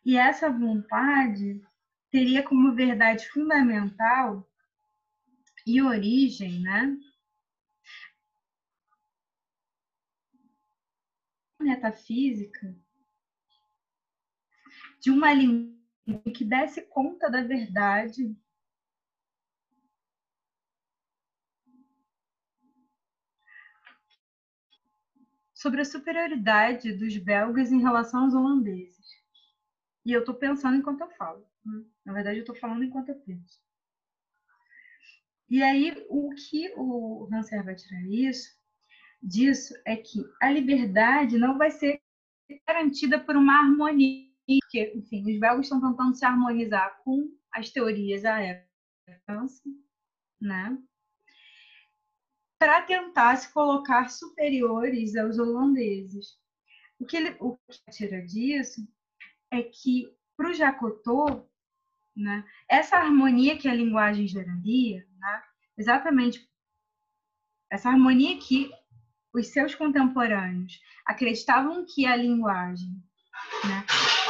E 0.05 0.15
essa 0.15 0.49
vontade 0.49 1.61
teria 2.09 2.41
como 2.41 2.73
verdade 2.73 3.27
fundamental 3.27 4.49
e 5.67 5.81
origem, 5.81 6.61
né? 6.61 6.97
Metafísica 11.59 12.73
de 15.01 15.11
uma 15.11 15.33
língua 16.11 16.33
que 16.33 16.45
desse 16.45 16.81
conta 16.81 17.29
da 17.29 17.41
verdade 17.41 18.35
sobre 25.53 25.81
a 25.81 25.85
superioridade 25.85 26.93
dos 26.93 27.15
belgas 27.17 27.71
em 27.71 27.81
relação 27.81 28.23
aos 28.23 28.33
holandeses. 28.33 29.21
E 30.03 30.11
eu 30.11 30.21
estou 30.21 30.33
pensando 30.33 30.77
enquanto 30.77 31.01
eu 31.01 31.09
falo. 31.11 31.45
Né? 31.63 31.85
Na 32.03 32.13
verdade, 32.13 32.37
eu 32.37 32.41
estou 32.41 32.55
falando 32.55 32.83
enquanto 32.83 33.09
eu 33.09 33.19
penso. 33.19 33.61
E 35.47 35.61
aí, 35.61 35.93
o 36.09 36.33
que 36.33 36.73
o 36.75 37.25
Rancière 37.25 37.63
vai 37.63 37.75
tirar 37.75 38.01
isso, 38.07 38.57
disso 39.21 39.73
é 39.85 39.95
que 39.95 40.23
a 40.41 40.49
liberdade 40.49 41.37
não 41.37 41.57
vai 41.57 41.69
ser 41.69 42.01
garantida 42.65 43.19
por 43.19 43.35
uma 43.35 43.59
harmonia, 43.59 44.30
porque, 44.47 44.93
enfim, 44.95 45.21
os 45.21 45.39
belgas 45.39 45.65
estão 45.65 45.81
tentando 45.81 46.15
se 46.15 46.25
harmonizar 46.25 46.99
com 47.03 47.31
as 47.51 47.69
teorias 47.69 48.21
da 48.23 48.39
época, 48.39 48.69
né? 50.39 50.77
Para 52.59 52.81
tentar 52.83 53.35
se 53.37 53.51
colocar 53.51 54.09
superiores 54.09 55.15
aos 55.15 55.37
holandeses. 55.37 56.39
O 56.99 57.05
que 57.05 57.17
ele 57.17 57.35
o 57.39 57.57
que 57.57 57.91
tira 57.91 58.21
disso 58.23 58.87
é 59.49 59.63
que 59.63 60.07
para 60.37 60.49
o 60.49 60.53
Jacotô, 60.53 61.47
né, 62.15 62.45
essa 62.69 62.97
harmonia 62.97 63.57
que 63.57 63.67
a 63.67 63.75
linguagem 63.75 64.27
geraria, 64.27 65.05
né, 65.17 65.43
exatamente 65.77 66.47
essa 67.69 67.89
harmonia 67.89 68.37
que 68.37 68.71
os 69.33 69.47
seus 69.47 69.73
contemporâneos 69.73 70.79
acreditavam 71.05 71.85
que 71.85 72.05
a 72.05 72.15
linguagem, 72.15 72.91
né, 73.65 73.85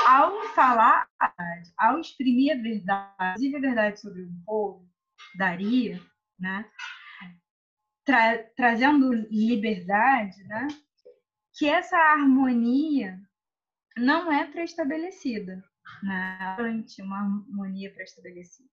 ao 0.07 0.43
falar 0.49 1.07
a 1.19 1.27
verdade, 1.27 1.73
ao 1.77 1.99
exprimir 1.99 2.57
a 2.57 2.61
verdade, 2.61 3.15
inclusive 3.21 3.55
a 3.55 3.59
verdade 3.59 3.99
sobre 3.99 4.21
o 4.23 4.31
povo, 4.45 4.89
daria, 5.37 5.99
né, 6.39 6.65
tra 8.05 8.43
trazendo 8.55 9.11
liberdade, 9.13 10.43
né, 10.45 10.67
que 11.53 11.67
essa 11.67 11.97
harmonia 11.97 13.19
não 13.97 14.31
é 14.31 14.45
pré-estabelecida, 14.45 15.63
né? 16.03 16.55
uma 16.99 17.17
harmonia 17.17 17.93
pré-estabelecida. 17.93 18.69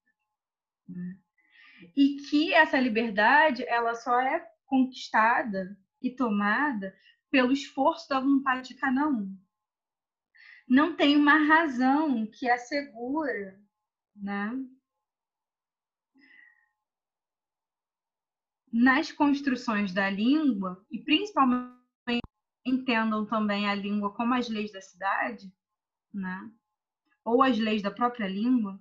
Né? 0.88 1.18
E 1.96 2.16
que 2.28 2.54
essa 2.54 2.78
liberdade 2.78 3.64
ela 3.66 3.94
só 3.94 4.20
é 4.20 4.44
conquistada 4.66 5.76
e 6.00 6.10
tomada 6.10 6.94
pelo 7.30 7.52
esforço 7.52 8.08
da 8.08 8.20
vontade 8.20 8.68
de 8.68 8.74
cada 8.74 9.08
um. 9.08 9.36
Não 10.68 10.94
tem 10.94 11.16
uma 11.16 11.38
razão 11.38 12.26
que 12.26 12.48
assegura, 12.48 13.58
né? 14.14 14.52
Nas 18.72 19.10
construções 19.10 19.94
da 19.94 20.10
língua, 20.10 20.84
e 20.90 21.02
principalmente 21.02 21.72
entendam 22.66 23.24
também 23.24 23.66
a 23.66 23.74
língua 23.74 24.12
como 24.14 24.34
as 24.34 24.48
leis 24.48 24.70
da 24.70 24.80
cidade, 24.80 25.50
né? 26.12 26.52
ou 27.28 27.42
as 27.42 27.58
leis 27.58 27.82
da 27.82 27.90
própria 27.90 28.26
língua, 28.26 28.80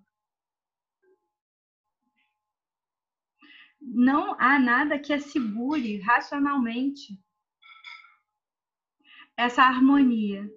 não 3.81 4.39
há 4.39 4.57
nada 4.57 4.97
que 4.97 5.11
assegure 5.11 5.99
racionalmente 5.99 7.21
essa 9.35 9.63
harmonia. 9.63 10.49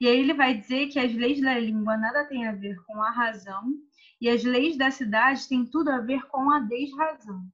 E 0.00 0.06
aí 0.06 0.18
ele 0.18 0.34
vai 0.34 0.58
dizer 0.58 0.88
que 0.88 0.98
as 0.98 1.12
leis 1.12 1.40
da 1.40 1.58
língua 1.58 1.96
nada 1.96 2.26
têm 2.26 2.46
a 2.46 2.52
ver 2.52 2.76
com 2.84 3.02
a 3.02 3.10
razão 3.10 3.72
e 4.20 4.28
as 4.28 4.44
leis 4.44 4.76
da 4.76 4.90
cidade 4.90 5.48
têm 5.48 5.64
tudo 5.64 5.90
a 5.90 6.00
ver 6.00 6.26
com 6.26 6.50
a 6.50 6.60
desrazão. 6.60 7.46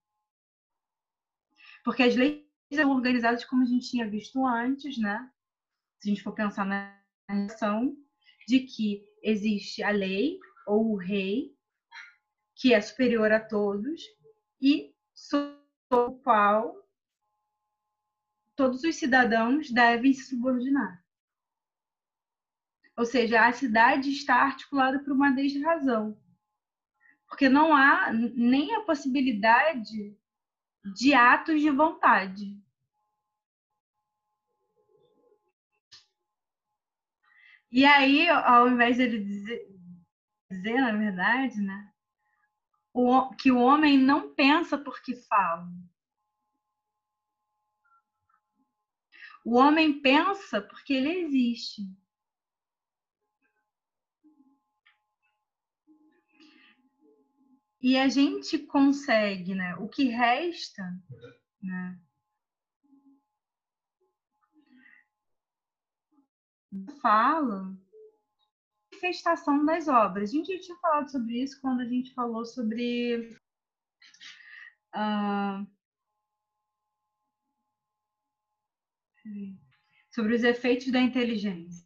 Porque 1.85 2.03
as 2.03 2.17
leis 2.17 2.43
organizadas 2.85 3.45
como 3.45 3.63
a 3.63 3.67
gente 3.67 3.91
tinha 3.91 4.09
visto 4.09 4.45
antes, 4.47 4.99
né? 4.99 5.31
Se 6.01 6.09
a 6.09 6.15
gente 6.15 6.23
for 6.23 6.35
pensar 6.35 6.65
na 6.65 7.01
relação 7.29 7.97
de 8.47 8.61
que 8.61 9.05
existe 9.23 9.83
a 9.83 9.91
lei 9.91 10.39
ou 10.67 10.93
o 10.93 10.97
rei, 10.97 11.55
que 12.57 12.73
é 12.73 12.81
superior 12.81 13.31
a 13.33 13.41
todos, 13.41 14.01
e 14.61 14.95
sobre 15.15 15.59
o 15.91 16.13
qual 16.23 16.75
todos 18.57 18.83
os 18.85 18.97
cidadãos 18.97 19.71
devem 19.71 20.13
se 20.13 20.29
subordinar. 20.29 21.02
Ou 22.97 23.07
seja, 23.07 23.47
a 23.47 23.53
cidade 23.53 24.11
está 24.11 24.37
articulada 24.37 24.99
por 24.99 25.13
uma 25.13 25.31
desrazão. 25.31 26.21
Porque 27.27 27.49
não 27.49 27.75
há 27.75 28.13
nem 28.13 28.75
a 28.75 28.83
possibilidade 28.83 30.17
de 30.95 31.15
atos 31.15 31.61
de 31.61 31.71
vontade. 31.71 32.61
E 37.71 37.87
aí, 37.87 38.29
ao 38.29 38.69
invés 38.69 38.97
de 38.97 39.03
ele 39.05 39.25
dizer, 39.25 39.67
dizer 40.51 40.79
na 40.79 40.93
verdade, 40.93 41.59
né, 41.63 41.91
que 43.41 43.51
o 43.51 43.59
homem 43.59 43.97
não 43.97 44.35
pensa 44.35 44.77
porque 44.77 45.17
fala. 45.17 45.67
O 49.45 49.57
homem 49.57 50.01
pensa 50.03 50.61
porque 50.61 50.93
ele 50.93 51.11
existe. 51.21 51.83
E 57.83 57.99
a 57.99 58.09
gente 58.09 58.59
consegue, 58.59 59.55
né? 59.55 59.75
O 59.77 59.89
que 59.89 60.05
resta, 60.05 60.83
né? 61.61 61.99
Fala 67.01 67.77
manifestação 69.03 69.65
das 69.65 69.89
obras. 69.89 70.31
A 70.31 70.33
gente 70.33 70.55
já 70.55 70.61
tinha 70.61 70.79
falado 70.79 71.11
sobre 71.11 71.43
isso 71.43 71.61
quando 71.61 71.81
a 71.81 71.89
gente 71.89 72.15
falou 72.15 72.45
sobre 72.45 73.37
uh, 74.95 75.67
sobre 80.11 80.35
os 80.35 80.45
efeitos 80.45 80.91
da 80.93 81.01
inteligência. 81.01 81.82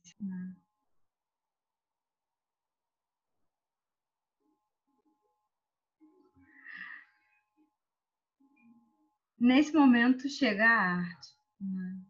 Nesse 9.47 9.73
momento 9.73 10.29
chega 10.29 10.67
a 10.67 10.97
arte. 10.97 11.29
Né? 11.61 12.01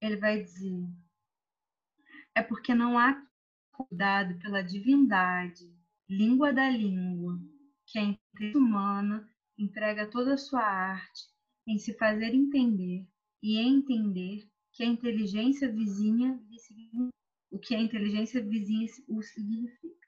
Ele 0.00 0.16
vai 0.16 0.42
dizer: 0.42 0.86
é 2.34 2.42
porque 2.42 2.74
não 2.74 2.96
há 2.96 3.20
cuidado 3.72 4.38
pela 4.38 4.62
divindade, 4.62 5.64
língua 6.08 6.52
da 6.52 6.70
língua, 6.70 7.40
que 7.86 7.98
a 7.98 8.02
inteligência 8.02 8.58
humana 8.58 9.28
emprega 9.58 10.08
toda 10.08 10.34
a 10.34 10.38
sua 10.38 10.62
arte 10.62 11.24
em 11.66 11.78
se 11.78 11.96
fazer 11.96 12.34
entender 12.34 13.06
e 13.42 13.58
entender 13.58 14.48
que 14.72 14.82
a 14.82 14.86
inteligência 14.86 15.70
vizinha 15.72 16.40
o 17.50 17.58
que 17.58 17.74
a 17.74 17.80
inteligência 17.80 18.42
vizinha 18.42 18.86
o 19.08 19.22
significa. 19.22 20.03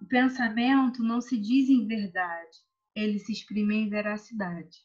O 0.00 0.06
pensamento 0.06 1.02
não 1.02 1.20
se 1.20 1.38
diz 1.38 1.68
em 1.68 1.86
verdade, 1.86 2.58
ele 2.94 3.18
se 3.18 3.32
exprime 3.32 3.76
em 3.76 3.88
veracidade. 3.88 4.78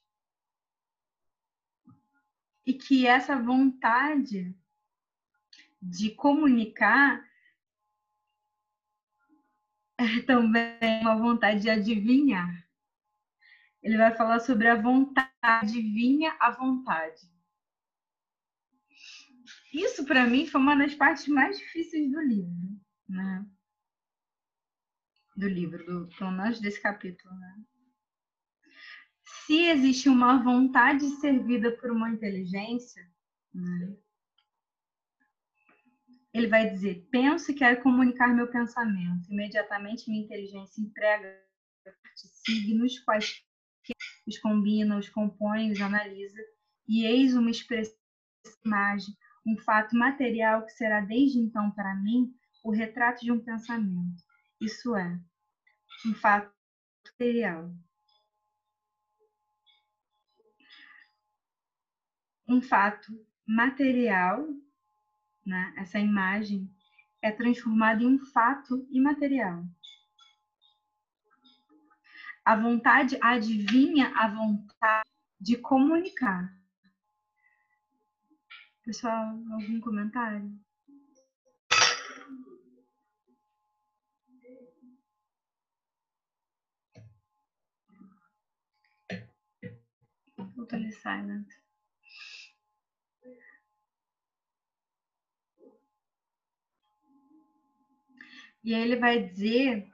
E 2.65 2.73
que 2.73 3.07
essa 3.07 3.39
vontade 3.39 4.55
de 5.81 6.11
comunicar 6.11 7.23
é 9.97 10.21
também 10.23 11.01
uma 11.01 11.15
vontade 11.15 11.61
de 11.61 11.69
adivinhar. 11.69 12.67
Ele 13.81 13.97
vai 13.97 14.13
falar 14.15 14.39
sobre 14.39 14.67
a 14.67 14.75
vontade, 14.75 15.31
adivinha 15.41 16.35
a 16.39 16.49
vontade. 16.49 17.21
Isso, 19.71 20.05
para 20.05 20.25
mim, 20.25 20.47
foi 20.47 20.59
uma 20.59 20.75
das 20.75 20.95
partes 20.95 21.27
mais 21.27 21.57
difíceis 21.57 22.11
do 22.11 22.19
livro. 22.19 22.81
Né? 23.07 23.45
Do 25.35 25.47
livro, 25.47 25.85
do, 25.85 26.07
pelo 26.17 26.31
menos 26.31 26.59
desse 26.59 26.81
capítulo. 26.81 27.33
Né? 27.35 27.55
Se 29.45 29.65
existe 29.69 30.09
uma 30.09 30.41
vontade 30.41 31.07
servida 31.19 31.71
por 31.71 31.91
uma 31.91 32.09
inteligência, 32.09 33.03
né? 33.53 33.95
ele 36.33 36.47
vai 36.47 36.69
dizer: 36.69 37.07
penso 37.11 37.51
e 37.51 37.55
quero 37.55 37.81
comunicar 37.81 38.27
meu 38.27 38.47
pensamento. 38.47 39.31
Imediatamente 39.31 40.09
minha 40.09 40.23
inteligência 40.23 40.81
emprega 40.81 41.43
signos, 42.45 42.99
quais 42.99 43.43
os 44.27 44.37
combina, 44.39 44.97
os 44.97 45.09
compõe, 45.09 45.71
os 45.71 45.79
analisa, 45.79 46.41
e 46.87 47.05
eis 47.05 47.35
uma 47.35 47.51
expressão 47.51 47.95
imagem, 48.65 49.15
um 49.45 49.57
fato 49.57 49.95
material 49.95 50.65
que 50.65 50.71
será 50.71 51.01
desde 51.01 51.39
então 51.39 51.71
para 51.71 51.95
mim 51.95 52.33
o 52.63 52.71
retrato 52.71 53.21
de 53.21 53.31
um 53.31 53.39
pensamento. 53.39 54.23
Isso 54.65 54.95
é, 54.95 55.21
um 56.07 56.15
fato 56.15 56.51
material. 57.05 57.71
Um 62.47 62.59
fato 62.63 63.27
material, 63.45 64.47
né? 65.45 65.71
essa 65.77 65.99
imagem, 65.99 66.67
é 67.21 67.31
transformada 67.31 68.01
em 68.01 68.07
um 68.07 68.25
fato 68.25 68.87
imaterial. 68.89 69.63
A 72.43 72.55
vontade 72.55 73.19
adivinha 73.21 74.11
a 74.15 74.27
vontade 74.27 75.07
de 75.39 75.57
comunicar. 75.57 76.51
Pessoal, 78.83 79.27
algum 79.51 79.79
comentário? 79.79 80.59
Totally 90.55 90.91
silent. 90.93 91.47
E 98.63 98.73
aí 98.73 98.81
ele 98.81 98.95
vai 98.95 99.21
dizer 99.21 99.87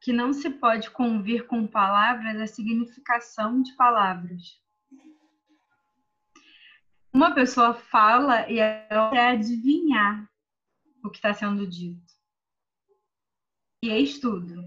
que 0.00 0.12
não 0.12 0.32
se 0.32 0.50
pode 0.50 0.90
convir 0.90 1.46
com 1.46 1.66
palavras 1.66 2.40
a 2.40 2.46
significação 2.46 3.62
de 3.62 3.72
palavras. 3.76 4.60
Uma 7.12 7.32
pessoa 7.32 7.72
fala 7.72 8.50
e 8.50 8.58
ela 8.58 9.10
quer 9.10 9.28
adivinhar 9.28 10.28
o 11.04 11.08
que 11.08 11.18
está 11.18 11.32
sendo 11.32 11.66
dito. 11.66 12.12
E 13.82 13.90
é 13.90 13.98
estudo. 13.98 14.60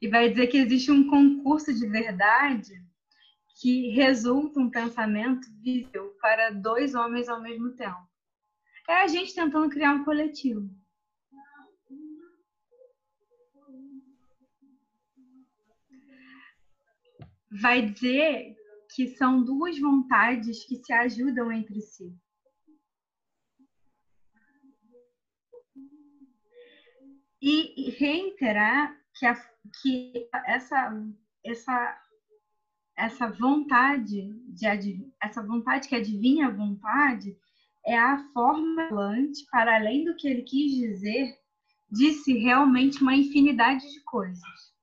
E 0.00 0.08
vai 0.08 0.28
dizer 0.28 0.46
que 0.46 0.58
existe 0.58 0.92
um 0.92 1.08
concurso 1.08 1.74
de 1.74 1.88
verdade 1.88 2.86
que 3.58 3.88
resulta 3.88 4.60
um 4.60 4.70
pensamento 4.70 5.48
visível 5.62 6.14
para 6.20 6.50
dois 6.50 6.94
homens 6.94 7.28
ao 7.28 7.40
mesmo 7.40 7.74
tempo. 7.74 8.06
É 8.88 9.02
a 9.02 9.06
gente 9.06 9.34
tentando 9.34 9.70
criar 9.70 9.94
um 9.94 10.04
coletivo. 10.04 10.68
Vai 17.50 17.90
dizer 17.90 18.54
que 18.94 19.08
são 19.16 19.42
duas 19.42 19.78
vontades 19.78 20.64
que 20.64 20.76
se 20.76 20.92
ajudam 20.92 21.50
entre 21.50 21.80
si. 21.80 22.14
E 27.40 27.90
reiterar 27.90 29.00
que, 29.14 29.24
a, 29.24 29.34
que 29.80 30.28
essa, 30.46 30.92
essa, 31.44 32.05
essa 32.96 33.28
vontade 33.28 34.32
de 34.48 35.12
essa 35.22 35.42
vontade 35.42 35.88
que 35.88 35.94
adivinha 35.94 36.46
a 36.46 36.50
vontade 36.50 37.36
é 37.84 37.96
a 37.96 38.18
forma 38.32 38.88
para 39.50 39.76
além 39.76 40.04
do 40.04 40.16
que 40.16 40.26
ele 40.26 40.42
quis 40.42 40.72
dizer, 40.72 41.38
disse 41.90 42.32
realmente 42.32 43.00
uma 43.00 43.14
infinidade 43.14 43.88
de 43.92 44.00
coisas. 44.04 44.74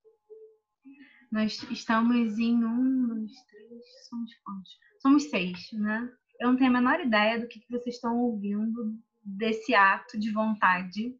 Nós 1.31 1.61
estamos 1.71 2.37
em 2.37 2.63
um, 2.63 3.07
dois, 3.07 3.31
três, 3.49 4.07
somos 4.07 4.31
quantos? 4.43 4.71
Somos 5.01 5.23
seis, 5.23 5.71
né? 5.73 6.09
Eu 6.39 6.49
não 6.49 6.57
tenho 6.57 6.69
a 6.69 6.73
menor 6.73 6.99
ideia 6.99 7.39
do 7.39 7.47
que 7.47 7.59
vocês 7.69 7.95
estão 7.95 8.17
ouvindo 8.17 8.95
desse 9.23 9.73
ato 9.73 10.19
de 10.19 10.31
vontade 10.31 11.15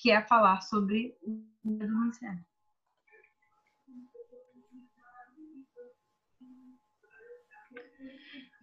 que 0.00 0.10
é 0.10 0.22
falar 0.22 0.60
sobre 0.60 1.16
o 1.22 1.44
denunciar. 1.64 2.40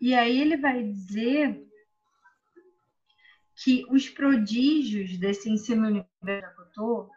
E 0.06 0.14
aí 0.14 0.38
ele 0.38 0.58
vai 0.58 0.84
dizer 0.84 1.66
que 3.56 3.86
os 3.90 4.10
prodígios 4.10 5.18
desse 5.18 5.50
ensino 5.50 5.88
universal 5.88 7.10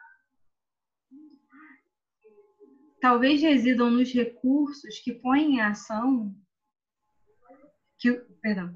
talvez 3.00 3.42
residam 3.42 3.90
nos 3.90 4.12
recursos 4.12 5.00
que 5.00 5.14
põem 5.14 5.56
em 5.56 5.60
ação 5.60 6.32
que, 7.98 8.12
perdão, 8.40 8.72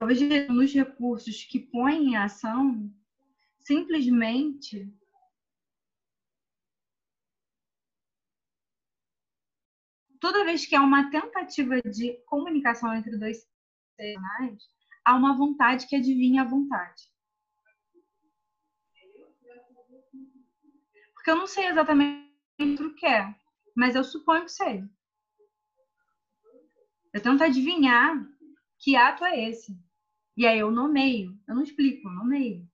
talvez 0.00 0.20
nos 0.48 0.74
recursos 0.74 1.44
que 1.44 1.60
põem 1.60 2.08
em 2.08 2.16
ação 2.16 2.92
simplesmente 3.60 4.92
toda 10.20 10.44
vez 10.44 10.66
que 10.66 10.74
há 10.74 10.82
uma 10.82 11.10
tentativa 11.10 11.80
de 11.82 12.14
comunicação 12.26 12.94
entre 12.94 13.16
dois 13.16 13.46
seres, 13.96 14.62
há 15.04 15.14
uma 15.14 15.36
vontade 15.36 15.86
que 15.86 15.96
adivinha 15.96 16.42
a 16.42 16.48
vontade. 16.48 17.02
Porque 21.14 21.30
eu 21.30 21.36
não 21.36 21.46
sei 21.46 21.66
exatamente 21.66 22.82
o 22.82 22.94
que 22.94 23.06
é, 23.06 23.34
mas 23.76 23.94
eu 23.94 24.04
suponho 24.04 24.44
que 24.44 24.52
sei. 24.52 24.84
Eu 27.12 27.22
tento 27.22 27.42
adivinhar 27.42 28.14
que 28.78 28.96
ato 28.96 29.24
é 29.24 29.48
esse. 29.48 29.76
E 30.36 30.46
aí 30.46 30.58
eu 30.58 30.70
nomeio. 30.70 31.36
Eu 31.48 31.54
não 31.54 31.62
explico, 31.62 32.08
eu 32.08 32.12
nomeio. 32.12 32.68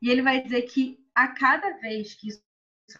E 0.00 0.08
ele 0.08 0.22
vai 0.22 0.40
dizer 0.42 0.62
que 0.62 1.04
a 1.14 1.28
cada 1.28 1.78
vez 1.78 2.14
que 2.14 2.28
isso 2.28 2.45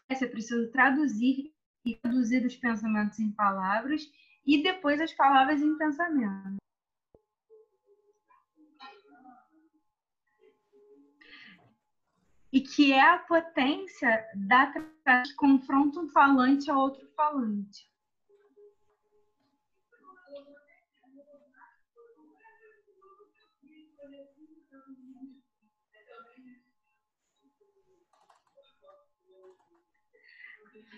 é 0.08 0.26
preciso 0.26 0.70
traduzir 0.70 1.52
e 1.84 1.94
traduzir 1.96 2.44
os 2.44 2.56
pensamentos 2.56 3.18
em 3.18 3.30
palavras 3.30 4.10
e 4.44 4.62
depois 4.62 5.00
as 5.00 5.12
palavras 5.12 5.60
em 5.62 5.76
pensamento. 5.76 6.56
e 12.52 12.60
que 12.62 12.90
é 12.90 13.02
a 13.02 13.18
potência 13.18 14.26
da 14.34 14.72
que 14.72 15.34
confronta 15.34 16.00
um 16.00 16.08
falante 16.08 16.70
a 16.70 16.78
outro 16.78 17.06
falante. 17.14 17.86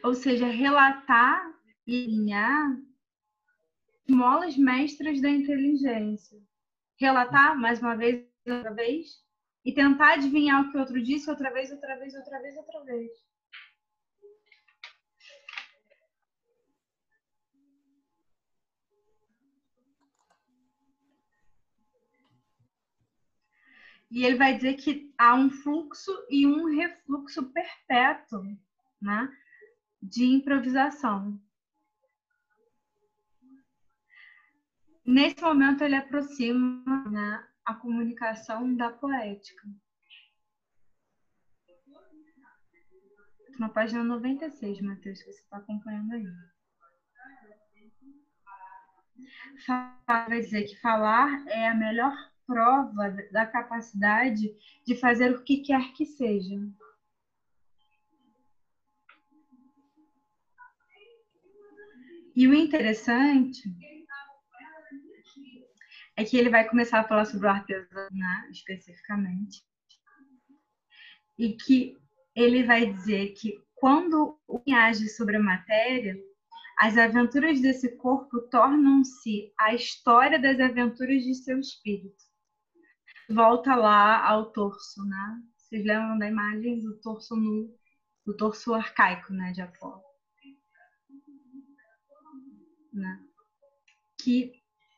Ou 0.03 0.15
seja, 0.15 0.47
relatar 0.47 1.53
e 1.87 2.05
alinhar 2.05 2.77
molas 4.09 4.57
mestras 4.57 5.21
da 5.21 5.29
inteligência. 5.29 6.41
Relatar, 6.97 7.59
mais 7.59 7.81
uma 7.81 7.95
vez, 7.97 8.27
outra 8.47 8.73
vez, 8.73 9.23
e 9.65 9.73
tentar 9.73 10.15
adivinhar 10.15 10.63
o 10.63 10.71
que 10.71 10.77
o 10.77 10.81
outro 10.81 11.03
disse 11.03 11.29
outra 11.29 11.53
vez, 11.53 11.71
outra 11.71 11.97
vez, 11.99 12.15
outra 12.15 12.41
vez, 12.41 12.57
outra 12.57 12.85
vez. 12.85 13.11
E 24.11 24.25
ele 24.25 24.37
vai 24.37 24.57
dizer 24.57 24.75
que 24.75 25.13
há 25.19 25.35
um 25.35 25.51
fluxo 25.51 26.11
e 26.31 26.47
um 26.47 26.75
refluxo 26.75 27.45
perpétuo 27.53 28.43
né, 29.01 29.29
de 30.03 30.25
improvisação. 30.25 31.39
Nesse 35.05 35.41
momento, 35.41 35.83
ele 35.83 35.95
aproxima 35.95 37.05
né, 37.11 37.47
a 37.65 37.75
comunicação 37.75 38.75
da 38.77 38.91
poética. 38.91 39.67
Na 43.59 43.69
página 43.69 44.05
96, 44.05 44.81
Matheus, 44.83 45.19
que 45.21 45.33
você 45.33 45.41
está 45.41 45.57
acompanhando 45.57 46.13
aí. 46.13 46.25
Vai 50.07 50.41
dizer 50.41 50.65
que 50.65 50.81
falar 50.81 51.45
é 51.49 51.69
a 51.69 51.75
melhor 51.75 52.15
prova 52.47 53.11
da 53.33 53.45
capacidade 53.45 54.55
de 54.87 54.95
fazer 54.95 55.33
o 55.33 55.43
que 55.43 55.59
quer 55.59 55.93
que 55.93 56.07
seja. 56.07 56.55
E 62.39 62.47
o 62.47 62.55
interessante 62.55 63.69
é 66.17 66.25
que 66.25 66.37
ele 66.37 66.49
vai 66.49 66.69
começar 66.69 67.01
a 67.01 67.09
falar 67.09 67.25
sobre 67.25 67.49
o 67.49 67.51
artesanato 67.51 68.53
especificamente. 68.53 69.65
E 71.37 71.55
que 71.55 71.99
ele 72.37 72.63
vai 72.63 72.93
dizer 72.93 73.33
que 73.33 73.61
quando 73.75 74.39
o 74.47 74.63
age 74.73 75.09
sobre 75.09 75.35
a 75.35 75.43
matéria, 75.43 76.17
as 76.79 76.97
aventuras 76.97 77.61
desse 77.61 77.97
corpo 77.97 78.43
tornam-se 78.43 79.53
a 79.59 79.75
história 79.75 80.39
das 80.39 80.61
aventuras 80.61 81.25
de 81.25 81.35
seu 81.35 81.59
espírito. 81.59 82.23
Volta 83.29 83.75
lá 83.75 84.25
ao 84.25 84.53
torso, 84.53 85.05
né? 85.05 85.43
Vocês 85.57 85.85
lembram 85.85 86.17
da 86.17 86.29
imagem 86.29 86.79
do 86.79 87.01
torso 87.01 87.35
nu, 87.35 87.77
do 88.25 88.37
torso 88.37 88.75
arcaico, 88.75 89.33
né, 89.33 89.51
de 89.51 89.61
Apolo? 89.61 90.08
Né? 92.93 93.21
Que 94.21 94.53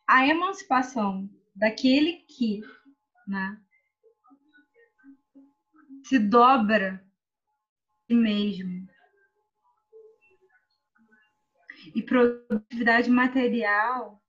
a 0.07 0.27
emancipação 0.27 1.29
daquele 1.55 2.25
que, 2.29 2.61
né, 3.27 3.61
se 6.05 6.19
dobra 6.19 7.05
si 8.07 8.15
mesmo 8.15 8.89
e 11.95 12.03
produtividade 12.03 13.09
material 13.09 14.21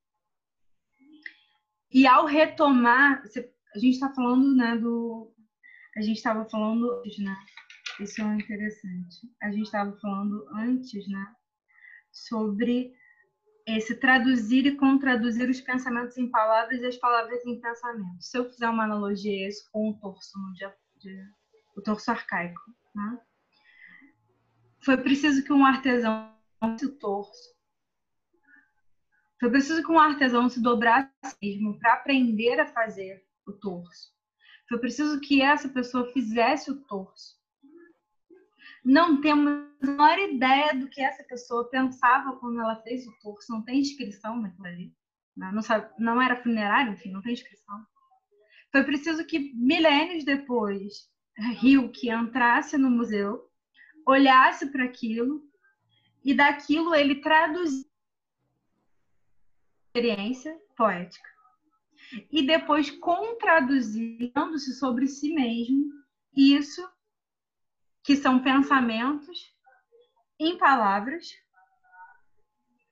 e 1.91 2.05
ao 2.05 2.25
retomar 2.25 3.23
a 3.75 3.79
gente 3.79 3.93
está 3.93 4.13
falando 4.13 4.55
né 4.55 4.77
do 4.77 5.33
a 5.97 6.01
gente 6.01 6.17
estava 6.17 6.47
falando 6.49 7.01
né 7.17 7.35
isso 7.99 8.21
é 8.21 8.35
interessante 8.35 9.27
a 9.41 9.51
gente 9.51 9.65
estava 9.65 9.97
falando 9.99 10.47
antes 10.53 11.07
né 11.07 11.35
sobre 12.11 12.93
esse 13.77 13.95
traduzir 13.95 14.65
e 14.65 14.76
contraduzir 14.76 15.49
os 15.49 15.61
pensamentos 15.61 16.18
em 16.18 16.30
palavras 16.30 16.81
e 16.81 16.85
as 16.85 16.98
palavras 16.98 17.45
em 17.45 17.60
pensamentos 17.60 18.30
se 18.30 18.38
eu 18.38 18.49
fizer 18.49 18.69
uma 18.69 18.84
analogia 18.84 19.48
esse 19.48 19.69
com 19.72 19.89
o 19.89 19.99
torso 19.99 20.38
dia 20.53 20.73
o 21.76 21.81
torso 21.81 22.11
arcaico 22.11 22.61
né? 22.95 23.19
Foi 24.84 24.98
preciso 24.98 25.43
que 25.43 25.53
um 25.53 25.65
artesão 25.65 26.35
se 26.77 26.88
torso. 26.98 27.56
Foi 29.39 29.49
preciso 29.49 29.84
que 29.84 29.91
um 29.91 29.99
artesão 29.99 30.49
se 30.49 30.61
dobrasse 30.61 31.10
mesmo 31.41 31.80
para 31.80 31.93
aprender 31.93 32.60
a 32.60 32.65
fazer 32.68 33.23
o 33.48 33.53
torso. 33.53 34.11
Foi 34.69 34.80
preciso 34.80 35.19
que 35.19 35.41
essa 35.41 35.68
pessoa 35.69 36.11
fizesse 36.11 36.69
o 36.72 36.81
torso. 36.84 37.40
Não 38.83 39.21
temos 39.21 39.51
a 39.51 39.85
menor 39.85 40.19
ideia 40.19 40.73
do 40.73 40.89
que 40.89 41.01
essa 41.01 41.23
pessoa 41.23 41.69
pensava 41.69 42.35
quando 42.37 42.59
ela 42.59 42.75
fez 42.77 43.05
o 43.07 43.19
torso. 43.21 43.51
Não 43.51 43.63
tem 43.63 43.79
inscrição 43.79 44.41
naquilo 44.41 44.67
ali. 44.67 44.93
Não, 45.35 45.61
sabe, 45.61 45.89
não 45.97 46.21
era 46.21 46.41
funerário, 46.41 46.93
enfim, 46.93 47.11
não 47.11 47.21
tem 47.21 47.33
inscrição. 47.33 47.85
Foi 48.71 48.83
preciso 48.83 49.25
que 49.25 49.53
milênios 49.55 50.23
depois, 50.23 51.09
Rio 51.59 51.89
que 51.91 52.11
entrasse 52.11 52.77
no 52.77 52.89
museu 52.89 53.49
olhasse 54.05 54.71
para 54.71 54.83
aquilo 54.83 55.41
e 56.23 56.33
daquilo 56.33 56.93
ele 56.93 57.21
traduzia 57.21 57.85
experiência 59.87 60.57
poética 60.75 61.29
e 62.31 62.45
depois 62.45 62.89
contraduzindo-se 62.91 64.73
sobre 64.75 65.07
si 65.07 65.33
mesmo 65.33 65.91
isso 66.35 66.81
que 68.11 68.17
são 68.17 68.39
pensamentos 68.39 69.55
em 70.38 70.57
palavras. 70.57 71.29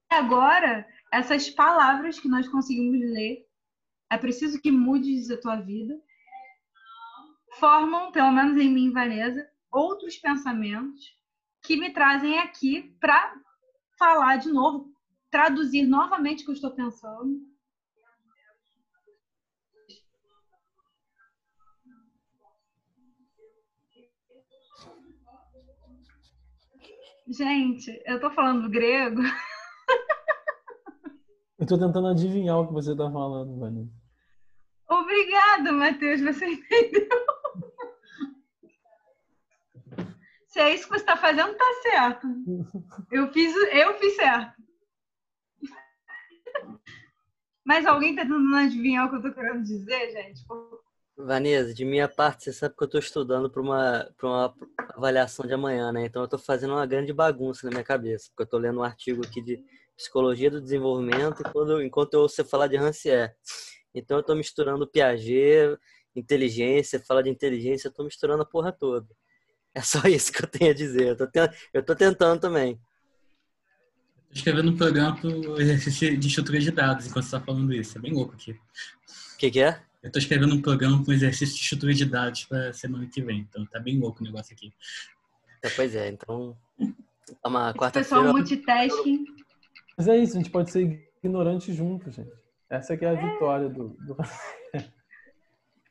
E 0.10 0.16
agora, 0.16 0.88
essas 1.12 1.50
palavras 1.50 2.18
que 2.18 2.30
nós 2.30 2.48
conseguimos 2.48 3.02
ler, 3.02 3.46
é 4.10 4.18
preciso 4.18 4.62
que 4.62 4.72
mudes 4.72 5.30
a 5.30 5.36
tua 5.36 5.58
vida, 5.58 5.94
formam, 7.60 8.14
pelo 8.14 8.32
menos 8.32 8.56
em 8.62 8.72
mim, 8.72 8.94
Vanessa, 8.94 9.46
outros 9.70 10.16
pensamentos 10.16 11.14
que 11.64 11.76
me 11.76 11.92
trazem 11.92 12.40
aqui 12.40 12.96
para 13.02 13.36
falar 13.98 14.38
de 14.38 14.48
novo, 14.48 14.90
traduzir 15.30 15.86
novamente 15.86 16.44
o 16.44 16.46
que 16.46 16.52
eu 16.52 16.56
estou 16.56 16.72
pensando. 16.72 17.42
Gente, 27.30 28.02
eu 28.06 28.16
estou 28.16 28.32
falando 28.32 28.70
grego. 28.70 29.22
Eu 31.60 31.64
estou 31.64 31.78
tentando 31.78 32.08
adivinhar 32.08 32.58
o 32.58 32.68
que 32.68 32.74
você 32.74 32.94
está 32.94 33.12
falando, 33.12 33.60
Vanessa. 33.60 33.92
Obrigada, 34.90 35.74
Matheus, 35.74 36.22
você 36.22 36.46
entendeu? 36.48 37.10
Se 40.48 40.60
é 40.62 40.74
isso 40.74 40.86
que 40.86 40.92
você 40.92 41.02
está 41.02 41.18
fazendo, 41.18 41.54
tá 41.56 41.66
certo. 41.82 42.28
Eu 43.12 43.30
fiz, 43.34 43.54
eu 43.74 43.94
fiz 44.00 44.16
certo. 44.16 44.54
Mas 47.66 47.86
alguém 47.86 48.12
está 48.12 48.22
tentando 48.22 48.56
adivinhar 48.56 49.06
o 49.06 49.10
que 49.10 49.16
eu 49.16 49.20
estou 49.20 49.34
querendo 49.34 49.62
dizer, 49.62 50.12
gente? 50.12 50.42
Vanessa, 51.22 51.74
de 51.74 51.84
minha 51.84 52.08
parte, 52.08 52.46
você 52.46 52.54
sabe 52.54 52.76
que 52.78 52.84
eu 52.84 52.86
estou 52.86 53.00
estudando 53.00 53.50
para 53.50 53.62
uma, 53.62 54.10
uma 54.24 54.56
avaliação 54.96 55.46
de 55.46 55.54
amanhã, 55.54 55.92
né? 55.92 56.06
Então 56.06 56.22
eu 56.22 56.26
estou 56.26 56.40
fazendo 56.40 56.72
uma 56.72 56.86
grande 56.86 57.12
bagunça 57.12 57.66
na 57.66 57.72
minha 57.72 57.84
cabeça, 57.84 58.30
porque 58.30 58.44
eu 58.44 58.46
estou 58.46 58.60
lendo 58.60 58.80
um 58.80 58.84
artigo 58.84 59.22
aqui 59.26 59.42
de 59.42 59.62
psicologia 59.98 60.50
do 60.50 60.62
desenvolvimento 60.62 61.42
enquanto, 61.46 61.82
enquanto 61.82 62.14
eu 62.14 62.22
ouço 62.22 62.36
você 62.36 62.44
falar 62.46 62.68
de 62.68 62.78
Rancière. 62.78 63.34
Então 63.94 64.16
eu 64.16 64.22
estou 64.22 64.34
misturando 64.34 64.88
Piaget, 64.88 65.78
inteligência, 66.16 67.04
fala 67.06 67.22
de 67.22 67.30
inteligência, 67.30 67.88
eu 67.88 67.92
estou 67.92 68.06
misturando 68.06 68.44
a 68.44 68.46
porra 68.46 68.72
toda. 68.72 69.08
É 69.76 69.82
só 69.82 70.00
isso 70.08 70.32
que 70.32 70.42
eu 70.42 70.48
tenho 70.48 70.72
a 70.72 70.74
dizer. 70.74 71.18
Eu 71.74 71.84
tô 71.84 71.96
tentando 71.96 72.40
também. 72.40 72.80
Escrevendo 74.32 74.72
um 74.72 74.78
programa 74.78 75.20
pro 75.20 75.60
exercício 75.60 76.18
de 76.18 76.28
estrutura 76.28 76.60
de 76.60 76.72
dados 76.72 77.08
enquanto 77.08 77.26
você 77.26 77.32
tá 77.32 77.42
falando 77.42 77.74
isso. 77.74 77.98
É 77.98 78.02
bem 78.02 78.14
louco 78.14 78.36
aqui. 78.36 78.52
O 78.52 79.38
que, 79.38 79.52
que 79.52 79.60
é? 79.60 79.89
Eu 80.02 80.12
tô 80.12 80.18
escrevendo 80.18 80.56
um 80.56 80.62
programa 80.62 81.04
com 81.04 81.12
exercício 81.12 81.56
de 81.56 81.62
estrutura 81.62 81.94
de 81.94 82.06
dados 82.06 82.46
pra 82.46 82.72
semana 82.72 83.06
que 83.08 83.22
vem. 83.22 83.40
Então 83.42 83.66
tá 83.66 83.80
bem 83.80 84.00
louco 84.00 84.22
o 84.22 84.24
negócio 84.24 84.54
aqui. 84.54 84.74
É, 85.62 85.70
pois 85.70 85.94
é, 85.94 86.10
então. 86.10 86.58
É 86.80 87.48
uma 87.48 87.74
quarta-feira. 87.74 88.08
Pessoal 88.22 88.34
multitasking. 88.34 89.26
Mas 89.98 90.08
é 90.08 90.18
isso, 90.18 90.36
a 90.36 90.38
gente 90.38 90.50
pode 90.50 90.72
ser 90.72 91.12
ignorante 91.22 91.74
junto, 91.74 92.10
gente. 92.10 92.32
Essa 92.70 92.96
que 92.96 93.04
é 93.04 93.10
a 93.10 93.14
é. 93.14 93.34
vitória 93.34 93.68
do. 93.68 93.90
do... 93.90 94.16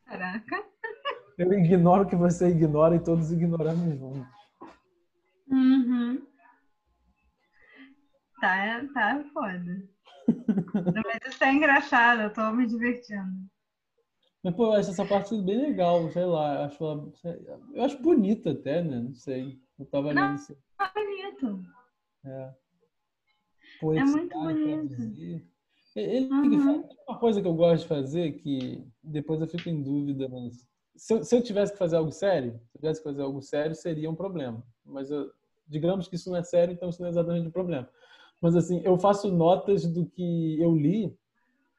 Caraca. 0.06 0.64
Eu 1.36 1.52
ignoro 1.52 2.04
o 2.04 2.06
que 2.06 2.16
você 2.16 2.48
ignora 2.48 2.96
e 2.96 3.04
todos 3.04 3.30
ignoramos 3.30 3.98
juntos. 3.98 4.26
Uhum. 5.48 6.26
Tá, 8.40 8.84
tá 8.94 9.24
foda. 9.32 9.82
Mas 11.04 11.34
isso 11.34 11.44
é 11.44 11.52
engraçado, 11.52 12.22
eu 12.22 12.32
tô 12.32 12.50
me 12.52 12.66
divertindo. 12.66 13.48
Mas, 14.48 14.56
pô, 14.56 14.64
eu 14.64 14.72
acho 14.72 14.90
essa 14.90 15.04
parte 15.04 15.38
bem 15.42 15.60
legal, 15.60 16.10
sei 16.10 16.24
lá. 16.24 16.54
Eu 16.54 16.62
acho, 16.62 16.84
ela, 16.84 17.60
eu 17.74 17.82
acho 17.82 18.02
bonita 18.02 18.52
até, 18.52 18.82
né? 18.82 18.98
Não 18.98 19.14
sei. 19.14 19.60
Eu 19.78 19.84
tava 19.84 20.14
Não, 20.14 20.30
lendo 20.30 20.40
É 20.80 20.88
bonito. 20.94 21.64
É. 22.24 22.54
é 23.98 24.04
muito 24.04 24.38
bonito. 24.38 25.44
Ele 25.94 26.32
uhum. 26.32 26.88
uma 27.06 27.18
coisa 27.18 27.42
que 27.42 27.46
eu 27.46 27.52
gosto 27.52 27.82
de 27.82 27.88
fazer, 27.88 28.38
que 28.38 28.82
depois 29.02 29.38
eu 29.42 29.46
fico 29.46 29.68
em 29.68 29.82
dúvida, 29.82 30.26
mas 30.30 30.66
se 30.96 31.12
eu, 31.12 31.22
se 31.22 31.36
eu, 31.36 31.42
tivesse 31.42 31.72
que 31.72 31.78
fazer 31.78 31.96
algo 31.96 32.10
sério, 32.10 32.52
se 32.52 32.76
eu 32.76 32.80
tivesse 32.80 33.00
que 33.00 33.08
fazer 33.08 33.20
algo 33.20 33.42
sério, 33.42 33.74
seria 33.74 34.08
um 34.08 34.14
problema. 34.14 34.64
Mas 34.82 35.10
eu, 35.10 35.30
digamos 35.66 36.08
que 36.08 36.14
isso 36.14 36.30
não 36.30 36.38
é 36.38 36.42
sério, 36.42 36.72
então 36.72 36.88
isso 36.88 37.02
não 37.02 37.08
é 37.08 37.10
exatamente 37.10 37.48
um 37.48 37.52
problema. 37.52 37.86
Mas 38.40 38.56
assim, 38.56 38.80
eu 38.82 38.96
faço 38.96 39.30
notas 39.30 39.84
do 39.84 40.06
que 40.06 40.58
eu 40.58 40.74
li 40.74 41.14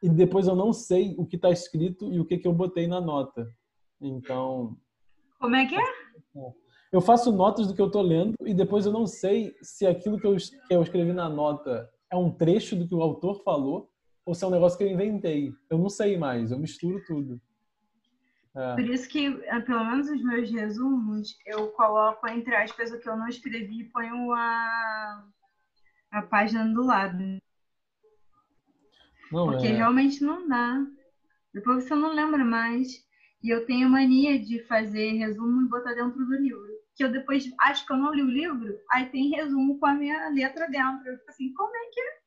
e 0.01 0.09
depois 0.09 0.47
eu 0.47 0.55
não 0.55 0.71
sei 0.71 1.15
o 1.17 1.26
que 1.26 1.35
está 1.35 1.49
escrito 1.49 2.11
e 2.11 2.19
o 2.19 2.26
que, 2.26 2.38
que 2.38 2.47
eu 2.47 2.53
botei 2.53 2.88
na 2.88 3.01
nota. 3.01 3.47
Então. 4.01 4.77
Como 5.39 5.55
é 5.55 5.65
que 5.65 5.76
é? 5.76 5.84
Eu 6.91 7.01
faço 7.01 7.31
notas 7.31 7.67
do 7.67 7.76
que 7.76 7.81
eu 7.81 7.88
estou 7.88 8.01
lendo 8.01 8.35
e 8.45 8.53
depois 8.53 8.85
eu 8.85 8.91
não 8.91 9.05
sei 9.05 9.55
se 9.61 9.85
aquilo 9.85 10.19
que 10.19 10.26
eu, 10.26 10.35
que 10.35 10.73
eu 10.73 10.81
escrevi 10.81 11.13
na 11.13 11.30
nota 11.30 11.89
é 12.11 12.15
um 12.15 12.31
trecho 12.31 12.76
do 12.76 12.88
que 12.88 12.95
o 12.95 13.01
autor 13.01 13.43
falou 13.43 13.91
ou 14.26 14.34
se 14.34 14.43
é 14.43 14.47
um 14.47 14.51
negócio 14.51 14.77
que 14.77 14.84
eu 14.84 14.89
inventei. 14.89 15.53
Eu 15.69 15.77
não 15.77 15.89
sei 15.89 16.17
mais, 16.17 16.51
eu 16.51 16.59
misturo 16.59 17.03
tudo. 17.05 17.39
É. 18.55 18.76
Por 18.76 18.89
isso 18.89 19.07
que, 19.07 19.27
é, 19.43 19.59
pelo 19.59 19.85
menos 19.85 20.09
os 20.09 20.23
meus 20.23 20.51
resumos, 20.51 21.38
eu 21.45 21.67
coloco 21.69 22.27
entre 22.27 22.55
aspas 22.55 22.91
o 22.91 22.99
que 22.99 23.07
eu 23.07 23.15
não 23.15 23.27
escrevi 23.27 23.81
e 23.81 23.89
ponho 23.89 24.31
a, 24.34 25.23
a 26.11 26.21
página 26.23 26.65
do 26.73 26.84
lado. 26.84 27.39
Não, 29.31 29.47
Porque 29.47 29.68
é... 29.68 29.72
realmente 29.72 30.23
não 30.23 30.47
dá. 30.47 30.85
Depois 31.53 31.84
você 31.84 31.95
não 31.95 32.14
lembra 32.14 32.43
mais. 32.43 32.88
E 33.41 33.49
eu 33.49 33.65
tenho 33.65 33.89
mania 33.89 34.38
de 34.38 34.60
fazer 34.68 35.14
resumo 35.14 35.61
e 35.61 35.69
botar 35.69 35.93
dentro 35.93 36.26
do 36.26 36.35
livro. 36.35 36.68
Que 36.95 37.03
eu 37.06 37.11
depois 37.11 37.49
acho 37.61 37.85
que 37.85 37.93
eu 37.93 37.97
não 37.97 38.14
li 38.14 38.22
o 38.22 38.30
livro, 38.30 38.77
aí 38.91 39.06
tem 39.06 39.30
resumo 39.30 39.80
com 39.80 39.85
a 39.85 39.93
minha 39.93 40.30
letra 40.30 40.68
dentro. 40.68 41.07
Eu 41.07 41.18
fico 41.18 41.30
assim, 41.30 41.53
como 41.53 41.73
é 41.73 41.89
que 41.91 42.01
é? 42.01 42.19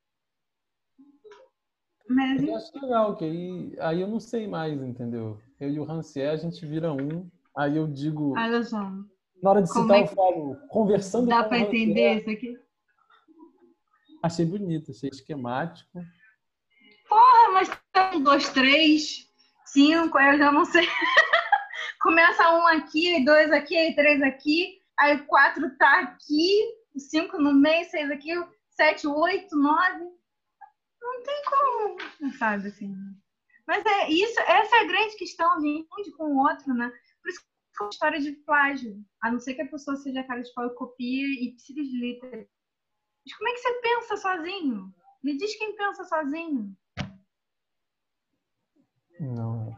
Mas 2.09 2.43
Eu 2.43 2.57
acho 2.57 2.81
legal, 2.81 3.17
que 3.17 3.25
aí, 3.25 3.77
aí 3.79 4.01
eu 4.01 4.09
não 4.09 4.19
sei 4.19 4.47
mais, 4.47 4.83
entendeu? 4.83 5.39
Eu 5.61 5.71
e 5.71 5.79
o 5.79 5.85
Rancière, 5.85 6.33
a 6.33 6.37
gente 6.37 6.65
vira 6.65 6.93
um, 6.93 7.31
aí 7.57 7.77
eu 7.77 7.87
digo, 7.87 8.35
olha 8.37 8.63
só, 8.63 8.91
na 9.43 9.51
hora 9.51 9.63
de 9.63 9.69
Como 9.71 9.85
citar 9.85 9.99
é 9.99 10.03
eu 10.03 10.07
falo, 10.07 10.57
conversando 10.69 11.29
dá 11.29 11.43
com 11.43 11.49
para 11.51 11.59
o 11.59 11.61
Rancière, 11.61 11.91
entender 11.91 12.19
isso 12.19 12.31
aqui? 12.31 12.59
Achei 14.23 14.47
bonito, 14.47 14.91
achei 14.91 15.11
esquemático. 15.11 15.99
Ah, 17.13 17.51
mas 17.53 17.71
tá 17.93 18.13
um, 18.15 18.23
dois, 18.23 18.49
três, 18.51 19.29
cinco, 19.67 20.19
aí 20.19 20.35
eu 20.35 20.39
já 20.39 20.53
não 20.53 20.65
sei. 20.65 20.87
Começa 22.01 22.51
um 22.55 22.67
aqui, 22.67 23.25
dois 23.25 23.51
aqui, 23.53 23.95
três 23.95 24.23
aqui, 24.23 24.81
aí 24.99 25.19
quatro 25.27 25.77
tá 25.77 26.01
aqui, 26.01 26.51
cinco 26.97 27.39
no 27.39 27.53
meio, 27.53 27.85
seis 27.91 28.11
aqui, 28.11 28.33
sete, 28.71 29.07
oito, 29.07 29.57
nove. 29.57 30.05
Não 31.01 31.23
tem 31.23 31.43
como, 31.45 32.33
sabe 32.39 32.69
assim. 32.69 32.95
Mas 33.67 33.85
é 33.87 34.11
isso, 34.11 34.39
essa 34.41 34.77
é 34.77 34.81
a 34.81 34.87
grande 34.87 35.17
questão 35.17 35.59
de 35.59 35.69
um 35.69 36.17
com 36.17 36.25
o 36.25 36.39
outro, 36.39 36.75
né? 36.75 36.91
Por 37.23 37.29
isso 37.29 37.41
que 37.41 37.47
é 37.81 37.85
uma 37.85 37.91
história 37.91 38.21
de 38.21 38.33
plágio. 38.33 38.97
A 39.23 39.31
não 39.31 39.39
ser 39.39 39.55
que 39.55 39.63
a 39.63 39.69
pessoa 39.69 39.97
seja 39.97 40.25
cara 40.25 40.43
de 40.43 40.53
pau 40.55 40.67
e 40.67 40.75
copia 40.75 41.27
e 41.27 41.53
precisa 41.53 41.83
de 41.83 42.01
letra. 42.01 42.49
Mas 43.25 43.37
como 43.37 43.49
é 43.49 43.53
que 43.53 43.59
você 43.59 43.73
pensa 43.81 44.17
sozinho? 44.17 44.95
Me 45.23 45.37
diz 45.37 45.57
quem 45.57 45.77
pensa 45.77 46.05
sozinho. 46.05 46.77
Não. 49.23 49.75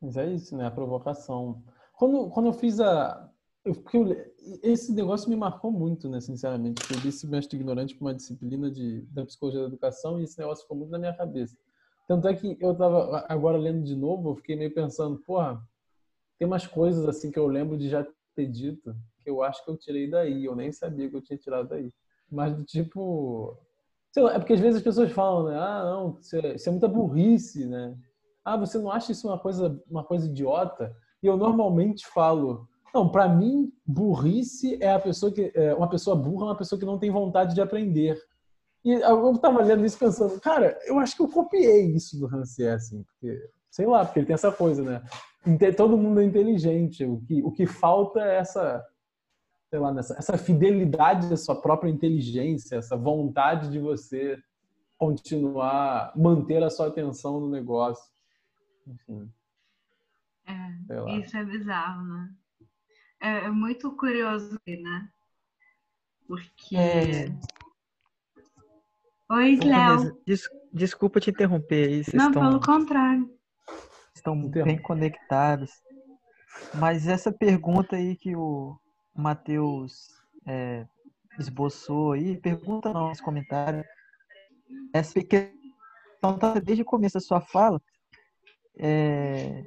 Mas 0.00 0.16
é 0.16 0.32
isso, 0.32 0.56
né? 0.56 0.66
A 0.66 0.70
provocação. 0.70 1.62
Quando, 1.94 2.30
quando 2.30 2.46
eu 2.46 2.52
fiz 2.52 2.78
a. 2.80 3.28
Eu, 3.64 3.74
eu, 3.92 4.34
esse 4.62 4.92
negócio 4.92 5.28
me 5.28 5.36
marcou 5.36 5.72
muito, 5.72 6.08
né? 6.08 6.20
Sinceramente. 6.20 6.80
Eu 6.90 7.00
li 7.00 7.08
esse 7.08 7.26
mestre 7.26 7.58
ignorante 7.58 7.96
para 7.96 8.06
uma 8.06 8.14
disciplina 8.14 8.70
de, 8.70 9.02
da 9.06 9.26
psicologia 9.26 9.60
da 9.60 9.66
educação 9.66 10.20
e 10.20 10.24
esse 10.24 10.38
negócio 10.38 10.62
ficou 10.62 10.76
muito 10.76 10.90
na 10.90 10.98
minha 10.98 11.16
cabeça. 11.16 11.56
Tanto 12.06 12.28
é 12.28 12.34
que 12.34 12.56
eu 12.60 12.72
estava 12.72 13.26
agora 13.28 13.58
lendo 13.58 13.82
de 13.82 13.94
novo, 13.94 14.30
eu 14.30 14.36
fiquei 14.36 14.56
meio 14.56 14.72
pensando, 14.72 15.18
porra, 15.18 15.60
tem 16.38 16.46
umas 16.46 16.66
coisas 16.66 17.06
assim 17.06 17.30
que 17.30 17.38
eu 17.38 17.46
lembro 17.46 17.76
de 17.76 17.88
já 17.88 18.06
ter 18.34 18.46
dito 18.46 18.96
que 19.22 19.28
eu 19.28 19.42
acho 19.42 19.62
que 19.64 19.70
eu 19.70 19.76
tirei 19.76 20.08
daí. 20.08 20.44
Eu 20.44 20.54
nem 20.54 20.70
sabia 20.70 21.10
que 21.10 21.16
eu 21.16 21.20
tinha 21.20 21.36
tirado 21.36 21.68
daí. 21.68 21.92
Mas 22.30 22.54
do 22.54 22.64
tipo. 22.64 23.58
Sei 24.18 24.24
lá, 24.24 24.34
é 24.34 24.38
porque 24.40 24.54
às 24.54 24.58
vezes 24.58 24.78
as 24.78 24.82
pessoas 24.82 25.12
falam, 25.12 25.44
né? 25.44 25.56
Ah, 25.56 25.84
não, 25.84 26.18
isso 26.20 26.34
é, 26.34 26.54
isso 26.56 26.68
é 26.68 26.72
muita 26.72 26.88
burrice, 26.88 27.64
né? 27.64 27.94
Ah, 28.44 28.56
você 28.56 28.76
não 28.76 28.90
acha 28.90 29.12
isso 29.12 29.28
uma 29.28 29.38
coisa, 29.38 29.80
uma 29.88 30.02
coisa 30.02 30.26
idiota? 30.26 30.92
E 31.22 31.28
eu 31.28 31.36
normalmente 31.36 32.04
falo, 32.04 32.66
não, 32.92 33.08
para 33.08 33.28
mim, 33.28 33.72
burrice 33.86 34.76
é 34.82 34.92
a 34.92 34.98
pessoa 34.98 35.30
que 35.30 35.52
é, 35.54 35.72
uma 35.72 35.88
pessoa 35.88 36.16
burra, 36.16 36.46
é 36.46 36.48
uma 36.48 36.56
pessoa 36.56 36.76
que 36.76 36.84
não 36.84 36.98
tem 36.98 37.12
vontade 37.12 37.54
de 37.54 37.60
aprender. 37.60 38.20
E 38.84 38.90
eu 38.90 39.38
tava 39.38 39.62
lendo 39.62 39.84
isso 39.84 39.96
pensando, 39.96 40.40
cara, 40.40 40.76
eu 40.84 40.98
acho 40.98 41.14
que 41.14 41.22
eu 41.22 41.28
copiei 41.28 41.94
isso 41.94 42.18
do 42.18 42.26
Rancière, 42.26 42.74
assim, 42.74 43.04
porque 43.04 43.40
sei 43.70 43.86
lá, 43.86 44.04
porque 44.04 44.18
ele 44.18 44.26
tem 44.26 44.34
essa 44.34 44.50
coisa, 44.50 44.82
né? 44.82 45.00
Todo 45.76 45.96
mundo 45.96 46.20
é 46.20 46.24
inteligente. 46.24 47.04
O 47.04 47.20
que 47.20 47.40
o 47.40 47.52
que 47.52 47.66
falta 47.66 48.18
é 48.18 48.38
essa 48.38 48.84
sei 49.70 49.78
lá, 49.78 49.92
nessa, 49.92 50.14
essa 50.18 50.38
fidelidade 50.38 51.32
à 51.32 51.36
sua 51.36 51.60
própria 51.60 51.90
inteligência, 51.90 52.76
essa 52.76 52.96
vontade 52.96 53.70
de 53.70 53.78
você 53.78 54.38
continuar, 54.96 56.12
manter 56.16 56.62
a 56.62 56.70
sua 56.70 56.88
atenção 56.88 57.38
no 57.40 57.50
negócio. 57.50 58.04
Enfim, 58.86 59.30
É, 60.46 60.54
sei 60.86 61.00
lá. 61.00 61.16
isso 61.18 61.36
é 61.36 61.44
bizarro, 61.44 62.02
né? 62.04 62.30
É, 63.20 63.28
é 63.46 63.50
muito 63.50 63.94
curioso, 63.96 64.58
né? 64.66 65.08
Porque. 66.26 66.76
É. 66.76 67.26
Oi, 69.30 69.56
Léo. 69.56 70.18
Des- 70.26 70.48
desculpa 70.72 71.20
te 71.20 71.30
interromper 71.30 71.88
aí, 71.88 72.04
vocês 72.04 72.14
Não, 72.14 72.28
estão, 72.28 72.42
pelo 72.42 72.60
contrário. 72.60 73.30
estão 74.14 74.48
bem 74.48 74.80
conectados. 74.80 75.70
Mas 76.74 77.06
essa 77.06 77.30
pergunta 77.30 77.96
aí 77.96 78.16
que 78.16 78.34
o 78.34 78.78
Matheus 79.20 80.08
é, 80.46 80.86
esboçou 81.38 82.12
aí, 82.12 82.36
pergunta 82.36 82.92
não, 82.92 83.08
nos 83.08 83.20
comentários, 83.20 83.84
essa 84.92 85.20
questão 85.22 86.38
tá 86.38 86.54
desde 86.54 86.82
o 86.82 86.86
começo 86.86 87.14
da 87.14 87.20
sua 87.20 87.40
fala, 87.40 87.80
é, 88.78 89.64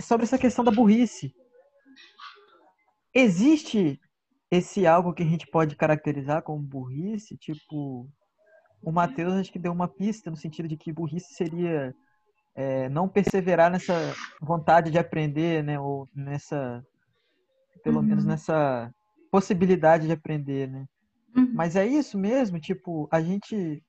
sobre 0.00 0.24
essa 0.24 0.38
questão 0.38 0.64
da 0.64 0.70
burrice. 0.70 1.34
Existe 3.14 4.00
esse 4.50 4.86
algo 4.86 5.12
que 5.12 5.22
a 5.22 5.26
gente 5.26 5.46
pode 5.46 5.76
caracterizar 5.76 6.42
como 6.42 6.62
burrice? 6.62 7.36
Tipo, 7.36 8.08
o 8.82 8.90
Matheus 8.90 9.34
acho 9.34 9.52
que 9.52 9.58
deu 9.58 9.72
uma 9.72 9.88
pista 9.88 10.30
no 10.30 10.36
sentido 10.36 10.66
de 10.66 10.76
que 10.76 10.92
burrice 10.92 11.34
seria 11.34 11.94
é, 12.54 12.88
não 12.88 13.08
perseverar 13.08 13.70
nessa 13.70 13.94
vontade 14.40 14.90
de 14.90 14.98
aprender, 14.98 15.62
né? 15.62 15.78
Ou 15.78 16.08
nessa, 16.14 16.84
pelo 17.82 17.98
Uhum. 18.00 18.06
menos 18.06 18.24
nessa 18.24 18.92
possibilidade 19.30 20.06
de 20.06 20.12
aprender, 20.12 20.68
né? 20.68 20.86
Uhum. 21.36 21.52
Mas 21.54 21.76
é 21.76 21.86
isso 21.86 22.18
mesmo, 22.18 22.60
tipo, 22.60 23.08
a 23.10 23.20
gente. 23.20 23.82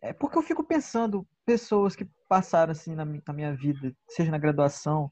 É 0.00 0.12
porque 0.12 0.38
eu 0.38 0.42
fico 0.42 0.62
pensando 0.64 1.26
pessoas 1.44 1.96
que 1.96 2.06
passaram 2.28 2.72
assim 2.72 2.94
na, 2.94 3.04
mi- 3.04 3.22
na 3.26 3.32
minha 3.34 3.54
vida, 3.54 3.92
seja 4.08 4.30
na 4.30 4.38
graduação, 4.38 5.10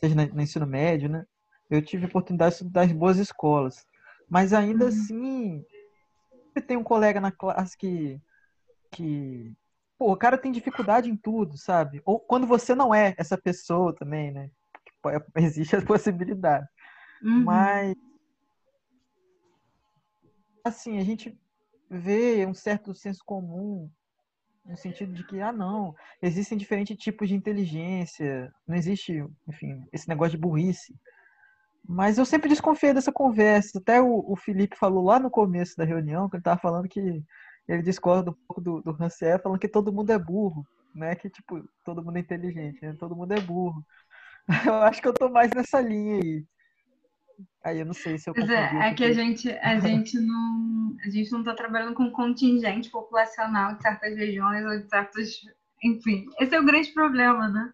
seja 0.00 0.14
na- 0.14 0.26
no 0.26 0.40
ensino 0.40 0.66
médio, 0.66 1.08
né? 1.08 1.24
Eu 1.70 1.82
tive 1.82 2.04
a 2.04 2.08
oportunidade 2.08 2.50
de 2.56 2.62
estudar 2.62 2.84
em 2.84 2.96
boas 2.96 3.18
escolas. 3.18 3.84
Mas 4.28 4.52
ainda 4.52 4.84
Uhum. 4.84 4.88
assim, 4.88 5.64
sempre 6.48 6.62
tem 6.68 6.76
um 6.76 6.84
colega 6.84 7.20
na 7.20 7.30
classe 7.32 7.76
que, 7.76 8.20
que. 8.90 9.52
Pô, 9.98 10.12
o 10.12 10.16
cara 10.16 10.38
tem 10.38 10.50
dificuldade 10.52 11.10
em 11.10 11.16
tudo, 11.16 11.56
sabe? 11.58 12.02
Ou 12.04 12.18
quando 12.18 12.46
você 12.46 12.74
não 12.74 12.94
é 12.94 13.14
essa 13.18 13.38
pessoa 13.38 13.94
também, 13.94 14.30
né? 14.32 14.50
Porque 15.02 15.18
Existe 15.36 15.76
a 15.76 15.82
possibilidade. 15.84 16.66
Uhum. 17.22 17.44
Mas 17.44 17.94
assim, 20.64 20.98
a 20.98 21.04
gente 21.04 21.36
vê 21.90 22.46
um 22.46 22.54
certo 22.54 22.94
senso 22.94 23.22
comum 23.24 23.90
no 24.64 24.76
sentido 24.76 25.12
de 25.12 25.24
que, 25.26 25.40
ah, 25.40 25.52
não, 25.52 25.94
existem 26.20 26.56
diferentes 26.56 26.96
tipos 26.96 27.28
de 27.28 27.34
inteligência, 27.34 28.52
não 28.66 28.76
existe, 28.76 29.24
enfim, 29.48 29.84
esse 29.92 30.08
negócio 30.08 30.32
de 30.32 30.38
burrice. 30.38 30.94
Mas 31.86 32.16
eu 32.16 32.24
sempre 32.24 32.48
desconfiei 32.48 32.94
dessa 32.94 33.12
conversa. 33.12 33.78
Até 33.78 34.00
o, 34.00 34.24
o 34.26 34.36
Felipe 34.36 34.76
falou 34.76 35.04
lá 35.04 35.18
no 35.18 35.30
começo 35.30 35.76
da 35.76 35.84
reunião, 35.84 36.28
que 36.28 36.36
ele 36.36 36.40
estava 36.40 36.60
falando 36.60 36.88
que 36.88 37.24
ele 37.68 37.82
discorda 37.82 38.30
um 38.30 38.36
pouco 38.46 38.60
do, 38.60 38.80
do 38.82 38.92
Rancière, 38.92 39.42
falando 39.42 39.58
que 39.58 39.68
todo 39.68 39.92
mundo 39.92 40.10
é 40.10 40.18
burro, 40.18 40.64
né? 40.94 41.16
Que, 41.16 41.28
tipo, 41.28 41.60
todo 41.84 42.04
mundo 42.04 42.16
é 42.18 42.20
inteligente, 42.20 42.80
né? 42.82 42.94
Todo 42.98 43.16
mundo 43.16 43.32
é 43.32 43.40
burro. 43.40 43.84
Eu 44.66 44.74
acho 44.82 45.00
que 45.00 45.06
eu 45.06 45.14
tô 45.14 45.28
mais 45.28 45.52
nessa 45.52 45.80
linha 45.80 46.16
aí. 46.16 46.44
Aí 47.64 47.78
eu 47.78 47.86
não 47.86 47.94
sei 47.94 48.18
se 48.18 48.28
eu 48.28 48.34
Pois 48.34 48.48
confundi. 48.48 48.76
é, 48.76 48.88
é 48.88 48.94
que 48.94 49.04
a 49.04 49.12
gente, 49.12 49.50
a 49.50 49.78
gente 49.80 50.18
não 50.20 50.96
a 51.04 51.10
gente 51.10 51.32
não 51.32 51.40
está 51.40 51.54
trabalhando 51.54 51.94
com 51.94 52.10
contingente 52.10 52.90
populacional 52.90 53.74
de 53.74 53.82
certas 53.82 54.16
regiões 54.16 54.64
ou 54.64 54.78
de 54.80 54.88
certos. 54.88 55.40
Enfim, 55.82 56.26
esse 56.38 56.54
é 56.54 56.60
o 56.60 56.64
grande 56.64 56.92
problema, 56.92 57.48
né? 57.48 57.70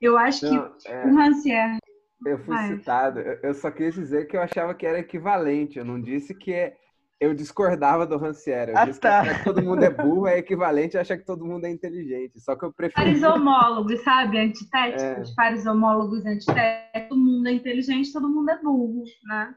Eu 0.00 0.16
acho 0.16 0.42
Não, 0.42 0.74
que 0.74 0.88
é, 0.88 1.06
o 1.06 1.14
Rancière. 1.14 1.78
eu 2.24 2.38
fui 2.38 2.56
Vai. 2.56 2.68
citado, 2.68 3.20
eu 3.20 3.54
só 3.54 3.70
quis 3.70 3.94
dizer 3.94 4.26
que 4.26 4.36
eu 4.36 4.40
achava 4.42 4.74
que 4.74 4.86
era 4.86 4.98
equivalente, 5.00 5.78
eu 5.78 5.84
não 5.84 6.00
disse 6.00 6.34
que 6.34 6.52
é- 6.52 6.76
eu 7.22 7.34
discordava 7.34 8.04
do 8.04 8.16
Rancière, 8.16 8.72
eu 8.72 8.78
Ah, 8.78 8.84
disse 8.84 8.98
tá. 8.98 9.38
que 9.38 9.44
todo 9.44 9.62
mundo 9.62 9.84
é 9.84 9.90
burro 9.90 10.26
é 10.26 10.38
equivalente 10.38 10.98
a 10.98 11.02
achar 11.02 11.16
que 11.16 11.24
todo 11.24 11.44
mundo 11.46 11.64
é 11.64 11.70
inteligente, 11.70 12.40
só 12.40 12.56
que 12.56 12.64
eu 12.64 12.72
prefiro... 12.72 13.00
Pares 13.00 13.22
homólogos, 13.22 14.02
sabe? 14.02 14.38
Antitéticos, 14.40 15.30
É. 15.30 15.34
pares 15.36 15.64
homólogos 15.64 16.26
antitéticos. 16.26 17.08
Todo 17.08 17.20
mundo 17.20 17.46
é 17.46 17.52
inteligente, 17.52 18.12
todo 18.12 18.28
mundo 18.28 18.50
é 18.50 18.60
burro, 18.60 19.04
né? 19.24 19.54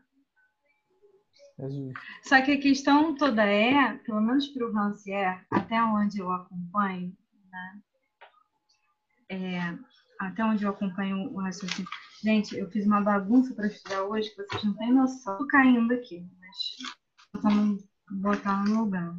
É. 1.59 1.67
Só 2.21 2.39
que 2.41 2.51
a 2.51 2.59
questão 2.59 3.15
toda 3.15 3.43
é, 3.43 3.93
pelo 4.05 4.21
menos 4.21 4.47
para 4.49 4.67
o 4.67 4.71
Rancière, 4.71 5.41
até 5.49 5.81
onde 5.81 6.19
eu 6.19 6.31
acompanho, 6.31 7.13
né? 7.51 7.81
É, 9.29 9.77
até 10.19 10.45
onde 10.45 10.63
eu 10.63 10.69
acompanho 10.69 11.33
o 11.33 11.41
raciocínio. 11.41 11.89
Gente, 12.23 12.55
eu 12.55 12.69
fiz 12.69 12.85
uma 12.85 13.01
bagunça 13.01 13.55
para 13.55 13.67
estudar 13.67 14.03
hoje 14.03 14.29
que 14.29 14.35
vocês 14.43 14.63
não 14.63 14.73
têm 14.73 14.93
noção. 14.93 15.37
Tô 15.37 15.47
caindo 15.47 15.91
aqui, 15.93 16.23
mas 16.39 17.04
vamos 17.41 17.83
botar 18.09 18.63
no 18.65 18.83
lugar. 18.83 19.15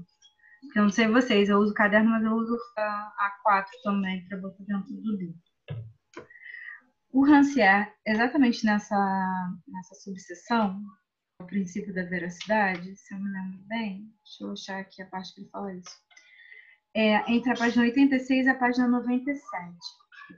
Eu 0.75 0.83
não 0.83 0.91
sei 0.91 1.09
vocês, 1.09 1.49
eu 1.49 1.59
uso 1.59 1.75
caderno, 1.75 2.11
mas 2.11 2.25
eu 2.25 2.33
uso 2.33 2.57
a 2.77 3.33
A4 3.47 3.67
também 3.83 4.27
para 4.29 4.39
botar 4.39 4.65
dentro 4.65 4.95
do 4.95 5.17
livro. 5.17 5.39
O 7.11 7.25
Rancière, 7.25 7.93
exatamente 8.07 8.65
nessa, 8.65 8.97
nessa 9.67 9.95
subseção, 9.95 10.83
o 11.41 11.47
princípio 11.47 11.95
da 11.95 12.03
veracidade, 12.05 12.95
se 12.97 13.15
eu 13.15 13.19
me 13.19 13.31
lembro 13.31 13.59
bem, 13.67 14.13
deixa 14.23 14.45
eu 14.45 14.53
achar 14.53 14.81
aqui 14.81 15.03
a 15.03 15.07
parte 15.07 15.35
que 15.35 15.41
ele 15.41 15.51
fala 15.51 15.75
isso. 15.75 15.97
É, 16.95 17.33
entre 17.33 17.53
a 17.53 17.57
página 17.57 17.85
86 17.85 18.47
e 18.47 18.49
a 18.49 18.55
página 18.55 18.89
97. 18.89 19.77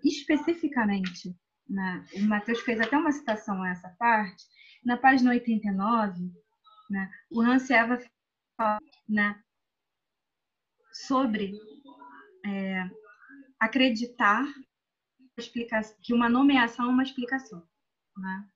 Especificamente, 0.04 1.36
né, 1.68 2.04
o 2.14 2.20
Matheus 2.22 2.60
fez 2.60 2.80
até 2.80 2.96
uma 2.96 3.12
citação 3.12 3.62
a 3.62 3.70
essa 3.70 3.88
parte, 3.98 4.44
na 4.84 4.96
página 4.96 5.30
89, 5.30 6.32
né, 6.88 7.10
o 7.30 7.42
Rancière 7.42 7.88
vai 7.88 8.06
falar 8.56 8.78
né, 9.08 9.42
sobre 10.92 11.52
é, 12.44 12.88
acreditar 13.60 14.44
que 16.02 16.12
uma 16.12 16.28
nomeação 16.28 16.86
é 16.86 16.88
uma 16.88 17.02
explicação. 17.02 17.62
Né? 18.16 18.48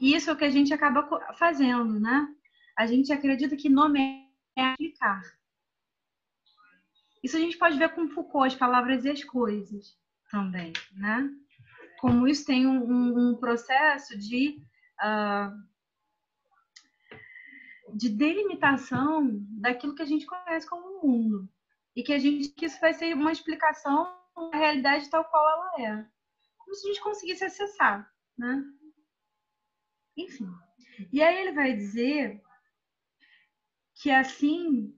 E 0.00 0.14
isso 0.14 0.30
é 0.30 0.32
o 0.32 0.36
que 0.36 0.44
a 0.44 0.50
gente 0.50 0.72
acaba 0.72 1.08
fazendo, 1.34 1.98
né? 1.98 2.28
A 2.76 2.86
gente 2.86 3.12
acredita 3.12 3.56
que 3.56 3.68
nomear 3.68 4.24
é 4.56 4.70
explicar. 4.72 5.22
Isso 7.22 7.36
a 7.36 7.40
gente 7.40 7.56
pode 7.56 7.78
ver 7.78 7.94
com 7.94 8.08
Foucault, 8.08 8.46
as 8.46 8.54
palavras 8.54 9.04
e 9.04 9.10
as 9.10 9.24
coisas 9.24 9.96
também, 10.30 10.72
né? 10.92 11.28
Como 12.00 12.28
isso 12.28 12.44
tem 12.44 12.66
um, 12.66 13.30
um 13.30 13.36
processo 13.36 14.18
de, 14.18 14.60
uh, 15.00 15.50
de 17.94 18.08
delimitação 18.08 19.38
daquilo 19.60 19.94
que 19.94 20.02
a 20.02 20.06
gente 20.06 20.26
conhece 20.26 20.68
como 20.68 21.02
mundo. 21.02 21.48
E 21.96 22.02
que 22.02 22.12
a 22.12 22.18
gente 22.18 22.48
que 22.50 22.66
isso 22.66 22.80
vai 22.80 22.92
ser 22.92 23.14
uma 23.14 23.32
explicação 23.32 24.12
da 24.50 24.58
realidade 24.58 25.08
tal 25.08 25.24
qual 25.24 25.48
ela 25.48 25.88
é. 25.88 26.06
Como 26.58 26.74
se 26.74 26.86
a 26.86 26.92
gente 26.92 27.02
conseguisse 27.02 27.44
acessar, 27.44 28.12
né? 28.36 28.64
Enfim. 30.16 30.48
E 31.12 31.22
aí 31.22 31.40
ele 31.40 31.52
vai 31.52 31.72
dizer 31.72 32.42
que 33.94 34.10
assim, 34.10 34.96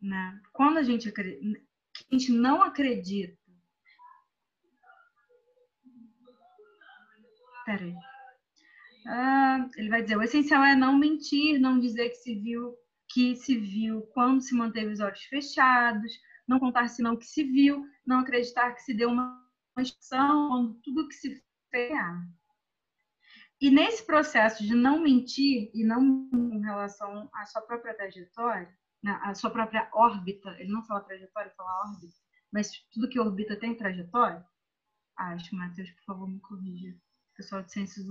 né, 0.00 0.40
quando 0.52 0.78
a 0.78 0.82
gente, 0.82 1.08
a 1.08 2.14
gente 2.14 2.32
não 2.32 2.62
acredita. 2.62 3.38
Peraí. 7.64 7.94
Ah, 9.06 9.68
ele 9.76 9.88
vai 9.88 10.02
dizer: 10.02 10.16
o 10.16 10.22
essencial 10.22 10.64
é 10.64 10.76
não 10.76 10.98
mentir, 10.98 11.58
não 11.58 11.78
dizer 11.78 12.10
que 12.10 12.16
se 12.16 12.34
viu, 12.34 12.74
que 13.08 13.36
se 13.36 13.56
viu 13.56 14.02
quando 14.12 14.40
se 14.42 14.54
manteve 14.54 14.92
os 14.92 15.00
olhos 15.00 15.22
fechados, 15.24 16.12
não 16.46 16.58
contar 16.58 16.88
senão 16.88 17.16
que 17.16 17.26
se 17.26 17.44
viu, 17.44 17.86
não 18.06 18.20
acreditar 18.20 18.72
que 18.72 18.82
se 18.82 18.94
deu 18.94 19.10
uma 19.10 19.40
expressão, 19.78 20.48
quando 20.48 20.74
tudo 20.82 21.08
que 21.08 21.14
se 21.14 21.42
fez. 21.70 21.92
E 23.60 23.70
nesse 23.70 24.04
processo 24.06 24.64
de 24.64 24.74
não 24.74 25.00
mentir 25.00 25.70
e 25.74 25.84
não 25.84 26.28
em 26.32 26.62
relação 26.62 27.28
à 27.34 27.44
sua 27.44 27.60
própria 27.62 27.94
trajetória, 27.94 28.74
né, 29.02 29.18
à 29.22 29.34
sua 29.34 29.50
própria 29.50 29.88
órbita, 29.92 30.50
ele 30.58 30.72
não 30.72 30.82
fala 30.84 31.00
trajetória, 31.02 31.52
fala 31.56 31.90
órbita, 31.90 32.14
mas 32.52 32.70
tudo 32.92 33.08
que 33.08 33.20
orbita 33.20 33.56
tem 33.56 33.76
trajetória? 33.76 34.44
Acho, 35.16 35.54
Matheus, 35.54 35.90
por 35.90 36.04
favor, 36.04 36.28
me 36.28 36.40
corrija. 36.40 36.96
Pessoal 37.36 37.62
de 37.62 37.72
ciências 37.72 38.06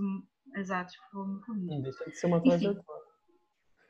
favor, 1.11 1.27
me 1.27 1.41
corrija. 1.41 1.75
Não 1.75 1.81
deixa 1.81 2.05
de 2.05 2.15
ser 2.15 2.27
uma 2.27 2.41
trajetória. 2.41 3.09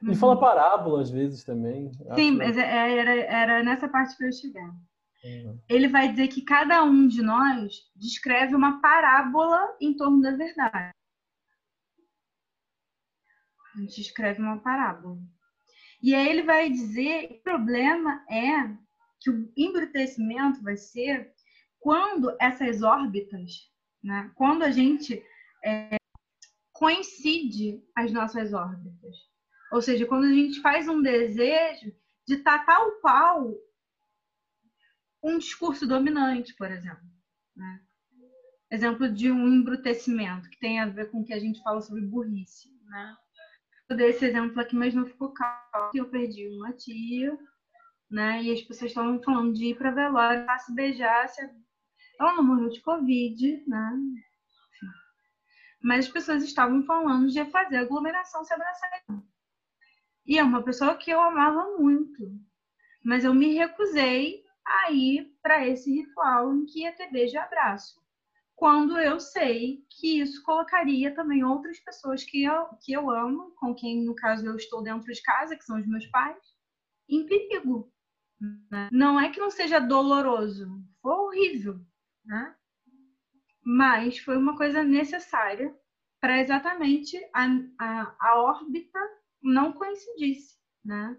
Ele 0.01 0.11
uhum. 0.11 0.15
fala 0.15 0.39
parábola 0.39 1.01
às 1.01 1.11
vezes 1.11 1.43
também. 1.43 1.91
Sim, 2.15 2.31
mas 2.31 2.57
é, 2.57 2.61
é, 2.61 2.97
era, 2.97 3.11
era 3.11 3.63
nessa 3.63 3.89
parte 3.89 4.15
que 4.15 4.23
eu 4.23 4.27
ia 4.27 4.31
chegar. 4.31 4.75
Uhum. 5.23 5.59
Ele 5.67 5.87
vai 5.89 6.09
dizer 6.09 6.29
que 6.29 6.41
cada 6.41 6.83
um 6.83 7.07
de 7.07 7.21
nós 7.21 7.73
descreve 7.95 8.55
uma 8.55 8.81
parábola 8.81 9.75
em 9.81 9.95
torno 9.95 10.21
da 10.21 10.31
verdade. 10.31 10.93
A 13.75 13.81
gente 13.81 14.01
escreve 14.01 14.41
uma 14.41 14.59
parábola. 14.59 15.17
E 16.01 16.15
aí 16.15 16.29
ele 16.29 16.43
vai 16.43 16.69
dizer 16.69 17.27
que 17.27 17.33
o 17.35 17.43
problema 17.43 18.23
é 18.29 18.73
que 19.19 19.29
o 19.29 19.51
embrutecimento 19.57 20.63
vai 20.63 20.77
ser 20.77 21.33
quando 21.79 22.35
essas 22.39 22.81
órbitas, 22.81 23.69
né, 24.01 24.31
quando 24.35 24.63
a 24.63 24.71
gente 24.71 25.21
é, 25.63 25.98
coincide 26.79 27.83
as 27.93 28.09
nossas 28.13 28.53
órbitas. 28.53 29.15
Ou 29.73 29.81
seja, 29.81 30.05
quando 30.05 30.23
a 30.23 30.33
gente 30.33 30.61
faz 30.61 30.87
um 30.87 31.01
desejo 31.01 31.93
de 32.25 32.35
estar 32.35 32.65
tal 32.65 32.93
qual 33.01 33.53
um 35.21 35.37
discurso 35.37 35.85
dominante, 35.85 36.55
por 36.55 36.71
exemplo. 36.71 37.03
Né? 37.53 37.81
Exemplo 38.71 39.11
de 39.11 39.29
um 39.29 39.45
embrutecimento, 39.45 40.49
que 40.49 40.57
tem 40.57 40.79
a 40.79 40.85
ver 40.85 41.11
com 41.11 41.19
o 41.19 41.25
que 41.25 41.33
a 41.33 41.39
gente 41.39 41.61
fala 41.61 41.81
sobre 41.81 42.05
burrice. 42.05 42.69
Né? 42.85 43.17
eu 43.89 43.97
dei 43.97 44.09
esse 44.11 44.25
exemplo 44.25 44.59
aqui, 44.61 44.75
mas 44.75 44.93
não 44.93 45.05
ficou 45.05 45.33
claro 45.33 45.91
eu 45.93 46.09
perdi 46.09 46.47
uma 46.47 46.71
tia, 46.73 47.37
né? 48.09 48.41
E 48.41 48.53
as 48.53 48.61
pessoas 48.61 48.91
estavam 48.91 49.21
falando 49.21 49.53
de 49.53 49.65
ir 49.65 49.77
para 49.77 49.91
velório, 49.91 50.45
se 50.59 50.73
beijar, 50.73 51.27
se... 51.27 51.41
ela 52.19 52.35
não 52.35 52.43
morreu 52.43 52.69
de 52.69 52.81
Covid, 52.81 53.63
né? 53.67 53.99
Mas 55.81 56.05
as 56.05 56.11
pessoas 56.11 56.43
estavam 56.43 56.83
falando 56.83 57.29
de 57.29 57.43
fazer 57.45 57.77
aglomeração 57.77 58.43
se 58.43 58.53
abraçar. 58.53 58.89
E 60.25 60.37
é 60.37 60.43
uma 60.43 60.63
pessoa 60.63 60.95
que 60.95 61.09
eu 61.09 61.21
amava 61.21 61.77
muito, 61.77 62.31
mas 63.03 63.23
eu 63.23 63.33
me 63.33 63.53
recusei 63.53 64.43
a 64.65 64.91
ir 64.91 65.35
para 65.41 65.65
esse 65.67 65.91
ritual 65.91 66.53
em 66.53 66.65
que 66.65 66.81
ia 66.81 66.91
ter 66.91 67.09
beijo 67.11 67.35
e 67.35 67.37
abraço 67.37 67.99
quando 68.59 68.99
eu 68.99 69.21
sei 69.21 69.85
que 69.89 70.19
isso 70.19 70.43
colocaria 70.43 71.15
também 71.15 71.45
outras 71.45 71.79
pessoas 71.79 72.25
que 72.25 72.43
eu, 72.43 72.65
que 72.81 72.91
eu 72.91 73.09
amo, 73.09 73.53
com 73.55 73.73
quem, 73.73 74.03
no 74.03 74.13
caso, 74.13 74.45
eu 74.45 74.57
estou 74.57 74.83
dentro 74.83 75.11
de 75.11 75.21
casa, 75.21 75.55
que 75.55 75.63
são 75.63 75.79
os 75.79 75.87
meus 75.87 76.05
pais, 76.07 76.43
em 77.07 77.25
perigo. 77.25 77.89
Né? 78.69 78.89
Não 78.91 79.17
é 79.17 79.29
que 79.29 79.39
não 79.39 79.49
seja 79.49 79.79
doloroso, 79.79 80.83
foi 81.01 81.13
horrível, 81.13 81.79
né? 82.25 82.53
Mas 83.71 84.17
foi 84.17 84.35
uma 84.35 84.57
coisa 84.57 84.83
necessária 84.83 85.71
para 86.19 86.41
exatamente 86.41 87.15
a, 87.31 87.45
a, 87.79 88.15
a 88.19 88.41
órbita 88.41 88.99
não 89.43 89.71
coincidisse, 89.71 90.57
né? 90.83 91.15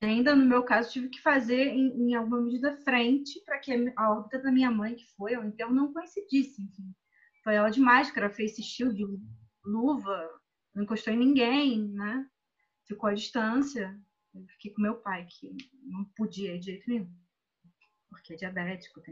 ainda 0.00 0.34
no 0.34 0.46
meu 0.46 0.62
caso, 0.62 0.90
tive 0.90 1.10
que 1.10 1.20
fazer 1.20 1.66
em, 1.66 2.08
em 2.08 2.14
alguma 2.14 2.40
medida 2.40 2.74
frente 2.78 3.38
para 3.44 3.58
que 3.58 3.92
a 3.94 4.10
órbita 4.10 4.38
da 4.38 4.50
minha 4.50 4.70
mãe, 4.70 4.94
que 4.94 5.04
foi 5.14 5.34
ao 5.34 5.44
enterro, 5.44 5.74
não 5.74 5.92
coincidisse. 5.92 6.62
Enfim. 6.62 6.94
Foi 7.44 7.54
ela 7.54 7.68
de 7.68 7.80
máscara, 7.80 8.30
face 8.30 8.62
shield, 8.62 8.98
luva, 9.62 10.40
não 10.74 10.84
encostou 10.84 11.12
em 11.12 11.18
ninguém, 11.18 11.88
né? 11.90 12.26
Ficou 12.88 13.10
à 13.10 13.14
distância. 13.14 14.00
Eu 14.34 14.46
fiquei 14.46 14.72
com 14.72 14.80
meu 14.80 14.94
pai, 14.94 15.26
que 15.26 15.54
não 15.82 16.06
podia 16.16 16.58
de 16.58 16.66
jeito 16.66 16.88
nenhum, 16.88 17.12
porque 18.08 18.32
é 18.32 18.36
diabético. 18.36 19.02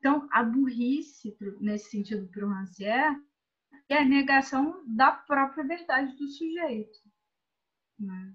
Então, 0.00 0.28
a 0.32 0.42
burrice, 0.42 1.36
nesse 1.60 1.90
sentido, 1.90 2.26
para 2.28 2.44
o 2.44 2.48
Rancière, 2.50 3.16
é 3.88 3.98
a 3.98 4.04
negação 4.04 4.82
da 4.86 5.12
própria 5.12 5.64
verdade 5.64 6.16
do 6.16 6.26
sujeito. 6.26 6.98
Né? 7.98 8.34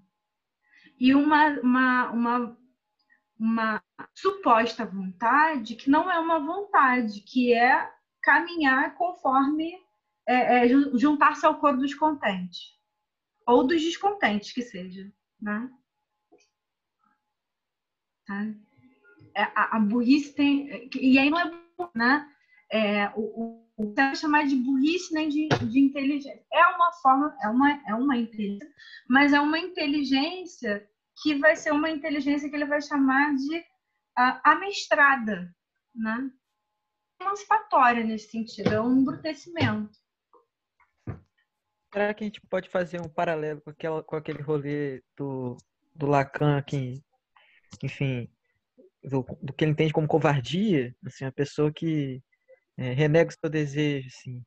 e 0.98 1.14
uma, 1.14 1.48
uma, 1.60 2.10
uma, 2.10 2.58
uma 3.38 3.84
suposta 4.14 4.84
vontade 4.84 5.76
que 5.76 5.90
não 5.90 6.10
é 6.10 6.18
uma 6.18 6.40
vontade, 6.40 7.20
que 7.20 7.52
é 7.52 7.90
caminhar 8.22 8.94
conforme 8.96 9.74
é, 10.26 10.66
é, 10.66 10.68
juntar-se 10.98 11.46
ao 11.46 11.60
coro 11.60 11.78
dos 11.78 11.94
contentes 11.94 12.74
ou 13.46 13.64
dos 13.64 13.80
descontentes 13.80 14.52
que 14.52 14.62
seja, 14.62 15.12
né? 15.40 15.70
Tá? 18.26 18.54
É, 19.36 19.42
a, 19.54 19.76
a, 19.76 19.80
burrice 19.80 20.34
tem 20.34 20.88
e 20.98 21.18
aí 21.18 21.28
não 21.28 21.38
é 21.38 21.50
né? 21.94 22.26
É, 22.72 23.10
o, 23.14 23.62
o 23.76 23.94
chamar 24.14 24.46
de 24.46 24.56
burrice 24.56 25.12
nem 25.12 25.28
de, 25.28 25.48
de 25.48 25.78
inteligência. 25.78 26.42
É 26.50 26.66
uma 26.68 26.92
forma, 26.94 27.36
é 27.42 27.48
uma, 27.48 27.70
é 27.86 27.94
uma 27.94 28.16
inteligência, 28.16 28.74
mas 29.08 29.32
é 29.34 29.40
uma 29.40 29.58
inteligência 29.58 30.88
que 31.22 31.34
vai 31.34 31.54
ser 31.54 31.72
uma 31.72 31.90
inteligência 31.90 32.48
que 32.48 32.56
ele 32.56 32.64
vai 32.64 32.80
chamar 32.80 33.34
de 33.34 33.58
uh, 33.58 34.40
amestrada, 34.42 35.54
né? 35.94 36.30
emancipatória 37.20 38.04
nesse 38.04 38.30
sentido, 38.30 38.72
é 38.72 38.80
um 38.80 38.98
embrutecimento. 38.98 39.96
Será 41.92 42.12
que 42.12 42.24
a 42.24 42.26
gente 42.26 42.40
pode 42.42 42.68
fazer 42.68 43.00
um 43.00 43.08
paralelo 43.08 43.60
com, 43.60 43.70
aquela, 43.70 44.02
com 44.02 44.16
aquele 44.16 44.42
rolê 44.42 45.02
do, 45.16 45.56
do 45.94 46.06
Lacan, 46.06 46.60
que, 46.62 47.02
enfim, 47.82 48.28
do, 49.06 49.24
do 49.40 49.52
que 49.52 49.64
ele 49.64 49.72
entende 49.72 49.92
como 49.92 50.08
covardia, 50.08 50.94
assim, 51.06 51.24
a 51.24 51.32
pessoa 51.32 51.72
que 51.72 52.20
é, 52.76 52.92
renega 52.92 53.30
o 53.30 53.32
seu 53.32 53.48
desejo, 53.48 54.08
assim. 54.08 54.42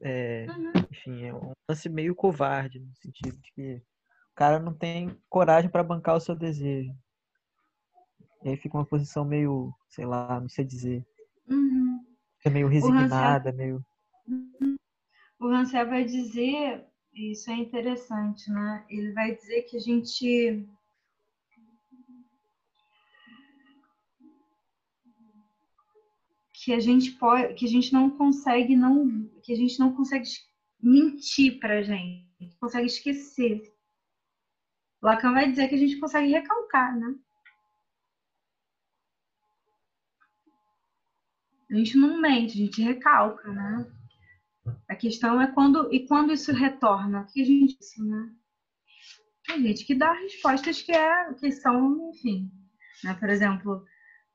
É, 0.00 0.46
uhum. 0.48 0.72
Enfim, 0.90 1.24
é 1.24 1.34
um 1.34 1.52
lance 1.68 1.88
meio 1.88 2.14
covarde, 2.14 2.80
no 2.80 2.94
sentido 2.96 3.36
de 3.36 3.52
que 3.52 3.74
o 3.74 4.34
cara 4.34 4.58
não 4.58 4.72
tem 4.72 5.16
coragem 5.28 5.70
para 5.70 5.84
bancar 5.84 6.16
o 6.16 6.20
seu 6.20 6.34
desejo. 6.34 6.92
E 8.44 8.50
aí 8.50 8.56
fica 8.56 8.76
uma 8.76 8.86
posição 8.86 9.24
meio, 9.24 9.72
sei 9.88 10.06
lá, 10.06 10.40
não 10.40 10.48
sei 10.48 10.64
dizer. 10.64 11.04
Uhum. 11.48 12.04
Meio 12.50 12.68
resignada, 12.68 13.52
meio. 13.52 13.84
Uhum. 14.26 14.76
O 15.40 15.48
Rancel 15.48 15.88
vai 15.88 16.04
dizer, 16.04 16.86
isso 17.12 17.50
é 17.50 17.54
interessante, 17.54 18.50
né? 18.50 18.84
Ele 18.88 19.12
vai 19.12 19.34
dizer 19.34 19.62
que 19.62 19.76
a 19.76 19.80
gente 19.80 20.68
que 26.68 26.74
a 26.74 26.80
gente 26.80 27.12
pode, 27.12 27.54
que 27.54 27.64
a 27.64 27.68
gente 27.68 27.94
não 27.94 28.10
consegue 28.10 28.76
não, 28.76 29.26
que 29.42 29.54
a 29.54 29.56
gente 29.56 29.78
não 29.78 29.90
consegue 29.94 30.28
mentir 30.78 31.58
para 31.58 31.82
gente, 31.82 32.28
consegue 32.60 32.86
esquecer. 32.86 33.74
Lacan 35.00 35.32
vai 35.32 35.48
dizer 35.48 35.66
que 35.68 35.76
a 35.76 35.78
gente 35.78 35.98
consegue 35.98 36.30
recalcar, 36.30 36.94
né? 36.94 37.14
A 41.70 41.74
gente 41.74 41.96
não 41.96 42.20
mente, 42.20 42.52
a 42.52 42.66
gente 42.66 42.82
recalca, 42.82 43.50
né? 43.50 43.90
A 44.90 44.94
questão 44.94 45.40
é 45.40 45.50
quando 45.50 45.90
e 45.90 46.06
quando 46.06 46.34
isso 46.34 46.52
retorna, 46.52 47.22
o 47.22 47.26
que 47.32 47.40
a 47.40 47.44
gente 47.46 47.78
disse, 47.78 48.02
né? 48.04 48.30
A 49.48 49.56
gente 49.56 49.86
que 49.86 49.94
dá 49.94 50.12
respostas 50.12 50.82
que 50.82 50.92
é 50.92 51.32
que 51.32 51.50
são, 51.50 52.10
enfim, 52.10 52.52
né? 53.02 53.14
Por 53.14 53.30
exemplo, 53.30 53.86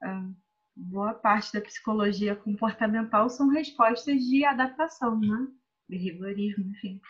ah, 0.02 0.32
boa 0.76 1.14
parte 1.14 1.54
da 1.54 1.62
psicologia 1.62 2.36
comportamental 2.36 3.30
são 3.30 3.50
respostas 3.50 4.22
de 4.22 4.44
adaptação, 4.44 5.20
né? 5.20 5.48
Behaviorismo, 5.88 6.72
enfim. 6.72 7.02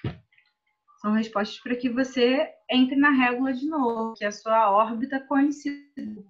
São 1.01 1.13
respostas 1.13 1.59
para 1.59 1.75
que 1.75 1.89
você 1.89 2.49
entre 2.69 2.95
na 2.95 3.11
régua 3.11 3.53
de 3.53 3.67
novo, 3.67 4.13
que 4.15 4.25
a 4.25 4.31
sua 4.31 4.71
órbita 4.71 5.19
coincida. 5.19 6.23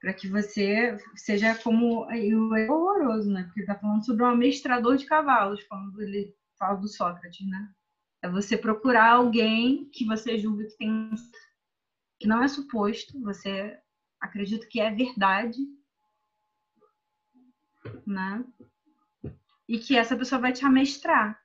Para 0.00 0.12
que 0.12 0.28
você 0.28 0.96
seja 1.16 1.54
como. 1.56 2.06
O 2.06 2.56
é 2.56 2.70
horroroso, 2.70 3.30
né? 3.30 3.44
Porque 3.44 3.60
ele 3.60 3.66
está 3.66 3.78
falando 3.78 4.04
sobre 4.04 4.22
um 4.22 4.28
amestrador 4.28 4.96
de 4.96 5.06
cavalos, 5.06 5.62
quando 5.64 6.00
ele 6.02 6.34
fala 6.56 6.76
do 6.76 6.88
Sócrates, 6.88 7.46
né? 7.48 7.72
É 8.22 8.28
você 8.28 8.56
procurar 8.56 9.12
alguém 9.12 9.88
que 9.92 10.04
você 10.04 10.38
julga 10.38 10.64
que 10.66 10.76
tem. 10.76 11.10
que 12.20 12.28
não 12.28 12.42
é 12.42 12.48
suposto, 12.48 13.20
você 13.20 13.78
acredita 14.20 14.66
que 14.66 14.80
é 14.80 14.90
verdade, 14.90 15.58
né? 18.06 18.44
E 19.68 19.78
que 19.78 19.96
essa 19.96 20.16
pessoa 20.16 20.40
vai 20.40 20.52
te 20.52 20.64
amestrar 20.64 21.40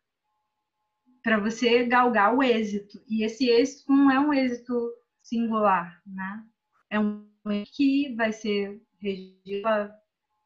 para 1.21 1.39
você 1.39 1.85
galgar 1.85 2.35
o 2.35 2.43
êxito. 2.43 3.01
E 3.07 3.23
esse 3.23 3.49
êxito 3.49 3.91
não 3.91 4.11
é 4.11 4.19
um 4.19 4.33
êxito 4.33 4.91
singular, 5.21 6.01
né? 6.05 6.45
É 6.89 6.99
um 6.99 7.31
que 7.73 8.13
vai 8.15 8.31
ser 8.31 8.81
regido, 9.01 9.67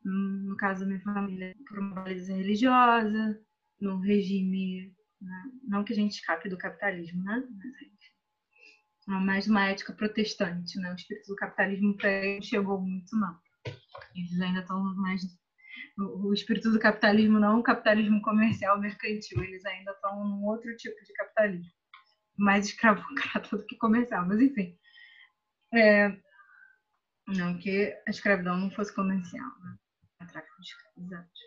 no 0.04 0.58
caso 0.58 0.82
da 0.82 0.88
minha 0.88 1.02
família, 1.02 1.56
por 1.68 1.80
uma 1.80 2.04
baliza 2.04 2.34
religiosa, 2.34 3.40
no 3.80 4.00
regime, 4.00 4.96
né? 5.22 5.52
não 5.64 5.84
que 5.84 5.94
a 5.94 5.96
gente 5.96 6.14
escape 6.14 6.50
do 6.50 6.58
capitalismo, 6.58 7.24
né? 7.24 7.44
Mas, 7.56 7.76
mais 9.08 9.48
uma 9.48 9.66
ética 9.70 9.94
protestante, 9.94 10.78
né? 10.80 10.92
O 10.92 10.96
espírito 10.96 11.28
do 11.28 11.36
capitalismo 11.36 11.96
ele 12.02 12.42
chegou 12.42 12.80
muito, 12.80 13.16
não. 13.16 13.40
Eles 14.16 14.40
ainda 14.42 14.60
estão 14.60 14.84
mais 14.96 15.22
o 15.98 16.32
espírito 16.32 16.72
do 16.72 16.80
capitalismo 16.80 17.40
não 17.40 17.54
é 17.54 17.56
um 17.56 17.64
capitalismo 17.64 18.22
comercial 18.22 18.80
mercantil, 18.80 19.44
eles 19.44 19.66
ainda 19.66 19.92
estão 19.92 20.24
num 20.24 20.46
outro 20.46 20.76
tipo 20.78 20.96
de 21.04 21.14
capitalismo, 21.14 21.72
mais 22.38 22.68
escravocrata 22.68 23.58
do 23.58 23.66
que 23.66 23.76
comercial, 23.78 24.26
mas 24.28 24.40
enfim. 24.40 24.78
É, 25.74 26.16
não 27.28 27.58
que 27.58 27.94
a 28.08 28.10
escravidão 28.10 28.58
não 28.58 28.72
fosse 28.72 28.94
comercial, 28.94 29.50
né? 29.60 29.78
A 30.20 30.26
tráfico 30.26 30.62
de 30.62 30.68
escravizados. 30.68 31.40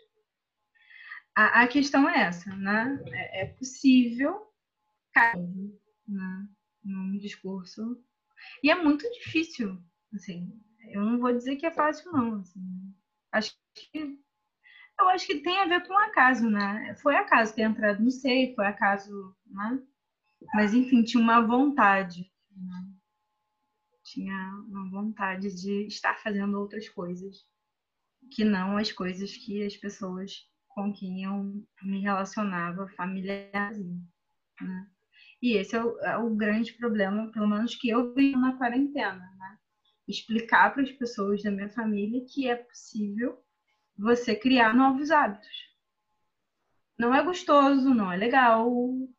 A, 1.35 1.61
a, 1.63 1.67
questão 1.67 2.09
é 2.09 2.23
essa, 2.23 2.53
né? 2.55 3.01
É, 3.07 3.43
é 3.43 3.45
possível 3.53 4.51
né? 6.07 6.47
Num 6.83 7.17
discurso 7.17 8.01
e 8.63 8.71
é 8.71 8.75
muito 8.75 9.09
difícil, 9.11 9.77
assim. 10.13 10.51
Eu 10.89 11.05
não 11.05 11.19
vou 11.19 11.31
dizer 11.31 11.55
que 11.55 11.65
é 11.65 11.71
fácil, 11.71 12.11
não. 12.11 12.39
Assim. 12.39 12.95
Acho 13.31 13.55
que 13.75 14.19
eu 14.99 15.09
acho 15.09 15.25
que 15.25 15.41
tem 15.41 15.59
a 15.59 15.65
ver 15.65 15.87
com 15.87 15.97
acaso, 15.97 16.49
né? 16.49 16.95
Foi 17.01 17.15
acaso 17.15 17.55
ter 17.55 17.63
entrado 17.63 18.03
no 18.03 18.11
SEI, 18.11 18.53
foi 18.53 18.67
acaso, 18.67 19.35
né? 19.47 19.81
Mas, 20.53 20.73
enfim, 20.73 21.03
tinha 21.03 21.21
uma 21.21 21.41
vontade. 21.41 22.31
Né? 22.55 22.93
Tinha 24.03 24.35
uma 24.67 24.89
vontade 24.89 25.49
de 25.59 25.87
estar 25.87 26.19
fazendo 26.19 26.59
outras 26.59 26.87
coisas 26.89 27.45
que 28.31 28.43
não 28.43 28.77
as 28.77 28.91
coisas 28.91 29.35
que 29.35 29.65
as 29.65 29.75
pessoas 29.75 30.47
com 30.67 30.93
quem 30.93 31.23
eu 31.23 31.65
me 31.81 32.01
relacionava 32.01 32.87
familiarzinho, 32.89 34.07
né? 34.61 34.89
E 35.41 35.57
esse 35.57 35.75
é 35.75 35.83
o, 35.83 35.99
é 35.99 36.17
o, 36.17 36.29
grande 36.35 36.73
problema, 36.73 37.31
pelo 37.31 37.47
menos 37.47 37.75
que 37.75 37.89
eu 37.89 38.13
vi 38.13 38.35
na 38.35 38.55
quarentena, 38.57 39.15
né? 39.37 39.57
Explicar 40.07 40.73
para 40.73 40.83
as 40.83 40.91
pessoas 40.91 41.41
da 41.41 41.49
minha 41.49 41.69
família 41.69 42.25
que 42.31 42.47
é 42.47 42.55
possível 42.55 43.43
você 43.97 44.35
criar 44.35 44.75
novos 44.75 45.09
hábitos. 45.09 45.71
Não 46.97 47.15
é 47.15 47.23
gostoso, 47.23 47.93
não 47.93 48.11
é 48.11 48.17
legal, 48.17 48.69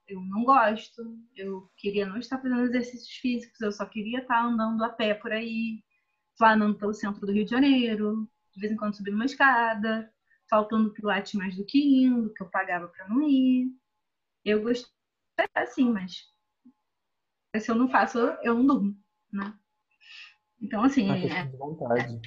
eu 0.07 0.21
não 0.21 0.45
gosto, 0.45 1.03
eu 1.35 1.69
queria 1.77 2.07
não 2.07 2.19
estar 2.19 2.41
fazendo 2.41 2.63
exercícios 2.63 3.17
físicos, 3.17 3.61
eu 3.61 3.73
só 3.73 3.85
queria 3.85 4.21
estar 4.21 4.45
andando 4.45 4.85
a 4.85 4.89
pé 4.89 5.15
por 5.15 5.33
aí, 5.33 5.83
planando 6.39 6.79
pelo 6.79 6.95
centro 6.95 7.27
do 7.27 7.33
Rio 7.33 7.45
de 7.45 7.51
Janeiro, 7.51 8.31
de 8.55 8.61
vez 8.61 8.73
em 8.73 8.77
quando 8.77 8.97
subindo 8.97 9.15
uma 9.15 9.25
escada, 9.25 10.13
faltando 10.49 10.93
pilates 10.93 11.35
mais 11.35 11.57
do 11.57 11.65
que 11.65 12.05
indo, 12.05 12.33
que 12.33 12.43
eu 12.45 12.51
pagava 12.51 12.87
para 12.87 13.09
não 13.09 13.23
ir. 13.23 13.69
Eu 14.45 14.63
gostei 14.63 15.02
assim, 15.55 15.91
mas 15.91 16.13
se 17.57 17.71
eu 17.71 17.75
não 17.75 17.89
faço, 17.89 18.19
eu 18.43 18.55
não 18.55 18.67
durmo, 18.67 18.97
né? 19.33 19.55
Então, 20.61 20.83
assim. 20.85 21.11
É... 21.11 21.45
vontade 21.57 22.21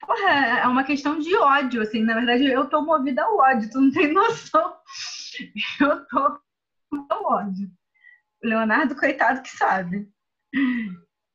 porra, 0.00 0.60
é 0.60 0.66
uma 0.66 0.84
questão 0.84 1.18
de 1.18 1.34
ódio, 1.36 1.82
assim. 1.82 2.02
Na 2.02 2.14
verdade, 2.14 2.46
eu 2.46 2.68
tô 2.68 2.82
movida 2.82 3.22
ao 3.22 3.38
ódio, 3.38 3.70
tu 3.70 3.80
não 3.80 3.92
tem 3.92 4.10
noção. 4.12 4.74
Eu 5.80 6.06
tô 6.06 6.40
ao 7.10 7.24
ódio. 7.24 7.70
O 8.42 8.48
Leonardo, 8.48 8.96
coitado, 8.96 9.42
que 9.42 9.50
sabe. 9.50 10.08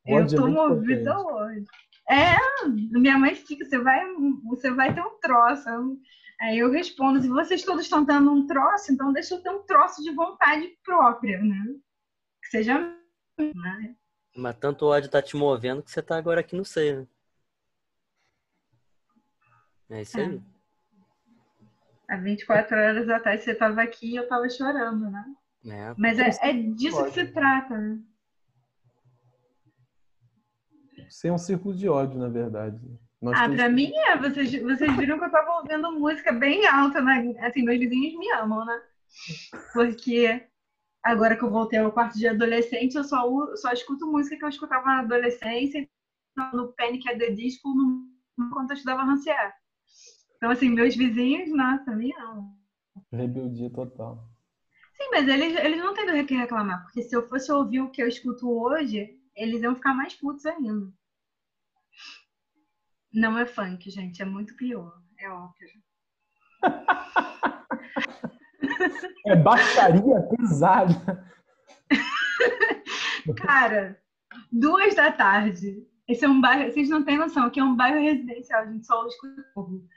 Eu 0.06 0.28
tô 0.28 0.48
é 0.48 0.50
movida 0.50 1.14
ao 1.14 1.26
ódio. 1.26 1.66
É, 2.10 2.36
minha 2.68 3.18
mãe 3.18 3.36
fica, 3.36 3.64
você 3.64 3.78
vai, 3.78 4.06
você 4.44 4.72
vai 4.72 4.94
ter 4.94 5.02
um 5.02 5.20
troço. 5.20 5.70
Aí 6.44 6.60
eu 6.60 6.70
respondo, 6.70 7.22
se 7.22 7.30
vocês 7.30 7.64
todos 7.64 7.84
estão 7.84 8.06
tendo 8.06 8.30
um 8.30 8.46
troço, 8.46 8.92
então 8.92 9.14
deixa 9.14 9.34
eu 9.34 9.42
ter 9.42 9.50
um 9.50 9.64
troço 9.64 10.04
de 10.04 10.12
vontade 10.12 10.68
própria, 10.84 11.42
né? 11.42 11.74
Que 12.42 12.50
seja. 12.50 12.80
Né? 13.40 13.96
Mas 14.36 14.58
tanto 14.58 14.86
ódio 14.86 15.10
tá 15.10 15.22
te 15.22 15.38
movendo 15.38 15.82
que 15.82 15.90
você 15.90 16.02
tá 16.02 16.18
agora 16.18 16.42
aqui 16.42 16.54
no 16.54 16.66
seio, 16.66 17.00
né? 17.00 17.08
É 19.90 20.02
isso 20.02 20.20
aí. 20.20 20.36
É. 22.10 22.14
Há 22.14 22.18
24 22.18 22.76
horas 22.76 23.10
atrás 23.10 23.42
você 23.42 23.52
estava 23.52 23.82
aqui 23.82 24.12
e 24.12 24.16
eu 24.18 24.24
estava 24.24 24.50
chorando, 24.50 25.10
né? 25.10 25.26
É, 25.66 25.96
Mas 25.98 26.20
é, 26.20 26.50
é 26.50 26.52
disso 26.52 26.98
ódio. 26.98 27.14
que 27.14 27.26
se 27.26 27.32
trata, 27.32 27.78
né? 27.78 28.02
Sem 31.10 31.32
um 31.32 31.38
círculo 31.38 31.74
de 31.74 31.88
ódio, 31.88 32.20
na 32.20 32.28
verdade. 32.28 32.82
Nós 33.24 33.38
ah, 33.38 33.44
temos... 33.44 33.56
pra 33.56 33.70
mim 33.70 33.94
é. 33.96 34.18
Vocês, 34.18 34.52
vocês 34.62 34.98
viram 34.98 35.18
que 35.18 35.24
eu 35.24 35.32
tava 35.32 35.62
ouvindo 35.62 35.92
música 35.94 36.34
bem 36.34 36.68
alta, 36.68 37.02
né? 37.02 37.34
Assim, 37.40 37.64
meus 37.64 37.80
vizinhos 37.80 38.20
me 38.20 38.30
amam, 38.34 38.66
né? 38.66 38.82
Porque 39.72 40.46
agora 41.02 41.38
que 41.38 41.44
eu 41.44 41.50
voltei 41.50 41.80
ao 41.80 41.92
quarto 41.94 42.18
de 42.18 42.28
adolescente, 42.28 42.96
eu 42.96 43.04
só, 43.06 43.26
só 43.56 43.72
escuto 43.72 44.12
música 44.12 44.36
que 44.36 44.44
eu 44.44 44.50
escutava 44.50 44.86
na 44.86 45.00
adolescência, 45.00 45.88
no 46.54 46.74
Panic 46.74 47.08
at 47.10 47.18
the 47.18 47.32
Disco, 47.32 47.70
no, 47.70 48.10
quando 48.52 48.72
eu 48.72 48.76
estudava 48.76 49.04
Rancière. 49.04 49.54
Então, 50.36 50.52
assim, 50.52 50.68
meus 50.70 50.94
vizinhos, 50.94 51.50
nossa, 51.50 51.96
me 51.96 52.14
amam. 52.18 52.58
Rebeldia 53.10 53.70
total. 53.70 54.30
Sim, 54.98 55.10
mas 55.12 55.28
eles, 55.30 55.58
eles 55.64 55.80
não 55.80 55.94
têm 55.94 56.06
do 56.06 56.26
que 56.26 56.36
reclamar, 56.36 56.84
porque 56.84 57.04
se 57.04 57.16
eu 57.16 57.28
fosse 57.30 57.50
ouvir 57.50 57.80
o 57.80 57.90
que 57.90 58.04
eu 58.04 58.08
escuto 58.08 58.52
hoje, 58.52 59.18
eles 59.34 59.62
iam 59.62 59.76
ficar 59.76 59.94
mais 59.94 60.14
putos 60.14 60.46
ainda. 60.46 60.92
Não 63.14 63.38
é 63.38 63.46
funk, 63.46 63.90
gente, 63.90 64.22
é 64.22 64.26
muito 64.26 64.56
pior. 64.56 64.98
É 65.20 65.30
ópera. 65.30 65.72
é 69.28 69.36
baixaria 69.36 70.22
pesada. 70.22 71.34
Cara, 73.38 74.02
duas 74.52 74.96
da 74.96 75.12
tarde. 75.12 75.88
Esse 76.08 76.26
é 76.26 76.30
um 76.30 76.42
bairro, 76.42 76.72
vocês 76.72 76.90
não 76.90 77.04
têm 77.04 77.18
noção, 77.18 77.46
aqui 77.46 77.60
é 77.60 77.64
um 77.64 77.76
bairro 77.76 78.02
residencial, 78.02 78.64
a 78.64 78.66
gente 78.66 78.86
só 78.86 79.06
escuta 79.08 79.46
povo. 79.54 79.88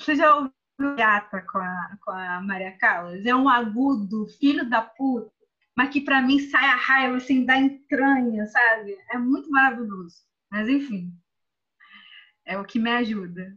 Você 0.00 0.16
já 0.16 0.34
ouviu 0.34 0.52
Gata 0.96 1.40
com 1.42 1.58
a, 1.58 1.98
com 2.04 2.10
a 2.10 2.40
Maria 2.40 2.76
Callas? 2.78 3.24
É 3.24 3.34
um 3.34 3.48
agudo, 3.48 4.26
filho 4.40 4.68
da 4.68 4.82
puta, 4.82 5.30
mas 5.76 5.90
que 5.90 6.00
para 6.00 6.20
mim 6.20 6.40
sai 6.40 6.64
a 6.64 6.74
raiva 6.74 7.16
assim 7.16 7.44
da 7.44 7.56
entranha, 7.56 8.44
sabe? 8.46 8.96
É 9.12 9.18
muito 9.18 9.48
maravilhoso. 9.50 10.16
Mas 10.50 10.68
enfim, 10.68 11.12
é 12.46 12.58
o 12.58 12.64
que 12.64 12.78
me 12.78 12.90
ajuda. 12.90 13.56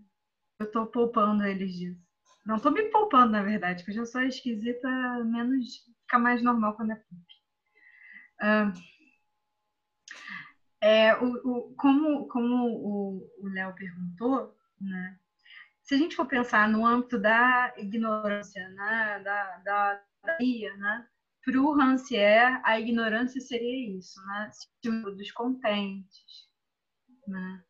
Eu 0.59 0.71
tô 0.71 0.87
poupando 0.87 1.45
eles 1.45 1.73
disso. 1.73 2.01
Não 2.45 2.59
tô 2.59 2.71
me 2.71 2.83
poupando, 2.89 3.31
na 3.31 3.43
verdade, 3.43 3.83
porque 3.83 3.91
eu 3.91 4.05
já 4.05 4.05
sou 4.05 4.21
esquisita, 4.21 4.89
menos 5.23 5.85
fica 6.01 6.19
mais 6.19 6.41
normal 6.41 6.75
quando 6.75 6.91
é 6.91 6.95
pop. 6.95 7.29
Uh, 8.41 8.73
é, 10.81 11.15
o, 11.15 11.27
o, 11.45 11.75
como 11.75 12.27
como 12.27 13.21
o 13.39 13.47
Léo 13.49 13.75
perguntou, 13.75 14.57
né? 14.81 15.19
se 15.89 15.95
a 15.95 15.97
gente 15.97 16.15
for 16.15 16.27
pensar 16.27 16.69
no 16.69 16.85
âmbito 16.85 17.17
da 17.17 17.73
ignorância, 17.75 18.69
né, 18.69 19.19
da, 19.23 19.57
da, 19.57 20.03
da 20.23 20.37
né, 20.39 21.07
para 21.43 21.59
o 21.59 21.75
Rancière, 21.75 22.61
a 22.63 22.79
ignorância 22.79 23.41
seria 23.41 23.97
isso, 23.97 24.23
né, 24.23 24.51
dos 24.83 25.31
contentes, 25.31 26.47
né, 27.27 27.63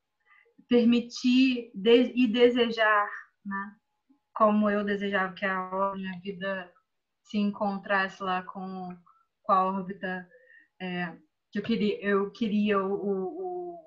permitir 0.69 1.71
de, 1.73 2.13
e 2.15 2.27
desejar, 2.27 3.09
né? 3.43 3.75
Como 4.33 4.69
eu 4.69 4.85
desejava 4.85 5.33
que 5.33 5.45
a 5.45 5.91
minha 5.95 6.17
vida 6.21 6.71
se 7.23 7.37
encontrasse 7.37 8.23
lá 8.23 8.43
com, 8.43 8.95
com 9.43 9.51
a 9.51 9.65
órbita 9.65 10.29
é, 10.79 11.17
que 11.51 11.59
eu 11.59 11.63
queria, 11.63 12.01
eu 12.01 12.31
queria 12.31 12.79
o, 12.79 12.93
o, 12.93 13.79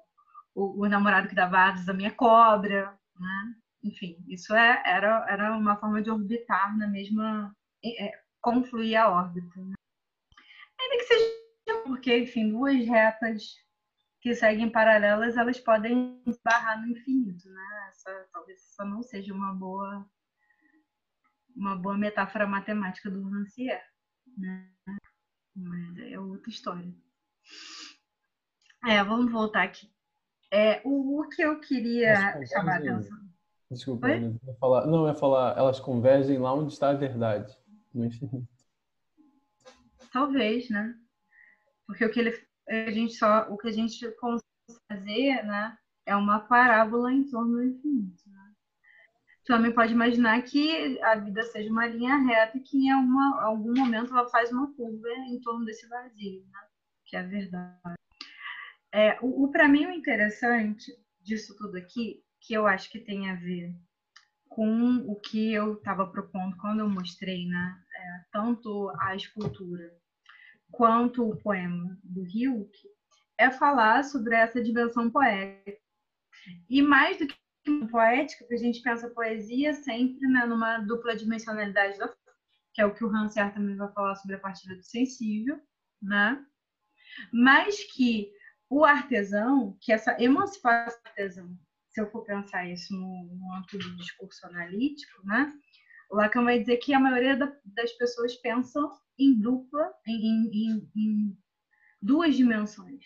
o, 0.54 0.82
o 0.82 0.88
namorado 0.88 1.28
que 1.28 1.34
dava 1.34 1.58
asas 1.58 1.86
da 1.86 1.94
minha 1.94 2.12
cobra, 2.12 2.98
né? 3.18 3.54
Enfim, 3.84 4.16
isso 4.28 4.54
é, 4.54 4.82
era, 4.84 5.26
era 5.28 5.56
uma 5.56 5.76
forma 5.76 6.02
de 6.02 6.10
orbitar 6.10 6.76
na 6.76 6.86
mesma, 6.86 7.54
é, 7.84 8.12
confluir 8.40 8.96
a 8.96 9.10
órbita. 9.10 9.60
Né? 9.60 9.74
Ainda 10.80 10.96
que 10.96 11.04
seja 11.04 11.82
porque, 11.84 12.18
enfim, 12.18 12.50
duas 12.50 12.86
retas 12.86 13.56
que 14.22 14.36
seguem 14.36 14.70
paralelas, 14.70 15.36
elas 15.36 15.58
podem 15.58 16.22
barrar 16.44 16.80
no 16.80 16.86
infinito, 16.86 17.50
né? 17.50 17.88
Essa, 17.88 18.28
talvez 18.32 18.62
isso 18.62 18.84
não 18.84 19.02
seja 19.02 19.34
uma 19.34 19.52
boa 19.52 20.08
uma 21.56 21.76
boa 21.76 21.98
metáfora 21.98 22.46
matemática 22.46 23.10
do 23.10 23.28
Rancière, 23.28 23.82
né? 24.38 24.70
Mas 25.54 25.98
é 25.98 26.18
outra 26.18 26.48
história. 26.48 26.94
É, 28.86 29.02
vamos 29.02 29.30
voltar 29.30 29.64
aqui. 29.64 29.92
É, 30.50 30.80
o, 30.84 31.20
o 31.20 31.28
que 31.28 31.42
eu 31.42 31.58
queria 31.60 32.14
chamar 32.46 32.74
a 32.74 32.76
atenção. 32.76 33.18
Desculpa, 33.70 34.06
não 34.06 34.38
ia 34.46 34.54
falar. 34.54 34.86
Não, 34.86 35.08
ia 35.08 35.14
falar, 35.14 35.58
elas 35.58 35.80
convergem 35.80 36.38
lá 36.38 36.54
onde 36.54 36.72
está 36.72 36.90
a 36.90 36.94
verdade, 36.94 37.52
no 37.92 38.04
infinito. 38.04 38.48
Talvez, 40.12 40.70
né? 40.70 40.94
Porque 41.86 42.04
o 42.04 42.10
que 42.10 42.20
ele, 42.20 42.51
a 42.68 42.90
gente 42.90 43.14
só, 43.14 43.48
o 43.50 43.56
que 43.56 43.68
a 43.68 43.72
gente 43.72 44.10
consegue 44.12 44.44
fazer, 44.88 45.42
né, 45.44 45.76
é 46.06 46.16
uma 46.16 46.40
parábola 46.40 47.12
em 47.12 47.28
torno 47.28 47.52
do 47.52 47.64
infinito. 47.64 48.22
Né? 48.26 48.52
Também 49.44 49.72
pode 49.72 49.92
imaginar 49.92 50.40
que 50.42 51.00
a 51.02 51.16
vida 51.16 51.42
seja 51.44 51.70
uma 51.70 51.86
linha 51.86 52.16
reta 52.16 52.58
e 52.58 52.60
que 52.60 52.76
em 52.76 52.90
alguma, 52.90 53.42
algum 53.42 53.74
momento 53.76 54.12
ela 54.12 54.28
faz 54.28 54.50
uma 54.52 54.72
curva 54.74 55.08
em 55.28 55.40
torno 55.40 55.64
desse 55.64 55.88
vazio, 55.88 56.44
né? 56.50 56.60
que 57.06 57.16
é 57.16 57.20
a 57.20 57.26
verdade. 57.26 57.94
É, 58.92 59.18
o, 59.20 59.44
o 59.44 59.50
para 59.50 59.68
mim 59.68 59.86
o 59.86 59.92
interessante 59.92 60.92
disso 61.20 61.56
tudo 61.56 61.76
aqui, 61.76 62.22
que 62.40 62.54
eu 62.54 62.66
acho 62.66 62.90
que 62.90 62.98
tem 62.98 63.30
a 63.30 63.34
ver 63.36 63.74
com 64.48 64.96
o 65.06 65.16
que 65.16 65.52
eu 65.52 65.74
estava 65.74 66.06
propondo 66.06 66.56
quando 66.58 66.80
eu 66.80 66.88
mostrei, 66.88 67.46
né? 67.46 67.82
É, 67.96 68.24
tanto 68.30 68.92
a 69.00 69.16
escultura 69.16 69.96
quanto 70.72 71.28
o 71.28 71.36
poema 71.36 71.96
do 72.02 72.26
Hilke, 72.26 72.88
é 73.38 73.50
falar 73.50 74.02
sobre 74.02 74.34
essa 74.34 74.62
dimensão 74.62 75.10
poética. 75.10 75.78
E 76.68 76.82
mais 76.82 77.18
do 77.18 77.26
que 77.26 77.36
poética, 77.90 78.44
que 78.46 78.54
a 78.54 78.58
gente 78.58 78.82
pensa 78.82 79.10
poesia 79.10 79.72
sempre 79.74 80.26
né, 80.26 80.44
numa 80.46 80.78
dupla 80.78 81.14
dimensionalidade 81.14 81.98
da 81.98 82.08
que 82.74 82.80
é 82.80 82.86
o 82.86 82.94
que 82.94 83.04
o 83.04 83.08
Rancière 83.08 83.52
também 83.52 83.76
vai 83.76 83.92
falar 83.92 84.16
sobre 84.16 84.36
a 84.36 84.40
partilha 84.40 84.76
do 84.76 84.82
sensível, 84.82 85.60
né? 86.00 86.42
Mas 87.30 87.84
que 87.92 88.32
o 88.68 88.84
artesão, 88.84 89.76
que 89.78 89.92
essa 89.92 90.16
emancipação 90.18 90.98
do 91.02 91.08
artesão, 91.08 91.58
se 91.90 92.00
eu 92.00 92.10
for 92.10 92.24
pensar 92.24 92.66
isso 92.66 92.94
no, 92.94 93.24
no 93.34 93.54
âmbito 93.54 93.76
do 93.76 93.96
discurso 93.96 94.46
analítico, 94.46 95.20
né? 95.26 95.52
O 96.10 96.16
Lacan 96.16 96.44
vai 96.44 96.58
dizer 96.60 96.78
que 96.78 96.94
a 96.94 97.00
maioria 97.00 97.36
da, 97.36 97.54
das 97.62 97.92
pessoas 97.92 98.34
pensam 98.36 98.90
em 99.18 99.38
dupla, 99.40 99.92
em, 100.06 100.48
em, 100.52 100.90
em 100.96 101.38
duas 102.00 102.34
dimensões. 102.34 103.04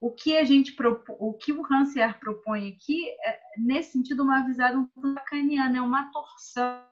O 0.00 0.10
que 0.10 0.36
a 0.36 0.44
gente 0.44 0.74
o 0.80 1.34
que 1.34 1.52
o 1.52 1.62
Rancière 1.62 2.18
propõe 2.18 2.72
aqui 2.72 3.08
é, 3.24 3.40
nesse 3.58 3.92
sentido, 3.92 4.24
uma 4.24 4.44
visão 4.44 4.90
lacaniana, 4.96 5.78
é 5.78 5.80
uma 5.80 6.10
torção 6.10 6.82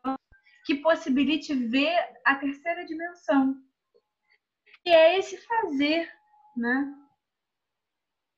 que 0.65 0.77
possibilite 0.77 1.55
ver 1.55 1.99
a 2.25 2.37
terceira 2.37 2.87
dimensão. 2.87 3.61
Que 4.85 4.91
é 4.91 5.19
esse 5.19 5.37
fazer, 5.39 6.09
né? 6.57 6.95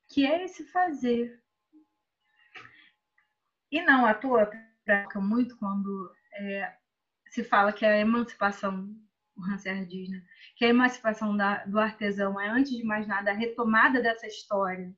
Que 0.08 0.24
é 0.24 0.44
esse 0.44 0.64
fazer. 0.68 1.42
E 3.70 3.82
não 3.82 4.06
à 4.06 4.14
toa, 4.14 4.50
muito 5.16 5.56
quando 5.58 6.14
é, 6.34 6.76
se 7.30 7.44
fala 7.44 7.72
que 7.72 7.84
a 7.84 7.98
emancipação 7.98 8.94
o 9.42 9.52
Hanser 9.52 9.84
diz, 9.86 10.08
que 10.56 10.64
a 10.64 10.68
emancipação 10.68 11.36
da, 11.36 11.64
do 11.64 11.78
artesão 11.78 12.40
é, 12.40 12.48
antes 12.48 12.76
de 12.76 12.84
mais 12.84 13.06
nada, 13.06 13.30
a 13.30 13.34
retomada 13.34 14.00
dessa 14.00 14.26
história 14.26 14.94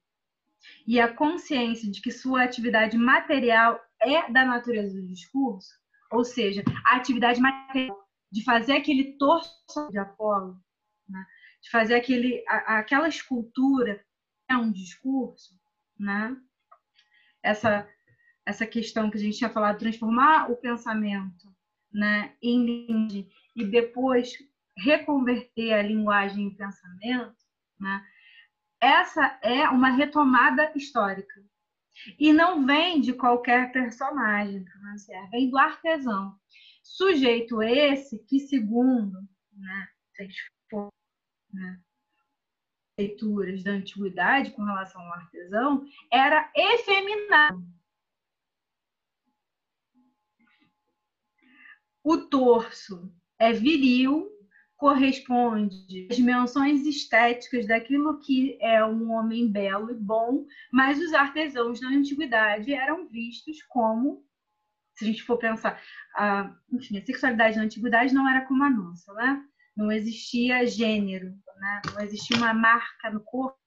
e 0.87 1.01
a 1.01 1.13
consciência 1.13 1.91
de 1.91 2.01
que 2.01 2.11
sua 2.11 2.43
atividade 2.43 2.97
material 2.97 3.81
é 4.01 4.31
da 4.31 4.45
natureza 4.45 5.01
do 5.01 5.09
discurso, 5.09 5.71
ou 6.11 6.25
seja, 6.25 6.63
a 6.87 6.97
atividade 6.97 7.41
material 7.41 7.99
de 8.31 8.45
fazer 8.45 8.75
aquele 8.75 9.17
torso 9.17 9.89
de 9.91 9.99
Apolo, 9.99 10.61
né? 11.09 11.25
de 11.63 11.71
fazer 11.71 11.95
aquele, 11.95 12.45
a, 12.47 12.79
aquela 12.79 13.09
escultura 13.09 14.05
é 14.49 14.57
um 14.57 14.71
discurso, 14.71 15.59
né? 15.99 16.37
essa, 17.43 17.89
essa 18.45 18.67
questão 18.67 19.11
que 19.11 19.17
a 19.17 19.21
gente 19.21 19.39
tinha 19.39 19.51
falado, 19.51 19.79
transformar 19.79 20.51
o 20.51 20.57
pensamento 20.57 21.55
né, 21.93 22.35
em 22.43 22.65
linguagem 22.65 23.29
e 23.55 23.65
depois 23.65 24.33
reconverter 24.77 25.73
a 25.73 25.83
linguagem 25.83 26.47
em 26.47 26.57
pensamento, 26.57 27.37
né, 27.79 28.05
essa 28.81 29.39
é 29.43 29.69
uma 29.69 29.91
retomada 29.91 30.73
histórica. 30.77 31.43
E 32.19 32.33
não 32.33 32.67
vem 32.67 33.01
de 33.01 33.13
qualquer 33.13 33.73
personagem, 33.73 34.65
vem 35.31 35.49
do 35.49 35.57
artesão. 35.57 36.39
Sujeito 36.83 37.63
esse 37.63 38.19
que, 38.27 38.41
segundo 38.41 39.19
né, 39.53 39.89
né, 41.53 41.81
leituras 42.99 43.63
da 43.63 43.73
antiguidade 43.73 44.51
com 44.51 44.65
relação 44.65 45.01
ao 45.01 45.15
artesão, 45.15 45.87
era 46.13 46.51
efeminado. 46.55 47.65
O 52.03 52.19
torso 52.19 53.11
é 53.39 53.53
viril, 53.53 54.29
corresponde 54.77 56.09
às 56.11 56.17
dimensões 56.17 56.85
estéticas 56.87 57.67
daquilo 57.67 58.21
que 58.21 58.59
é 58.61 58.85
um 58.85 59.13
homem 59.13 59.51
belo 59.51 59.91
e 59.91 59.95
bom, 59.95 60.45
mas 60.73 61.01
os 61.01 61.13
artesãos 61.15 61.81
na 61.81 61.89
antiguidade 61.89 62.73
eram 62.73 63.09
vistos 63.09 63.63
como, 63.69 64.25
se 64.95 65.05
a 65.05 65.09
gente 65.09 65.23
for 65.23 65.39
pensar, 65.39 65.81
a, 66.17 66.55
enfim, 66.73 66.99
a 66.99 67.05
sexualidade 67.05 67.57
na 67.57 67.65
antiguidade 67.65 68.13
não 68.13 68.29
era 68.29 68.47
como 68.47 68.63
a 68.63 68.71
nossa, 68.71 69.13
né? 69.15 69.43
Não 69.77 69.91
existia 69.91 70.67
gênero, 70.67 71.31
né? 71.59 71.83
não 71.93 72.03
existia 72.03 72.37
uma 72.37 72.55
marca 72.55 73.11
no 73.11 73.21
corpo 73.21 73.59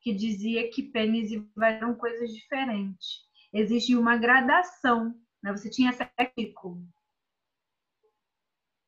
que 0.00 0.12
dizia 0.12 0.68
que 0.70 0.82
pênis 0.82 1.30
e 1.30 1.48
eram 1.62 1.94
coisas 1.94 2.30
diferentes. 2.32 3.20
Existia 3.52 3.98
uma 3.98 4.16
gradação, 4.16 5.14
né? 5.42 5.52
Você 5.52 5.70
tinha 5.70 5.92
sexo, 5.92 6.82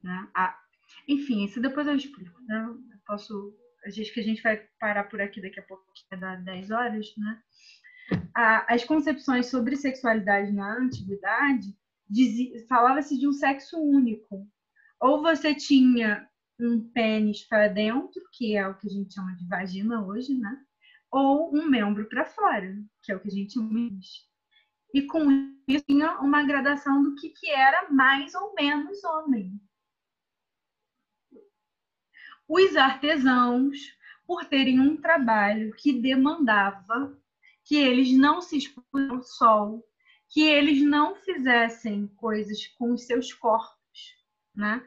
né? 0.04 0.28
A, 0.34 0.56
enfim, 1.08 1.44
isso 1.44 1.60
depois 1.60 1.86
eu 1.86 1.96
explico. 1.96 2.38
Né? 2.42 2.66
Eu 2.68 2.98
posso, 3.06 3.56
acho 3.86 4.12
que 4.12 4.20
a 4.20 4.24
gente 4.24 4.42
vai 4.42 4.58
parar 4.78 5.04
por 5.04 5.20
aqui 5.20 5.40
daqui 5.40 5.58
a 5.58 5.62
pouco, 5.62 5.82
é 6.12 6.36
10 6.36 6.70
horas, 6.70 7.06
né? 7.16 7.42
as 8.34 8.84
concepções 8.84 9.46
sobre 9.46 9.76
sexualidade 9.76 10.52
na 10.52 10.76
antiguidade 10.76 11.74
falava-se 12.68 13.18
de 13.18 13.26
um 13.26 13.32
sexo 13.32 13.78
único. 13.78 14.46
Ou 15.00 15.22
você 15.22 15.54
tinha 15.54 16.28
um 16.60 16.86
pênis 16.92 17.48
para 17.48 17.68
dentro, 17.68 18.22
que 18.32 18.56
é 18.56 18.68
o 18.68 18.76
que 18.76 18.86
a 18.86 18.90
gente 18.90 19.14
chama 19.14 19.34
de 19.36 19.48
vagina 19.48 20.04
hoje, 20.04 20.34
né? 20.34 20.54
Ou 21.10 21.54
um 21.56 21.66
membro 21.66 22.06
para 22.08 22.26
fora, 22.26 22.76
que 23.02 23.10
é 23.10 23.16
o 23.16 23.20
que 23.20 23.28
a 23.28 23.30
gente 23.30 23.54
chama 23.54 23.70
de 23.72 24.08
E 24.92 25.02
com 25.06 25.30
isso 25.66 25.84
tinha 25.86 26.20
uma 26.20 26.44
gradação 26.44 27.02
do 27.02 27.14
que, 27.14 27.30
que 27.30 27.50
era 27.50 27.90
mais 27.90 28.34
ou 28.34 28.54
menos 28.54 29.02
homem 29.02 29.58
os 32.48 32.76
artesãos, 32.76 33.78
por 34.26 34.44
terem 34.46 34.80
um 34.80 34.96
trabalho 34.96 35.74
que 35.76 35.92
demandava 35.92 37.16
que 37.64 37.76
eles 37.76 38.12
não 38.12 38.40
se 38.40 38.58
expusessem 38.58 39.10
ao 39.10 39.22
sol, 39.22 39.88
que 40.28 40.42
eles 40.42 40.82
não 40.82 41.14
fizessem 41.16 42.06
coisas 42.08 42.66
com 42.78 42.92
os 42.92 43.06
seus 43.06 43.32
corpos, 43.32 44.16
né? 44.54 44.86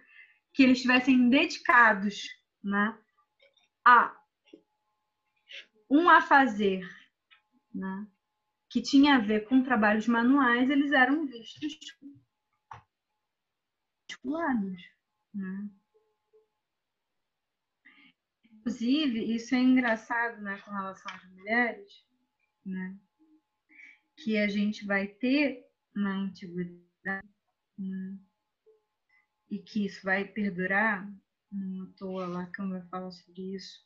que 0.54 0.64
eles 0.64 0.78
estivessem 0.78 1.30
dedicados 1.30 2.28
né? 2.64 2.98
a 3.86 4.16
um 5.90 6.10
a 6.10 6.22
fazer, 6.22 6.82
né? 7.74 8.08
que 8.70 8.82
tinha 8.82 9.16
a 9.16 9.20
ver 9.20 9.48
com 9.48 9.64
trabalhos 9.64 10.08
manuais, 10.08 10.70
eles 10.70 10.92
eram 10.92 11.26
vistos 11.26 11.98
articulados. 14.10 14.82
Né? 15.34 15.70
Inclusive, 18.68 19.34
isso 19.34 19.56
é 19.56 19.60
engraçado 19.60 20.42
né, 20.42 20.58
com 20.58 20.72
relação 20.72 21.10
às 21.16 21.24
mulheres, 21.32 22.06
né? 22.66 23.00
que 24.18 24.38
a 24.38 24.50
gente 24.50 24.86
vai 24.86 25.08
ter 25.08 25.66
na 25.96 26.18
antiguidade, 26.18 27.26
né? 27.78 28.20
e 29.50 29.60
que 29.60 29.86
isso 29.86 30.04
vai 30.04 30.26
perdurar, 30.26 31.10
não 31.50 31.84
à 31.84 31.94
toa 31.94 32.28
Lacan 32.28 32.70
vai 32.70 32.82
falar 32.90 33.10
sobre 33.12 33.56
isso 33.56 33.82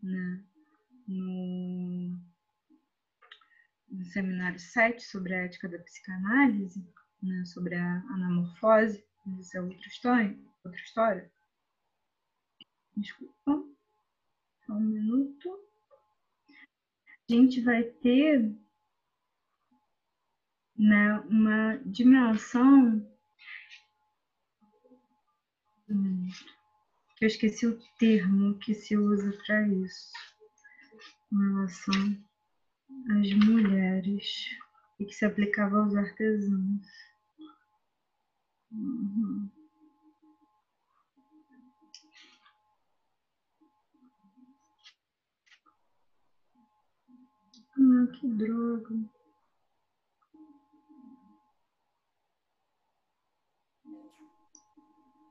né? 0.00 0.44
no, 1.08 2.16
no 3.88 4.04
seminário 4.04 4.60
7 4.60 5.02
sobre 5.02 5.34
a 5.34 5.38
ética 5.38 5.68
da 5.68 5.80
psicanálise, 5.80 6.88
né? 7.20 7.44
sobre 7.46 7.74
a 7.74 7.96
anamorfose, 8.12 9.04
isso 9.40 9.56
é 9.56 9.60
outra 9.60 9.88
história, 9.88 10.38
outra 10.62 10.80
história. 10.80 11.32
Desculpa, 12.96 13.70
um 14.74 14.80
minuto. 14.80 15.60
A 17.28 17.32
gente 17.32 17.60
vai 17.60 17.82
ter 17.84 18.52
né, 20.76 21.18
uma 21.28 21.76
dimensão 21.84 23.06
eu 27.20 27.26
esqueci 27.26 27.66
o 27.66 27.78
termo 27.98 28.58
que 28.58 28.72
se 28.74 28.96
usa 28.96 29.36
para 29.44 29.68
isso 29.68 30.10
com 31.28 31.36
relação 31.36 32.24
às 33.10 33.30
mulheres 33.44 34.48
e 34.98 35.04
que 35.04 35.12
se 35.12 35.24
aplicava 35.24 35.82
aos 35.82 35.94
artesãos. 35.94 36.86
Uhum. 38.72 39.50
Ah, 48.00 48.06
que 48.06 48.26
droga. 48.28 48.94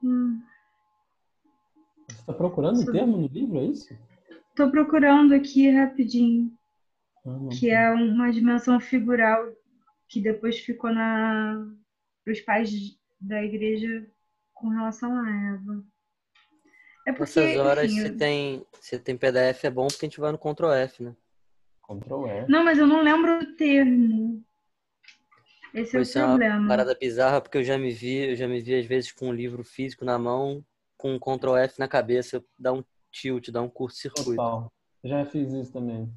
Hum. 0.04 0.42
Você 2.08 2.20
está 2.22 2.34
procurando 2.34 2.82
o 2.82 2.92
termo 2.92 3.18
no 3.18 3.28
livro, 3.28 3.58
é 3.58 3.66
isso? 3.66 3.98
Estou 4.50 4.70
procurando 4.72 5.34
aqui 5.34 5.70
rapidinho, 5.70 6.52
Ah, 7.26 7.50
que 7.52 7.70
é 7.70 7.90
uma 7.92 8.32
dimensão 8.32 8.80
figural 8.80 9.52
que 10.08 10.22
depois 10.22 10.60
ficou 10.60 10.92
na 10.94 11.66
para 12.24 12.34
os 12.34 12.42
pais 12.42 12.72
da 13.20 13.44
igreja 13.44 14.08
com 14.54 14.70
relação 14.70 15.12
a 15.18 15.30
Eva. 15.30 15.84
É 17.08 17.12
porque, 17.14 17.40
Nessas 17.40 17.58
horas, 17.58 17.92
enfim, 17.92 18.02
se 18.02 18.08
eu- 18.10 18.18
tem, 18.18 18.66
se 18.80 19.00
tem 19.00 19.18
PDF, 19.18 19.66
é 19.66 19.72
bom 19.72 19.88
porque 19.88 20.06
a 20.06 20.10
gente 20.10 20.20
vai 20.20 20.32
no 20.32 20.38
Ctrl 20.38 20.72
F, 20.72 21.04
né? 21.04 21.16
Ctrl 21.98 22.28
E. 22.28 22.46
não, 22.48 22.64
mas 22.64 22.78
eu 22.78 22.88
não 22.88 23.02
lembro 23.02 23.40
o 23.40 23.56
termo. 23.56 24.44
Esse 25.74 25.96
é 25.98 26.00
o 26.00 26.04
Pois 26.04 26.16
é 26.16 26.20
uma 26.20 26.28
problema. 26.30 26.68
parada 26.68 26.96
bizarra, 27.00 27.42
porque 27.42 27.58
eu 27.60 27.64
já 27.64 27.78
me 27.78 27.92
vi, 27.92 28.30
eu 28.32 28.36
já 28.36 28.48
me 28.48 28.60
vi 28.60 28.76
às 28.76 28.86
vezes 28.86 29.12
com 29.12 29.30
um 29.30 29.34
livro 29.34 29.64
físico 29.64 30.04
na 30.04 30.18
mão, 30.18 30.64
com 30.98 31.14
um 31.14 31.20
Ctrl 31.20 31.56
F 31.58 31.80
na 31.80 31.88
cabeça, 31.88 32.44
dá 32.58 32.74
um 32.74 32.84
tilt, 33.12 33.50
dá 33.50 33.62
um 33.62 33.70
curto-circuito. 33.70 34.36
Total. 34.36 34.72
Já 35.04 35.26
fiz 35.26 35.52
isso 35.54 35.72
também. 35.72 36.12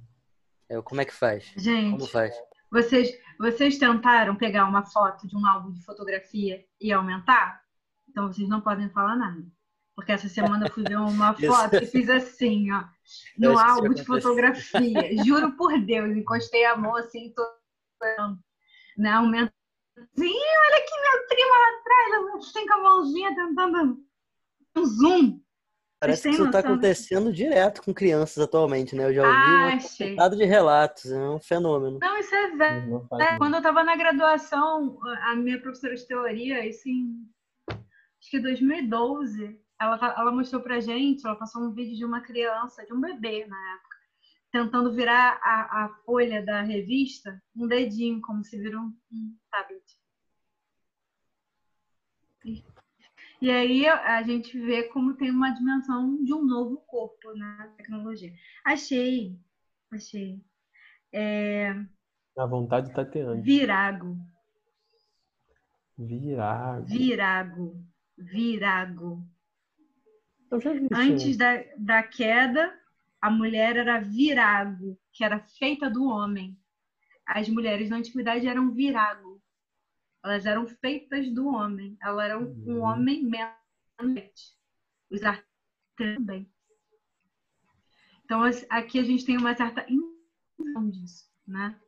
É, 0.68 0.80
como 0.80 1.00
é 1.00 1.04
que 1.04 1.12
faz? 1.14 1.48
Como 1.50 1.60
Gente, 1.60 2.10
faz? 2.10 2.34
vocês, 2.70 3.10
vocês 3.38 3.78
tentaram 3.78 4.34
pegar 4.36 4.64
uma 4.64 4.84
foto 4.86 5.26
de 5.28 5.36
um 5.36 5.46
álbum 5.46 5.70
de 5.72 5.84
fotografia 5.84 6.64
e 6.80 6.90
aumentar? 6.92 7.62
Então 8.08 8.26
vocês 8.32 8.48
não 8.48 8.60
podem 8.60 8.88
falar 8.90 9.16
nada. 9.16 9.42
Porque 9.94 10.12
essa 10.12 10.28
semana 10.28 10.66
eu 10.66 10.72
fui 10.72 10.84
ver 10.84 10.96
uma 10.96 11.34
foto 11.36 11.76
e 11.76 11.86
fiz 11.86 12.08
assim, 12.08 12.72
ó, 12.72 12.84
no 13.38 13.58
álbum 13.58 13.92
isso 13.92 13.96
de 13.96 14.04
fotografia. 14.04 15.16
Juro 15.24 15.52
por 15.56 15.78
Deus, 15.80 16.16
encostei 16.16 16.64
a 16.64 16.76
mão 16.76 16.96
assim, 16.96 17.32
tô 17.34 17.42
né, 18.96 19.10
aumentando. 19.10 19.52
Assim, 19.96 20.26
"Ih, 20.26 20.30
olha 20.66 20.78
aqui 20.78 21.00
minha 21.00 21.26
prima 21.28 21.58
lá 21.58 21.78
atrás, 21.78 22.12
ela 22.14 22.36
assim 22.38 22.66
com 22.66 22.74
a 22.74 22.82
mãozinha 22.82 23.34
tentando 23.34 23.98
um 24.76 24.84
zoom. 24.84 25.40
Parece 26.00 26.22
que 26.22 26.30
isso 26.30 26.50
tá 26.50 26.60
né? 26.62 26.68
acontecendo 26.68 27.32
direto 27.32 27.80
com 27.80 27.94
crianças 27.94 28.42
atualmente, 28.42 28.96
né? 28.96 29.04
Eu 29.04 29.14
já 29.14 29.22
ouvi 29.22 29.76
Ah, 29.76 29.78
quantidade 29.80 30.36
de 30.36 30.44
relatos, 30.44 31.12
é 31.12 31.28
um 31.28 31.38
fenômeno. 31.38 32.00
Não, 32.00 32.18
isso 32.18 32.34
é 32.34 32.56
velho. 32.56 33.08
É, 33.20 33.32
não. 33.32 33.38
quando 33.38 33.54
eu 33.54 33.58
estava 33.58 33.84
na 33.84 33.94
graduação, 33.94 34.98
a 35.20 35.36
minha 35.36 35.60
professora 35.60 35.94
de 35.94 36.04
teoria, 36.04 36.66
isso 36.66 36.88
em 36.88 37.24
acho 37.70 38.30
que 38.30 38.40
2012, 38.40 39.60
ela, 39.82 39.98
fa- 39.98 40.14
ela 40.16 40.32
mostrou 40.32 40.62
pra 40.62 40.80
gente, 40.80 41.26
ela 41.26 41.36
passou 41.36 41.62
um 41.62 41.72
vídeo 41.72 41.96
de 41.96 42.04
uma 42.04 42.20
criança, 42.20 42.84
de 42.86 42.92
um 42.92 43.00
bebê 43.00 43.46
na 43.46 43.74
época, 43.74 43.96
tentando 44.50 44.92
virar 44.92 45.40
a, 45.42 45.84
a 45.84 45.88
folha 46.04 46.44
da 46.44 46.62
revista 46.62 47.42
um 47.56 47.66
dedinho, 47.66 48.20
como 48.20 48.44
se 48.44 48.58
vira 48.58 48.78
um, 48.78 48.94
um 49.12 49.36
tablet. 49.50 49.82
E, 52.44 52.64
e 53.40 53.50
aí 53.50 53.86
a 53.88 54.22
gente 54.22 54.58
vê 54.58 54.84
como 54.84 55.14
tem 55.14 55.30
uma 55.30 55.50
dimensão 55.50 56.22
de 56.22 56.32
um 56.34 56.44
novo 56.44 56.76
corpo 56.86 57.34
na 57.36 57.68
tecnologia. 57.76 58.32
Achei, 58.64 59.38
achei. 59.90 60.40
É, 61.12 61.70
A 62.38 62.46
vontade 62.46 62.88
tá 62.90 63.04
tateando. 63.04 63.42
virago. 63.42 64.16
Virago. 65.98 66.86
Virago. 66.86 67.84
Virago. 68.16 69.08
Eu 69.18 69.20
já 69.20 69.20
vi 69.20 69.22
isso. 69.22 69.30
Antes 70.92 71.36
da, 71.36 71.62
da 71.78 72.02
queda, 72.02 72.78
a 73.20 73.30
mulher 73.30 73.76
era 73.76 73.98
virago, 74.00 74.98
que 75.12 75.24
era 75.24 75.40
feita 75.40 75.88
do 75.88 76.04
homem. 76.04 76.58
As 77.26 77.48
mulheres 77.48 77.88
na 77.88 77.96
antiguidade 77.96 78.46
eram 78.46 78.70
virago. 78.72 79.40
Elas 80.24 80.44
eram 80.46 80.66
feitas 80.66 81.28
do 81.32 81.46
homem. 81.46 81.96
Elas 82.02 82.24
eram 82.30 82.42
um 82.66 82.74
Uhum. 82.74 82.82
homem 82.82 83.22
menos. 83.24 84.56
Os 85.10 85.22
artistas 85.22 85.46
também. 85.96 86.50
Então, 88.24 88.42
aqui 88.70 88.98
a 88.98 89.04
gente 89.04 89.24
tem 89.24 89.36
uma 89.36 89.54
certa 89.54 89.84
inversão 89.88 90.90
disso, 90.90 91.26
né? 91.46 91.78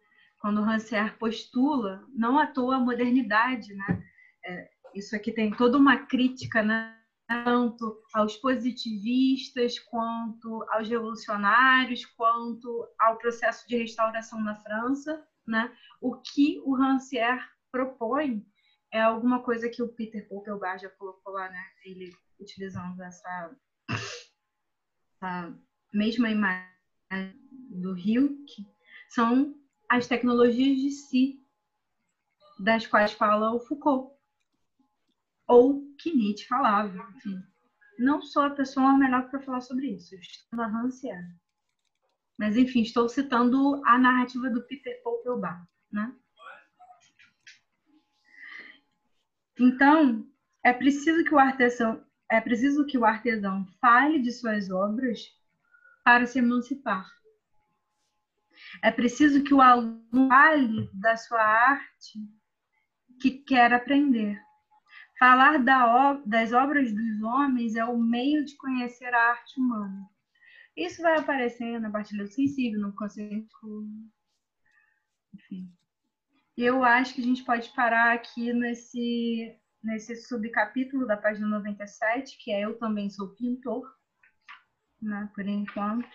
Quando 0.40 0.60
Rancière 0.60 1.16
postula, 1.18 2.06
não 2.14 2.38
à 2.38 2.46
toa 2.46 2.76
a 2.76 2.80
modernidade, 2.80 3.74
né? 3.74 4.04
É, 4.44 4.70
isso 4.94 5.16
aqui 5.16 5.32
tem 5.32 5.50
toda 5.50 5.78
uma 5.78 5.96
crítica, 6.06 6.62
né? 6.62 6.94
Tanto 7.42 7.98
aos 8.12 8.36
positivistas, 8.36 9.76
quanto 9.80 10.64
aos 10.68 10.88
revolucionários, 10.88 12.06
quanto 12.06 12.88
ao 12.96 13.18
processo 13.18 13.66
de 13.66 13.76
restauração 13.76 14.40
na 14.40 14.54
França. 14.54 15.20
Né? 15.44 15.68
O 16.00 16.14
que 16.14 16.60
o 16.64 16.76
Rancière 16.76 17.42
propõe 17.72 18.46
é 18.92 19.00
alguma 19.00 19.42
coisa 19.42 19.68
que 19.68 19.82
o 19.82 19.88
Peter 19.88 20.28
Popelbar 20.28 20.78
já 20.78 20.88
colocou 20.90 21.32
lá, 21.32 21.48
né? 21.48 21.60
ele 21.84 22.12
utilizando 22.38 23.02
essa, 23.02 23.56
essa 23.90 25.58
mesma 25.92 26.30
imagem 26.30 26.70
do 27.68 27.96
que 27.96 28.64
são 29.08 29.56
as 29.88 30.06
tecnologias 30.06 30.76
de 30.76 30.90
si, 30.92 31.40
das 32.60 32.86
quais 32.86 33.10
fala 33.10 33.52
o 33.52 33.58
Foucault 33.58 34.13
ou 35.46 35.82
que 35.98 36.14
Nietzsche 36.14 36.46
falava. 36.46 37.12
Enfim, 37.16 37.42
não 37.98 38.22
sou 38.22 38.42
a 38.42 38.50
pessoa 38.50 38.96
melhor 38.96 39.28
para 39.30 39.40
falar 39.40 39.60
sobre 39.60 39.88
isso. 39.88 40.14
Estou 40.14 40.56
na 40.56 40.66
Rancière. 40.66 41.34
Mas, 42.36 42.56
enfim, 42.56 42.82
estou 42.82 43.08
citando 43.08 43.80
a 43.86 43.98
narrativa 43.98 44.50
do 44.50 44.62
Peter 44.66 45.00
Popelbar. 45.02 45.66
Né? 45.92 46.12
Então, 49.58 50.26
é 50.64 50.72
preciso 50.72 51.22
que 51.24 51.34
o 51.34 51.38
artesão 51.38 52.04
é 52.30 52.40
preciso 52.40 52.86
que 52.86 52.98
o 52.98 53.04
artesão 53.04 53.64
fale 53.80 54.18
de 54.18 54.32
suas 54.32 54.70
obras 54.70 55.20
para 56.04 56.26
se 56.26 56.38
emancipar. 56.38 57.08
É 58.82 58.90
preciso 58.90 59.44
que 59.44 59.54
o 59.54 59.60
aluno 59.60 60.28
fale 60.28 60.90
da 60.92 61.16
sua 61.16 61.40
arte 61.40 62.18
que 63.20 63.30
quer 63.30 63.72
aprender. 63.72 64.40
Falar 65.18 65.58
da 65.58 66.14
das 66.26 66.52
obras 66.52 66.92
dos 66.92 67.22
homens 67.22 67.76
é 67.76 67.84
o 67.84 67.96
meio 67.96 68.44
de 68.44 68.56
conhecer 68.56 69.12
a 69.14 69.30
arte 69.30 69.58
humana. 69.60 70.08
Isso 70.76 71.02
vai 71.02 71.18
aparecer 71.18 71.80
na 71.80 71.90
partilha 71.90 72.24
do 72.24 72.30
sensível, 72.30 72.80
no 72.80 72.94
consciente. 72.94 73.48
Enfim. 75.32 75.72
Eu 76.56 76.84
acho 76.84 77.14
que 77.14 77.20
a 77.20 77.24
gente 77.24 77.44
pode 77.44 77.72
parar 77.74 78.14
aqui 78.14 78.52
nesse, 78.52 79.56
nesse 79.82 80.16
subcapítulo 80.16 81.06
da 81.06 81.16
página 81.16 81.46
97, 81.46 82.38
que 82.38 82.52
é 82.52 82.64
Eu 82.64 82.78
Também 82.78 83.10
Sou 83.10 83.34
Pintor, 83.34 83.84
né, 85.02 85.28
por 85.34 85.46
enquanto, 85.46 86.08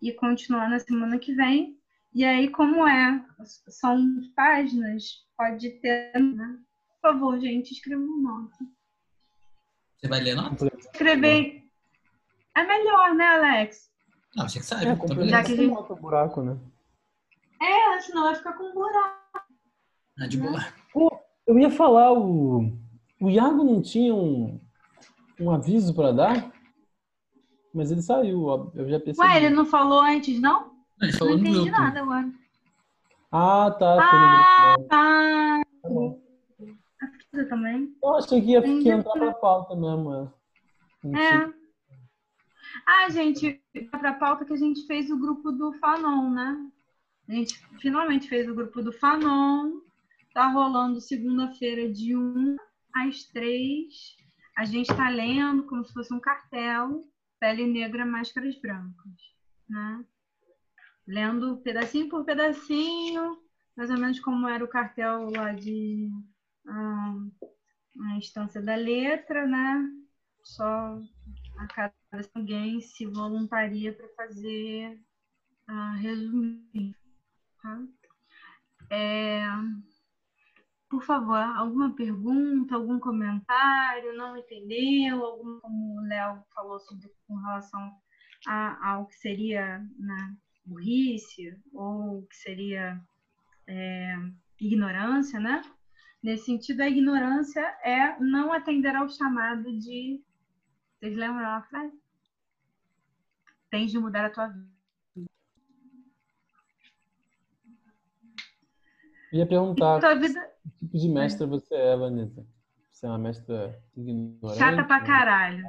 e 0.00 0.12
continuar 0.12 0.68
na 0.70 0.78
semana 0.78 1.18
que 1.18 1.34
vem. 1.34 1.76
E 2.14 2.24
aí, 2.24 2.48
como 2.50 2.86
é? 2.86 3.24
São 3.68 4.02
páginas, 4.34 5.26
pode 5.36 5.70
ter, 5.80 6.18
né? 6.18 6.58
Por 7.00 7.12
favor, 7.12 7.38
gente, 7.38 7.72
escreva 7.72 8.00
um 8.02 8.20
nota. 8.22 8.56
Você 9.96 10.08
vai 10.08 10.20
ler 10.20 10.34
nota? 10.34 10.66
Escrever 10.78 11.62
é 12.56 12.66
melhor, 12.66 13.14
né, 13.14 13.26
Alex? 13.28 13.88
Não, 14.34 14.44
achei 14.44 14.60
que 14.60 14.66
sabe. 14.66 14.86
É, 14.86 14.94
beleza. 14.94 15.42
Que 15.44 15.52
a 15.52 15.56
gente- 15.56 15.68
o 15.72 15.96
buraco, 15.96 16.42
né? 16.42 16.58
É, 17.62 18.00
senão 18.00 18.24
vai 18.24 18.34
ficar 18.34 18.52
com 18.54 18.72
buraco. 18.72 19.18
Ah, 20.20 20.26
de 20.26 20.36
boa. 20.38 20.60
Pô, 20.92 21.20
eu 21.46 21.58
ia 21.58 21.70
falar, 21.70 22.12
o, 22.12 22.72
o 23.20 23.30
Iago 23.30 23.62
não 23.62 23.80
tinha 23.80 24.14
um, 24.14 24.60
um 25.40 25.50
aviso 25.52 25.94
pra 25.94 26.10
dar? 26.12 26.52
Mas 27.72 27.92
ele 27.92 28.02
saiu, 28.02 28.44
ó, 28.44 28.70
eu 28.74 28.88
já 28.88 28.98
percebi. 28.98 29.26
Ué, 29.28 29.36
ele 29.36 29.50
não 29.50 29.64
falou 29.64 30.00
antes, 30.00 30.40
não? 30.40 30.72
Não 31.00 31.12
falou 31.12 31.38
no 31.38 31.46
entendi 31.46 31.70
nada 31.70 32.00
agora. 32.00 32.28
Ah, 33.30 33.70
tá. 33.70 33.96
Ah, 34.00 34.74
grupo. 34.74 34.88
tá. 34.88 35.62
Tá 35.82 35.88
bom. 35.88 36.27
Também. 37.30 37.94
Eu 38.02 38.16
achei 38.16 38.40
que 38.40 38.50
ia, 38.52 38.62
que 38.62 38.68
Entendi. 38.68 38.88
ia 38.88 38.94
entrar 38.94 39.12
pra 39.12 39.32
pauta 39.34 39.76
mesmo. 39.76 40.32
É. 41.04 41.18
É. 41.18 41.52
Ah, 42.86 43.08
gente, 43.10 43.60
pra 43.90 44.14
pauta 44.14 44.44
que 44.44 44.52
a 44.52 44.56
gente 44.56 44.86
fez 44.86 45.10
o 45.10 45.18
grupo 45.18 45.52
do 45.52 45.72
Fanon, 45.74 46.30
né? 46.30 46.70
A 47.28 47.32
gente 47.32 47.54
finalmente 47.80 48.28
fez 48.28 48.48
o 48.48 48.54
grupo 48.54 48.82
do 48.82 48.92
Fanon. 48.92 49.80
Tá 50.32 50.48
rolando 50.48 51.00
segunda-feira 51.00 51.92
de 51.92 52.16
1 52.16 52.56
às 52.94 53.24
3. 53.24 54.16
A 54.56 54.64
gente 54.64 54.88
tá 54.88 55.08
lendo 55.08 55.64
como 55.64 55.84
se 55.84 55.92
fosse 55.92 56.12
um 56.12 56.20
cartel, 56.20 57.04
pele 57.38 57.66
negra, 57.66 58.04
máscaras 58.06 58.58
brancas, 58.60 59.34
né? 59.68 60.04
Lendo 61.06 61.58
pedacinho 61.58 62.08
por 62.08 62.24
pedacinho, 62.24 63.38
mais 63.76 63.90
ou 63.90 63.98
menos 63.98 64.18
como 64.20 64.48
era 64.48 64.64
o 64.64 64.68
cartel 64.68 65.30
lá 65.30 65.52
de 65.52 66.10
a 66.68 68.16
instância 68.16 68.62
da 68.62 68.74
letra, 68.74 69.46
né? 69.46 69.90
Só 70.44 71.00
a 71.58 71.66
cada 71.68 71.94
alguém 72.34 72.80
se 72.80 73.06
voluntaria 73.06 73.92
para 73.92 74.08
fazer 74.10 75.00
ah, 75.66 75.94
resumir. 75.96 76.96
Tá? 77.62 77.82
É, 78.90 79.42
por 80.88 81.02
favor, 81.02 81.36
alguma 81.36 81.94
pergunta, 81.94 82.74
algum 82.74 82.98
comentário? 82.98 84.16
Não 84.16 84.36
entendeu? 84.36 85.24
Algum, 85.24 85.60
como 85.60 86.00
o 86.00 86.06
Léo 86.06 86.42
falou 86.54 86.78
sobre 86.80 87.10
com 87.26 87.36
relação 87.36 87.92
a, 88.46 88.92
ao 88.92 89.06
que 89.06 89.14
seria 89.16 89.80
né, 89.98 90.36
burrice 90.64 91.60
ou 91.74 92.20
o 92.20 92.26
que 92.26 92.36
seria 92.36 92.98
é, 93.66 94.16
ignorância, 94.60 95.38
né? 95.38 95.60
Nesse 96.22 96.46
sentido, 96.46 96.80
a 96.80 96.88
ignorância 96.88 97.60
é 97.84 98.18
não 98.18 98.52
atender 98.52 98.94
ao 98.94 99.08
chamado 99.08 99.72
de. 99.78 100.20
Vocês 100.98 101.16
lembram 101.16 101.46
a 101.46 101.62
frase? 101.62 101.96
Tens 103.70 103.90
de 103.90 103.98
mudar 103.98 104.24
a 104.26 104.30
tua 104.30 104.48
vida. 104.48 104.68
Ia 109.32 109.46
perguntar 109.46 110.14
vida 110.16 110.40
que 110.80 110.86
tipo 110.86 110.98
de 110.98 111.08
mestra 111.08 111.46
você 111.46 111.74
é, 111.74 111.96
Vanessa. 111.96 112.46
Você 112.90 113.06
é 113.06 113.08
uma 113.10 113.18
mestra 113.18 113.78
ignorante? 113.96 114.58
chata 114.58 114.84
pra 114.84 115.00
caralho. 115.02 115.64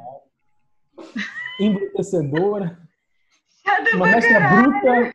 Embrutecedora? 1.60 2.80
Chata 3.64 3.96
Uma 3.96 4.06
pra 4.06 4.16
mestra 4.16 4.40
caralho. 4.40 4.72
bruta? 4.72 5.14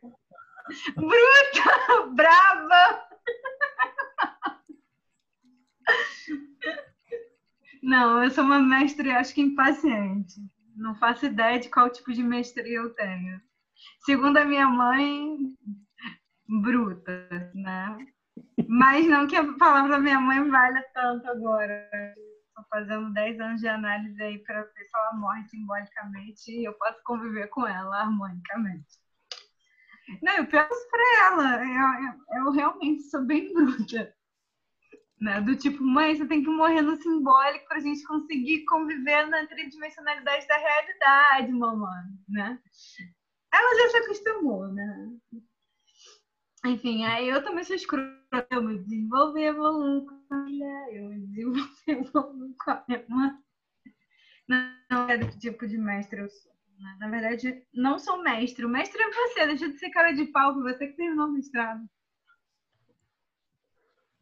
Bruta, 0.94 2.06
brava. 2.14 3.13
Não, 7.82 8.24
eu 8.24 8.30
sou 8.30 8.44
uma 8.44 8.58
mestre, 8.58 9.10
acho 9.10 9.34
que 9.34 9.42
impaciente. 9.42 10.40
Não 10.74 10.94
faço 10.94 11.26
ideia 11.26 11.60
de 11.60 11.68
qual 11.68 11.90
tipo 11.90 12.12
de 12.12 12.22
mestria 12.22 12.78
eu 12.78 12.94
tenho. 12.94 13.40
Segundo 14.04 14.38
a 14.38 14.44
minha 14.44 14.66
mãe, 14.66 15.36
bruta, 16.48 17.28
né? 17.54 17.96
Mas 18.68 19.06
não 19.06 19.26
que 19.26 19.36
a 19.36 19.52
palavra 19.58 19.92
da 19.92 19.98
minha 19.98 20.18
mãe 20.18 20.48
valha 20.48 20.82
tanto 20.94 21.28
agora. 21.28 21.88
Estou 22.48 22.64
fazendo 22.70 23.12
10 23.12 23.40
anos 23.40 23.60
de 23.60 23.68
análise 23.68 24.22
aí 24.22 24.38
para 24.38 24.62
ver 24.62 24.84
se 24.84 24.96
ela 24.96 25.12
morre 25.14 25.44
simbolicamente 25.44 26.50
e 26.50 26.64
eu 26.64 26.72
posso 26.74 27.02
conviver 27.04 27.48
com 27.48 27.66
ela 27.66 28.00
harmonicamente. 28.00 28.98
Não, 30.22 30.36
eu 30.36 30.46
penso 30.46 30.88
para 30.90 31.26
ela. 31.26 31.64
Eu, 31.64 32.04
eu, 32.04 32.46
eu 32.46 32.52
realmente 32.52 33.02
sou 33.04 33.24
bem 33.24 33.52
bruta. 33.52 34.14
Né? 35.24 35.40
Do 35.40 35.56
tipo, 35.56 35.82
mãe, 35.82 36.14
você 36.14 36.26
tem 36.26 36.42
que 36.42 36.50
morrer 36.50 36.82
no 36.82 36.96
simbólico 36.96 37.66
para 37.66 37.78
a 37.78 37.80
gente 37.80 38.04
conseguir 38.04 38.62
conviver 38.66 39.26
na 39.26 39.46
tridimensionalidade 39.46 40.46
da 40.46 40.58
realidade, 40.58 41.50
mamãe. 41.50 42.04
Né? 42.28 42.60
Ela 43.50 43.82
já 43.82 43.88
se 43.88 43.96
acostumou, 43.96 44.68
né? 44.68 45.16
Enfim, 46.66 47.06
aí 47.06 47.26
eu 47.26 47.42
também 47.42 47.64
sou 47.64 47.74
escrota. 47.74 48.14
Eu 48.50 48.62
me 48.62 48.78
desenvolvi, 48.80 49.44
evoluo 49.44 50.04
com 50.04 50.34
a 50.34 50.36
mulher. 50.36 50.88
Eu 50.92 51.08
me 51.08 51.26
desenvolvi, 51.26 51.70
evoluo 51.88 52.54
com 52.62 52.70
a 52.70 52.84
minha 52.86 53.04
mãe. 53.08 53.30
Não 54.46 55.08
é 55.08 55.16
do 55.16 55.28
que 55.28 55.38
tipo 55.38 55.66
de 55.66 55.78
mestre 55.78 56.20
eu 56.20 56.28
sou. 56.28 56.52
né? 56.78 56.96
Na 57.00 57.08
verdade, 57.08 57.66
não 57.72 57.98
sou 57.98 58.22
mestre. 58.22 58.66
O 58.66 58.68
mestre 58.68 59.02
é 59.02 59.10
você. 59.10 59.46
Deixa 59.46 59.70
de 59.70 59.78
ser 59.78 59.88
cara 59.88 60.12
de 60.12 60.26
pau, 60.26 60.52
você 60.60 60.86
que 60.86 60.96
terminou 60.96 61.28
o 61.28 61.32
mestrado. 61.32 61.82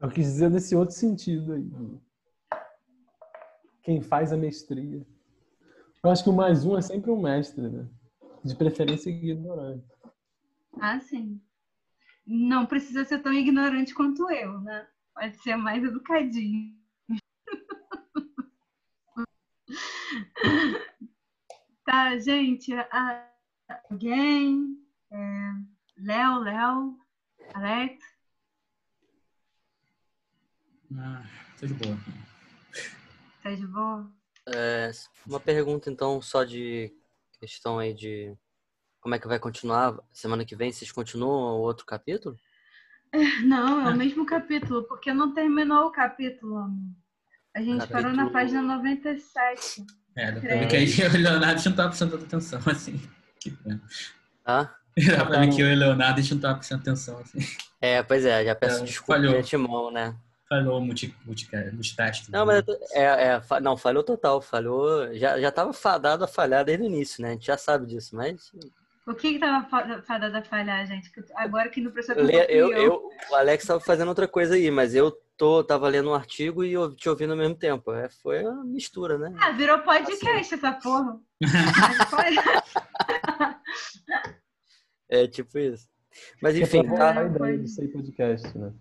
Eu 0.02 0.10
quis 0.10 0.26
dizer 0.26 0.50
nesse 0.50 0.74
outro 0.74 0.97
sentido 0.97 1.52
aí. 1.52 1.70
Quem 3.84 4.02
faz 4.02 4.32
a 4.32 4.36
mestria. 4.36 5.06
Eu 6.02 6.10
acho 6.10 6.24
que 6.24 6.31
o 6.31 6.32
mais 6.32 6.64
um 6.64 6.76
é 6.76 6.82
sempre 6.82 7.12
um 7.12 7.22
mestre, 7.22 7.68
né? 7.68 7.89
De 8.44 8.56
preferência 8.56 9.10
ignorante. 9.10 9.86
Ah, 10.81 10.98
sim. 10.98 11.40
Não 12.26 12.66
precisa 12.66 13.05
ser 13.05 13.22
tão 13.22 13.32
ignorante 13.32 13.94
quanto 13.94 14.28
eu, 14.28 14.60
né? 14.62 14.89
Pode 15.14 15.36
ser 15.36 15.55
mais 15.55 15.84
educadinho. 15.84 16.76
tá, 21.84 22.18
gente. 22.18 22.72
Alguém? 23.89 24.84
É, 25.12 25.52
Léo, 25.98 26.40
Léo, 26.40 26.98
Alex? 27.55 28.11
Ah, 30.98 31.22
tô 31.58 31.66
de 31.66 31.74
boa. 31.74 31.96
Tá 33.42 33.50
de 33.54 33.66
boa? 33.66 34.10
É, 34.48 34.90
uma 35.26 35.40
pergunta 35.40 35.90
então 35.90 36.20
só 36.20 36.44
de 36.44 36.92
questão 37.40 37.78
aí 37.78 37.94
de 37.94 38.36
como 39.00 39.14
é 39.14 39.18
que 39.18 39.26
vai 39.28 39.38
continuar 39.38 39.96
semana 40.12 40.44
que 40.44 40.56
vem? 40.56 40.72
Vocês 40.72 40.90
continuam 40.92 41.56
o 41.58 41.62
outro 41.62 41.84
capítulo? 41.86 42.36
Não, 43.44 43.86
é 43.88 43.92
o 43.92 43.96
mesmo 43.96 44.24
capítulo, 44.24 44.84
porque 44.84 45.12
não 45.12 45.34
terminou 45.34 45.86
o 45.86 45.92
capítulo, 45.92 46.56
amor. 46.56 46.94
A 47.54 47.60
gente 47.60 47.86
parou 47.88 48.10
na 48.12 48.24
Capítulo- 48.24 48.30
página 48.32 48.62
97. 48.62 49.84
É, 50.16 50.32
dá 50.32 50.40
pra 50.40 50.54
ver 50.56 50.68
que 50.68 50.76
aí 50.76 50.86
o 51.06 51.12
Leonardo 51.22 51.62
não 51.68 51.76
tava 51.76 51.88
prestando 51.90 52.16
atenção, 52.16 52.60
assim. 52.66 53.00
Tá? 54.42 54.78
Dá 55.16 55.26
pra 55.26 55.40
ver 55.40 55.54
que 55.54 55.60
eu 55.60 55.66
e 55.70 55.74
o 55.74 55.78
Leonardo 55.78 56.18
a 56.20 56.22
gente 56.22 56.34
não 56.34 56.40
tava 56.40 56.56
prestando 56.56 56.80
atenção, 56.80 57.18
assim. 57.18 57.38
É, 57.82 58.02
pois 58.02 58.24
é, 58.24 58.44
já 58.46 58.54
peço 58.54 58.82
É, 58.82 58.84
desculpa 58.86 59.14
falhou. 59.14 59.32
de 59.34 59.38
antemão, 59.40 59.90
né? 59.90 60.16
Falou 60.52 60.82
multi, 60.82 61.16
multi, 61.24 61.48
multitasking. 61.72 62.31
Não, 62.31 62.44
mas 62.44 62.62
tô- 62.62 62.78
é, 62.92 63.05
é, 63.05 63.40
não, 63.62 63.74
falhou 63.74 64.05
total, 64.05 64.42
falhou. 64.42 65.10
Já, 65.14 65.40
já 65.40 65.50
tava 65.50 65.72
fadado 65.72 66.24
a 66.24 66.28
falhar 66.28 66.62
desde 66.62 66.84
o 66.84 66.86
início, 66.86 67.22
né? 67.22 67.31
A 67.31 67.32
gente 67.32 67.47
já 67.47 67.56
sabe 67.56 67.86
disso, 67.86 68.14
mas 68.14 68.52
O 69.06 69.14
que 69.14 69.32
que 69.32 69.39
tava 69.39 69.66
fa- 69.70 70.02
fadada 70.02 70.40
a 70.40 70.42
falhar, 70.42 70.86
gente? 70.86 71.10
Agora 71.34 71.70
que 71.70 71.81
Le- 71.81 71.89
atenção 71.89 72.14
fui 72.14 72.34
eu, 72.55 72.70
eu, 72.72 73.10
o 73.31 73.34
Alex 73.34 73.64
tava 73.64 73.81
fazendo 73.81 74.08
outra 74.08 74.28
coisa 74.28 74.55
aí, 74.55 74.70
mas 74.70 74.94
eu 74.94 75.10
tô, 75.39 75.64
tava 75.64 75.89
lendo 75.89 76.10
um 76.10 76.14
artigo 76.14 76.62
e 76.62 76.74
te 76.97 77.08
ouvindo 77.08 77.31
ao 77.32 77.39
mesmo 77.39 77.55
tempo. 77.55 77.90
É, 77.90 78.10
foi 78.10 78.44
uma 78.44 78.62
mistura, 78.62 79.16
né? 79.16 79.34
Ah, 79.40 79.52
virou 79.52 79.78
podcast 79.78 80.52
essa 80.55 80.72
porra. 80.72 81.18
É 85.08 85.26
tipo 85.26 85.58
isso. 85.58 85.89
Mas 86.42 86.56
enfim, 86.56 86.82
tá, 86.84 86.90
rolar 86.90 87.18
a 87.18 87.24
ideia 87.24 87.39
foi. 87.39 87.58
de 87.58 87.68
ser 87.68 87.89
podcast, 87.89 88.58
né? 88.58 88.72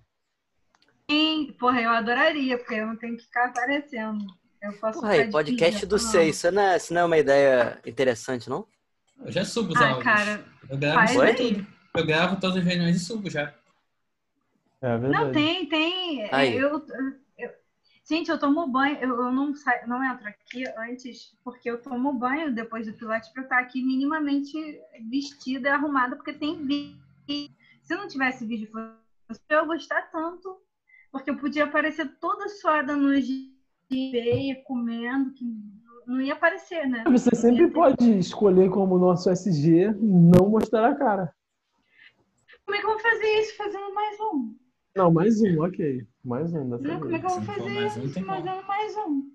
Sim, 1.11 1.53
porra, 1.59 1.81
eu 1.81 1.90
adoraria, 1.90 2.57
porque 2.57 2.75
eu 2.75 2.88
não 2.88 2.95
tenho 2.95 3.17
que 3.17 3.23
ficar 3.23 3.48
aparecendo. 3.48 4.25
Eu 4.61 4.72
posso 4.80 5.01
Porra, 5.01 5.11
aí, 5.14 5.30
podcast 5.30 5.85
do 5.85 5.98
falando. 5.99 6.11
seis. 6.11 6.35
Isso 6.38 6.51
não, 6.51 6.61
é, 6.61 6.77
isso 6.77 6.93
não 6.93 7.01
é 7.01 7.06
uma 7.06 7.17
ideia 7.17 7.81
interessante, 7.85 8.49
não? 8.49 8.65
Eu 9.19 9.31
já 9.31 9.43
subo 9.43 9.73
os 9.73 9.81
Ah, 9.81 9.90
áudios. 9.90 10.03
cara, 10.06 10.45
eu 10.69 10.77
gravo, 10.77 11.22
aí. 11.22 11.65
eu 11.95 12.06
gravo 12.06 12.40
todas 12.40 12.57
as 12.57 12.64
reuniões 12.64 12.95
e 12.95 12.99
subo 12.99 13.30
já. 13.30 13.53
É 14.81 14.98
verdade. 14.98 15.25
Não, 15.25 15.31
tem, 15.33 15.65
tem. 15.67 16.30
Aí. 16.33 16.56
Eu, 16.56 16.85
eu- 17.38 17.51
gente, 18.09 18.30
eu 18.31 18.40
tomo 18.40 18.65
banho, 18.67 18.98
eu, 19.01 19.09
eu 19.09 19.31
não, 19.31 19.53
saio, 19.53 19.88
não 19.90 20.01
entro 20.03 20.27
aqui 20.27 20.64
antes, 20.77 21.35
porque 21.43 21.69
eu 21.69 21.81
tomo 21.81 22.14
banho 22.14 22.53
depois 22.53 22.88
do 22.88 22.93
Pilates 22.93 23.30
pra 23.30 23.41
eu 23.41 23.45
estar 23.45 23.59
aqui 23.59 23.83
minimamente 23.83 24.53
vestida 25.09 25.67
e 25.69 25.72
arrumada, 25.72 26.15
porque 26.15 26.33
tem 26.33 26.65
vídeo. 26.65 26.98
Se 27.83 27.95
não 27.95 28.07
tivesse 28.07 28.45
vídeo, 28.45 28.69
fosse 28.72 29.41
eu 29.49 29.59
ia 29.59 29.65
gostar 29.65 30.03
tanto, 30.11 30.57
porque 31.11 31.30
eu 31.30 31.38
podia 31.38 31.65
aparecer 31.65 32.07
toda 32.19 32.48
suada 32.49 32.95
no 32.95 33.09
veia, 33.90 34.61
comendo, 34.64 35.33
que 35.33 35.43
não 36.07 36.22
ia 36.22 36.33
aparecer, 36.33 36.88
né? 36.88 37.03
Você 37.07 37.35
sempre 37.35 37.69
pode 37.69 38.17
escolher 38.17 38.69
como 38.69 38.98
nosso 38.98 39.30
SG 39.30 39.91
não 40.01 40.49
mostrar 40.49 40.90
a 40.90 40.95
cara. 40.95 41.33
como 42.65 42.77
é 42.77 42.80
que 42.80 42.85
eu 42.85 42.91
vou 42.91 42.99
fazer 42.99 43.27
isso 43.40 43.57
fazendo 43.57 43.93
mais 43.93 44.17
um? 44.19 44.56
Não, 44.95 45.11
mais 45.11 45.41
um, 45.41 45.61
ok. 45.61 46.06
Mais 46.23 46.53
um 46.53 46.69
dessa 46.69 46.83
Não, 46.83 46.99
como 46.99 47.15
é 47.15 47.19
que 47.19 47.25
eu 47.25 47.30
vou 47.30 47.41
fazer 47.41 47.69
mais 47.69 47.98
isso 47.98 48.25
fazendo 48.25 48.67
mais 48.67 48.98
um? 48.98 49.31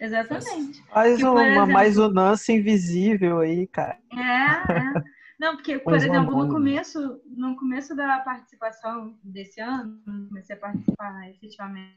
Exatamente. 0.00 0.82
Mais 0.94 1.16
Que, 1.16 1.24
uma 1.24 1.42
exemplo- 1.46 1.72
mais 1.72 1.98
um 1.98 2.08
Nancy 2.08 2.52
invisível 2.52 3.40
aí, 3.40 3.66
cara. 3.66 3.98
É, 4.12 4.16
é. 4.16 5.17
Não, 5.38 5.54
porque, 5.54 5.78
por 5.78 5.92
Mais 5.92 6.04
uma 6.04 6.16
exemplo, 6.16 6.44
no 6.44 6.52
começo, 6.52 7.22
no 7.26 7.56
começo 7.56 7.94
da 7.94 8.18
participação 8.20 9.16
desse 9.22 9.60
ano, 9.60 10.02
comecei 10.28 10.56
a 10.56 10.58
participar 10.58 11.30
efetivamente 11.30 11.96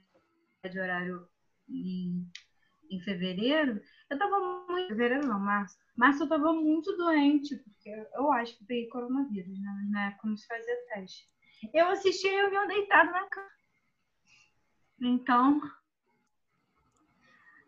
de 0.69 0.79
horário 0.79 1.27
em, 1.67 2.29
em 2.91 2.99
fevereiro, 3.01 3.81
eu 4.09 4.17
tava 4.17 4.65
muito. 4.69 4.89
Fevereiro 4.89 5.27
não, 5.27 5.39
março. 5.39 5.75
Março 5.97 6.23
eu 6.23 6.29
tava 6.29 6.53
muito 6.53 6.95
doente, 6.97 7.55
porque 7.55 7.89
eu 8.13 8.31
acho 8.31 8.57
que 8.57 8.65
peguei 8.65 8.89
coronavírus, 8.89 9.59
né? 9.59 9.87
Na 9.89 10.07
época 10.07 10.27
não 10.27 10.37
se 10.37 10.45
fazia 10.45 10.85
teste. 10.93 11.25
Eu 11.73 11.87
assisti 11.89 12.27
a 12.27 12.41
reunião 12.41 12.67
deitado 12.67 13.11
na 13.11 13.25
cama. 13.27 13.47
Então, 14.99 15.61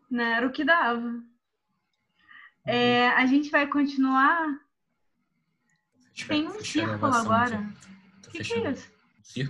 não 0.08 0.24
era 0.24 0.46
o 0.46 0.52
que 0.52 0.64
dava. 0.64 1.20
É, 2.64 3.08
a 3.08 3.26
gente 3.26 3.50
vai 3.50 3.66
continuar. 3.66 4.63
Tem 6.28 6.46
um 6.46 6.60
círculo 6.60 7.12
agora. 7.12 7.66
O 8.26 8.30
que, 8.30 8.42
que 8.42 8.54
é 8.54 8.70
isso? 8.70 8.94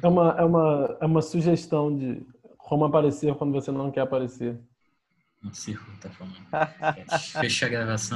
É 0.03 0.09
uma, 0.09 0.37
é, 0.39 0.45
uma, 0.45 0.99
é 1.01 1.07
uma 1.07 1.23
sugestão 1.23 1.97
de 1.97 2.27
como 2.57 2.85
aparecer 2.85 3.35
quando 3.35 3.53
você 3.53 3.71
não 3.71 3.91
quer 3.91 4.01
aparecer. 4.01 4.59
Um 5.45 5.53
círculo, 5.53 5.95
tá 5.99 6.09
falando. 6.09 6.37
Fecha 7.41 7.67
a 7.67 7.69
gravação. 7.69 8.09